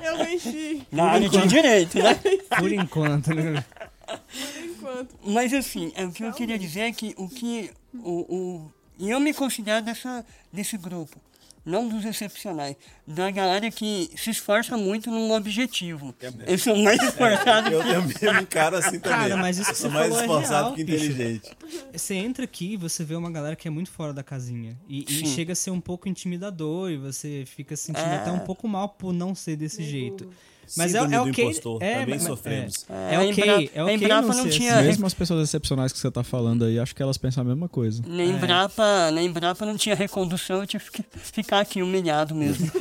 Eu 0.02 0.18
mexi 0.18 0.86
na 0.90 1.04
área 1.04 1.28
de 1.28 1.46
direito, 1.46 1.98
né? 1.98 2.14
Por 2.58 2.72
enquanto, 2.72 3.34
né? 3.34 3.64
por 4.06 4.64
enquanto. 4.64 5.16
Mas 5.24 5.52
assim, 5.52 5.92
é, 5.94 6.04
o 6.04 6.12
que 6.12 6.22
eu 6.24 6.32
queria 6.32 6.58
dizer 6.58 6.80
é 6.80 6.92
que 6.92 7.14
o 7.16 7.28
que. 7.28 7.70
O, 7.94 8.34
o, 8.34 8.72
e 8.98 9.10
eu 9.10 9.20
me 9.20 9.32
considero 9.32 9.84
dessa, 9.84 10.24
desse 10.52 10.76
grupo, 10.76 11.16
não 11.64 11.88
dos 11.88 12.04
excepcionais, 12.04 12.76
da 13.06 13.30
galera 13.30 13.70
que 13.70 14.10
se 14.16 14.30
esforça 14.30 14.76
muito 14.76 15.10
num 15.10 15.32
objetivo. 15.32 16.14
Eu 16.46 16.58
sou 16.58 16.76
mais 16.76 17.02
esforçado 17.02 17.70
eu 17.70 17.80
também 17.82 18.34
me 18.34 18.42
encaro 18.42 18.76
assim 18.76 19.00
também. 19.00 19.18
Cara, 19.18 19.36
mas 19.36 19.58
isso 19.58 19.70
que 19.70 19.78
Sou 19.78 19.90
você 19.90 19.96
mais 19.96 20.08
falou 20.08 20.20
é 20.20 20.24
esforçado 20.26 20.64
real, 20.66 20.74
que 20.74 20.84
bicho. 20.84 21.04
inteligente. 21.06 21.50
Você 21.92 22.14
entra 22.14 22.44
aqui 22.44 22.72
e 22.74 22.76
você 22.76 23.02
vê 23.04 23.14
uma 23.14 23.30
galera 23.30 23.56
que 23.56 23.66
é 23.66 23.70
muito 23.70 23.90
fora 23.90 24.12
da 24.12 24.22
casinha. 24.22 24.78
E, 24.88 25.04
e 25.08 25.26
chega 25.26 25.52
a 25.52 25.56
ser 25.56 25.70
um 25.70 25.80
pouco 25.80 26.08
intimidador 26.08 26.90
e 26.90 26.96
você 26.96 27.44
fica 27.46 27.74
se 27.76 27.84
sentindo 27.84 28.06
É. 28.08 28.16
até 28.16 28.30
um 28.30 28.40
pouco 28.40 28.68
mal 28.68 28.88
por 28.90 29.12
não 29.12 29.34
ser 29.34 29.56
desse 29.56 29.82
jeito. 29.82 30.28
Mas 30.76 30.94
é- 30.94 30.98
Síndrome 31.00 31.14
é 31.14 31.18
do 31.24 31.30
ok- 31.30 31.44
impostor, 31.44 31.82
é, 31.82 31.94
também 32.00 32.14
mas- 32.14 32.22
sofremos. 32.22 32.86
É 32.88 33.16
a 33.16 33.20
ok, 33.20 33.30
Embra- 33.30 33.44
é 33.74 33.80
a 33.80 33.84
ok 33.84 33.94
Embrapa 33.94 34.28
não 34.28 34.34
não 34.44 34.48
tinha- 34.50 34.74
assim. 34.74 34.86
Mesmo 34.86 35.06
as 35.06 35.14
pessoas 35.14 35.48
excepcionais 35.48 35.92
que 35.92 35.98
você 35.98 36.10
tá 36.10 36.22
falando 36.24 36.64
aí, 36.64 36.78
acho 36.78 36.94
que 36.94 37.02
elas 37.02 37.18
pensam 37.18 37.42
a 37.42 37.44
mesma 37.44 37.68
coisa. 37.68 38.02
Na 38.06 38.22
É. 38.22 38.26
Embrapa, 38.26 39.10
na 39.12 39.22
Embrapa 39.22 39.66
não 39.66 39.76
tinha 39.76 39.94
recondução, 39.94 40.60
eu 40.60 40.66
tive 40.66 40.90
que 40.90 41.04
ficar 41.14 41.60
aqui 41.60 41.82
humilhado 41.82 42.34
mesmo. 42.34 42.70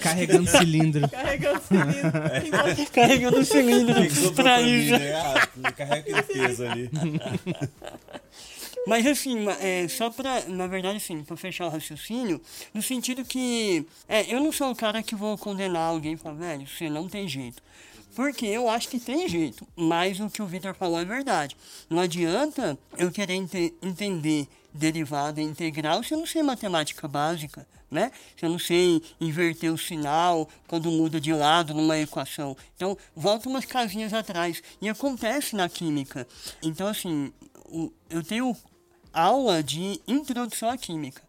Carregando 0.00 0.48
cilindro. 0.50 1.08
Carregando 1.08 1.60
cilindro. 1.60 2.86
Carregando 2.92 3.44
cilindro 3.44 4.32
pra 4.34 4.60
isso. 4.62 4.92
carrega 5.76 5.94
aquele 5.96 6.22
peso 6.22 6.66
ali. 6.66 6.90
Mas 8.86 9.06
assim, 9.06 9.46
é, 9.60 9.88
só 9.88 10.10
pra, 10.10 10.42
na 10.46 10.66
verdade, 10.66 10.98
assim, 10.98 11.22
pra 11.24 11.36
fechar 11.36 11.66
o 11.66 11.70
raciocínio, 11.70 12.40
no 12.72 12.82
sentido 12.82 13.24
que 13.24 13.86
é, 14.06 14.32
eu 14.34 14.40
não 14.40 14.52
sou 14.52 14.70
o 14.70 14.76
cara 14.76 15.02
que 15.02 15.14
vou 15.14 15.38
condenar 15.38 15.88
alguém 15.90 16.12
e 16.12 16.16
falar, 16.16 16.34
velho, 16.36 16.66
você 16.66 16.90
não 16.90 17.08
tem 17.08 17.26
jeito. 17.26 17.62
Porque 18.14 18.46
eu 18.46 18.68
acho 18.68 18.88
que 18.88 19.00
tem 19.00 19.26
jeito, 19.28 19.66
mas 19.74 20.20
o 20.20 20.30
que 20.30 20.40
o 20.40 20.46
Victor 20.46 20.74
falou 20.74 21.00
é 21.00 21.04
verdade. 21.04 21.56
Não 21.90 21.98
adianta 22.00 22.78
eu 22.96 23.10
querer 23.10 23.34
ente- 23.34 23.74
entender 23.82 24.46
derivada 24.72 25.40
integral 25.40 26.02
se 26.02 26.14
eu 26.14 26.18
não 26.18 26.26
sei 26.26 26.42
matemática 26.42 27.08
básica, 27.08 27.66
né? 27.90 28.12
Se 28.36 28.44
eu 28.44 28.50
não 28.50 28.58
sei 28.58 29.02
inverter 29.20 29.72
o 29.72 29.78
sinal 29.78 30.48
quando 30.68 30.90
muda 30.90 31.20
de 31.20 31.32
lado 31.32 31.74
numa 31.74 31.98
equação. 31.98 32.56
Então, 32.76 32.96
volta 33.16 33.48
umas 33.48 33.64
casinhas 33.64 34.12
atrás. 34.12 34.62
E 34.80 34.88
acontece 34.88 35.56
na 35.56 35.68
química. 35.68 36.26
Então, 36.62 36.86
assim, 36.86 37.32
eu 38.10 38.22
tenho 38.22 38.56
aula 39.14 39.62
de 39.62 40.00
introdução 40.06 40.68
à 40.70 40.76
química. 40.76 41.22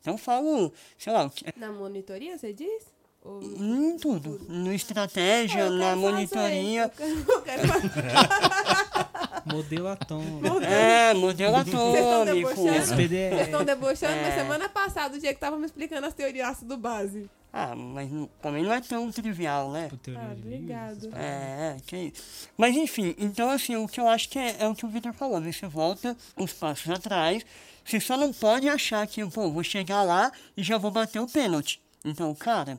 Então, 0.00 0.16
falo, 0.18 0.72
sei 0.98 1.12
lá, 1.12 1.24
o 1.24 1.30
que- 1.30 1.46
Na 1.56 1.72
monitoria, 1.72 2.38
você 2.38 2.52
diz? 2.52 2.92
Ou... 3.22 3.42
em 3.42 3.96
tudo. 3.96 4.38
No 4.48 4.70
estratégia, 4.72 5.60
Eu 5.60 5.70
na 5.70 5.96
monitoria. 5.96 6.82
Eu 6.84 6.90
quero, 6.90 7.30
eu 7.32 7.42
quero 7.42 7.68
fazer. 7.68 7.90
Modelo 9.46 9.88
atômico. 9.88 10.60
É, 10.62 11.14
modelo 11.14 11.58
estão 11.60 11.94
atômico. 12.22 12.48
debochando? 12.48 12.96
Vocês 12.96 13.40
estão 13.40 13.64
debochando, 13.64 14.16
mas 14.16 14.34
É. 14.34 14.36
semana 14.38 14.68
passada, 14.68 15.16
o 15.16 15.20
dia 15.20 15.32
que 15.34 15.40
tava 15.40 15.58
me 15.58 15.64
explicando 15.66 16.06
as 16.06 16.14
teorias 16.14 16.48
ácido 16.48 16.76
base. 16.76 17.28
Ah, 17.56 17.76
mas 17.76 18.10
também 18.42 18.64
não 18.64 18.72
é 18.72 18.80
tão 18.80 19.12
trivial, 19.12 19.70
né? 19.70 19.88
Ah, 20.16 20.32
obrigado. 20.32 21.08
É, 21.14 21.76
é, 21.76 21.76
que 21.86 21.96
isso. 21.96 22.48
Mas 22.56 22.74
enfim, 22.74 23.14
então 23.16 23.48
assim, 23.48 23.76
o 23.76 23.86
que 23.86 24.00
eu 24.00 24.08
acho 24.08 24.28
que 24.28 24.40
é, 24.40 24.56
é 24.58 24.68
o 24.68 24.74
que 24.74 24.84
o 24.84 24.88
Victor 24.88 25.12
falou, 25.12 25.40
você 25.40 25.68
volta 25.68 26.16
uns 26.36 26.52
passos 26.52 26.90
atrás, 26.90 27.46
você 27.84 28.00
só 28.00 28.16
não 28.16 28.32
pode 28.32 28.68
achar 28.68 29.06
que, 29.06 29.24
pô, 29.30 29.52
vou 29.52 29.62
chegar 29.62 30.02
lá 30.02 30.32
e 30.56 30.64
já 30.64 30.76
vou 30.78 30.90
bater 30.90 31.20
o 31.20 31.28
pênalti. 31.28 31.80
Então, 32.04 32.34
cara, 32.34 32.76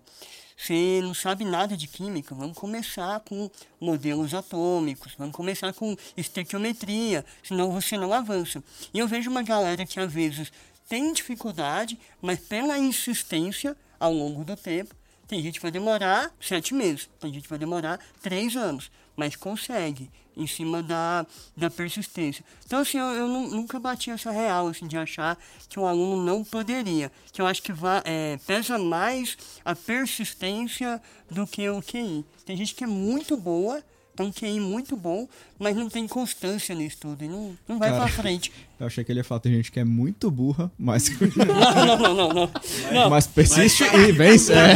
você 0.58 1.00
não 1.02 1.14
sabe 1.14 1.46
nada 1.46 1.78
de 1.78 1.88
química, 1.88 2.36
vamos 2.36 2.58
começar 2.58 3.22
com 3.22 3.50
modelos 3.80 4.34
atômicos, 4.34 5.16
vamos 5.18 5.34
começar 5.34 5.72
com 5.72 5.96
estequiometria, 6.18 7.24
senão 7.42 7.72
você 7.72 7.98
não 7.98 8.12
avança. 8.12 8.62
E 8.94 9.00
eu 9.00 9.08
vejo 9.08 9.32
uma 9.32 9.42
galera 9.42 9.86
que 9.86 10.02
às 10.02 10.12
vezes 10.12 10.52
tem 10.90 11.14
dificuldade, 11.14 11.98
mas 12.22 12.40
pela 12.40 12.78
insistência 12.78 13.76
ao 14.00 14.14
longo 14.14 14.44
do 14.44 14.56
tempo, 14.56 14.94
tem 15.28 15.42
gente 15.42 15.56
que 15.56 15.62
vai 15.64 15.72
demorar 15.72 16.32
sete 16.40 16.74
meses, 16.74 17.10
tem 17.20 17.34
gente 17.34 17.44
que 17.44 17.50
vai 17.50 17.58
demorar 17.60 18.00
três 18.22 18.56
anos, 18.56 18.92
mas 19.16 19.36
consegue, 19.36 20.10
em 20.38 20.46
cima 20.46 20.84
da, 20.84 21.26
da 21.56 21.70
persistência. 21.70 22.44
Então, 22.66 22.80
assim, 22.80 22.98
eu, 23.00 23.06
eu 23.08 23.28
nu- 23.28 23.50
nunca 23.50 23.80
bati 23.80 24.12
essa 24.12 24.30
real, 24.32 24.68
assim, 24.68 24.86
de 24.86 24.98
achar 24.98 25.38
que 25.70 25.80
o 25.80 25.86
aluno 25.86 26.22
não 26.24 26.44
poderia. 26.44 27.10
Que 27.32 27.42
eu 27.42 27.48
acho 27.48 27.64
que 27.64 27.72
é, 28.04 28.38
pesa 28.46 28.78
mais 28.78 29.38
a 29.64 29.74
persistência 29.74 31.02
do 31.32 31.48
que 31.48 31.70
o 31.70 31.82
QI. 31.82 32.26
Tem 32.46 32.56
gente 32.58 32.76
que 32.76 32.84
é 32.84 32.88
muito 32.88 33.38
boa, 33.38 33.82
tem 34.16 34.26
um 34.26 34.32
QI 34.32 34.60
muito 34.60 34.96
bom, 34.96 35.28
mas 35.60 35.76
não 35.76 35.90
tem 35.90 36.08
constância 36.08 36.74
nisso 36.74 36.98
tudo, 37.02 37.24
e 37.24 37.28
não, 37.28 37.58
não 37.68 37.78
vai 37.78 37.90
Cara. 37.90 38.04
pra 38.04 38.12
frente. 38.12 38.52
Eu 38.80 38.88
achei 38.88 39.04
que 39.04 39.12
ele 39.12 39.20
ia 39.22 39.24
falar, 39.24 39.40
tem 39.40 39.54
gente 39.54 39.72
que 39.72 39.80
é 39.80 39.86
muito 39.86 40.30
burra, 40.30 40.70
mas, 40.78 41.10
Não, 41.36 41.98
não, 41.98 42.14
não, 42.14 42.30
não. 42.34 42.52
não. 42.92 43.10
mas 43.10 43.26
persiste 43.26 43.84
e 43.84 44.12
vence. 44.12 44.52
É. 44.52 44.76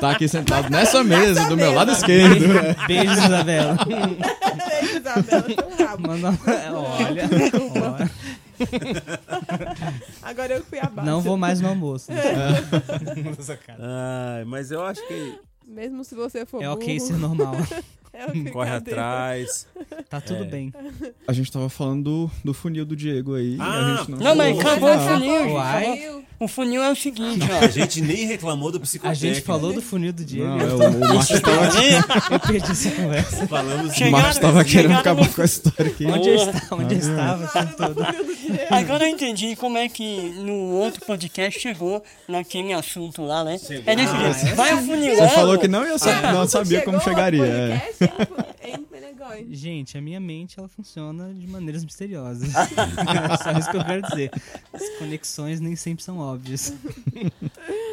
Tá 0.00 0.10
aqui 0.10 0.26
sentado 0.26 0.68
nessa 0.68 1.04
mesa, 1.04 1.44
do 1.48 1.56
meu 1.56 1.72
lado 1.72 1.92
esquerdo. 1.92 2.44
Beijo, 2.88 3.12
Isabela. 3.12 3.76
Isabela, 4.96 5.44
seu 5.46 5.86
rabo. 5.86 6.08
Manda 6.08 6.28
Olha, 6.72 7.30
olha. 7.84 8.10
Agora 10.22 10.54
eu 10.54 10.64
fui 10.64 10.80
abaixo. 10.80 11.08
Não 11.08 11.20
vou 11.20 11.36
mais 11.36 11.60
no 11.60 11.68
almoço. 11.68 12.10
Ai, 13.78 14.44
mas 14.44 14.72
eu 14.72 14.84
acho 14.84 15.06
que 15.06 15.38
Mesmo 15.66 16.04
se 16.04 16.14
você 16.14 16.44
for 16.44 16.62
É 16.62 16.68
ok 16.68 16.98
burro, 16.98 17.06
ser 17.08 17.16
normal. 17.16 17.54
é 18.46 18.50
corre 18.50 18.70
atrás. 18.70 19.66
Tá 20.08 20.20
tudo 20.20 20.44
É. 20.44 20.46
bem. 20.46 20.72
A 21.26 21.32
gente 21.32 21.50
tava 21.50 21.68
falando 21.68 22.02
do, 22.04 22.30
do 22.44 22.54
funil 22.54 22.84
do 22.84 22.94
Diego 22.94 23.34
aí. 23.34 23.56
Ah, 23.58 23.94
a 23.94 23.96
gente 23.96 24.10
não, 24.10 24.18
Não, 24.18 24.34
mas 24.36 24.58
acabou 24.58 24.88
o 24.88 24.92
Ah, 24.92 24.98
funil. 24.98 25.52
Uai. 25.54 26.22
O 26.38 26.48
funil 26.48 26.82
é 26.82 26.90
o 26.90 26.96
seguinte, 26.96 27.46
A 27.52 27.64
ó. 27.66 27.68
gente 27.68 28.00
nem 28.00 28.26
reclamou 28.26 28.72
do 28.72 28.78
A 28.78 28.80
psicotécnico. 28.80 29.34
gente 29.36 29.46
falou 29.46 29.72
do 29.72 29.80
funil 29.80 30.12
do 30.12 30.24
Diego. 30.24 30.48
Não, 30.48 30.58
eu, 30.58 30.82
é, 30.82 30.88
o, 30.88 30.90
o 30.96 30.98
Marcos 31.14 31.40
tava, 31.40 31.68
eu 32.34 32.40
perdi 32.40 32.72
essa 32.72 32.90
conversa. 32.90 33.46
Falamos 33.46 33.96
o 34.00 34.10
Marcos 34.10 34.38
tava 34.38 34.64
querendo 34.64 34.94
acabar 34.94 35.22
no- 35.22 35.32
com 35.32 35.40
a 35.40 35.44
história 35.44 35.86
aqui. 35.92 36.04
Onde 36.04 36.28
eu 36.28 36.34
estava? 36.34 36.74
Onde 36.82 36.94
eu 36.94 36.98
estava? 36.98 37.44
assim, 37.44 37.72
tudo. 37.76 38.06
Agora 38.70 39.04
eu 39.04 39.08
entendi 39.08 39.54
como 39.54 39.78
é 39.78 39.88
que 39.88 40.30
no 40.40 40.72
outro 40.72 41.06
podcast 41.06 41.60
chegou 41.60 42.02
naquele 42.26 42.72
assunto 42.72 43.22
lá, 43.22 43.44
né? 43.44 43.52
É 43.86 43.94
desse 43.94 44.12
Ah, 44.12 44.32
jeito. 44.32 44.56
Vai 44.56 44.70
afunilando. 44.72 45.16
Você 45.28 45.28
falou 45.36 45.58
que 45.60 45.68
não 45.68 45.86
ia 45.86 45.96
saber, 45.96 46.26
Ah, 46.26 46.32
não 46.32 46.48
sabia 46.48 46.80
como 46.82 47.00
chegaria. 47.00 47.80
É. 48.02 48.82
Gente, 49.48 49.96
a 49.96 50.00
minha 50.00 50.20
mente 50.20 50.58
ela 50.58 50.68
funciona 50.68 51.32
de 51.32 51.46
maneiras 51.46 51.84
misteriosas. 51.84 52.50
é 52.54 53.36
só 53.42 53.58
isso 53.58 53.70
que 53.70 53.76
eu 53.76 53.84
quero 53.84 54.02
dizer. 54.02 54.30
As 54.72 54.88
conexões 54.98 55.60
nem 55.60 55.76
sempre 55.76 56.04
são 56.04 56.18
óbvias. 56.18 56.74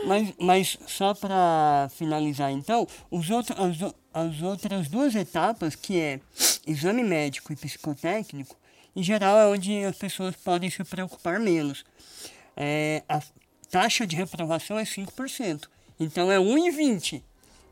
Mas, 0.06 0.34
mas 0.40 0.78
só 0.88 1.14
para 1.14 1.90
finalizar 1.96 2.52
então, 2.52 2.88
os 3.12 3.30
outro, 3.30 3.56
as, 3.62 3.94
as 4.14 4.42
outras 4.42 4.88
duas 4.88 5.14
etapas, 5.16 5.76
que 5.76 6.00
é 6.00 6.20
exame 6.66 7.04
médico 7.04 7.54
e 7.54 7.56
psicotécnico, 7.56 8.56
em 8.96 9.04
geral 9.04 9.38
é 9.38 9.48
onde 9.48 9.84
as 9.84 9.98
pessoas 9.98 10.36
podem 10.36 10.70
se 10.70 10.84
preocupar 10.84 11.40
menos. 11.40 11.86
É, 12.56 13.04
a 13.08 13.22
taxa 13.70 14.06
de 14.06 14.16
reprovação 14.16 14.78
é 14.78 14.84
5%. 14.84 15.68
Então 16.00 16.32
é 16.32 16.40
1 16.40 16.58
em 16.58 16.72
20. 16.72 17.24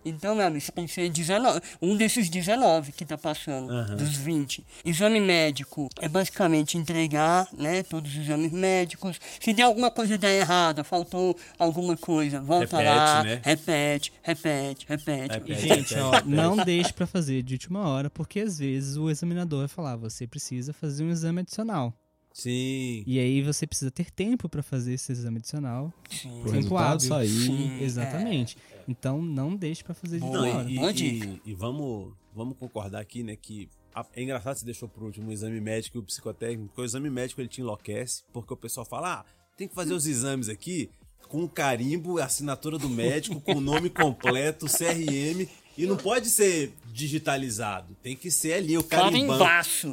Então, 0.08 0.36
meu 0.36 0.46
amigo, 0.46 0.62
você 0.64 0.72
tem 0.72 0.86
que 0.86 0.94
ser 0.94 1.10
19, 1.10 1.62
um 1.82 1.96
desses 1.96 2.30
19 2.30 2.92
que 2.92 3.06
tá 3.06 3.18
passando, 3.18 3.72
Aham. 3.72 3.96
dos 3.96 4.16
20. 4.16 4.66
Exame 4.86 5.20
médico 5.20 5.90
é 6.00 6.08
basicamente 6.08 6.78
entregar, 6.78 7.48
né, 7.58 7.84
todos 7.84 8.12
os 8.12 8.18
exames 8.18 8.52
médicos. 8.52 9.20
Se 9.40 9.54
der 9.54 9.64
alguma 9.64 9.92
coisa 9.92 10.18
der 10.18 10.40
errada, 10.42 10.84
faltou 10.84 11.38
alguma 11.58 11.96
coisa, 11.98 12.40
volta 12.42 12.78
Repete, 12.78 12.96
lá, 12.98 13.24
né? 13.24 13.42
repete, 13.44 14.14
repete, 14.24 14.86
repete. 14.88 15.34
Repete. 15.34 15.62
Gente, 15.62 15.96
ó, 15.96 16.22
não 16.26 16.58
deixe 16.58 16.94
pra 16.94 17.06
fazer 17.08 17.44
de 17.44 17.54
última 17.56 17.88
hora, 17.88 18.10
porque 18.10 18.40
às 18.40 18.60
vezes 18.60 18.96
o 18.98 19.10
examinador 19.10 19.60
vai 19.60 19.68
falar, 19.68 19.96
você 19.96 20.26
precisa 20.28 20.74
fazer 20.74 21.04
um 21.04 21.10
exame 21.10 21.42
adicional. 21.42 21.94
Sim. 22.42 23.04
E 23.08 23.20
aí 23.20 23.42
você 23.42 23.66
precisa 23.66 23.90
ter 23.90 24.12
tempo 24.12 24.48
pra 24.48 24.62
fazer 24.62 24.94
esse 24.94 25.12
exame 25.12 25.38
adicional. 25.38 25.92
Sim. 26.10 26.30
Pro 26.42 26.52
Tempo 26.52 26.56
resultado 26.56 26.86
hábil. 26.94 27.08
sair. 27.08 27.28
Sim. 27.30 27.82
Exatamente. 27.82 28.58
Então 28.88 29.22
não 29.22 29.56
deixe 29.56 29.84
pra 29.84 29.96
fazer 29.96 30.20
de 30.20 30.26
Não, 30.26 30.32
hora. 30.48 30.70
e, 30.70 30.78
e- 30.78 31.24
e- 31.24 31.42
e 31.48 31.54
vamos, 31.56 32.14
vamos 32.36 32.56
concordar 32.58 33.02
aqui, 33.02 33.24
né, 33.24 33.36
que 33.36 33.68
a- 33.94 34.06
é 34.16 34.22
engraçado 34.22 34.54
que 34.54 34.60
você 34.60 34.66
deixou 34.66 34.88
por 34.88 35.02
último 35.04 35.30
o 35.30 35.34
exame 35.34 35.60
médico 35.60 35.98
e 35.98 36.00
o 36.00 36.04
psicotécnico, 36.04 36.68
porque 36.68 36.82
o 36.82 36.86
exame 36.86 37.10
médico 37.10 37.42
ele 37.42 37.50
te 37.50 37.60
enlouquece, 37.62 38.24
porque 38.32 38.54
o 38.54 38.58
pessoal 38.58 38.86
fala, 38.86 39.22
ah, 39.22 39.26
tem 39.58 39.68
que 39.68 39.74
fazer 39.74 39.94
os 39.96 40.06
exames 40.06 40.48
aqui 40.48 40.92
com 41.28 41.44
o 41.44 41.50
carimbo, 41.50 42.20
a 42.20 42.26
assinatura 42.26 42.78
do 42.78 42.88
médico, 42.88 43.42
com 43.42 43.56
o 43.56 43.60
nome 43.62 43.90
completo, 43.90 44.68
CRM, 44.68 45.50
e 45.78 45.86
não 45.86 45.96
pode 45.96 46.30
ser 46.30 46.74
digitalizado, 46.92 47.96
tem 48.02 48.16
que 48.16 48.32
ser 48.32 48.54
ali 48.54 48.78
o 48.78 48.84
carimbão. 48.84 49.38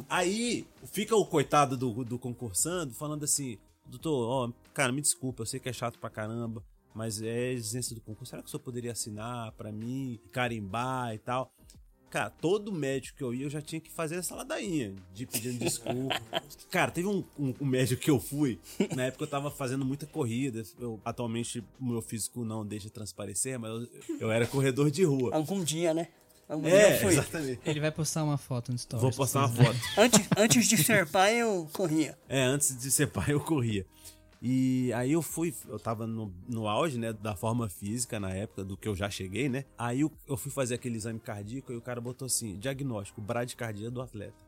Aí 0.09 0.65
fica 0.91 1.15
o 1.15 1.25
coitado 1.25 1.77
do, 1.77 2.03
do 2.03 2.17
concursando 2.17 2.93
falando 2.93 3.23
assim: 3.23 3.57
Doutor, 3.85 4.27
ó, 4.27 4.51
cara, 4.73 4.91
me 4.91 5.01
desculpa, 5.01 5.43
eu 5.43 5.45
sei 5.45 5.59
que 5.59 5.69
é 5.69 5.73
chato 5.73 5.99
pra 5.99 6.09
caramba, 6.09 6.63
mas 6.93 7.21
é 7.21 7.51
exigência 7.53 7.95
do 7.95 8.01
concurso. 8.01 8.31
Será 8.31 8.41
que 8.41 8.47
o 8.47 8.51
senhor 8.51 8.63
poderia 8.63 8.91
assinar 8.91 9.51
pra 9.51 9.71
mim, 9.71 10.19
carimbar 10.31 11.13
e 11.13 11.19
tal? 11.19 11.51
Cara, 12.09 12.29
todo 12.29 12.71
médico 12.71 13.17
que 13.17 13.23
eu 13.23 13.33
ia, 13.33 13.45
eu 13.45 13.49
já 13.49 13.61
tinha 13.61 13.81
que 13.81 13.91
fazer 13.91 14.15
essa 14.15 14.33
ladainha 14.35 14.93
de 15.13 15.25
pedindo 15.25 15.59
desculpa. 15.59 16.21
Cara, 16.71 16.89
teve 16.91 17.07
um, 17.07 17.23
um- 17.37 17.53
um 17.59 17.65
médico 17.65 18.01
que 18.01 18.09
eu 18.09 18.19
fui, 18.19 18.59
na 18.95 19.03
época 19.05 19.23
eu 19.25 19.27
tava 19.27 19.51
fazendo 19.51 19.83
muita 19.83 20.05
corrida. 20.05 20.63
Eu, 20.79 20.99
atualmente, 21.03 21.59
o 21.79 21.85
meu 21.85 22.01
físico 22.01 22.45
não 22.45 22.65
deixa 22.65 22.89
transparecer, 22.89 23.59
mas 23.59 23.71
eu, 23.71 23.87
eu 24.21 24.31
era 24.31 24.47
corredor 24.47 24.89
de 24.89 25.03
rua. 25.03 25.35
Algum 25.35 25.63
dia, 25.63 25.93
né? 25.93 26.07
Algum 26.47 26.63
dia 26.67 26.75
É, 26.75 26.95
eu 26.97 27.01
fui. 27.01 27.13
exatamente. 27.13 27.59
Ele 27.65 27.79
vai 27.79 27.91
postar 27.91 28.23
uma 28.23 28.37
foto 28.37 28.71
no 28.71 28.77
stories. 28.77 29.01
Vou 29.01 29.11
postar 29.11 29.39
uma 29.47 29.49
foto. 29.49 29.79
Antes, 29.97 30.27
antes 30.37 30.67
de 30.67 30.77
ser 30.83 31.07
pai, 31.07 31.37
eu 31.41 31.67
corria. 31.73 32.15
É, 32.29 32.43
antes 32.43 32.77
de 32.79 32.91
ser 32.91 33.07
pai 33.07 33.33
eu 33.33 33.39
corria. 33.39 33.85
E 34.41 34.91
aí 34.93 35.11
eu 35.11 35.21
fui, 35.21 35.53
eu 35.67 35.79
tava 35.79 36.05
no, 36.05 36.31
no 36.47 36.67
auge, 36.67 36.99
né, 36.99 37.13
da 37.13 37.35
forma 37.35 37.67
física 37.67 38.19
na 38.19 38.31
época, 38.31 38.63
do 38.63 38.77
que 38.77 38.87
eu 38.87 38.95
já 38.95 39.09
cheguei, 39.09 39.49
né? 39.49 39.65
Aí 39.77 40.01
eu, 40.01 40.11
eu 40.27 40.37
fui 40.37 40.51
fazer 40.51 40.75
aquele 40.75 40.97
exame 40.97 41.19
cardíaco 41.19 41.71
e 41.71 41.75
o 41.75 41.81
cara 41.81 41.99
botou 41.99 42.25
assim, 42.25 42.57
diagnóstico, 42.57 43.21
bradicardia 43.21 43.89
do 43.89 44.01
atleta. 44.01 44.44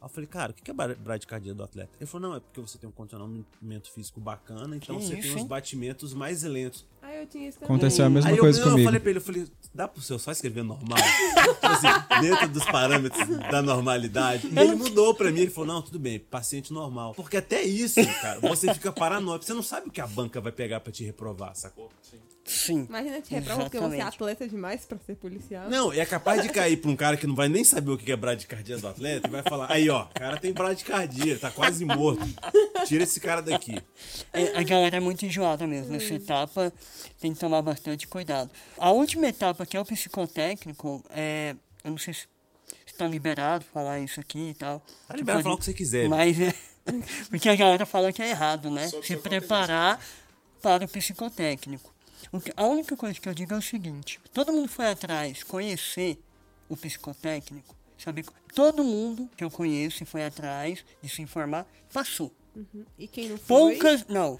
Aí 0.00 0.04
eu 0.04 0.08
falei, 0.08 0.26
cara, 0.26 0.52
o 0.52 0.54
que 0.54 0.70
é 0.70 0.74
bra- 0.74 0.94
bradicardia 0.94 1.54
do 1.54 1.62
atleta? 1.64 1.90
Ele 1.98 2.06
falou, 2.06 2.28
não, 2.30 2.36
é 2.36 2.40
porque 2.40 2.60
você 2.60 2.76
tem 2.78 2.88
um 2.88 2.92
condicionamento 2.92 3.90
físico 3.92 4.20
bacana, 4.20 4.76
então 4.76 4.96
Que 4.98 5.02
você 5.04 5.10
tem 5.12 5.20
isso, 5.20 5.34
os 5.34 5.40
hein? 5.40 5.46
batimentos 5.46 6.12
mais 6.14 6.42
lentos. 6.42 6.84
Ah, 7.02 7.14
eu 7.14 7.26
tinha 7.26 7.48
isso 7.48 7.58
também. 7.58 7.74
Aconteceu 7.76 8.04
a 8.04 8.10
mesma 8.10 8.30
Aí 8.30 8.36
eu, 8.36 8.40
coisa 8.42 8.60
eu 8.60 8.64
comigo. 8.70 8.84
falei 8.84 9.00
pra 9.00 9.10
ele, 9.10 9.18
eu 9.18 9.22
falei, 9.22 9.46
dá 9.74 9.88
pro 9.88 10.02
seu 10.02 10.18
só 10.18 10.30
escrever 10.32 10.62
normal? 10.62 10.98
tipo 11.54 11.66
assim, 11.66 12.20
dentro 12.20 12.48
dos 12.48 12.64
parâmetros 12.66 13.26
da 13.50 13.62
normalidade. 13.62 14.48
E 14.48 14.58
ele 14.58 14.74
mudou 14.74 15.14
pra 15.14 15.30
mim, 15.32 15.40
ele 15.40 15.50
falou, 15.50 15.74
não, 15.74 15.82
tudo 15.82 15.98
bem, 15.98 16.18
paciente 16.18 16.72
normal. 16.72 17.14
Porque 17.14 17.36
até 17.38 17.62
isso, 17.62 17.98
cara, 18.20 18.38
você 18.40 18.72
fica 18.74 18.92
paranoico, 18.92 19.44
você 19.44 19.54
não 19.54 19.62
sabe 19.62 19.88
o 19.88 19.90
que 19.90 20.00
a 20.00 20.06
banca 20.06 20.40
vai 20.40 20.52
pegar 20.52 20.80
pra 20.80 20.92
te 20.92 21.04
reprovar, 21.04 21.54
sacou? 21.56 21.90
Sim. 22.02 22.18
Imagina 22.68 23.20
te 23.20 23.34
reprova 23.34 23.62
porque 23.64 23.78
você 23.78 23.96
é 23.96 24.02
atleta 24.02 24.48
demais 24.48 24.84
pra 24.84 24.98
ser 24.98 25.16
policial. 25.16 25.68
Não, 25.68 25.92
é 25.92 26.06
capaz 26.06 26.42
de 26.42 26.48
cair 26.48 26.76
pra 26.76 26.90
um 26.90 26.96
cara 26.96 27.16
que 27.16 27.26
não 27.26 27.34
vai 27.34 27.48
nem 27.48 27.64
saber 27.64 27.90
o 27.90 27.98
que 27.98 28.10
é 28.10 28.16
bradicardia 28.16 28.78
do 28.78 28.86
atleta 28.86 29.26
e 29.26 29.30
vai 29.30 29.42
falar, 29.42 29.70
aí 29.70 29.90
ó, 29.90 30.04
o 30.04 30.08
cara 30.14 30.36
tem 30.36 30.52
bradicardia, 30.52 31.38
tá 31.38 31.50
quase 31.50 31.84
morto. 31.84 32.24
Tira 32.86 33.04
esse 33.04 33.18
cara 33.20 33.42
daqui. 33.42 33.82
É, 34.32 34.56
a 34.58 34.62
galera 34.62 34.96
é 34.96 35.00
muito 35.00 35.26
enjoada 35.26 35.66
mesmo. 35.66 35.92
Nessa 35.92 36.14
etapa 36.14 36.72
tem 37.20 37.32
que 37.32 37.40
tomar 37.40 37.62
bastante 37.62 38.06
cuidado. 38.06 38.50
A 38.78 38.90
última 38.90 39.26
etapa, 39.26 39.66
que 39.66 39.76
é 39.76 39.80
o 39.80 39.84
psicotécnico, 39.84 41.04
é. 41.10 41.56
Eu 41.84 41.90
não 41.92 41.98
sei 41.98 42.14
se 42.14 42.26
está 42.86 43.06
liberado 43.06 43.64
falar 43.72 44.00
isso 44.00 44.20
aqui 44.20 44.50
e 44.50 44.54
tal. 44.54 44.82
Tá 45.06 45.16
liberado 45.16 45.42
falar 45.42 45.54
o 45.54 45.58
que 45.58 45.64
você 45.64 45.74
quiser. 45.74 46.08
Mas 46.08 46.40
é. 46.40 46.54
Porque 47.28 47.48
a 47.48 47.56
galera 47.56 47.84
fala 47.84 48.12
que 48.12 48.22
é 48.22 48.30
errado, 48.30 48.70
né? 48.70 48.88
Se 49.02 49.16
preparar 49.16 50.00
para 50.62 50.84
o 50.84 50.88
psicotécnico. 50.88 51.95
Que- 52.42 52.52
a 52.56 52.64
única 52.66 52.96
coisa 52.96 53.18
que 53.20 53.28
eu 53.28 53.34
digo 53.34 53.54
é 53.54 53.56
o 53.58 53.62
seguinte: 53.62 54.20
todo 54.32 54.52
mundo 54.52 54.68
foi 54.68 54.86
atrás 54.90 55.42
conhecer 55.42 56.18
o 56.68 56.76
psicotécnico, 56.76 57.74
saber. 57.98 58.24
Todo 58.54 58.82
mundo 58.84 59.28
que 59.36 59.44
eu 59.44 59.50
conheço 59.50 60.02
e 60.02 60.06
foi 60.06 60.24
atrás 60.24 60.84
de 61.02 61.08
se 61.08 61.22
informar, 61.22 61.66
passou. 61.92 62.32
E 62.98 63.06
quem 63.06 63.28
não 63.28 63.36
foi? 63.36 63.46
Poucas. 63.46 64.06
Não. 64.08 64.38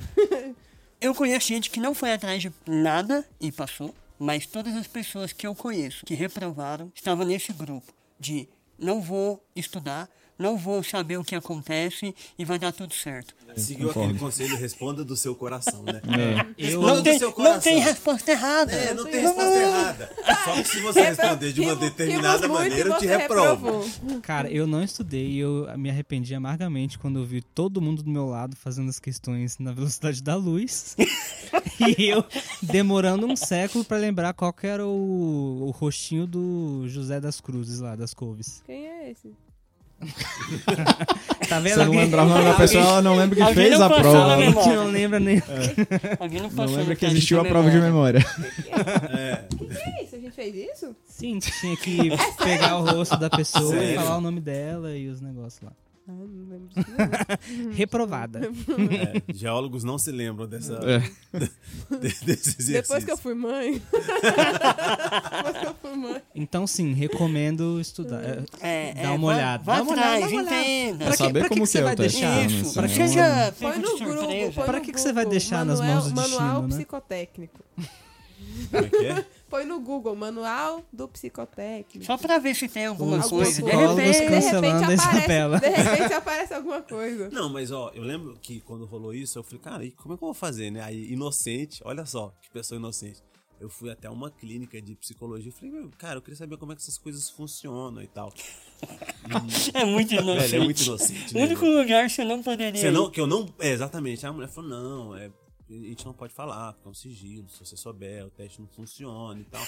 Eu 1.00 1.14
conheço 1.14 1.48
gente 1.48 1.68
que 1.70 1.78
não 1.78 1.94
foi 1.94 2.12
atrás 2.14 2.40
de 2.40 2.50
nada 2.66 3.28
e 3.38 3.52
passou, 3.52 3.94
mas 4.18 4.46
todas 4.46 4.74
as 4.74 4.86
pessoas 4.86 5.30
que 5.32 5.46
eu 5.46 5.54
conheço 5.54 6.06
que 6.06 6.14
reprovaram 6.14 6.90
estavam 6.94 7.26
nesse 7.26 7.52
grupo 7.52 7.92
de 8.18 8.48
não 8.78 9.02
vou 9.02 9.44
estudar, 9.54 10.08
não 10.38 10.56
vou 10.56 10.82
saber 10.82 11.18
o 11.18 11.24
que 11.24 11.34
acontece 11.34 12.14
e 12.38 12.44
vai 12.44 12.58
dar 12.58 12.72
tudo 12.72 12.92
certo. 12.94 13.34
Seguiu 13.56 13.90
aquele 13.90 14.18
conselho, 14.18 14.56
responda 14.56 15.02
do 15.04 15.16
seu 15.16 15.34
coração, 15.34 15.82
né? 15.82 16.02
Eu, 16.58 16.80
Responda 16.80 16.86
Não 16.86 16.96
do 16.96 17.02
tem, 17.02 17.44
não 17.44 17.60
tem 17.60 17.78
resposta 17.78 18.30
errada. 18.30 18.72
É, 18.72 18.94
não 18.94 19.04
tem 19.04 19.20
resposta 19.20 19.58
errada. 19.58 20.12
Só 20.44 20.52
que 20.62 20.68
se 20.68 20.80
você 20.80 21.02
responder 21.02 21.52
de 21.52 21.60
uma 21.62 21.76
determinada 21.76 22.48
maneira, 22.48 22.90
eu 22.90 22.98
te 22.98 23.06
reprovo. 23.06 23.84
cara, 24.22 24.50
eu 24.50 24.66
não 24.66 24.82
estudei 24.82 25.26
e 25.26 25.38
eu 25.38 25.66
me 25.76 25.88
arrependi 25.90 26.34
amargamente 26.34 26.98
quando 26.98 27.18
eu 27.18 27.24
vi 27.24 27.40
todo 27.40 27.80
mundo 27.80 28.02
do 28.02 28.10
meu 28.10 28.26
lado 28.26 28.56
fazendo 28.56 28.90
as 28.90 28.98
questões 28.98 29.58
na 29.58 29.72
velocidade 29.72 30.22
da 30.22 30.36
luz. 30.36 30.96
e 31.98 32.04
eu 32.08 32.24
demorando 32.62 33.26
um 33.26 33.36
século 33.36 33.84
pra 33.84 33.96
lembrar 33.96 34.34
qual 34.34 34.52
que 34.52 34.66
era 34.66 34.86
o, 34.86 35.66
o 35.66 35.70
rostinho 35.70 36.26
do 36.26 36.84
José 36.88 37.20
das 37.20 37.40
Cruzes 37.40 37.80
lá, 37.80 37.96
das 37.96 38.12
couves. 38.12 38.62
Quem 38.66 38.86
é 38.86 39.10
esse? 39.10 39.32
Tá 41.48 41.60
vendo? 41.60 41.74
Você 41.76 41.84
não 41.84 41.92
lembrava 41.92 42.30
o 42.30 42.34
nome 42.34 42.44
da 42.44 42.54
pessoa, 42.54 42.82
ela 42.84 43.02
não 43.02 43.16
lembra 43.16 43.36
que 43.36 43.42
Alguém 43.42 43.54
fez 43.54 43.78
não 43.78 43.86
a 43.86 44.00
prova. 44.00 44.36
memória. 44.36 44.62
que 44.70 44.76
não 44.76 44.86
lembra 44.90 45.20
nem. 45.20 45.42
Alguém 46.18 46.42
não 46.42 46.50
Não 46.50 46.66
lembra 46.66 46.96
que 46.96 47.06
existiu 47.06 47.40
a 47.40 47.44
prova 47.44 47.70
de 47.70 47.78
memória. 47.78 48.20
Que 49.56 50.04
isso? 50.04 50.16
A 50.16 50.18
gente 50.18 50.32
fez 50.34 50.54
isso? 50.54 50.96
Sim, 51.06 51.38
tinha 51.38 51.76
que 51.76 52.10
pegar 52.42 52.76
o 52.78 52.84
rosto 52.84 53.16
da 53.16 53.30
pessoa 53.30 53.74
e 53.76 53.78
Sério? 53.78 54.00
falar 54.00 54.16
o 54.16 54.20
nome 54.20 54.40
dela 54.40 54.96
e 54.96 55.08
os 55.08 55.20
negócios 55.20 55.60
lá. 55.62 55.72
Ah, 56.08 56.12
não 56.12 56.48
lembro 56.48 56.68
disso. 56.68 56.86
não. 57.66 57.72
Reprovada. 57.74 58.40
É, 58.48 59.22
geólogos 59.34 59.82
não 59.82 59.98
se 59.98 60.12
lembram 60.12 60.46
dessa, 60.46 60.74
É. 60.84 60.98
de- 61.00 61.98
desse 61.98 62.50
exercício. 62.50 62.72
Depois 62.74 63.04
que 63.04 63.10
eu 63.10 63.16
fui 63.16 63.34
mãe. 63.34 63.82
Depois 63.92 65.58
que 65.58 65.66
eu 65.66 65.74
fui 65.80 65.96
mãe. 65.96 66.22
Então, 66.34 66.66
sim, 66.66 66.92
recomendo 66.94 67.80
estudar. 67.80 68.22
é, 68.22 68.44
É, 68.60 68.94
Dá 68.94 69.00
é, 69.02 69.08
uma 69.10 69.26
vai- 69.26 69.36
olhada. 69.36 69.64
Vai 69.64 69.76
Dá 69.76 69.82
uma 69.82 69.92
olhada, 69.92 70.08
atrás, 70.08 70.20
dá 70.20 70.28
uma 70.36 70.40
olhada. 70.42 70.60
entenda. 70.60 71.04
Pra 71.06 71.16
saber 71.16 71.38
pra 71.40 71.48
como 71.48 71.60
que 71.60 71.66
que 71.66 71.72
você 71.72 71.82
vai 71.82 71.96
deixar? 71.96 72.36
né, 72.36 72.46
Isso, 72.46 72.60
assim, 72.62 72.74
para 72.74 72.88
que 72.88 72.94
pego 73.58 73.78
no 73.82 73.98
põe 73.98 74.64
Pra 74.64 74.72
no 74.78 74.80
que 74.84 74.92
que 74.92 75.00
você 75.00 75.12
vai 75.12 75.26
deixar 75.26 75.64
nas 75.64 75.80
mãos 75.80 76.04
do 76.04 76.14
destino, 76.14 76.38
Manual 76.40 76.62
né? 76.62 76.68
psicotécnico. 76.68 77.64
Como 78.70 78.84
é 78.84 78.88
que 78.88 78.96
é? 79.06 79.24
Põe 79.48 79.64
no 79.64 79.80
Google, 79.80 80.16
manual 80.16 80.84
do 80.92 81.06
psicotécnico. 81.06 82.04
Só 82.04 82.18
pra 82.18 82.38
ver 82.38 82.54
se 82.54 82.68
tem 82.68 82.86
alguma 82.86 83.18
Os 83.18 83.28
coisa. 83.28 83.62
De 83.62 83.70
repente, 83.70 84.18
de 84.18 84.24
repente 84.26 84.84
aparece. 84.84 85.60
De 85.60 85.68
repente 85.68 86.14
aparece 86.14 86.54
alguma 86.54 86.82
coisa. 86.82 87.30
Não, 87.30 87.48
mas 87.48 87.70
ó, 87.70 87.90
eu 87.94 88.02
lembro 88.02 88.36
que 88.40 88.60
quando 88.60 88.84
rolou 88.84 89.14
isso, 89.14 89.38
eu 89.38 89.44
falei, 89.44 89.60
cara, 89.60 89.84
e 89.84 89.92
como 89.92 90.14
é 90.14 90.16
que 90.16 90.24
eu 90.24 90.26
vou 90.26 90.34
fazer, 90.34 90.70
né? 90.70 90.82
Aí, 90.82 91.12
inocente, 91.12 91.80
olha 91.84 92.04
só, 92.04 92.34
que 92.42 92.50
pessoa 92.50 92.78
inocente. 92.78 93.22
Eu 93.58 93.70
fui 93.70 93.88
até 93.90 94.10
uma 94.10 94.30
clínica 94.30 94.82
de 94.82 94.94
psicologia 94.96 95.48
e 95.48 95.52
falei, 95.52 95.70
meu, 95.70 95.90
cara, 95.96 96.18
eu 96.18 96.22
queria 96.22 96.36
saber 96.36 96.58
como 96.58 96.72
é 96.72 96.76
que 96.76 96.82
essas 96.82 96.98
coisas 96.98 97.30
funcionam 97.30 98.02
e 98.02 98.06
tal. 98.06 98.32
é 99.72 99.84
muito 99.84 100.12
inocente. 100.12 100.50
Velho, 100.50 100.62
é 100.62 100.64
muito 100.64 100.82
inocente, 100.82 101.34
O 101.34 101.38
né? 101.38 101.44
único 101.44 101.64
lugar 101.64 102.06
que 102.06 102.12
você 102.12 102.24
não 102.24 102.42
poderia 102.42 102.78
Você 102.78 102.90
não, 102.90 103.10
que 103.10 103.20
eu 103.20 103.26
não. 103.26 103.48
É, 103.58 103.70
exatamente. 103.70 104.26
A 104.26 104.32
mulher 104.32 104.48
falou, 104.48 104.68
não, 104.68 105.16
é, 105.16 105.30
a 105.68 105.72
gente 105.72 106.04
não 106.06 106.12
pode 106.12 106.32
falar, 106.32 106.72
porque 106.74 106.88
é 106.88 106.90
um 106.90 106.94
sigilo, 106.94 107.48
se 107.48 107.58
você 107.64 107.76
souber, 107.76 108.26
o 108.26 108.30
teste 108.30 108.60
não 108.60 108.68
funciona 108.68 109.40
e 109.40 109.44
tal. 109.44 109.66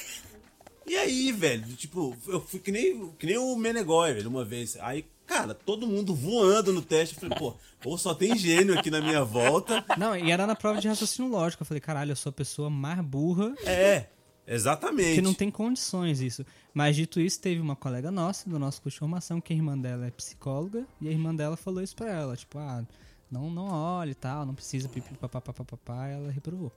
E 0.86 0.96
aí, 0.96 1.32
velho, 1.32 1.64
tipo, 1.76 2.16
eu 2.26 2.40
fui 2.40 2.60
que 2.60 2.72
nem, 2.72 3.10
que 3.18 3.26
nem 3.26 3.36
o 3.36 3.54
Menegói, 3.56 4.14
velho, 4.14 4.30
uma 4.30 4.44
vez. 4.44 4.76
Aí, 4.80 5.04
cara, 5.26 5.52
todo 5.52 5.86
mundo 5.86 6.14
voando 6.14 6.72
no 6.72 6.80
teste. 6.80 7.14
Eu 7.14 7.20
falei, 7.20 7.38
pô, 7.38 7.54
ou 7.84 7.98
só 7.98 8.14
tem 8.14 8.34
gênio 8.38 8.78
aqui 8.78 8.90
na 8.90 9.00
minha 9.00 9.22
volta. 9.22 9.84
Não, 9.98 10.16
e 10.16 10.30
era 10.30 10.46
na 10.46 10.56
prova 10.56 10.80
de 10.80 10.88
raciocínio 10.88 11.30
lógico. 11.30 11.62
Eu 11.62 11.66
falei, 11.66 11.80
caralho, 11.80 12.12
eu 12.12 12.16
sou 12.16 12.30
a 12.30 12.32
pessoa 12.32 12.70
mais 12.70 13.00
burra 13.02 13.54
É, 13.66 14.06
exatamente. 14.46 15.16
que 15.16 15.20
não 15.20 15.34
tem 15.34 15.50
condições 15.50 16.20
isso. 16.20 16.42
Mas 16.72 16.96
dito 16.96 17.20
isso, 17.20 17.38
teve 17.38 17.60
uma 17.60 17.76
colega 17.76 18.10
nossa 18.10 18.48
do 18.48 18.58
nosso 18.58 18.80
curso 18.80 18.96
de 18.96 19.00
formação, 19.00 19.42
que 19.42 19.52
a 19.52 19.56
irmã 19.56 19.76
dela 19.76 20.06
é 20.06 20.10
psicóloga, 20.10 20.86
e 21.02 21.08
a 21.08 21.10
irmã 21.10 21.34
dela 21.34 21.56
falou 21.56 21.82
isso 21.82 21.94
pra 21.96 22.10
ela, 22.10 22.34
tipo, 22.34 22.56
ah, 22.58 22.82
não, 23.30 23.50
não 23.50 23.68
olhe 23.68 24.12
e 24.12 24.14
tal, 24.14 24.44
não 24.46 24.54
precisa 24.54 24.88
pipi 24.88 25.14
papapá, 25.14 26.06
ela 26.08 26.30
reprovou 26.30 26.72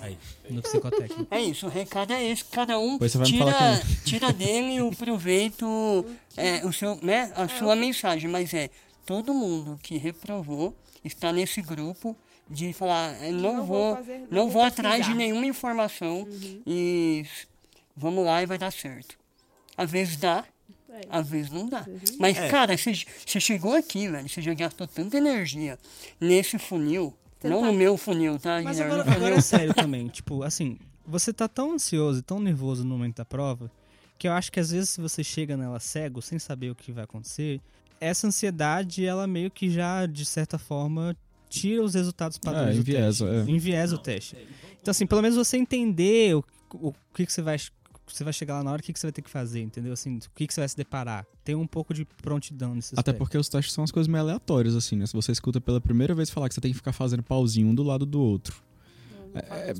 Aí. 0.00 0.18
no 0.50 0.60
psicotécnico. 0.62 1.26
É 1.30 1.40
isso, 1.40 1.66
o 1.66 1.70
recado 1.70 2.12
é 2.12 2.22
esse. 2.24 2.44
Cada 2.44 2.78
um 2.78 2.98
tira, 2.98 3.80
tira 4.04 4.32
dele 4.32 4.82
o 4.82 4.90
proveito, 4.94 6.04
é, 6.36 6.64
o 6.66 6.72
seu, 6.72 6.96
né, 7.02 7.32
a 7.34 7.48
sua 7.48 7.74
mensagem. 7.74 8.30
Mas 8.30 8.52
é, 8.52 8.68
todo 9.06 9.32
mundo 9.32 9.78
que 9.82 9.96
reprovou 9.96 10.74
está 11.04 11.32
nesse 11.32 11.62
grupo 11.62 12.14
de 12.48 12.72
falar, 12.72 13.14
é, 13.22 13.30
não, 13.32 13.56
Não 13.56 13.64
vou 13.66 13.96
fazer- 13.96 14.26
não 14.30 14.50
vou 14.50 14.62
atrás 14.62 15.04
de 15.06 15.14
nenhuma 15.14 15.46
informação 15.46 16.28
e 16.66 17.24
vamos 17.96 18.24
lá 18.24 18.42
e 18.42 18.46
vai 18.46 18.58
dar 18.58 18.70
certo. 18.72 19.18
Às 19.76 19.90
vezes 19.90 20.16
dá, 20.16 20.44
É. 20.96 21.06
às 21.10 21.28
vezes 21.28 21.50
não 21.50 21.68
dá. 21.68 21.86
Mas, 22.18 22.36
É. 22.36 22.48
cara, 22.48 22.76
você 22.76 22.92
você 23.24 23.40
chegou 23.40 23.74
aqui, 23.74 24.08
velho, 24.08 24.28
você 24.28 24.40
já 24.42 24.54
gastou 24.54 24.86
tanta 24.86 25.16
energia 25.16 25.78
nesse 26.20 26.58
funil, 26.58 27.14
Você 27.40 27.48
não 27.48 27.60
tá- 27.60 27.66
no 27.66 27.72
meu 27.72 27.96
funil, 27.96 28.38
tá, 28.38 28.60
Mas 28.62 28.76
Guilherme? 28.78 29.00
agora, 29.00 29.02
agora 29.16 29.20
funil- 29.20 29.38
é 29.38 29.40
sério 29.42 29.74
também, 29.74 30.08
tipo, 30.08 30.42
assim, 30.42 30.78
você 31.06 31.32
tá 31.32 31.46
tão 31.48 31.72
ansioso 31.74 32.20
e 32.20 32.22
tão 32.22 32.40
nervoso 32.40 32.82
no 32.84 32.90
momento 32.96 33.16
da 33.16 33.24
prova, 33.24 33.70
que 34.18 34.26
eu 34.26 34.32
acho 34.32 34.50
que 34.50 34.58
às 34.58 34.70
vezes 34.70 34.90
se 34.90 35.00
você 35.00 35.22
chega 35.22 35.56
nela 35.56 35.78
cego, 35.78 36.22
sem 36.22 36.38
saber 36.38 36.70
o 36.70 36.74
que 36.74 36.90
vai 36.92 37.04
acontecer, 37.04 37.60
essa 38.00 38.26
ansiedade, 38.26 39.04
ela 39.04 39.26
meio 39.26 39.50
que 39.50 39.68
já, 39.70 40.06
de 40.06 40.24
certa 40.24 40.58
forma, 40.58 41.16
tira 41.48 41.82
os 41.82 41.94
resultados 41.94 42.38
padrões 42.38 42.70
É, 42.70 42.72
do 42.74 42.78
enviesa, 42.80 43.26
teste. 43.26 43.50
é. 43.50 43.54
Enviesa 43.54 43.94
o 43.94 43.98
teste. 43.98 44.36
Então, 44.82 44.90
assim, 44.90 45.06
pelo 45.06 45.22
menos 45.22 45.36
você 45.36 45.56
entender 45.56 46.34
o, 46.36 46.44
o 46.74 46.92
que, 47.14 47.24
que 47.26 47.32
você 47.32 47.40
vai 47.42 47.56
você 48.12 48.24
vai 48.24 48.32
chegar 48.32 48.54
lá 48.54 48.64
na 48.64 48.72
hora, 48.72 48.80
o 48.80 48.82
que, 48.82 48.92
que 48.92 48.98
você 48.98 49.06
vai 49.06 49.12
ter 49.12 49.22
que 49.22 49.30
fazer, 49.30 49.60
entendeu? 49.60 49.92
Assim, 49.92 50.16
o 50.18 50.30
que, 50.34 50.46
que 50.46 50.54
você 50.54 50.60
vai 50.60 50.68
se 50.68 50.76
deparar. 50.76 51.26
Ter 51.44 51.54
um 51.54 51.66
pouco 51.66 51.92
de 51.92 52.04
prontidão 52.04 52.74
nesses 52.74 52.92
Até 52.92 53.00
aspectos. 53.10 53.18
porque 53.18 53.38
os 53.38 53.48
testes 53.48 53.72
são 53.72 53.84
as 53.84 53.90
coisas 53.90 54.08
meio 54.08 54.22
aleatórias, 54.22 54.74
assim, 54.74 54.96
né? 54.96 55.06
Se 55.06 55.12
você 55.12 55.32
escuta 55.32 55.60
pela 55.60 55.80
primeira 55.80 56.14
vez 56.14 56.30
falar 56.30 56.48
que 56.48 56.54
você 56.54 56.60
tem 56.60 56.70
que 56.70 56.76
ficar 56.76 56.92
fazendo 56.92 57.22
pauzinho 57.22 57.68
um 57.68 57.74
do 57.74 57.82
lado 57.82 58.06
do 58.06 58.20
outro. 58.20 58.62
É, 59.34 59.74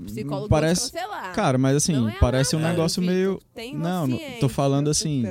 parece-. 0.48 0.93
Cara, 1.35 1.57
mas 1.57 1.77
assim, 1.77 2.09
é 2.09 2.12
parece 2.19 2.55
um 2.55 2.59
amarelo, 2.59 2.77
negócio 2.78 3.03
meio. 3.03 3.40
Tem 3.55 3.74
Não, 3.74 4.07
não, 4.07 4.19
tô 4.39 4.48
falando 4.48 4.90
assim-. 4.90 5.24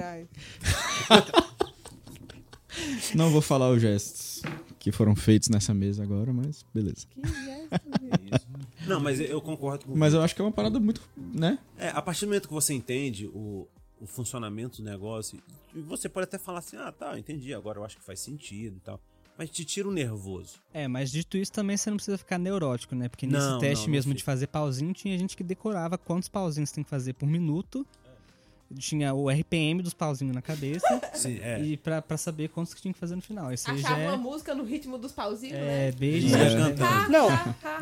Não 3.13 3.29
vou 3.29 3.41
falar 3.41 3.69
os 3.69 3.81
gestos 3.81 4.41
que 4.79 4.91
foram 4.91 5.15
feitos 5.15 5.49
nessa 5.49 5.73
mesa 5.73 6.03
agora, 6.03 6.33
mas 6.33 6.65
beleza. 6.73 7.07
Que 7.09 7.21
gesto, 7.27 8.47
Não, 8.87 8.99
mas 8.99 9.19
eu 9.19 9.41
concordo 9.41 9.85
com 9.85 9.95
Mas 9.95 10.13
eu 10.13 10.21
acho 10.21 10.35
que 10.35 10.41
é 10.41 10.45
uma 10.45 10.51
parada 10.51 10.79
muito. 10.79 11.01
né? 11.17 11.59
É, 11.77 11.89
a 11.89 12.01
partir 12.01 12.21
do 12.25 12.27
momento 12.29 12.47
que 12.47 12.53
você 12.53 12.73
entende 12.73 13.27
o, 13.27 13.67
o 13.99 14.05
funcionamento 14.07 14.81
do 14.81 14.89
negócio, 14.89 15.41
e 15.73 15.79
você 15.81 16.07
pode 16.09 16.25
até 16.25 16.37
falar 16.37 16.59
assim, 16.59 16.77
ah, 16.77 16.91
tá, 16.91 17.17
entendi, 17.17 17.53
agora 17.53 17.79
eu 17.79 17.83
acho 17.85 17.97
que 17.97 18.03
faz 18.03 18.19
sentido 18.19 18.77
e 18.77 18.79
tal. 18.79 18.99
Mas 19.37 19.49
te 19.49 19.65
tira 19.65 19.87
o 19.87 19.91
nervoso. 19.91 20.59
É, 20.73 20.87
mas 20.87 21.11
dito 21.11 21.35
isso 21.37 21.51
também 21.51 21.75
você 21.75 21.89
não 21.89 21.97
precisa 21.97 22.17
ficar 22.17 22.37
neurótico, 22.37 22.95
né? 22.95 23.09
Porque 23.09 23.27
nesse 23.27 23.45
Não, 23.45 23.59
teste 23.59 23.81
não, 23.81 23.87
não 23.87 23.91
mesmo 23.91 24.13
de 24.13 24.23
fazer 24.23 24.47
pauzinho, 24.47 24.93
tinha 24.93 25.17
gente 25.17 25.35
que 25.35 25.43
decorava 25.43 25.97
quantos 25.97 26.29
pauzinhos 26.29 26.71
tem 26.71 26.85
que 26.85 26.89
fazer 26.89 27.13
por 27.13 27.27
minuto. 27.27 27.85
Tinha 28.79 29.13
o 29.13 29.29
RPM 29.29 29.83
dos 29.83 29.93
pauzinhos 29.93 30.33
na 30.33 30.41
cabeça 30.41 30.87
Sim, 31.13 31.39
é. 31.41 31.61
e 31.61 31.77
pra, 31.77 32.01
pra 32.01 32.17
saber 32.17 32.49
quantos 32.49 32.73
que 32.73 32.81
tinha 32.81 32.93
que 32.93 32.99
fazer 32.99 33.15
no 33.15 33.21
final. 33.21 33.53
Isso 33.53 33.69
aí 33.69 33.77
já 33.77 33.89
Achava 33.89 34.01
uma 34.01 34.13
é, 34.13 34.17
música 34.17 34.55
no 34.55 34.63
ritmo 34.63 34.97
dos 34.97 35.11
pauzinhos, 35.11 35.55
é 35.57 35.61
né? 35.61 35.91
beijo. 35.91 36.35
Né? 36.35 36.75
cantando. 36.75 37.11
Não. 37.11 37.27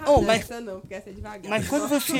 Oh, 0.07 0.21
mas... 0.21 0.41
Essa 0.41 0.59
não, 0.59 0.81
porque 0.81 0.93
essa 0.93 1.09
é 1.09 1.13
devagar. 1.13 1.49
Mas 1.49 1.67
quando 1.67 1.87
você. 1.87 2.13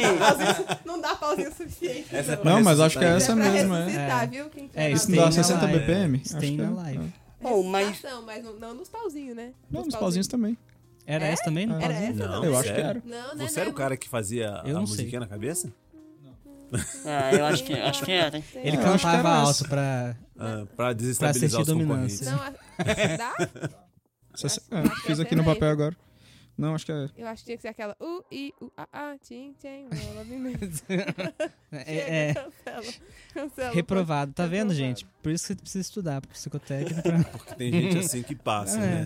Não 0.86 1.00
dá 1.02 1.14
pauzinho 1.16 1.54
suficiente. 1.54 2.08
É 2.16 2.24
não. 2.38 2.44
Não, 2.44 2.64
mas 2.64 2.80
acho 2.80 2.98
que 2.98 3.04
é 3.04 3.18
essa 3.18 3.36
pra 3.36 3.52
mesmo, 3.52 3.76
é. 3.76 4.24
É. 4.24 4.28
viu? 4.28 4.50
Quem 4.50 4.70
É, 4.74 4.92
Isso 4.92 5.12
não 5.12 5.18
dá 5.18 5.26
na 5.26 5.32
60 5.34 5.62
live. 5.66 5.80
BPM? 5.80 6.20
Que 6.20 6.52
na 6.52 6.64
é. 6.64 6.70
live. 6.70 7.14
Oh, 7.44 7.64
mas. 7.64 8.02
Mas 8.26 8.44
não, 8.44 8.54
não 8.54 8.74
nos 8.74 8.88
pauzinhos, 8.88 9.36
né? 9.36 9.52
Não, 9.70 9.80
Nos 9.82 9.88
nos 9.88 9.96
pauzinhos 10.00 10.28
também. 10.28 10.58
Era 11.06 11.26
É? 11.26 11.32
essa 11.32 11.44
também? 11.44 11.70
É. 11.70 11.84
Era 11.84 11.94
essa? 11.94 12.28
Não, 12.28 12.46
Eu 12.46 12.58
acho 12.58 12.74
que 12.74 12.80
era. 12.80 13.04
Não? 13.06 13.38
Você 13.38 13.60
era 13.60 13.70
o 13.70 13.74
cara 13.74 13.98
que 13.98 14.08
fazia 14.08 14.62
a 14.62 14.64
não 14.68 14.82
musiquinha 14.82 15.20
na 15.20 15.28
cabeça? 15.28 15.70
Ah, 17.06 17.34
eu 17.34 17.46
acho 17.46 17.64
que, 17.64 17.74
acho 17.74 18.04
que 18.06 18.12
era. 18.12 18.38
Ele 18.38 18.46
É, 18.56 18.60
eu 18.60 18.70
acho 18.70 18.78
que 18.78 18.84
cantava 18.84 19.18
era 19.30 19.30
alto 19.38 19.50
essa. 19.52 19.68
pra. 19.68 20.16
Ah, 20.40 20.66
pra 20.76 20.94
desestabilizar 20.94 21.62
assistir 21.62 21.62
os 21.62 21.68
dominância. 21.68 22.32
concorrentes. 22.32 22.58
Não, 22.78 22.84
a- 22.84 23.18
dá? 23.18 23.36
É, 24.72 24.78
acho 24.80 25.02
que 25.02 25.08
fiz 25.08 25.20
aqui 25.20 25.36
no 25.36 25.44
papel 25.44 25.70
agora. 25.70 25.96
Não, 26.56 26.76
acho 26.76 26.86
que 26.86 26.92
é. 26.92 27.08
Eu 27.18 27.28
acho 27.28 27.42
que 27.42 27.46
tinha 27.48 27.58
que 27.58 27.62
ser 27.64 27.70
aquela 27.70 27.96
U, 28.00 28.24
I, 28.32 28.54
U, 28.62 28.72
A, 28.78 28.84
A, 29.12 29.18
Tchim, 29.18 29.56
Tchim. 29.60 29.88
É, 31.72 32.30
é, 32.30 32.34
Cancela. 32.36 32.94
Cancela. 33.34 33.74
reprovado, 33.74 34.34
tá 34.34 34.44
vendo, 34.46 34.70
Reprovado. 34.70 34.74
gente? 34.76 35.06
Por 35.24 35.32
isso 35.32 35.44
que 35.46 35.48
você 35.48 35.56
precisa 35.56 35.82
estudar 35.82 36.22
pro 36.22 36.30
psicotécnico. 36.30 37.02
pra- 37.02 37.24
Porque 37.32 37.56
tem 37.56 37.72
gente 37.72 37.98
assim 37.98 38.22
que 38.22 38.36
passa, 38.36 38.78
É. 38.78 39.04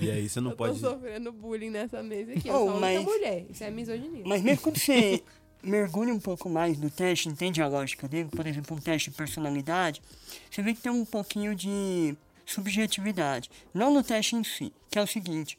E 0.00 0.08
aí 0.10 0.28
você 0.28 0.40
não 0.40 0.52
Eu 0.52 0.56
pode. 0.56 0.80
tô 0.80 0.90
sofrendo 0.90 1.32
bullying 1.32 1.70
nessa 1.70 2.00
mesa 2.02 2.32
aqui. 2.32 2.46
Eu 2.48 2.54
Oh, 2.54 2.58
sou 2.58 2.68
a 2.70 2.72
única 2.74 2.86
mas- 2.86 3.04
mulher. 3.04 3.46
Isso 3.50 3.64
é 3.64 3.70
misoginia. 3.72 4.22
Mas 4.24 4.42
mesmo 4.42 4.62
quando 4.62 4.78
você 4.78 5.22
mergulha 5.62 6.12
um 6.12 6.20
pouco 6.20 6.48
mais 6.48 6.78
no 6.78 6.90
teste, 6.90 7.28
entende 7.28 7.60
a 7.60 7.66
lógica 7.66 8.08
dele, 8.08 8.28
por 8.30 8.46
exemplo, 8.46 8.76
um 8.76 8.80
teste 8.80 9.10
de 9.10 9.16
personalidade, 9.16 10.02
você 10.50 10.62
vê 10.62 10.74
que 10.74 10.80
tem 10.80 10.92
um 10.92 11.04
pouquinho 11.04 11.54
de 11.54 12.16
subjetividade. 12.46 13.50
Não 13.74 13.92
no 13.92 14.02
teste 14.02 14.36
em 14.36 14.44
si, 14.44 14.72
que 14.90 14.98
é 14.98 15.02
o 15.02 15.06
seguinte. 15.06 15.58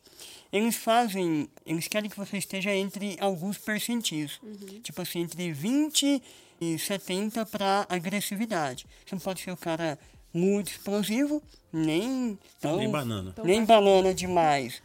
Eles 0.52 0.76
fazem, 0.76 1.48
eles 1.66 1.88
querem 1.88 2.10
que 2.10 2.18
você 2.18 2.38
esteja 2.38 2.74
entre 2.74 3.16
alguns 3.20 3.58
percentis. 3.58 4.40
Tipo 4.84 5.02
assim, 5.02 5.20
entre 5.20 5.52
20 5.52 6.22
e 6.60 6.80
70 6.80 7.46
para 7.46 7.86
agressividade. 7.88 8.86
Você 9.06 9.16
não 9.16 9.22
pode 9.22 9.42
ser 9.42 9.52
o 9.52 9.58
cara 9.58 10.00
muito 10.34 10.72
explosivo, 10.72 11.42
nem 11.72 12.38
tão 12.60 12.78
Nem 12.78 12.92
banana. 12.92 13.36
Nem 13.44 13.66
banana 13.66 14.14
demais. 14.14 14.82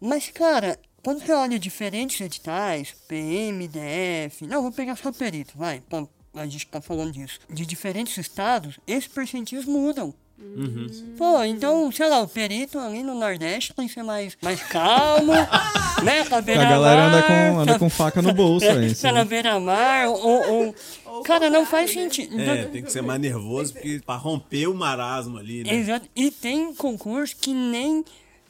Mas, 0.00 0.30
cara, 0.30 0.78
quando 1.02 1.24
você 1.24 1.32
olha 1.32 1.58
diferentes 1.58 2.20
editais, 2.20 2.94
PM, 3.08 3.68
DF, 3.68 4.46
não, 4.46 4.62
vou 4.62 4.72
pegar 4.72 4.96
só 4.96 5.10
perito, 5.12 5.52
vai, 5.56 5.80
pra, 5.88 6.04
a 6.34 6.46
gente 6.46 6.66
tá 6.66 6.80
falando 6.80 7.12
disso. 7.12 7.38
De 7.50 7.66
diferentes 7.66 8.16
estados, 8.18 8.78
esses 8.86 9.08
percentis 9.08 9.64
mudam. 9.64 10.14
Uhum. 10.38 10.86
Pô, 11.16 11.42
então, 11.44 11.92
sei 11.92 12.08
lá, 12.08 12.20
o 12.20 12.26
perito 12.26 12.76
ali 12.78 13.02
no 13.02 13.14
Nordeste 13.14 13.72
tem 13.74 13.86
que 13.86 13.94
ser 13.94 14.02
mais, 14.02 14.36
mais 14.42 14.60
calmo, 14.60 15.32
né? 16.02 16.24
Tá 16.28 16.38
A 16.38 16.40
galera 16.40 17.02
anda 17.04 17.22
com, 17.22 17.58
anda 17.60 17.72
tá, 17.74 17.78
com 17.78 17.88
faca 17.88 18.20
no 18.20 18.32
bolso, 18.32 18.66
aí. 18.68 18.92
tá 18.92 19.12
na 19.12 19.24
beira-mar, 19.24 20.08
ou, 20.08 20.50
ou- 20.66 21.22
Cara, 21.22 21.48
não 21.48 21.64
faz 21.64 21.94
né? 21.94 22.02
sentido. 22.02 22.40
É, 22.40 22.64
tem 22.64 22.82
que 22.82 22.90
ser 22.90 23.02
mais 23.02 23.20
nervoso 23.20 23.74
porque, 23.74 24.00
pra 24.04 24.16
romper 24.16 24.66
o 24.66 24.74
marasmo 24.74 25.38
ali, 25.38 25.62
né? 25.62 25.74
Exato. 25.74 26.08
E 26.16 26.30
tem 26.32 26.74
concurso 26.74 27.36
que 27.40 27.54
nem. 27.54 28.04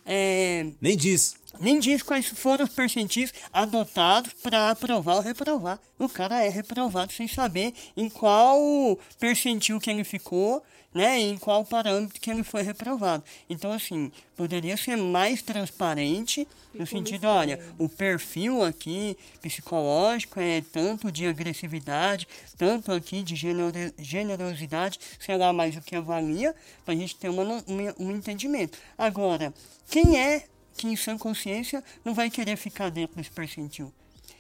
é, 0.07 0.67
Nem 0.81 0.97
diz. 0.97 1.37
Nem 1.61 1.79
diz 1.79 2.03
quais 2.03 2.27
foram 2.27 2.65
os 2.65 2.73
percentis 2.73 3.33
adotados 3.53 4.33
para 4.43 4.71
aprovar 4.71 5.17
ou 5.17 5.23
reprovar. 5.23 5.79
O 5.99 6.09
cara 6.09 6.45
é 6.45 6.49
reprovado 6.49 7.13
sem 7.13 7.29
saber 7.29 7.73
em 7.97 8.09
qual 8.09 8.99
percentil 9.19 9.79
que 9.81 9.91
ele 9.91 10.05
ficou, 10.05 10.63
né, 10.95 11.19
em 11.19 11.39
qual 11.39 11.65
parâmetro 11.65 12.21
que 12.21 12.31
ele 12.31 12.43
foi 12.43 12.63
reprovado. 12.63 13.25
Então, 13.49 13.73
assim, 13.73 14.13
poderia 14.37 14.77
ser 14.77 14.95
mais 14.97 15.41
transparente 15.41 16.47
no 16.75 16.87
sentido, 16.87 17.27
olha, 17.29 17.59
o 17.79 17.89
perfil 17.89 18.63
aqui 18.63 19.17
psicológico 19.41 20.39
é 20.41 20.63
tanto 20.73 21.11
de 21.11 21.27
agressividade, 21.27 22.27
tanto 22.59 22.93
aqui 22.93 23.23
de 23.23 23.37
genero- 23.37 23.73
generosidade, 23.99 24.99
sei 25.19 25.37
lá 25.39 25.53
mais 25.53 25.77
o 25.77 25.81
que 25.81 25.97
avalia, 25.97 26.55
para 26.85 26.93
a 26.95 26.97
gente 26.97 27.17
ter 27.17 27.29
uma, 27.29 27.43
uma- 27.67 27.95
um 27.99 28.11
entendimento. 28.11 28.79
Agora, 28.99 29.53
quem 29.89 30.19
é 30.19 30.45
que 30.77 30.87
em 30.87 30.97
sã 30.97 31.17
consciência 31.19 31.83
não 32.05 32.15
vai 32.15 32.31
querer 32.31 32.57
ficar 32.57 32.91
dentro 32.91 33.17
desse 33.17 33.31
percentil? 33.31 33.93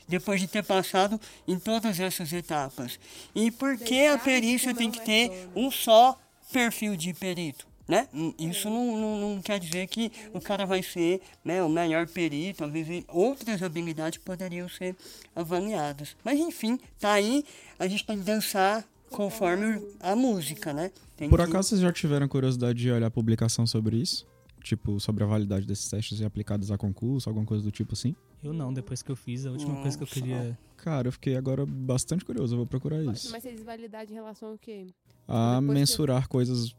Depois 0.09 0.41
de 0.41 0.47
ter 0.49 0.65
passado 0.65 1.21
em 1.47 1.59
todas 1.59 1.99
essas 2.01 2.33
etapas. 2.33 2.99
E 3.35 3.51
por 3.51 3.79
que 3.79 4.07
a 4.07 4.19
perícia 4.19 4.75
tem 4.75 4.91
que 4.91 5.01
é 5.01 5.05
ter 5.05 5.49
um 5.55 5.71
só 5.71 6.19
perfil 6.53 6.97
de 6.97 7.15
perito? 7.15 7.67
Né? 7.89 8.09
Isso 8.39 8.71
não, 8.71 8.97
não, 8.97 9.35
não 9.35 9.43
quer 9.43 9.59
dizer 9.59 9.87
que 9.89 10.11
o 10.33 10.41
cara 10.41 10.65
vai 10.65 10.83
ser 10.83 11.21
né, 11.45 11.63
o 11.63 11.69
melhor 11.69 12.07
perito, 12.07 12.65
às 12.65 12.73
vezes 12.73 13.05
outras 13.09 13.63
habilidades 13.63 14.19
poderiam 14.19 14.69
ser 14.69 14.95
avaliadas. 15.35 16.17
Mas 16.25 16.39
enfim, 16.39 16.79
tá 16.99 17.13
aí, 17.13 17.45
a 17.79 17.87
gente 17.89 18.07
tem 18.07 18.19
que 18.19 18.25
dançar 18.25 18.85
conforme 19.11 19.83
a 20.01 20.15
música, 20.17 20.73
né? 20.73 20.91
Tem 21.17 21.29
Por 21.29 21.39
que- 21.39 21.45
acaso 21.45 21.69
vocês 21.71 21.81
já 21.81 21.93
tiveram 21.93 22.27
curiosidade 22.29 22.79
de 22.79 22.91
olhar 22.91 23.11
publicação 23.11 23.67
sobre 23.67 23.97
isso? 23.97 24.27
Tipo, 24.63 25.01
sobre 25.01 25.25
a 25.25 25.27
validade 25.27 25.67
desses 25.67 25.89
testes 25.91 26.21
e 26.21 26.25
aplicados 26.25 26.71
a 26.71 26.79
concurso, 26.79 27.29
alguma 27.29 27.45
coisa 27.45 27.65
do 27.65 27.71
tipo 27.71 27.95
assim? 27.95 28.15
Eu 28.43 28.53
não, 28.53 28.73
depois 28.73 29.03
que 29.03 29.11
eu 29.11 29.17
fiz, 29.17 29.45
a 29.47 29.51
última 29.51 29.75
coisa 29.81 29.97
que 29.97 30.03
eu 30.05 30.07
Nossa. 30.09 30.21
queria. 30.21 30.59
Cara, 30.77 31.09
eu 31.09 31.13
fiquei 31.13 31.37
agora 31.37 31.65
bastante 31.67 32.25
curioso, 32.25 32.55
eu 32.55 32.59
vou 32.59 32.67
procurar 32.67 33.03
isso. 33.03 33.31
Mas 33.31 33.43
vocês 33.43 33.63
validade 33.63 34.11
em 34.13 34.15
relação 34.15 34.51
ao 34.51 34.59
quê? 34.59 34.87
A 35.29 35.61
depois 35.61 35.67
que- 35.67 35.75
mensurar 35.81 36.29
coisas 36.29 36.75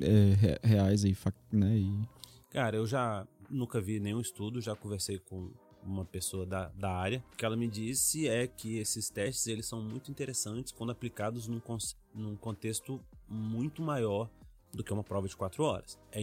é, 0.00 0.34
re- 0.34 0.58
reais 0.62 1.04
e, 1.04 1.16
né, 1.52 1.76
e 1.78 2.08
Cara, 2.50 2.76
eu 2.76 2.86
já 2.86 3.26
nunca 3.50 3.80
vi 3.80 3.98
nenhum 4.00 4.20
estudo, 4.20 4.60
já 4.60 4.74
conversei 4.74 5.18
com 5.18 5.50
uma 5.82 6.04
pessoa 6.04 6.44
da, 6.44 6.68
da 6.70 6.90
área. 6.90 7.22
O 7.32 7.36
que 7.36 7.44
ela 7.44 7.56
me 7.56 7.68
disse 7.68 8.26
é 8.28 8.46
que 8.46 8.78
esses 8.78 9.08
testes 9.08 9.46
eles 9.46 9.66
são 9.66 9.80
muito 9.82 10.10
interessantes 10.10 10.72
quando 10.72 10.90
aplicados 10.90 11.46
num, 11.46 11.60
num 12.14 12.36
contexto 12.36 13.00
muito 13.28 13.80
maior 13.82 14.28
do 14.72 14.82
que 14.84 14.92
uma 14.92 15.04
prova 15.04 15.28
de 15.28 15.36
quatro 15.36 15.62
horas. 15.64 15.98
É 16.12 16.20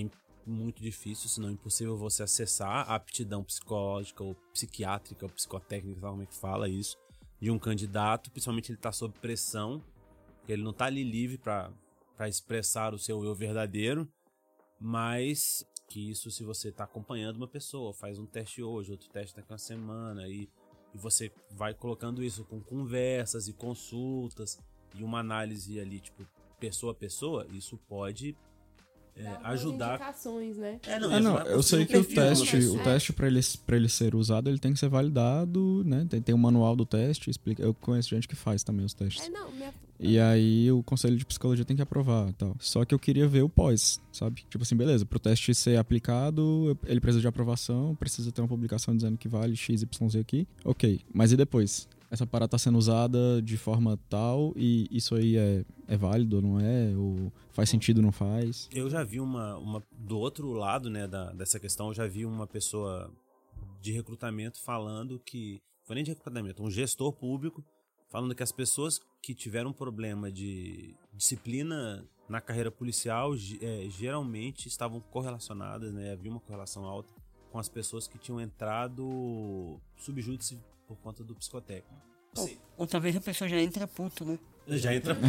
muito 0.49 0.81
difícil, 0.81 1.29
se 1.29 1.39
não 1.39 1.51
impossível, 1.51 1.97
você 1.97 2.23
acessar 2.23 2.89
a 2.89 2.95
aptidão 2.95 3.43
psicológica 3.43 4.23
ou 4.23 4.35
psiquiátrica 4.51 5.25
ou 5.25 5.31
psicotécnica, 5.31 6.01
lá 6.01 6.11
como 6.11 6.23
é 6.23 6.25
que 6.25 6.35
fala 6.35 6.69
isso, 6.69 6.97
de 7.39 7.51
um 7.51 7.59
candidato, 7.59 8.31
principalmente 8.31 8.71
ele 8.71 8.77
está 8.77 8.91
sob 8.91 9.17
pressão, 9.19 9.83
ele 10.47 10.63
não 10.63 10.71
está 10.71 10.85
ali 10.85 11.03
livre 11.03 11.37
para 11.37 11.71
expressar 12.27 12.93
o 12.93 12.99
seu 12.99 13.23
eu 13.23 13.35
verdadeiro, 13.35 14.07
mas 14.79 15.65
que 15.87 16.09
isso 16.09 16.31
se 16.31 16.43
você 16.43 16.69
está 16.69 16.85
acompanhando 16.85 17.37
uma 17.37 17.47
pessoa, 17.47 17.93
faz 17.93 18.17
um 18.17 18.25
teste 18.25 18.63
hoje, 18.63 18.91
outro 18.91 19.09
teste 19.09 19.35
daqui 19.35 19.51
a 19.51 19.53
uma 19.53 19.57
semana, 19.57 20.27
e, 20.27 20.49
e 20.93 20.97
você 20.97 21.31
vai 21.51 21.73
colocando 21.73 22.23
isso 22.23 22.43
com 22.45 22.61
conversas 22.61 23.47
e 23.47 23.53
consultas 23.53 24.59
e 24.95 25.03
uma 25.03 25.19
análise 25.19 25.79
ali, 25.79 25.99
tipo, 25.99 26.25
pessoa 26.59 26.93
a 26.93 26.95
pessoa, 26.95 27.45
isso 27.51 27.77
pode 27.89 28.37
é, 29.15 29.27
ajudar. 29.43 29.95
indicações, 29.95 30.57
né? 30.57 30.79
É, 30.87 30.95
Ah, 30.95 30.99
não, 30.99 31.37
ajudar 31.37 31.51
eu 31.51 31.63
sei 31.63 31.85
que 31.85 31.97
o 31.97 32.03
teste, 32.03 32.57
o 32.57 32.83
teste 32.83 33.13
para 33.13 33.27
ele, 33.27 33.39
pra 33.65 33.75
ele 33.75 33.89
ser 33.89 34.15
usado, 34.15 34.49
ele 34.49 34.59
tem 34.59 34.73
que 34.73 34.79
ser 34.79 34.89
validado, 34.89 35.83
né? 35.85 36.05
Tem, 36.09 36.21
tem 36.21 36.33
um 36.35 36.37
manual 36.37 36.75
do 36.75 36.85
teste, 36.85 37.29
explica. 37.29 37.61
Eu 37.61 37.73
conheço 37.73 38.09
gente 38.09 38.27
que 38.27 38.35
faz 38.35 38.63
também 38.63 38.85
os 38.85 38.93
testes. 38.93 39.25
É, 39.25 39.29
não, 39.29 39.51
minha... 39.51 39.73
E 39.99 40.19
aí 40.19 40.69
o 40.71 40.83
conselho 40.83 41.15
de 41.15 41.25
psicologia 41.25 41.63
tem 41.63 41.75
que 41.77 41.81
aprovar 41.81 42.29
e 42.29 42.33
tal. 42.33 42.55
Só 42.59 42.83
que 42.83 42.93
eu 42.93 42.99
queria 42.99 43.25
ver 43.27 43.43
o 43.43 43.47
pós, 43.47 44.01
sabe? 44.11 44.43
Tipo 44.49 44.63
assim, 44.63 44.75
beleza, 44.75 45.05
pro 45.05 45.17
teste 45.19 45.53
ser 45.55 45.77
aplicado, 45.77 46.77
ele 46.85 46.99
precisa 46.99 47.21
de 47.21 47.27
aprovação, 47.27 47.95
precisa 47.95 48.31
ter 48.31 48.41
uma 48.41 48.47
publicação 48.47 48.95
dizendo 48.95 49.17
que 49.17 49.29
vale 49.29 49.55
XYZ 49.55 49.85
aqui. 50.19 50.45
Ok, 50.65 50.99
mas 51.13 51.31
e 51.31 51.37
depois? 51.37 51.87
Essa 52.11 52.27
parada 52.27 52.49
tá 52.49 52.57
sendo 52.57 52.77
usada 52.77 53.41
de 53.41 53.55
forma 53.55 53.97
tal 54.09 54.53
e 54.57 54.87
isso 54.91 55.15
aí 55.15 55.37
é, 55.37 55.63
é 55.87 55.95
válido 55.97 56.35
ou 56.35 56.41
não 56.41 56.59
é? 56.59 56.93
Ou 56.95 57.31
faz 57.53 57.69
sentido 57.69 58.01
não 58.01 58.11
faz? 58.11 58.67
Eu 58.73 58.89
já 58.89 59.03
vi 59.03 59.19
uma, 59.19 59.57
uma 59.57 59.83
do 59.91 60.17
outro 60.19 60.51
lado, 60.51 60.89
né, 60.89 61.07
da, 61.07 61.31
dessa 61.31 61.59
questão, 61.59 61.87
eu 61.87 61.93
já 61.93 62.07
vi 62.07 62.25
uma 62.25 62.45
pessoa 62.45 63.11
de 63.79 63.91
recrutamento 63.91 64.59
falando 64.61 65.19
que, 65.19 65.61
foi 65.85 65.95
nem 65.95 66.03
de 66.03 66.11
recrutamento, 66.11 66.63
um 66.63 66.69
gestor 66.69 67.13
público 67.13 67.63
falando 68.09 68.35
que 68.35 68.43
as 68.43 68.51
pessoas 68.51 68.99
que 69.21 69.33
tiveram 69.33 69.71
problema 69.71 70.31
de 70.31 70.95
disciplina 71.13 72.07
na 72.29 72.39
carreira 72.39 72.71
policial 72.71 73.33
eh, 73.33 73.87
geralmente 73.89 74.67
estavam 74.67 74.99
correlacionadas, 74.99 75.93
né, 75.93 76.11
havia 76.11 76.31
uma 76.31 76.39
correlação 76.39 76.85
alta 76.85 77.13
com 77.51 77.59
as 77.59 77.69
pessoas 77.69 78.07
que 78.07 78.17
tinham 78.17 78.41
entrado 78.41 79.79
subjúdice 79.97 80.59
por 80.87 80.97
conta 80.97 81.23
do 81.23 81.35
psicotécnico. 81.35 82.01
Ou, 82.35 82.49
ou 82.77 82.87
talvez 82.87 83.15
a 83.15 83.21
pessoa 83.21 83.47
já 83.47 83.59
entra 83.59 83.87
puto, 83.87 84.25
né? 84.25 84.39
Já 84.67 84.95
entra 84.95 85.15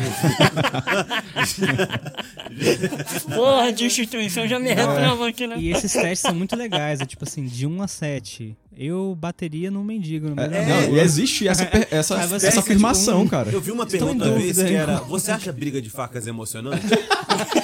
Porra 3.34 3.72
de 3.72 3.84
instituição 3.86 4.46
já 4.46 4.60
me 4.60 4.72
reprova 4.72 5.28
aqui, 5.28 5.46
né? 5.46 5.56
E 5.58 5.72
esses 5.72 5.92
testes 5.92 6.20
são 6.20 6.34
muito 6.34 6.54
legais, 6.54 7.00
é 7.00 7.04
tipo 7.04 7.24
assim, 7.24 7.44
de 7.44 7.66
1 7.66 7.82
a 7.82 7.88
7. 7.88 8.56
Eu 8.76 9.16
bateria 9.18 9.70
num 9.70 9.82
mendigo 9.82 10.28
no 10.28 10.36
meio 10.36 10.50
da 10.50 10.56
É, 10.56 10.66
Não, 10.66 10.96
e 10.96 11.00
existe 11.00 11.48
essa, 11.48 11.68
essa, 11.90 12.14
essa 12.16 12.36
fica, 12.36 12.60
afirmação, 12.60 13.20
tipo, 13.20 13.30
cara. 13.30 13.50
Eu 13.50 13.60
vi 13.60 13.72
uma 13.72 13.84
Estou 13.84 14.00
pergunta 14.00 14.26
uma 14.26 14.38
vez 14.38 14.56
que 14.56 14.72
era: 14.74 14.96
Você 15.00 15.30
acha 15.30 15.52
briga 15.52 15.82
de 15.82 15.90
facas 15.90 16.26
emocionante? 16.26 16.84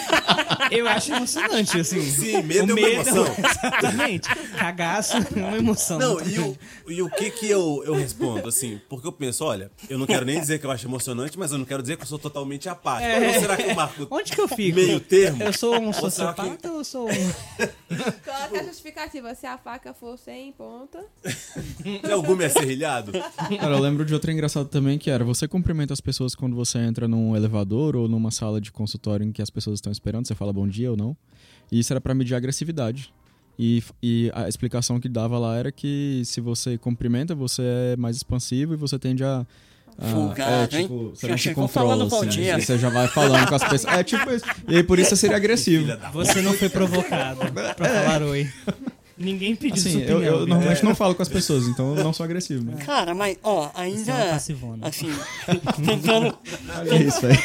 Eu 0.71 0.89
acho 0.89 1.13
emocionante, 1.13 1.81
assim. 1.81 2.01
Sim, 2.03 2.43
medo 2.43 2.75
o 2.75 2.79
é 2.79 2.81
uma 2.81 2.89
medo, 2.89 3.09
emoção. 3.09 3.27
Exatamente. 3.39 4.29
Cagaço 4.57 5.17
é 5.17 5.39
uma 5.39 5.57
emoção. 5.57 5.99
Não, 5.99 6.21
e 6.27 6.39
o, 6.39 6.59
e 6.89 7.03
o 7.03 7.11
que 7.11 7.31
que 7.31 7.49
eu, 7.49 7.83
eu 7.85 7.95
respondo, 7.95 8.49
assim? 8.49 8.81
Porque 8.89 9.07
eu 9.07 9.13
penso, 9.13 9.45
olha, 9.45 9.71
eu 9.89 9.99
não 9.99 10.07
quero 10.07 10.25
nem 10.25 10.41
dizer 10.41 10.59
que 10.59 10.67
eu 10.67 10.71
acho 10.71 10.87
emocionante, 10.87 11.39
mas 11.39 11.53
eu 11.53 11.59
não 11.59 11.65
quero 11.65 11.83
dizer 11.83 11.97
que 11.97 12.03
eu 12.03 12.07
sou 12.07 12.19
totalmente 12.19 12.69
apático. 12.69 13.11
Ou 13.27 13.41
será 13.41 13.57
que 13.57 13.71
eu 13.71 13.75
marco 13.75 14.07
Onde 14.11 14.33
que 14.33 14.41
eu 14.41 14.49
fico? 14.49 14.77
meio 14.77 15.01
termo? 15.01 15.43
Eu 15.43 15.53
sou 15.53 15.77
um 15.79 15.87
Ou 15.87 15.93
sociopata 15.93 16.71
ou 16.71 16.79
eu 16.79 16.85
sou 16.85 17.09
um... 17.09 17.13
Coloca 18.25 18.61
a 18.61 18.65
justificativa. 18.65 19.35
Se 19.35 19.47
a 19.47 19.59
faca 19.59 19.93
for 19.93 20.19
sem 20.19 20.53
ponta. 20.53 21.05
Tem 21.83 22.13
algum 22.13 22.37
me 22.37 22.49
serrilhado? 22.49 23.13
Cara, 23.13 23.75
eu 23.75 23.79
lembro 23.79 24.05
de 24.05 24.15
outra 24.15 24.33
engraçado 24.33 24.69
também 24.69 24.99
que 24.99 25.11
era 25.11 25.25
você 25.25 25.49
cumprimenta 25.49 25.93
as 25.93 26.01
pessoas 26.01 26.35
quando 26.35 26.55
você 26.55 26.79
entra 26.79 27.09
num 27.09 27.37
elevador 27.37 27.97
ou 27.97 28.09
numa 28.09 28.31
sala 28.31 28.61
de 28.61 28.71
consultório 28.71 29.25
em 29.27 29.33
que 29.33 29.43
as 29.43 29.51
pessoas 29.51 29.79
estão 29.79 29.91
esperando, 29.91 30.27
você 30.27 30.35
fala 30.35 30.53
bom 30.61 30.69
dia 30.69 30.91
ou 30.91 30.97
não. 30.97 31.17
E 31.73 31.79
isso 31.79 31.93
era 31.93 32.01
pra 32.01 32.15
medir 32.15 32.35
a 32.35 32.37
agressividade. 32.37 33.13
E, 33.59 33.83
e 34.03 34.31
a 34.35 34.49
explicação 34.49 34.99
que 34.99 35.09
dava 35.09 35.39
lá 35.39 35.57
era 35.57 35.71
que 35.71 36.23
se 36.25 36.41
você 36.41 36.79
cumprimenta, 36.79 37.35
você 37.35 37.63
é 37.93 37.97
mais 37.97 38.17
expansivo 38.17 38.75
e 38.75 38.77
você 38.77 38.99
tende 38.99 39.23
a. 39.23 39.47
a 39.99 40.43
é, 40.43 40.77
hein? 40.79 40.83
tipo, 40.83 41.11
você 41.15 41.29
Já 41.29 41.37
chegou 41.37 41.67
controla, 41.67 41.91
falando 41.91 42.09
bom 42.09 42.21
assim, 42.21 42.29
dia. 42.29 42.59
Você 42.61 42.79
já 42.79 42.89
vai 42.89 43.07
falando 43.09 43.49
com 43.49 43.55
as 43.55 43.65
pessoas. 43.65 43.95
É 43.95 44.03
tipo 44.03 44.31
isso. 44.31 44.45
E 44.67 44.77
aí 44.77 44.83
por 44.83 44.99
isso 44.99 45.11
você 45.11 45.17
seria 45.17 45.37
agressivo. 45.37 45.87
Você 46.13 46.41
não 46.41 46.55
foi 46.55 46.69
provocado 46.71 47.41
pra 47.53 47.75
falar 47.89 48.23
oi. 48.23 48.51
Ninguém 49.19 49.55
pediu 49.55 49.75
Assim, 49.75 49.91
sua 49.93 50.01
eu, 50.01 50.17
opinião. 50.17 50.33
eu 50.33 50.39
viu? 50.39 50.47
normalmente 50.47 50.83
não 50.83 50.95
falo 50.95 51.15
com 51.15 51.21
as 51.21 51.29
pessoas, 51.29 51.69
então 51.69 51.95
eu 51.95 52.03
não 52.03 52.11
sou 52.15 52.25
agressivo. 52.25 52.65
Né? 52.65 52.83
Cara, 52.83 53.15
mas, 53.15 53.37
ó, 53.43 53.69
Você 53.69 53.71
é 53.77 53.83
ainda. 53.83 54.35
Assim, 54.35 55.11
tentando, 55.85 56.39
Olha 56.79 57.03
isso, 57.03 57.21
velho. 57.21 57.39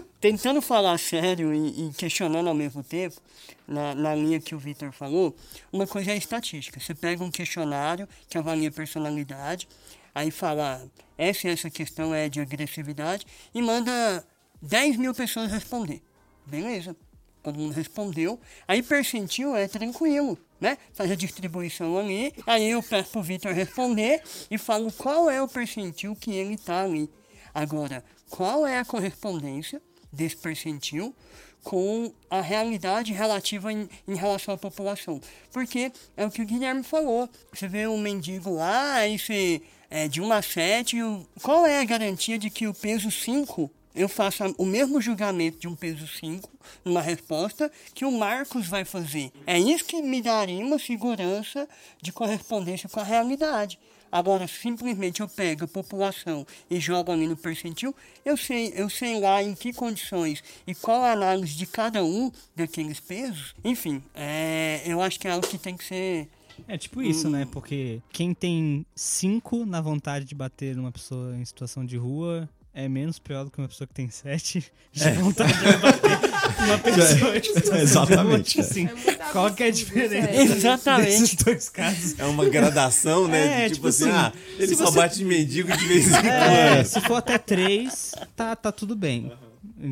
tentando 0.22 0.62
falar 0.62 0.96
sério 0.98 1.52
e, 1.52 1.88
e 1.88 1.92
questionando 1.94 2.48
ao 2.48 2.54
mesmo 2.54 2.84
tempo, 2.84 3.20
na, 3.66 3.92
na 3.92 4.14
linha 4.14 4.40
que 4.40 4.54
o 4.54 4.58
Victor 4.58 4.92
falou, 4.92 5.34
uma 5.72 5.84
coisa 5.84 6.12
é 6.12 6.16
estatística. 6.16 6.78
Você 6.78 6.94
pega 6.94 7.24
um 7.24 7.30
questionário 7.30 8.08
que 8.28 8.38
avalia 8.38 8.70
personalidade, 8.70 9.68
aí 10.14 10.30
fala, 10.30 10.88
essa 11.18 11.48
essa 11.48 11.68
questão 11.68 12.14
é 12.14 12.28
de 12.28 12.40
agressividade, 12.40 13.26
e 13.52 13.60
manda 13.60 14.24
10 14.62 14.96
mil 14.96 15.12
pessoas 15.12 15.50
responder. 15.50 16.00
Beleza. 16.46 16.96
Todo 17.42 17.58
mundo 17.58 17.72
respondeu. 17.72 18.38
Aí 18.68 18.80
percentil 18.80 19.56
é 19.56 19.66
tranquilo, 19.66 20.38
né? 20.60 20.78
Faz 20.92 21.10
a 21.10 21.16
distribuição 21.16 21.98
ali. 21.98 22.32
Aí 22.46 22.70
eu 22.70 22.80
peço 22.80 23.10
pro 23.10 23.22
Victor 23.22 23.52
responder 23.52 24.22
e 24.48 24.56
falo 24.56 24.92
qual 24.92 25.28
é 25.28 25.42
o 25.42 25.48
percentil 25.48 26.14
que 26.14 26.30
ele 26.30 26.56
tá 26.56 26.84
ali. 26.84 27.10
Agora, 27.52 28.04
qual 28.30 28.64
é 28.64 28.78
a 28.78 28.84
correspondência 28.84 29.82
desse 30.12 30.36
percentil 30.36 31.14
com 31.62 32.12
a 32.28 32.40
realidade 32.40 33.12
relativa 33.12 33.72
em, 33.72 33.88
em 34.06 34.14
relação 34.16 34.54
à 34.54 34.58
população? 34.58 35.20
Porque 35.52 35.92
é 36.16 36.26
o 36.26 36.30
que 36.30 36.42
o 36.42 36.46
Guilherme 36.46 36.82
falou. 36.82 37.28
Você 37.52 37.68
vê 37.68 37.86
um 37.86 37.98
mendigo 37.98 38.50
lá, 38.50 38.94
aí 38.94 39.18
você 39.18 39.62
é 39.88 40.08
de 40.08 40.20
1 40.20 40.32
a 40.32 40.42
7, 40.42 41.02
o- 41.02 41.26
qual 41.42 41.64
é 41.66 41.80
a 41.80 41.84
garantia 41.84 42.38
de 42.38 42.50
que 42.50 42.66
o 42.66 42.74
peso 42.74 43.10
5 43.10 43.70
eu 43.94 44.08
faço 44.08 44.42
o 44.56 44.64
mesmo 44.64 45.02
julgamento 45.02 45.58
de 45.58 45.68
um 45.68 45.76
peso 45.76 46.08
5 46.08 46.48
numa 46.82 47.02
resposta 47.02 47.70
que 47.94 48.06
o 48.06 48.10
Marcos 48.10 48.66
vai 48.66 48.86
fazer. 48.86 49.30
É 49.46 49.58
isso 49.58 49.84
que 49.84 50.00
me 50.00 50.22
daria 50.22 50.64
uma 50.64 50.78
segurança 50.78 51.68
de 52.00 52.10
correspondência 52.10 52.88
com 52.88 52.98
a 53.00 53.04
realidade. 53.04 53.78
Agora, 54.12 54.46
simplesmente 54.46 55.22
eu 55.22 55.28
pego 55.28 55.64
a 55.64 55.68
população 55.68 56.46
e 56.70 56.78
jogo 56.78 57.10
ali 57.10 57.26
no 57.26 57.36
percentil, 57.36 57.96
eu 58.24 58.36
sei, 58.36 58.74
eu 58.76 58.90
sei 58.90 59.18
lá 59.18 59.42
em 59.42 59.54
que 59.54 59.72
condições 59.72 60.44
e 60.66 60.74
qual 60.74 61.02
a 61.02 61.12
análise 61.12 61.56
de 61.56 61.64
cada 61.64 62.04
um 62.04 62.30
daqueles 62.54 63.00
pesos. 63.00 63.54
Enfim, 63.64 64.02
é, 64.14 64.82
eu 64.84 65.00
acho 65.00 65.18
que 65.18 65.26
é 65.26 65.30
algo 65.30 65.46
que 65.46 65.56
tem 65.56 65.76
que 65.76 65.84
ser 65.84 66.28
É 66.68 66.76
tipo 66.76 67.00
isso, 67.00 67.30
né? 67.30 67.48
Porque 67.50 68.02
quem 68.10 68.34
tem 68.34 68.84
cinco 68.94 69.64
na 69.64 69.80
vontade 69.80 70.26
de 70.26 70.34
bater 70.34 70.76
numa 70.76 70.92
pessoa 70.92 71.34
em 71.36 71.44
situação 71.46 71.84
de 71.84 71.96
rua 71.96 72.48
é 72.74 72.88
menos 72.88 73.18
pior 73.18 73.44
do 73.44 73.50
que 73.50 73.58
uma 73.58 73.68
pessoa 73.68 73.86
que 73.86 73.94
tem 73.94 74.08
sete 74.10 74.64
de 74.92 75.10
vontade 75.12 75.52
de 75.52 75.76
bater 75.78 76.18
uma 76.64 76.78
pessoa 76.78 77.34
situação 77.42 77.76
Exatamente. 77.78 78.60
Assim, 78.60 78.88
É 79.06 79.12
qual 79.32 79.52
que 79.52 79.62
é 79.62 79.66
a 79.66 79.70
diferença. 79.70 80.30
Exatamente. 80.56 81.10
desses 81.20 81.34
dois 81.34 81.68
casos? 81.70 82.18
É 82.18 82.24
uma 82.24 82.48
gradação, 82.48 83.26
né? 83.28 83.64
É, 83.64 83.68
de, 83.68 83.74
tipo, 83.74 83.74
tipo 83.74 83.88
assim, 83.88 84.10
assim, 84.10 84.12
ah, 84.16 84.32
ele 84.58 84.74
só 84.76 84.86
você- 84.86 84.96
bate 84.98 85.24
mendigo 85.24 85.76
de 85.76 85.84
vez 85.86 86.06
em 86.06 86.10
quando. 86.10 86.26
É, 86.26 86.84
se 86.84 87.00
for 87.02 87.16
até 87.16 87.36
três, 87.38 88.12
tá, 88.36 88.54
tá 88.56 88.70
tudo 88.72 88.94
bem. 88.96 89.32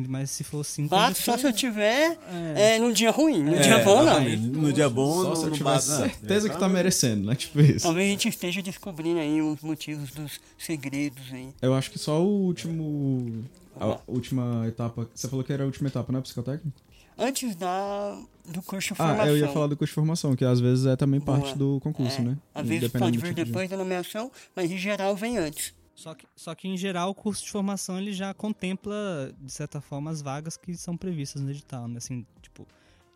Mas 0.07 0.29
se 0.31 0.43
for 0.43 0.63
cinco... 0.65 0.89
Bato 0.89 1.17
só 1.21 1.33
tá- 1.33 1.37
se 1.37 1.47
eu 1.47 1.53
tiver 1.53 2.17
é, 2.55 2.77
num 2.79 2.91
dia 2.91 3.09
ruim. 3.11 3.41
No 3.43 3.57
dia 3.59 3.75
É, 3.75 3.83
bom, 3.83 4.03
não. 4.03 4.21
No 4.37 4.73
dia 4.73 4.89
bom, 4.89 5.21
Só 5.23 5.35
se 5.35 5.43
eu 5.43 5.49
não 5.49 5.57
tiver 5.57 5.69
bate, 5.69 5.87
não. 5.89 5.97
certeza 5.97 6.49
que 6.49 6.57
tá 6.59 6.67
merecendo, 6.69 7.27
né? 7.27 7.35
Tipo 7.35 7.61
isso. 7.61 7.83
Talvez 7.85 8.07
a 8.07 8.11
gente 8.11 8.27
esteja 8.27 8.61
descobrindo 8.61 9.19
aí 9.19 9.41
os 9.41 9.61
motivos 9.61 10.11
dos 10.11 10.39
segredos 10.57 11.23
aí. 11.31 11.49
Eu 11.61 11.73
acho 11.73 11.89
que 11.91 11.97
só 11.99 12.21
o 12.21 12.27
último. 12.45 13.43
A 13.79 13.97
última 14.07 14.65
etapa. 14.67 15.07
Você 15.15 15.27
falou 15.27 15.43
que 15.43 15.53
era 15.53 15.63
a 15.63 15.65
última 15.65 15.87
etapa, 15.87 16.11
né? 16.11 16.19
Psicotécnico? 16.21 16.77
Antes 17.17 17.55
da, 17.55 18.17
do 18.47 18.61
curso 18.61 18.89
de 18.89 18.93
Ah, 18.93 19.07
formação. 19.07 19.27
eu 19.27 19.37
ia 19.37 19.47
falar 19.49 19.67
do 19.67 19.77
curso 19.77 19.91
de 19.91 19.95
formação, 19.95 20.35
que 20.35 20.43
às 20.43 20.59
vezes 20.59 20.85
é 20.85 20.95
também 20.95 21.19
Boa. 21.19 21.37
parte 21.39 21.57
do 21.57 21.79
concurso, 21.81 22.19
É, 22.19 22.23
né? 22.23 22.37
Às 22.53 22.67
vezes 22.67 22.81
Dependendo 22.83 23.05
pode 23.11 23.17
vir 23.17 23.27
tipo 23.29 23.35
de- 23.35 23.45
depois 23.45 23.69
da 23.69 23.77
nomeação, 23.77 24.31
mas 24.55 24.69
em 24.71 24.77
geral 24.77 25.15
vem 25.15 25.37
antes. 25.37 25.73
Só 25.95 26.15
que, 26.15 26.25
só 26.35 26.55
que, 26.55 26.67
em 26.67 26.77
geral, 26.77 27.09
o 27.09 27.15
curso 27.15 27.43
de 27.43 27.51
formação 27.51 27.97
ele 27.97 28.13
já 28.13 28.33
contempla, 28.33 29.33
de 29.39 29.51
certa 29.51 29.79
forma, 29.81 30.09
as 30.09 30.21
vagas 30.21 30.57
que 30.57 30.75
são 30.75 30.97
previstas 30.97 31.41
no 31.41 31.51
edital, 31.51 31.87
né? 31.87 31.97
Assim, 31.97 32.25
tipo, 32.41 32.65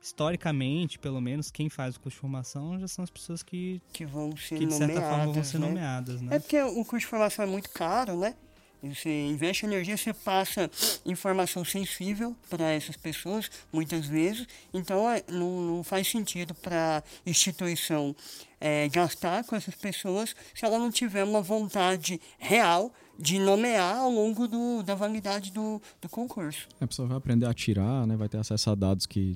historicamente, 0.01 0.99
pelo 0.99 1.19
menos, 1.19 1.49
quem 1.49 1.69
faz 1.69 1.95
o 1.95 1.99
curso 1.99 2.15
de 2.17 2.21
formação 2.21 2.79
já 2.79 2.87
são 2.87 3.03
as 3.03 3.09
pessoas 3.09 3.41
que, 3.41 3.81
Que 3.91 4.05
vão 4.05 4.35
ser 4.37 4.57
que 4.59 4.65
de 4.65 4.73
certa 4.73 4.93
nomeadas. 4.93 5.17
forma, 5.17 5.33
vão 5.33 5.43
ser 5.43 5.59
né? 5.59 5.67
nomeadas, 5.67 6.21
né? 6.21 6.35
É 6.35 6.39
porque 6.39 6.61
o 6.61 6.85
curso 6.85 6.99
de 6.99 7.05
formação 7.07 7.43
é 7.43 7.47
muito 7.47 7.69
caro, 7.71 8.17
né? 8.17 8.35
Você 8.83 9.27
investe 9.27 9.65
energia, 9.65 9.97
você 9.97 10.13
passa 10.13 10.69
informação 11.05 11.65
sensível 11.65 12.35
para 12.49 12.69
essas 12.71 12.95
pessoas, 12.95 13.49
muitas 13.73 14.05
vezes. 14.05 14.47
Então, 14.73 15.09
é, 15.09 15.23
não, 15.29 15.61
não 15.61 15.83
faz 15.83 16.07
sentido 16.07 16.53
para 16.53 17.03
a 17.25 17.29
instituição 17.29 18.15
é, 18.59 18.87
gastar 18.89 19.43
com 19.43 19.55
essas 19.55 19.75
pessoas 19.75 20.35
se 20.53 20.65
ela 20.65 20.77
não 20.77 20.91
tiver 20.91 21.23
uma 21.23 21.41
vontade 21.41 22.19
real 22.37 22.93
de 23.17 23.39
nomear 23.39 23.97
ao 23.97 24.11
longo 24.11 24.47
do, 24.47 24.83
da 24.83 24.93
validade 24.93 25.51
do, 25.51 25.81
do 26.01 26.09
concurso. 26.09 26.67
A 26.79 26.85
pessoa 26.87 27.07
vai 27.07 27.17
aprender 27.17 27.45
a 27.45 27.49
atirar, 27.51 28.05
né? 28.05 28.15
Vai 28.15 28.27
ter 28.29 28.37
acesso 28.37 28.69
a 28.69 28.75
dados 28.75 29.05
que 29.05 29.35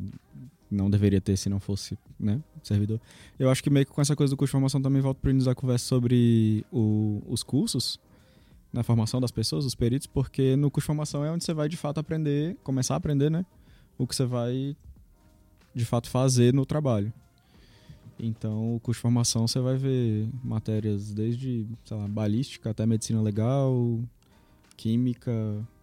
não 0.70 0.90
deveria 0.90 1.20
ter 1.22 1.36
se 1.38 1.50
não 1.50 1.60
fosse, 1.60 1.98
né? 2.20 2.40
Servidor. 2.62 3.00
Eu 3.40 3.50
acho 3.50 3.64
que 3.64 3.70
meio 3.70 3.86
que 3.86 3.92
com 3.92 4.02
essa 4.02 4.16
coisa 4.16 4.32
do 4.32 4.38
curso 4.38 4.50
de 4.50 4.52
formação 4.52 4.82
também 4.82 5.02
volto 5.02 5.18
para 5.18 5.32
início 5.32 5.46
da 5.50 5.56
conversa 5.56 5.86
sobre 5.86 6.64
o- 6.72 7.24
os 7.28 7.42
cursos, 7.42 8.00
na 8.72 8.84
formação 8.84 9.20
das 9.20 9.32
pessoas, 9.32 9.66
os 9.66 9.76
peritos, 9.76 10.08
porque 10.08 10.56
no 10.56 10.70
curso 10.70 10.86
de 10.86 10.88
formação 10.88 11.26
é 11.26 11.32
onde 11.32 11.44
você 11.44 11.54
vai 11.54 11.68
de 11.68 11.78
fato 11.78 12.00
aprender, 12.00 12.56
começar 12.64 12.94
a 12.94 12.98
aprender, 12.98 13.30
né? 13.30 13.46
O 13.98 14.06
que 14.06 14.16
você 14.16 14.26
vai 14.26 14.76
de 15.74 15.86
fato 15.86 16.10
fazer 16.10 16.54
no 16.54 16.66
trabalho. 16.66 17.12
Então, 18.20 18.76
o 18.76 18.80
curso 18.80 19.00
de 19.00 19.02
formação 19.02 19.48
você 19.48 19.60
vai 19.60 19.78
ver 19.78 20.30
matérias 20.44 21.14
desde, 21.14 21.66
sei 21.86 21.98
lá, 21.98 22.08
balística 22.08 22.70
até 22.70 22.86
medicina 22.86 23.22
legal, 23.22 24.00
química. 24.82 25.32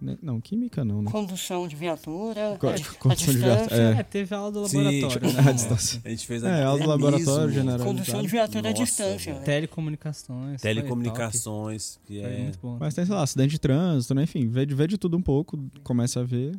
né? 0.00 0.16
Não, 0.22 0.40
química 0.40 0.82
não, 0.84 1.02
né? 1.02 1.10
Condução 1.10 1.68
de 1.68 1.76
viatura, 1.76 2.56
Co- 2.58 2.68
a, 2.68 2.70
a 2.74 2.94
condução 2.98 3.34
de 3.34 3.38
viatura, 3.40 3.56
distância, 3.66 3.82
é. 3.82 4.00
É, 4.00 4.02
teve 4.02 4.34
aula 4.34 4.50
do 4.52 4.66
Sim, 4.68 4.78
laboratório. 4.82 5.08
tipo, 5.28 5.42
né? 5.42 5.48
à 5.50 5.52
distância. 5.52 6.00
A 6.04 6.08
gente 6.08 6.26
fez 6.26 6.42
É, 6.42 6.62
aula 6.64 6.80
do 6.82 6.88
laboratório 6.88 7.52
general. 7.52 7.86
condução 7.86 8.22
de 8.22 8.28
viatura 8.28 8.68
à 8.68 8.70
Nossa, 8.70 8.84
distância. 8.84 9.32
velho. 9.32 9.38
né? 9.40 9.44
Telecomunicações. 9.44 10.60
Telecomunicações, 10.62 12.00
que 12.06 12.20
é... 12.20 12.38
muito 12.42 12.58
bom. 12.62 12.76
Mas 12.80 12.94
tem, 12.94 13.04
sei 13.04 13.14
lá, 13.14 13.22
acidente 13.22 13.50
de 13.50 13.58
trânsito, 13.60 14.14
né? 14.14 14.22
Enfim, 14.22 14.48
vê 14.48 14.64
de, 14.66 14.74
vê 14.74 14.86
de 14.86 14.96
tudo 14.98 15.16
um 15.16 15.22
pouco, 15.22 15.58
começa 15.82 16.20
a 16.20 16.24
ver. 16.24 16.58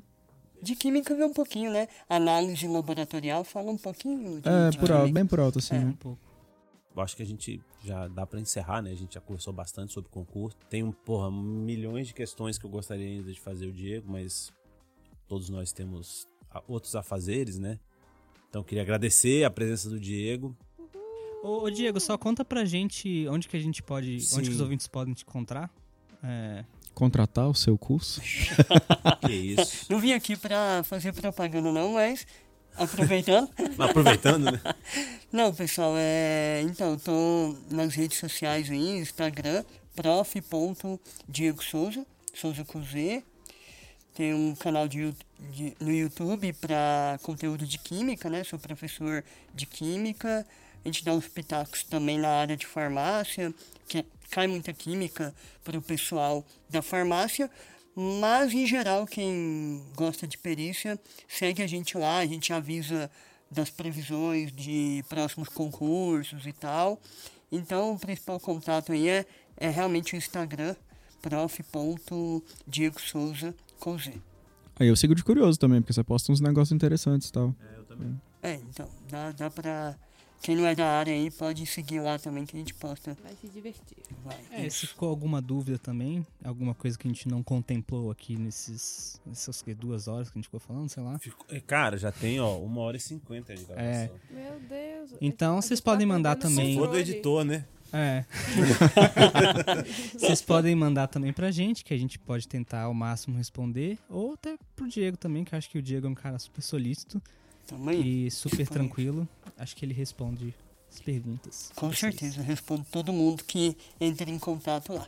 De 0.62 0.76
química 0.76 1.16
vê 1.16 1.24
um 1.24 1.34
pouquinho, 1.34 1.72
né? 1.72 1.88
Análise 2.10 2.68
laboratorial 2.68 3.44
fala 3.44 3.72
um 3.72 3.78
pouquinho 3.78 4.42
de, 4.42 4.50
É, 4.50 4.72
por 4.80 4.92
alto, 4.92 5.14
bem 5.14 5.26
por 5.26 5.40
alto, 5.40 5.60
assim, 5.60 5.76
É. 5.76 5.80
né? 5.80 5.86
Um 5.86 5.94
pouco. 5.94 6.20
Eu 6.98 7.04
acho 7.04 7.16
que 7.16 7.22
a 7.24 7.26
gente 7.26 7.62
já 7.84 8.08
dá 8.08 8.26
pra 8.26 8.40
encerrar, 8.40 8.82
né? 8.82 8.92
A 8.92 8.96
gente 8.96 9.14
já 9.14 9.22
conversou 9.22 9.54
bastante 9.54 9.94
sobre 9.94 10.10
o 10.10 10.12
concurso. 10.12 10.58
Tem, 10.70 10.90
porra, 10.92 11.30
milhões 11.32 12.08
de 12.08 12.14
questões 12.14 12.58
que 12.58 12.66
eu 12.66 12.70
gostaria 12.70 13.06
ainda 13.08 13.32
de 13.32 13.40
fazer 13.40 13.68
o 13.68 13.72
Diego, 13.72 14.12
mas 14.12 14.52
todos 15.28 15.48
nós 15.50 15.72
temos 15.72 16.28
a- 16.50 16.64
outros 16.68 16.96
afazeres, 16.96 17.60
né? 17.60 17.80
Então 18.50 18.62
eu 18.62 18.66
queria 18.66 18.82
agradecer 18.82 19.44
a 19.44 19.50
presença 19.52 19.90
do 19.90 20.00
Diego. 20.00 20.58
Ô, 21.44 21.66
ô, 21.66 21.70
Diego, 21.70 22.00
só 22.00 22.18
conta 22.18 22.44
pra 22.44 22.66
gente 22.66 23.28
onde 23.30 23.48
que 23.48 23.56
a 23.56 23.60
gente 23.60 23.84
pode. 23.84 24.20
Sim. 24.22 24.40
Onde 24.40 24.50
que 24.50 24.56
os 24.56 24.62
ouvintes 24.62 24.88
podem 24.88 25.14
te 25.14 25.24
encontrar. 25.24 25.72
É, 26.24 26.66
contratar 26.96 27.48
o 27.48 27.54
seu 27.54 27.78
curso? 27.78 28.20
Que 29.22 29.34
isso. 29.34 29.86
Não 29.92 30.00
vim 30.00 30.14
aqui 30.14 30.36
pra 30.36 30.82
fazer 30.84 31.14
propaganda 31.14 31.72
não, 31.72 31.94
mas 31.94 32.26
aproveitando. 32.78 33.50
Aproveitando, 33.78 34.52
né? 34.52 34.62
Não, 35.32 35.54
pessoal, 35.54 35.94
é. 35.98 36.62
Então, 36.64 36.92
eu 36.92 37.00
tô 37.00 37.56
nas 37.70 37.94
redes 37.96 38.18
sociais 38.18 38.70
aí, 38.70 38.98
Instagram, 39.00 39.64
prof.diego 39.96 41.64
Souza, 41.64 42.06
Souza 42.34 42.64
com 42.66 42.84
Z. 42.84 43.24
Tem 44.14 44.34
um 44.34 44.56
canal 44.56 44.88
de, 44.88 45.14
de- 45.52 45.76
no 45.80 45.92
YouTube 45.92 46.52
para 46.54 47.20
conteúdo 47.22 47.66
de 47.66 47.78
química, 47.78 48.30
né? 48.30 48.44
Sou 48.44 48.58
professor 48.58 49.24
de 49.54 49.66
química. 49.66 50.46
A 50.84 50.88
gente 50.88 51.04
dá 51.04 51.14
uns 51.14 51.28
pitacos 51.28 51.84
também 51.84 52.18
na 52.18 52.30
área 52.30 52.58
de 52.58 52.66
farmácia, 52.66 53.54
que 53.88 54.00
é- 54.00 54.06
cai 54.32 54.48
muita 54.48 54.74
química 54.74 55.34
para 55.64 55.78
o 55.78 55.82
pessoal 55.82 56.44
da 56.70 56.82
farmácia. 56.82 57.50
Mas, 58.00 58.54
em 58.54 58.68
geral, 58.68 59.08
quem 59.08 59.84
gosta 59.96 60.28
de 60.28 60.38
perícia, 60.38 61.00
segue 61.28 61.64
a 61.64 61.68
gente 61.68 61.98
lá, 61.98 62.20
a 62.20 62.28
gente 62.28 62.54
avisa 62.54 63.10
das 63.50 63.72
previsões 63.72 64.52
de 64.52 65.04
próximos 65.10 65.50
concursos 65.50 66.46
e 66.46 66.54
tal. 66.54 67.02
Então, 67.52 67.96
o 67.96 68.00
principal 68.00 68.40
contato 68.40 68.92
aí 68.92 69.10
é, 69.10 69.26
é 69.56 69.72
realmente 69.72 70.14
o 70.14 70.16
Instagram, 70.16 70.76
prof.diegosouza 71.24 73.56
com 73.80 73.98
Z. 73.98 74.14
Aí 74.80 74.88
eu 74.88 74.96
sigo 74.96 75.16
de 75.16 75.24
curioso 75.24 75.58
também, 75.58 75.82
porque 75.82 75.94
você 75.94 76.04
posta 76.04 76.32
uns 76.32 76.40
negócios 76.40 76.76
interessantes 76.76 77.30
e 77.30 77.32
tal. 77.32 77.56
É, 78.44 78.60
então, 78.70 78.88
dá, 79.10 79.32
dá 79.32 79.50
pra... 79.50 79.96
Quem 80.42 80.56
não 80.56 80.66
é 80.66 80.74
da 80.76 80.88
área 80.88 81.14
aí 81.14 81.30
pode 81.30 81.66
seguir 81.66 82.00
lá 82.00 82.18
também 82.18 82.46
que 82.46 82.56
a 82.56 82.60
gente 82.60 82.74
posta. 82.74 83.18
Vai 83.24 83.34
se 83.42 83.48
divertir. 83.48 83.98
Vai. 84.24 84.38
É, 84.52 84.70
se 84.70 84.88
ficou 84.88 85.10
alguma 85.10 85.42
dúvida 85.42 85.78
também, 85.78 86.26
alguma 86.44 86.74
coisa 86.74 86.98
que 86.98 87.08
a 87.08 87.12
gente 87.12 87.28
não 87.28 87.44
contemplou 87.44 88.12
aqui 88.12 88.38
nesses, 88.38 89.20
nessas 89.26 89.64
duas 89.78 90.08
horas 90.08 90.30
que 90.30 90.38
a 90.38 90.40
gente 90.40 90.46
ficou 90.46 90.60
falando, 90.60 90.90
sei 90.90 91.04
lá. 91.04 91.20
Ficou- 91.20 91.46
é, 91.50 91.60
Cara, 91.60 91.98
já 91.98 92.12
tem, 92.12 92.40
ó, 92.40 92.58
uma 92.60 92.82
hora 92.82 92.96
e 92.98 93.00
cinquenta 93.00 93.54
de 93.54 93.64
gravação. 93.66 93.90
É. 93.92 94.12
Meu 94.30 94.60
Deus. 94.62 95.12
Então, 95.20 95.56
gente 95.56 95.66
vocês 95.68 95.80
tá 95.82 95.92
podem 95.92 96.08
mandar 96.08 96.36
também. 96.36 96.74
Se 96.74 96.80
for 96.80 96.88
do 96.88 96.98
editor, 96.98 97.44
né? 97.44 97.66
É. 97.92 98.26
Vocês 100.14 100.42
podem 100.42 100.76
mandar 100.76 101.08
também 101.08 101.32
pra 101.32 101.52
gente, 101.52 101.86
que 101.86 101.94
a 101.94 101.98
gente 101.98 102.20
pode 102.20 102.48
tentar 102.48 102.82
ao 102.84 102.94
máximo 102.94 103.38
responder. 103.38 103.98
Ou 104.10 104.34
até 104.34 104.58
pro 104.76 104.88
Diego 104.90 105.16
também, 105.18 105.44
que 105.46 105.54
eu 105.54 105.58
acho 105.58 105.70
que 105.70 105.78
o 105.78 105.82
Diego 105.82 106.06
é 106.08 106.10
um 106.10 106.14
cara 106.16 106.38
super 106.38 106.62
solícito 106.62 107.22
Tamo 107.66 107.90
aí. 107.90 108.26
e 108.28 108.32
super 108.32 108.68
tranquilo. 108.68 109.28
Acho 109.58 109.76
que 109.76 109.84
ele 109.86 109.94
responde 109.94 110.54
as 110.92 111.00
perguntas. 111.00 111.72
Com 111.76 111.88
vocês. 111.88 112.00
certeza, 112.00 112.40
eu 112.40 112.44
respondo 112.44 112.86
todo 112.92 113.12
mundo 113.12 113.44
que 113.44 113.76
entra 114.00 114.30
em 114.30 114.38
contato 114.40 114.94
lá. 114.94 115.08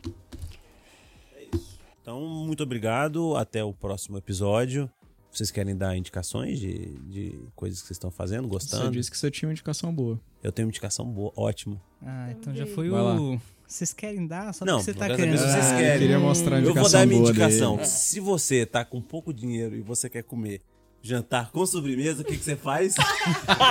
Então, 2.02 2.20
muito 2.26 2.62
obrigado. 2.62 3.36
Até 3.36 3.62
o 3.62 3.72
próximo 3.72 4.18
episódio. 4.18 4.90
Vocês 5.32 5.50
querem 5.52 5.76
dar 5.76 5.96
indicações 5.96 6.58
de, 6.58 6.86
de 7.08 7.38
coisas 7.54 7.80
que 7.80 7.86
vocês 7.86 7.96
estão 7.96 8.10
fazendo, 8.10 8.48
Você 8.48 8.52
gostando? 8.74 8.90
disse 8.90 9.08
que 9.08 9.16
você 9.16 9.30
tinha 9.30 9.48
uma 9.48 9.52
indicação 9.52 9.94
boa. 9.94 10.20
Eu 10.42 10.50
tenho 10.50 10.66
uma 10.66 10.70
indicação 10.70 11.06
boa, 11.06 11.32
ótimo. 11.36 11.80
Ah, 12.02 12.32
então 12.32 12.52
já 12.54 12.64
Vai 12.64 12.74
foi 12.74 12.88
lá. 12.90 13.14
o. 13.20 13.40
Vocês 13.64 13.92
querem 13.92 14.26
dar? 14.26 14.52
Só 14.52 14.64
Não, 14.64 14.78
porque 14.78 14.92
você 14.92 14.98
tá 14.98 15.04
eu 15.08 15.14
quero 15.16 15.28
querendo. 15.30 15.38
vocês 15.40 15.64
dar. 15.64 15.76
querem. 15.76 15.92
Eu 15.92 15.98
queria 16.00 16.18
mostrar 16.18 16.56
a 16.56 16.58
Eu 16.58 16.70
indicação 16.70 16.82
vou 16.82 16.90
dar 16.90 17.00
a 17.02 17.06
minha 17.06 17.20
indicação. 17.20 17.76
dele. 17.76 17.86
Se 17.88 18.18
você 18.18 18.66
tá 18.66 18.84
com 18.84 19.00
pouco 19.00 19.32
dinheiro 19.32 19.76
e 19.76 19.80
você 19.80 20.10
quer 20.10 20.24
comer 20.24 20.60
jantar 21.02 21.50
com 21.50 21.64
sobremesa, 21.64 22.22
o 22.22 22.24
que, 22.24 22.36
que 22.36 22.44
você 22.44 22.56
faz? 22.56 22.94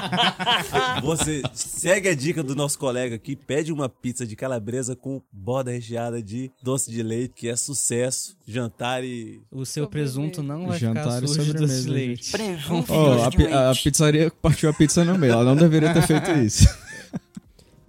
você 1.04 1.42
segue 1.54 2.10
a 2.10 2.16
dica 2.16 2.44
do 2.44 2.56
nosso 2.56 2.78
colega 2.78 3.16
aqui, 3.16 3.36
pede 3.36 3.72
uma 3.72 3.88
pizza 3.88 4.26
de 4.26 4.36
calabresa 4.36 4.96
com 4.96 5.22
borda 5.32 5.72
recheada 5.72 6.22
de 6.22 6.52
doce 6.62 6.92
de 6.92 7.04
leite, 7.04 7.34
que 7.36 7.48
é 7.48 7.56
sucesso. 7.56 8.38
Jantar 8.48 9.04
e. 9.04 9.42
O 9.52 9.66
seu 9.66 9.88
presunto 9.88 10.42
não 10.42 10.68
vai 10.68 10.80
Jantar 10.80 11.22
ficar 11.22 11.28
sujo 11.28 11.54
de 11.54 11.54
doce 11.54 11.84
de 11.84 11.90
leite. 11.90 12.32
Presunto 12.32 12.92
doce 12.92 13.48
a, 13.48 13.72
a 13.72 13.76
pizzaria 13.76 14.32
partiu 14.42 14.70
a 14.70 14.74
pizza 14.74 15.04
no 15.06 15.18
meio. 15.18 15.34
Ela 15.34 15.44
não 15.44 15.56
deveria 15.56 15.94
ter 15.94 16.02
feito 16.02 16.32
isso. 16.32 16.68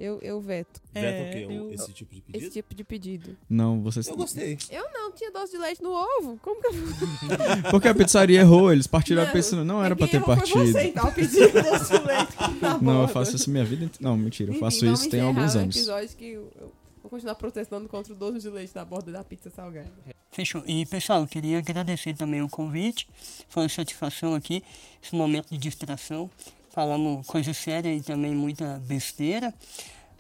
Eu, 0.00 0.18
eu 0.22 0.40
veto 0.40 0.80
Veta 0.94 1.06
É, 1.06 1.28
o 1.28 1.32
quê? 1.48 1.54
eu- 1.54 1.72
Esse 1.74 1.92
tipo 1.92 2.14
de 2.14 2.20
esse 2.20 2.32
pedido? 2.32 2.50
tipo 2.52 2.74
de 2.74 2.84
pedido. 2.84 3.36
Não, 3.50 3.82
vocês. 3.82 4.08
Eu 4.08 4.16
gostei. 4.16 4.56
Eu 4.70 4.90
não 4.92 5.12
tinha 5.12 5.30
doce 5.30 5.52
de 5.52 5.58
leite 5.58 5.82
no 5.82 5.90
ovo. 5.90 6.38
Como 6.42 6.60
que 6.60 6.68
eu 6.68 6.72
Porque 7.70 7.86
a 7.86 7.94
pizzaria 7.94 8.40
errou, 8.40 8.72
eles 8.72 8.86
partiram 8.86 9.22
a 9.22 9.26
Não, 9.26 9.32
pizza. 9.32 9.62
Não 9.64 9.84
era 9.84 9.94
pra 9.94 10.06
Quem 10.08 10.18
ter 10.18 10.24
errou 10.24 10.36
partido. 10.36 10.56
Foi 10.58 10.72
você, 10.72 10.82
então, 10.88 11.12
pedindo 11.12 11.52
doce 11.52 11.92
de 11.92 12.06
leite 12.06 12.36
na 12.62 12.78
Não, 12.82 13.02
eu 13.02 13.08
faço 13.08 13.36
isso 13.36 13.50
minha 13.50 13.64
vida 13.64 13.84
inteira. 13.84 13.98
Não, 14.10 14.16
mentira, 14.16 14.48
eu 14.50 14.52
Enfim, 14.54 14.60
faço 14.60 14.86
isso 14.86 15.10
tem 15.10 15.20
alguns 15.20 15.54
anos. 15.54 15.76
episódio 15.76 16.16
que 16.16 16.24
eu, 16.30 16.50
eu 16.58 16.72
vou 17.02 17.10
continuar 17.10 17.34
protestando 17.34 17.86
contra 17.88 18.12
o 18.12 18.16
doce 18.16 18.38
de 18.40 18.48
leite 18.48 18.74
na 18.74 18.84
borda 18.84 19.12
da 19.12 19.22
pizza 19.22 19.50
salgada. 19.50 19.90
Fechou. 20.32 20.62
E, 20.66 20.86
pessoal, 20.86 21.20
eu 21.20 21.26
queria 21.26 21.58
agradecer 21.58 22.14
também 22.16 22.40
o 22.40 22.48
convite. 22.48 23.06
Foi 23.48 23.64
uma 23.64 23.68
satisfação 23.68 24.34
aqui, 24.34 24.62
esse 25.02 25.14
momento 25.14 25.50
de 25.50 25.58
distração 25.58 26.30
falamos 26.70 27.26
coisa 27.26 27.52
séria 27.52 27.94
e 27.94 28.00
também 28.00 28.34
muita 28.34 28.80
besteira, 28.86 29.52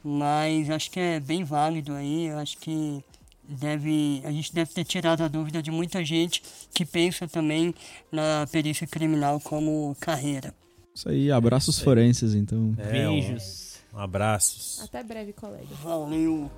mas 0.02 0.70
acho 0.70 0.90
que 0.90 1.00
é 1.00 1.20
bem 1.20 1.44
válido 1.44 1.94
aí, 1.94 2.30
acho 2.30 2.58
que 2.58 3.02
deve, 3.48 4.22
a 4.24 4.30
gente 4.30 4.54
deve 4.54 4.72
ter 4.72 4.84
tirado 4.84 5.22
a 5.22 5.28
dúvida 5.28 5.62
de 5.62 5.70
muita 5.70 6.04
gente 6.04 6.42
que 6.72 6.84
pensa 6.84 7.26
também 7.26 7.74
na 8.10 8.46
perícia 8.50 8.86
criminal 8.86 9.40
como 9.40 9.96
carreira. 10.00 10.54
Isso 10.94 11.08
aí, 11.08 11.30
abraços 11.30 11.80
é. 11.80 11.84
forenses, 11.84 12.34
então. 12.34 12.74
É, 12.78 12.92
Beijos. 12.92 13.78
Um, 13.92 13.96
um 13.96 14.00
abraços. 14.00 14.80
Até 14.82 15.02
breve, 15.02 15.32
colega. 15.32 15.66
Valeu. 15.82 16.50